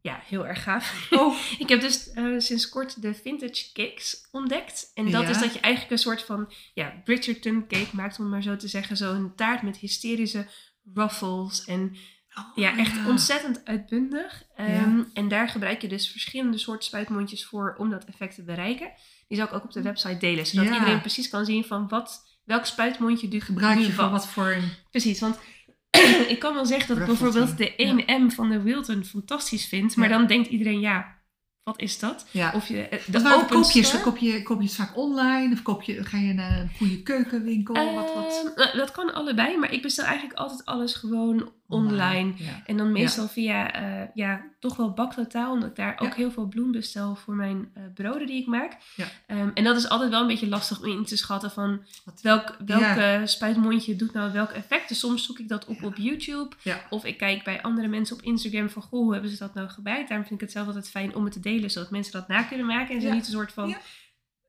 ja, 0.06 0.20
heel 0.26 0.48
erg 0.48 0.64
gaaf. 0.64 1.08
Oh, 1.12 1.36
Ik 1.64 1.70
heb 1.70 1.82
dus 1.82 2.12
eh, 2.12 2.34
sinds 2.38 2.70
kort 2.70 3.02
de 3.02 3.14
vintage 3.14 3.72
cakes 3.74 4.28
ontdekt. 4.32 4.92
En 4.94 5.12
dat 5.12 5.22
Ja. 5.24 5.30
is 5.30 5.40
dat 5.40 5.54
je 5.54 5.60
eigenlijk 5.60 5.94
een 5.94 6.00
soort 6.00 6.22
van 6.24 6.54
ja, 6.74 7.02
Bridgerton 7.04 7.68
cake 7.68 7.96
maakt, 7.96 8.18
om 8.18 8.24
het 8.24 8.34
maar 8.34 8.44
zo 8.44 8.56
te 8.56 8.68
zeggen. 8.68 8.98
Zo'n 8.98 9.34
taart 9.36 9.62
met 9.62 9.78
hysterische 9.78 10.48
ruffles 10.94 11.66
en 11.66 11.96
Oh, 12.38 12.44
ja, 12.56 12.78
echt 12.78 13.08
ontzettend 13.08 13.66
uitbundig. 13.66 14.44
Ehm, 14.56 14.72
Ja. 14.98 15.06
En 15.14 15.28
daar 15.28 15.50
gebruik 15.50 15.82
je 15.82 15.88
dus 15.88 16.10
verschillende 16.12 16.58
soorten 16.58 16.84
spuitmondjes 16.86 17.46
voor 17.46 17.76
om 17.78 17.90
dat 17.90 18.06
effect 18.06 18.36
te 18.36 18.44
bereiken. 18.44 18.92
Die 19.28 19.38
zal 19.38 19.48
ik 19.48 19.54
ook 19.54 19.64
op 19.64 19.72
de 19.72 19.82
website 19.82 20.18
delen, 20.18 20.46
zodat 20.46 20.74
iedereen 20.74 21.00
precies 21.02 21.30
kan 21.30 21.46
zien 21.46 21.64
van 21.66 21.88
wat, 21.88 22.40
welk 22.44 22.66
spuitmondje 22.66 23.28
du 23.28 23.40
Gebruik 23.42 23.80
je 23.80 23.86
nu 23.86 23.92
voor 23.92 24.10
wat. 24.10 24.28
voor. 24.28 24.58
Precies, 24.92 25.20
want 25.20 25.40
ik 26.34 26.40
kan 26.40 26.54
wel 26.54 26.66
zeggen 26.66 26.88
dat 26.88 26.98
ik 26.98 27.06
bijvoorbeeld 27.06 27.58
de 27.58 27.74
ja. 27.78 28.20
1M 28.20 28.34
van 28.36 28.50
de 28.50 28.62
Wilton 28.62 29.04
fantastisch 29.04 29.66
vind. 29.66 29.96
Maar 29.96 30.10
Ja. 30.10 30.18
dan 30.18 30.28
denkt 30.28 30.48
iedereen, 30.48 30.80
ja, 30.80 31.16
wat 31.64 31.82
is 31.82 32.00
dat? 32.00 32.26
Ja. 32.32 32.52
Of 32.56 32.68
je, 32.68 32.82
eh, 32.82 33.00
de 33.06 33.12
Wat 33.12 33.22
waren 33.22 33.64
store. 33.66 34.02
Koop 34.04 34.18
je, 34.18 34.44
koop 34.44 34.60
je 34.62 34.68
het 34.68 34.76
vaak 34.76 34.98
online? 34.98 35.54
Of 35.54 35.62
koop 35.62 35.82
je, 35.84 36.04
ga 36.04 36.18
je 36.18 36.34
naar 36.34 36.60
een 36.60 36.72
goede 36.78 37.02
keukenwinkel? 37.04 37.94
wat, 37.94 38.14
wat? 38.14 38.52
Ehm, 38.56 38.78
dat 38.78 38.92
kan 38.92 39.14
allebei, 39.14 39.58
maar 39.58 39.74
ik 39.74 39.82
bestel 39.82 40.06
eigenlijk 40.06 40.40
altijd 40.40 40.66
alles 40.66 40.94
gewoon 40.94 41.52
online. 41.68 42.34
Ja. 42.38 42.62
En 42.66 42.78
dan 42.78 42.92
meestal 42.92 43.28
via, 43.28 43.74
eh, 43.74 44.08
ja, 44.14 44.42
toch 44.60 44.76
wel 44.76 44.92
baktotaal, 44.94 45.52
omdat 45.52 45.70
ik 45.70 45.76
daar 45.76 46.00
ook 46.00 46.16
heel 46.16 46.32
veel 46.32 46.48
bloem 46.48 46.72
bestel 46.72 47.16
voor 47.16 47.36
mijn 47.36 47.72
eh, 47.74 47.84
broden 47.94 48.28
die 48.28 48.42
ik 48.42 48.48
maak. 48.48 48.78
Ehm, 49.28 49.50
en 49.54 49.64
dat 49.64 49.78
is 49.78 49.90
altijd 49.90 50.10
wel 50.10 50.22
een 50.22 50.28
beetje 50.28 50.48
lastig 50.48 50.80
om 50.82 50.86
in 50.90 51.06
te 51.06 51.18
schatten 51.18 51.52
van 51.52 51.82
Wat- 52.06 52.22
welk, 52.22 52.56
welk 52.66 52.82
Ja. 52.82 53.20
eh, 53.20 53.26
spuitmondje 53.26 53.96
doet 53.96 54.14
nou 54.14 54.32
welk 54.32 54.50
effect. 54.52 54.88
Dus 54.90 55.00
soms 55.00 55.26
zoek 55.26 55.40
ik 55.40 55.48
dat 55.48 55.66
op 55.66 55.84
op 55.84 55.96
YouTube. 55.98 56.56
Of 56.90 57.06
ik 57.06 57.18
kijk 57.18 57.44
bij 57.44 57.62
andere 57.62 57.88
mensen 57.88 58.16
op 58.16 58.22
Instagram 58.22 58.70
van, 58.70 58.82
goh, 58.82 59.00
hoe 59.00 59.14
hebben 59.14 59.32
ze 59.32 59.38
dat 59.38 59.54
nou 59.54 59.68
gebruikt? 59.70 60.08
Daarom 60.10 60.28
vind 60.28 60.40
ik 60.42 60.46
het 60.46 60.56
zelf 60.56 60.68
altijd 60.68 60.90
fijn 60.90 61.16
om 61.16 61.24
het 61.24 61.34
te 61.34 61.40
delen, 61.40 61.70
zodat 61.72 61.90
mensen 61.92 62.14
dat 62.14 62.28
na 62.28 62.44
kunnen 62.44 62.66
maken. 62.66 62.96
En 62.96 63.02
ze 63.02 63.10
niet 63.10 63.26
een 63.26 63.32
soort 63.32 63.52
van 63.54 63.76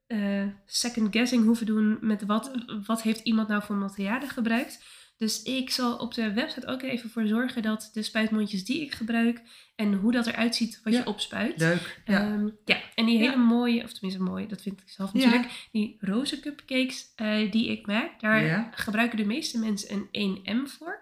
eh, 0.07 0.43
second 0.67 1.09
guessing 1.13 1.45
hoeven 1.45 1.67
doen 1.67 1.99
met 2.01 2.25
wat, 2.27 2.51
wat 2.87 3.03
heeft 3.03 3.21
iemand 3.21 3.49
nou 3.49 3.63
voor 3.63 3.77
materialen 3.77 4.29
gebruikt. 4.29 4.85
Dus 5.17 5.43
ik 5.43 5.71
zal 5.71 5.97
op 5.97 6.15
de 6.15 6.33
website 6.33 6.67
ook 6.67 6.83
even 6.83 7.11
voor 7.11 7.27
zorgen 7.27 7.63
dat 7.63 7.91
de 7.93 8.03
spuitmondjes 8.03 8.65
die 8.65 8.81
ik 8.81 8.93
gebruik 8.93 9.43
en 9.77 9.93
hoe 9.95 10.13
dat 10.13 10.27
eruit 10.27 10.55
ziet 10.57 10.81
wat 10.85 10.93
Ja. 10.93 10.99
je 10.99 11.07
opspuit. 11.07 11.61
Leuk. 11.61 12.01
Ja. 12.07 12.21
Ehm, 12.21 12.49
ja, 12.65 12.77
en 12.95 13.05
die 13.07 13.19
Ja. 13.19 13.25
hele 13.31 13.37
mooie, 13.43 13.83
of 13.85 13.93
tenminste 13.93 14.23
mooi, 14.23 14.47
dat 14.47 14.63
vind 14.63 14.81
ik 14.81 14.89
zelf 14.89 15.13
natuurlijk, 15.13 15.47
die 15.73 15.97
roze 16.01 16.41
cupcakes 16.41 17.07
eh, 17.17 17.51
die 17.51 17.71
ik 17.71 17.87
maak, 17.87 18.21
daar 18.21 18.69
gebruiken 18.75 19.19
de 19.19 19.25
meeste 19.25 19.59
mensen 19.59 20.09
een 20.13 20.39
1M 20.45 20.67
voor 20.67 20.99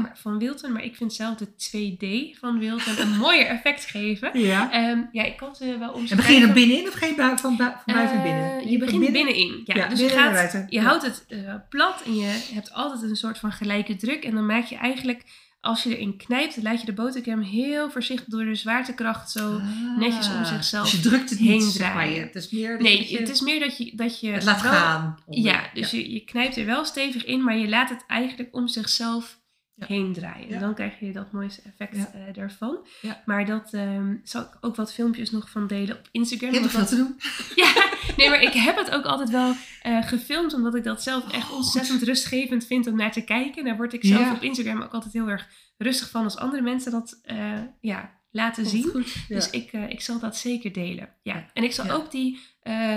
maar, 0.00 0.12
van 0.18 0.38
Wilton. 0.38 0.72
Maar 0.72 0.84
ik 0.84 0.96
vind 0.96 1.12
zelf 1.14 1.36
de 1.36 1.46
2D 1.56 2.38
van 2.38 2.58
Wilton 2.58 2.98
een 3.00 3.16
mooier 3.26 3.46
effect 3.46 3.84
geven. 3.84 4.38
ja. 4.40 4.72
Ehm, 4.72 5.00
ja, 5.12 5.24
ik 5.24 5.36
kan 5.36 5.54
ze 5.56 5.64
wel 5.78 5.88
En 5.88 5.94
omschrijven. 5.94 6.16
begin 6.16 6.40
je 6.40 6.46
er 6.46 6.52
binnenin 6.52 6.86
of 6.88 6.98
bui- 7.16 7.38
van, 7.38 7.38
van 7.38 7.56
buiten 7.56 8.16
Eh, 8.16 8.22
binnen? 8.22 8.70
Je 8.70 8.78
begint 8.78 9.12
binnenin. 9.12 9.62
Ja, 9.64 9.88
dus 9.88 10.00
je, 10.00 10.06
binnen 10.06 10.26
en 10.26 10.48
gaat, 10.48 10.64
je 10.68 10.80
houdt 10.80 11.02
het 11.04 11.24
eh, 11.28 11.54
plat 11.68 12.02
en 12.06 12.16
je 12.16 12.48
hebt 12.54 12.72
altijd 12.72 13.02
een 13.02 13.16
soort 13.16 13.38
van 13.38 13.52
gelijke 13.52 13.96
druk. 13.96 14.24
En 14.24 14.34
dan 14.34 14.46
maak 14.46 14.64
je 14.64 14.76
eigenlijk, 14.76 15.22
als 15.60 15.82
je 15.82 15.96
erin 15.96 16.16
knijpt, 16.16 16.62
laat 16.62 16.80
je 16.80 16.86
de 16.86 16.92
botercrème 16.92 17.44
heel 17.44 17.90
voorzichtig 17.90 18.28
door 18.28 18.44
de 18.44 18.54
zwaartekracht 18.54 19.30
zo... 19.30 19.54
Ah. 19.56 19.98
netjes 19.98 20.28
om 20.28 20.44
zichzelf 20.44 20.90
Dus 20.90 21.00
je 21.02 21.08
drukt 21.08 21.30
het 21.30 21.38
heen 21.38 21.58
niet, 21.58 21.78
maar. 21.78 21.90
draaien. 21.92 22.14
Je- 22.14 22.20
Het 22.20 22.34
is 22.34 22.50
meer 22.50 22.70
dat 22.70 22.80
Nee, 22.80 23.10
je 23.10 23.18
het 23.18 23.28
is 23.28 23.40
meer 23.40 23.60
dat 23.60 23.76
je, 23.78 23.92
dat 23.96 24.20
je 24.20 24.30
het 24.30 24.44
laat 24.44 24.62
wel- 24.62 24.72
gaan. 24.72 25.18
onder- 25.26 25.44
Ja, 25.52 25.70
dus 25.74 25.90
Je, 25.90 26.12
je 26.12 26.20
knijpt 26.24 26.56
er 26.56 26.64
wel 26.66 26.84
stevig 26.84 27.24
in, 27.24 27.44
maar 27.44 27.56
je 27.56 27.68
laat 27.68 27.88
het 27.88 28.04
eigenlijk 28.06 28.48
om 28.54 28.68
zichzelf 28.68 29.40
Ja. 29.74 29.86
heen 29.86 30.12
draaien. 30.12 30.48
Ja. 30.48 30.54
En 30.54 30.60
dan 30.60 30.74
krijg 30.74 31.00
je 31.00 31.12
dat 31.12 31.32
mooiste 31.32 31.62
effect 31.64 31.96
eh, 31.96 32.20
daarvan. 32.32 32.86
Maar 33.24 33.46
dat 33.46 33.72
ehm, 33.72 34.14
zal 34.22 34.42
ik 34.42 34.56
ook 34.60 34.76
wat 34.76 34.92
filmpjes 34.94 35.30
nog 35.30 35.50
van 35.50 35.66
delen 35.66 35.96
op 35.96 36.08
Instagram. 36.12 36.50
Hebt 36.50 36.62
nog 36.62 36.70
veel 36.70 36.80
dat- 36.80 36.88
te 36.88 36.96
doen. 36.96 37.16
Ja, 37.54 37.72
nee, 38.18 38.30
maar 38.30 38.42
ik 38.42 38.52
heb 38.52 38.76
het 38.76 38.90
ook 38.90 39.04
altijd 39.04 39.30
wel 39.30 39.54
eh, 39.82 40.06
gefilmd, 40.06 40.54
omdat 40.54 40.74
ik 40.74 40.84
dat 40.84 41.02
zelf 41.02 41.32
echt 41.32 41.50
Oh, 41.50 41.56
ontzettend 41.56 42.02
rustgevend 42.02 42.66
vind 42.66 42.86
om 42.86 42.96
naar 42.96 43.12
te 43.12 43.20
kijken. 43.24 43.64
Daar 43.64 43.76
word 43.76 43.92
ik 43.92 44.04
zelf 44.04 44.20
Ja. 44.20 44.32
op 44.34 44.42
Instagram 44.42 44.82
ook 44.82 44.92
altijd 44.92 45.12
heel 45.12 45.28
erg 45.28 45.48
rustig 45.76 46.10
van 46.10 46.24
als 46.24 46.36
andere 46.36 46.62
mensen 46.62 46.92
dat 46.92 47.18
eh, 47.22 47.60
ja, 47.80 48.10
laten 48.30 48.66
zien. 48.66 48.82
Goed. 48.90 49.12
Ja. 49.28 49.34
Dus 49.34 49.50
ik, 49.50 49.72
eh, 49.72 49.88
ik 49.88 50.00
zal 50.00 50.18
dat 50.18 50.36
zeker 50.36 50.72
delen. 50.72 51.08
Ja. 51.22 51.46
En 51.52 51.64
ik 51.64 51.72
zal 51.72 51.84
Ja. 51.84 51.92
ook 51.92 52.10
die, 52.10 52.38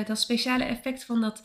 dat 0.06 0.20
speciale 0.20 0.64
effect 0.64 1.06
van 1.06 1.22
dat 1.22 1.44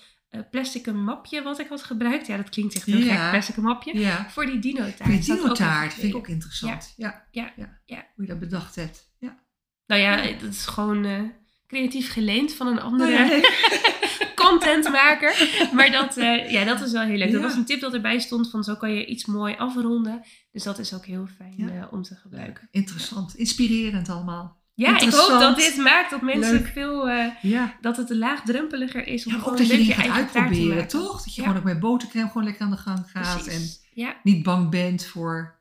plastic 0.51 0.93
mapje 0.93 1.43
wat 1.43 1.59
ik 1.59 1.69
had 1.69 1.83
gebruikt. 1.83 2.27
Ja, 2.27 2.37
dat 2.37 2.49
klinkt 2.49 2.75
echt 2.75 2.87
heel 2.87 2.99
Ja. 2.99 3.15
gek, 3.23 3.31
plastic 3.31 3.57
mapje. 3.57 3.99
ja. 3.99 4.31
Voor 4.31 4.47
die 4.47 4.59
dino-taart. 4.59 5.11
Die 5.11 5.21
dino-taart 5.37 5.95
vind 5.95 6.07
ik 6.13 6.17
ook 6.17 6.29
interessant. 6.29 6.95
Ja. 6.97 7.27
Ja, 7.31 7.53
Ja. 7.57 7.79
ja. 7.85 8.07
Hoe 8.15 8.25
je 8.25 8.31
dat 8.31 8.39
bedacht 8.41 8.75
hebt. 8.75 9.11
Ja. 9.19 9.39
Nou 9.87 10.01
ja, 10.01 10.17
dat 10.41 10.51
is 10.53 10.67
gewoon 10.67 11.33
creatief 11.67 12.13
geleend 12.13 12.53
van 12.55 12.67
een 12.67 12.81
andere 12.81 13.11
ja, 13.11 13.25
nee. 13.25 13.41
contentmaker. 14.47 15.49
Maar 15.73 15.91
dat, 15.91 16.17
eh, 16.17 16.51
ja, 16.51 16.65
dat 16.65 16.81
is 16.81 16.93
wel 16.93 17.03
heel 17.03 17.17
leuk. 17.17 17.33
Dat 17.33 17.43
was 17.43 17.55
een 17.55 17.65
tip 17.65 17.81
dat 17.81 17.95
erbij 17.95 18.19
stond 18.19 18.51
van 18.51 18.65
zo 18.65 18.75
kan 18.75 18.93
je 18.95 19.07
iets 19.07 19.27
mooi 19.27 19.55
afronden. 19.59 20.23
Dus 20.53 20.63
dat 20.63 20.79
is 20.79 20.95
ook 20.95 21.05
heel 21.07 21.27
fijn 21.37 21.55
Ja. 21.57 21.69
eh, 21.69 21.93
om 21.93 22.03
te 22.03 22.15
gebruiken. 22.15 22.69
Interessant. 22.71 23.35
Inspirerend 23.37 24.09
allemaal. 24.09 24.65
Ja, 24.75 25.01
ik 25.01 25.11
hoop 25.13 25.41
dat 25.41 25.57
dit 25.57 25.77
maakt 25.77 26.11
dat 26.11 26.23
mensen 26.23 26.53
Leuk. 26.53 26.67
veel... 26.67 27.09
eh, 27.09 27.27
Ja. 27.43 27.77
dat 27.81 27.97
het 27.97 28.11
laagdrempeliger 28.11 29.07
is 29.07 29.27
om 29.27 29.33
Ja, 29.33 29.39
ook 29.45 29.57
dat 29.57 29.67
je 29.67 29.87
je 29.87 29.93
gaat 29.93 30.11
uitproberen, 30.11 30.89
toch? 30.89 31.25
Dat 31.25 31.35
je 31.35 31.43
gewoon 31.43 31.57
ook 31.57 31.65
met 31.65 31.81
botercrème 31.81 32.27
gewoon 32.29 32.45
lekker 32.45 32.63
aan 32.65 32.71
de 32.71 32.77
gang 32.77 33.11
gaat. 33.13 33.37
En 33.39 33.43
Precies. 33.45 33.81
Niet 34.23 34.43
bang 34.43 34.71
bent 34.71 35.05
voor 35.07 35.55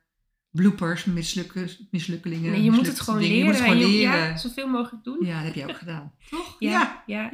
bloopers, 0.55 1.05
mislukken, 1.05 1.69
mislukkelingen. 1.91 2.51
Nee, 2.51 2.63
je 2.63 2.71
moet 2.71 2.87
het 2.87 2.99
gewoon 2.99 3.19
dingen. 3.19 3.35
leren. 3.35 3.51
Je 3.53 3.53
moet 3.53 3.59
het 3.67 3.69
gewoon 3.71 3.83
en 3.85 3.91
je- 3.91 3.97
leren. 3.97 4.27
Ja, 4.29 4.37
zoveel 4.37 4.67
mogelijk 4.67 5.03
doen. 5.03 5.25
Ja, 5.25 5.35
dat 5.35 5.45
heb 5.45 5.55
je 5.55 5.67
ook 5.69 5.77
gedaan. 5.77 6.13
Toch? 6.29 6.55
Ja, 6.59 7.03
Ja. 7.05 7.29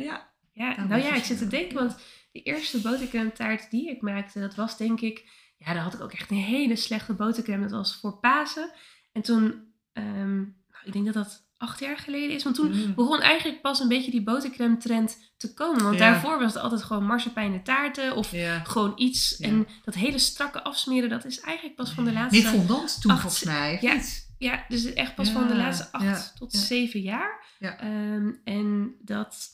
ja, 0.53 0.85
Nou 0.87 1.01
is 1.01 1.07
ja, 1.07 1.15
ik 1.15 1.23
zit 1.23 1.37
te 1.37 1.47
denken, 1.47 1.75
want 1.77 1.97
de 2.31 2.41
eerste 2.41 2.81
botercrème 2.81 3.31
taart 3.31 3.69
die 3.71 3.89
ik 3.89 4.01
maakte, 4.01 4.39
dat 4.39 4.55
was 4.55 4.77
denk 4.77 5.01
ik, 5.01 5.29
ja, 5.57 5.73
daar 5.73 5.83
had 5.83 5.93
ik 5.93 6.01
ook 6.01 6.13
echt 6.13 6.31
een 6.31 6.37
hele 6.37 6.75
slechte 6.75 7.13
botercrème. 7.13 7.61
Dat 7.61 7.71
was 7.71 7.99
voor 7.99 8.19
Pasen. 8.19 8.71
En 9.11 9.21
toen, 9.21 9.73
ehm, 9.93 10.35
nou, 10.37 10.83
ik 10.85 10.93
denk 10.93 11.05
dat 11.05 11.13
dat 11.13 11.49
acht 11.61 11.79
jaar 11.79 11.97
geleden 11.97 12.35
is, 12.35 12.43
want 12.43 12.55
toen 12.55 12.71
Mm. 12.85 12.93
begon 12.95 13.21
eigenlijk 13.21 13.61
pas 13.61 13.79
een 13.79 13.87
beetje 13.87 14.11
die 14.11 14.23
botercrème 14.23 14.77
trend 14.77 15.17
te 15.37 15.53
komen. 15.53 15.83
Want 15.83 15.97
Ja. 15.99 16.11
daarvoor 16.11 16.39
was 16.39 16.53
het 16.53 16.63
altijd 16.63 16.83
gewoon 16.83 17.05
marsepeinen 17.05 17.63
taarten 17.63 18.15
of 18.15 18.31
Ja. 18.31 18.59
gewoon 18.63 18.91
iets. 18.95 19.35
Ja. 19.37 19.47
En 19.47 19.67
dat 19.83 19.93
hele 19.93 20.17
strakke 20.19 20.63
afsmeren, 20.63 21.09
dat 21.09 21.25
is 21.25 21.39
eigenlijk 21.39 21.75
pas 21.75 21.91
van 21.91 22.03
de 22.05 22.13
laatste... 22.13 22.41
Meer 22.41 22.51
fondant 22.51 23.01
toen 23.01 23.11
acht- 23.11 23.21
volgens 23.21 23.43
mij. 23.43 23.77
ja. 23.81 23.93
niet? 23.93 24.29
Ja, 24.37 24.65
dus 24.67 24.93
echt 24.93 25.15
pas 25.15 25.29
van 25.29 25.47
de 25.47 25.55
laatste 25.55 25.91
acht 25.91 26.35
tot 26.37 26.53
zeven 26.53 27.01
jaar. 27.01 27.45
Ja. 27.59 27.77
Ehm, 27.79 28.31
en 28.43 28.95
dat, 29.01 29.49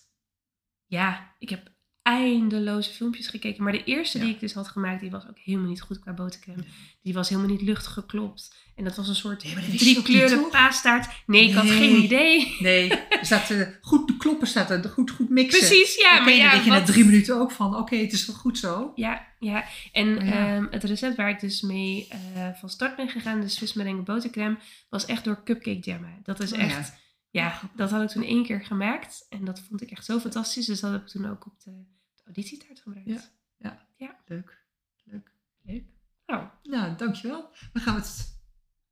ja, 0.86 1.32
ik 1.40 1.50
heb 1.50 1.72
eindeloze 2.14 2.92
filmpjes 2.94 3.28
gekeken. 3.28 3.64
Maar 3.64 3.72
de 3.72 3.84
eerste 3.84 4.18
Ja. 4.18 4.24
die 4.24 4.34
ik 4.34 4.40
dus 4.40 4.54
had 4.54 4.68
gemaakt, 4.68 5.00
die 5.02 5.12
was 5.12 5.28
ook 5.30 5.38
helemaal 5.44 5.68
niet 5.70 5.82
goed 5.82 6.00
qua 6.00 6.14
botercrème. 6.14 6.64
Die 7.02 7.14
was 7.14 7.30
helemaal 7.30 7.50
niet 7.52 7.62
luchtig 7.62 7.94
geklopt. 7.94 8.56
En 8.76 8.84
dat 8.84 8.96
was 8.96 9.08
een 9.08 9.16
soort 9.16 9.44
Nee, 9.44 9.78
drie 9.78 10.02
kleuren 10.02 10.50
paastaart. 10.50 11.10
Nee, 11.26 11.48
ik 11.50 11.54
had 11.54 11.70
geen 11.70 12.04
idee. 12.04 12.56
Nee, 12.60 12.90
eh, 13.30 13.62
goed 13.82 14.08
te 14.08 14.18
kloppen, 14.18 14.48
staat 14.48 14.70
er 14.70 14.90
goed, 14.90 15.12
goed 15.12 15.30
mixen. 15.30 15.60
Precies, 15.60 15.96
ja. 15.96 16.16
Maar 16.16 16.26
dan 16.26 16.36
ja, 16.36 16.52
denk 16.52 16.64
je 16.64 16.70
na 16.70 16.78
wat- 16.78 16.86
drie 16.86 17.06
minuten 17.06 17.36
ook 17.40 17.52
van, 17.52 17.76
oké, 17.76 17.96
het 17.96 18.14
is 18.14 18.26
wel 18.26 18.36
goed 18.36 18.58
zo. 18.58 18.92
Ja, 18.96 19.28
ja. 19.40 19.64
En 19.92 20.08
ja. 20.26 20.56
ehm, 20.56 20.66
het 20.72 20.84
recept 20.84 21.16
waar 21.16 21.30
ik 21.30 21.40
dus 21.40 21.62
mee 21.62 22.08
eh, 22.10 22.50
van 22.54 22.70
start 22.70 22.96
ben 22.96 23.10
gegaan, 23.10 23.42
de 23.42 23.48
Swiss 23.48 23.74
merengue 23.74 24.04
botercrème, 24.04 24.58
was 24.90 25.06
echt 25.06 25.24
door 25.24 25.44
cupcake 25.44 25.80
jammen. 25.80 26.20
Dat 26.24 26.40
is 26.40 26.52
Oh 26.52 26.58
ja. 26.60 26.64
echt, 26.66 26.94
ja, 27.30 27.60
dat 27.76 27.92
had 27.92 28.02
ik 28.02 28.10
toen 28.10 28.24
één 28.24 28.44
keer 28.44 28.62
gemaakt. 28.66 29.26
En 29.30 29.46
dat 29.46 29.60
vond 29.68 29.82
ik 29.82 29.92
echt 29.92 30.06
zo 30.06 30.20
fantastisch. 30.20 30.66
Dus 30.66 30.80
dat 30.80 30.92
heb 30.92 31.02
ik 31.02 31.08
toen 31.08 31.30
ook 31.30 31.46
op 31.46 31.54
de, 31.64 31.72
de 31.72 31.97
auditietaart 32.28 32.80
gebruikt. 32.80 33.32
Ja. 33.58 33.80
Leuk. 34.28 34.58
Leuk. 35.04 35.32
Leuk. 35.64 35.84
Nou, 36.26 36.48
Nou, 36.64 36.96
dankjewel. 36.98 37.50
Dan 37.74 37.82
gaan 37.84 37.96
we 37.96 38.02
het 38.02 38.36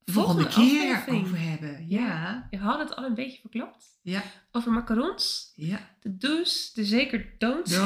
de 0.03 0.11
volgende, 0.11 0.41
Volgende 0.43 0.69
keer 0.71 0.95
aflevering. 0.95 1.25
over 1.25 1.39
hebben. 1.49 1.89
Ja, 1.89 2.47
Je 2.49 2.57
had 2.57 2.79
het 2.79 2.95
al 2.95 3.03
een 3.05 3.13
beetje 3.13 3.39
verklapt. 3.41 3.99
ja, 4.01 4.23
Over 4.51 4.71
macarons, 4.71 5.51
ja. 5.55 5.89
de 6.01 6.17
do's, 6.17 6.73
de 6.73 6.85
zeker 6.85 7.35
don'ts. 7.37 7.75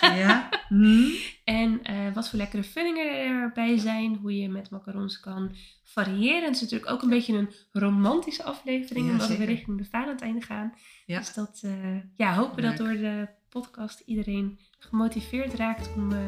Ja. 0.00 0.48
Hm. 0.68 1.08
En 1.44 1.82
eh, 1.82 2.12
wat 2.14 2.28
voor 2.28 2.38
lekkere 2.38 2.62
vullingen 2.62 3.06
erbij 3.42 3.78
zijn. 3.78 4.14
Hoe 4.16 4.36
je 4.38 4.48
met 4.48 4.70
macarons 4.70 5.20
kan 5.20 5.54
variëren. 5.84 6.44
Het 6.44 6.54
is 6.54 6.60
natuurlijk 6.60 6.90
ook 6.90 7.02
een 7.02 7.08
beetje 7.08 7.36
een 7.36 7.52
romantische 7.72 8.42
aflevering. 8.42 9.06
Ja, 9.06 9.12
omdat 9.12 9.28
we 9.36 9.44
richting 9.44 9.78
de 9.78 9.84
Valentijn 9.84 10.42
gaan. 10.42 10.74
Ja. 11.06 11.18
Dus 11.18 11.34
dat, 11.34 11.60
eh, 11.64 11.96
ja, 12.16 12.34
hopen 12.34 12.62
dat 12.62 12.78
Leuk. 12.78 12.88
door 12.88 12.96
de 12.96 13.28
podcast 13.48 14.00
iedereen 14.00 14.58
gemotiveerd 14.78 15.54
raakt 15.54 15.90
om 15.96 16.12
eh, 16.12 16.18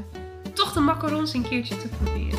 toch 0.52 0.72
de 0.72 0.80
macarons 0.80 1.34
een 1.34 1.48
keertje 1.48 1.76
te 1.76 1.88
proberen. 1.88 2.38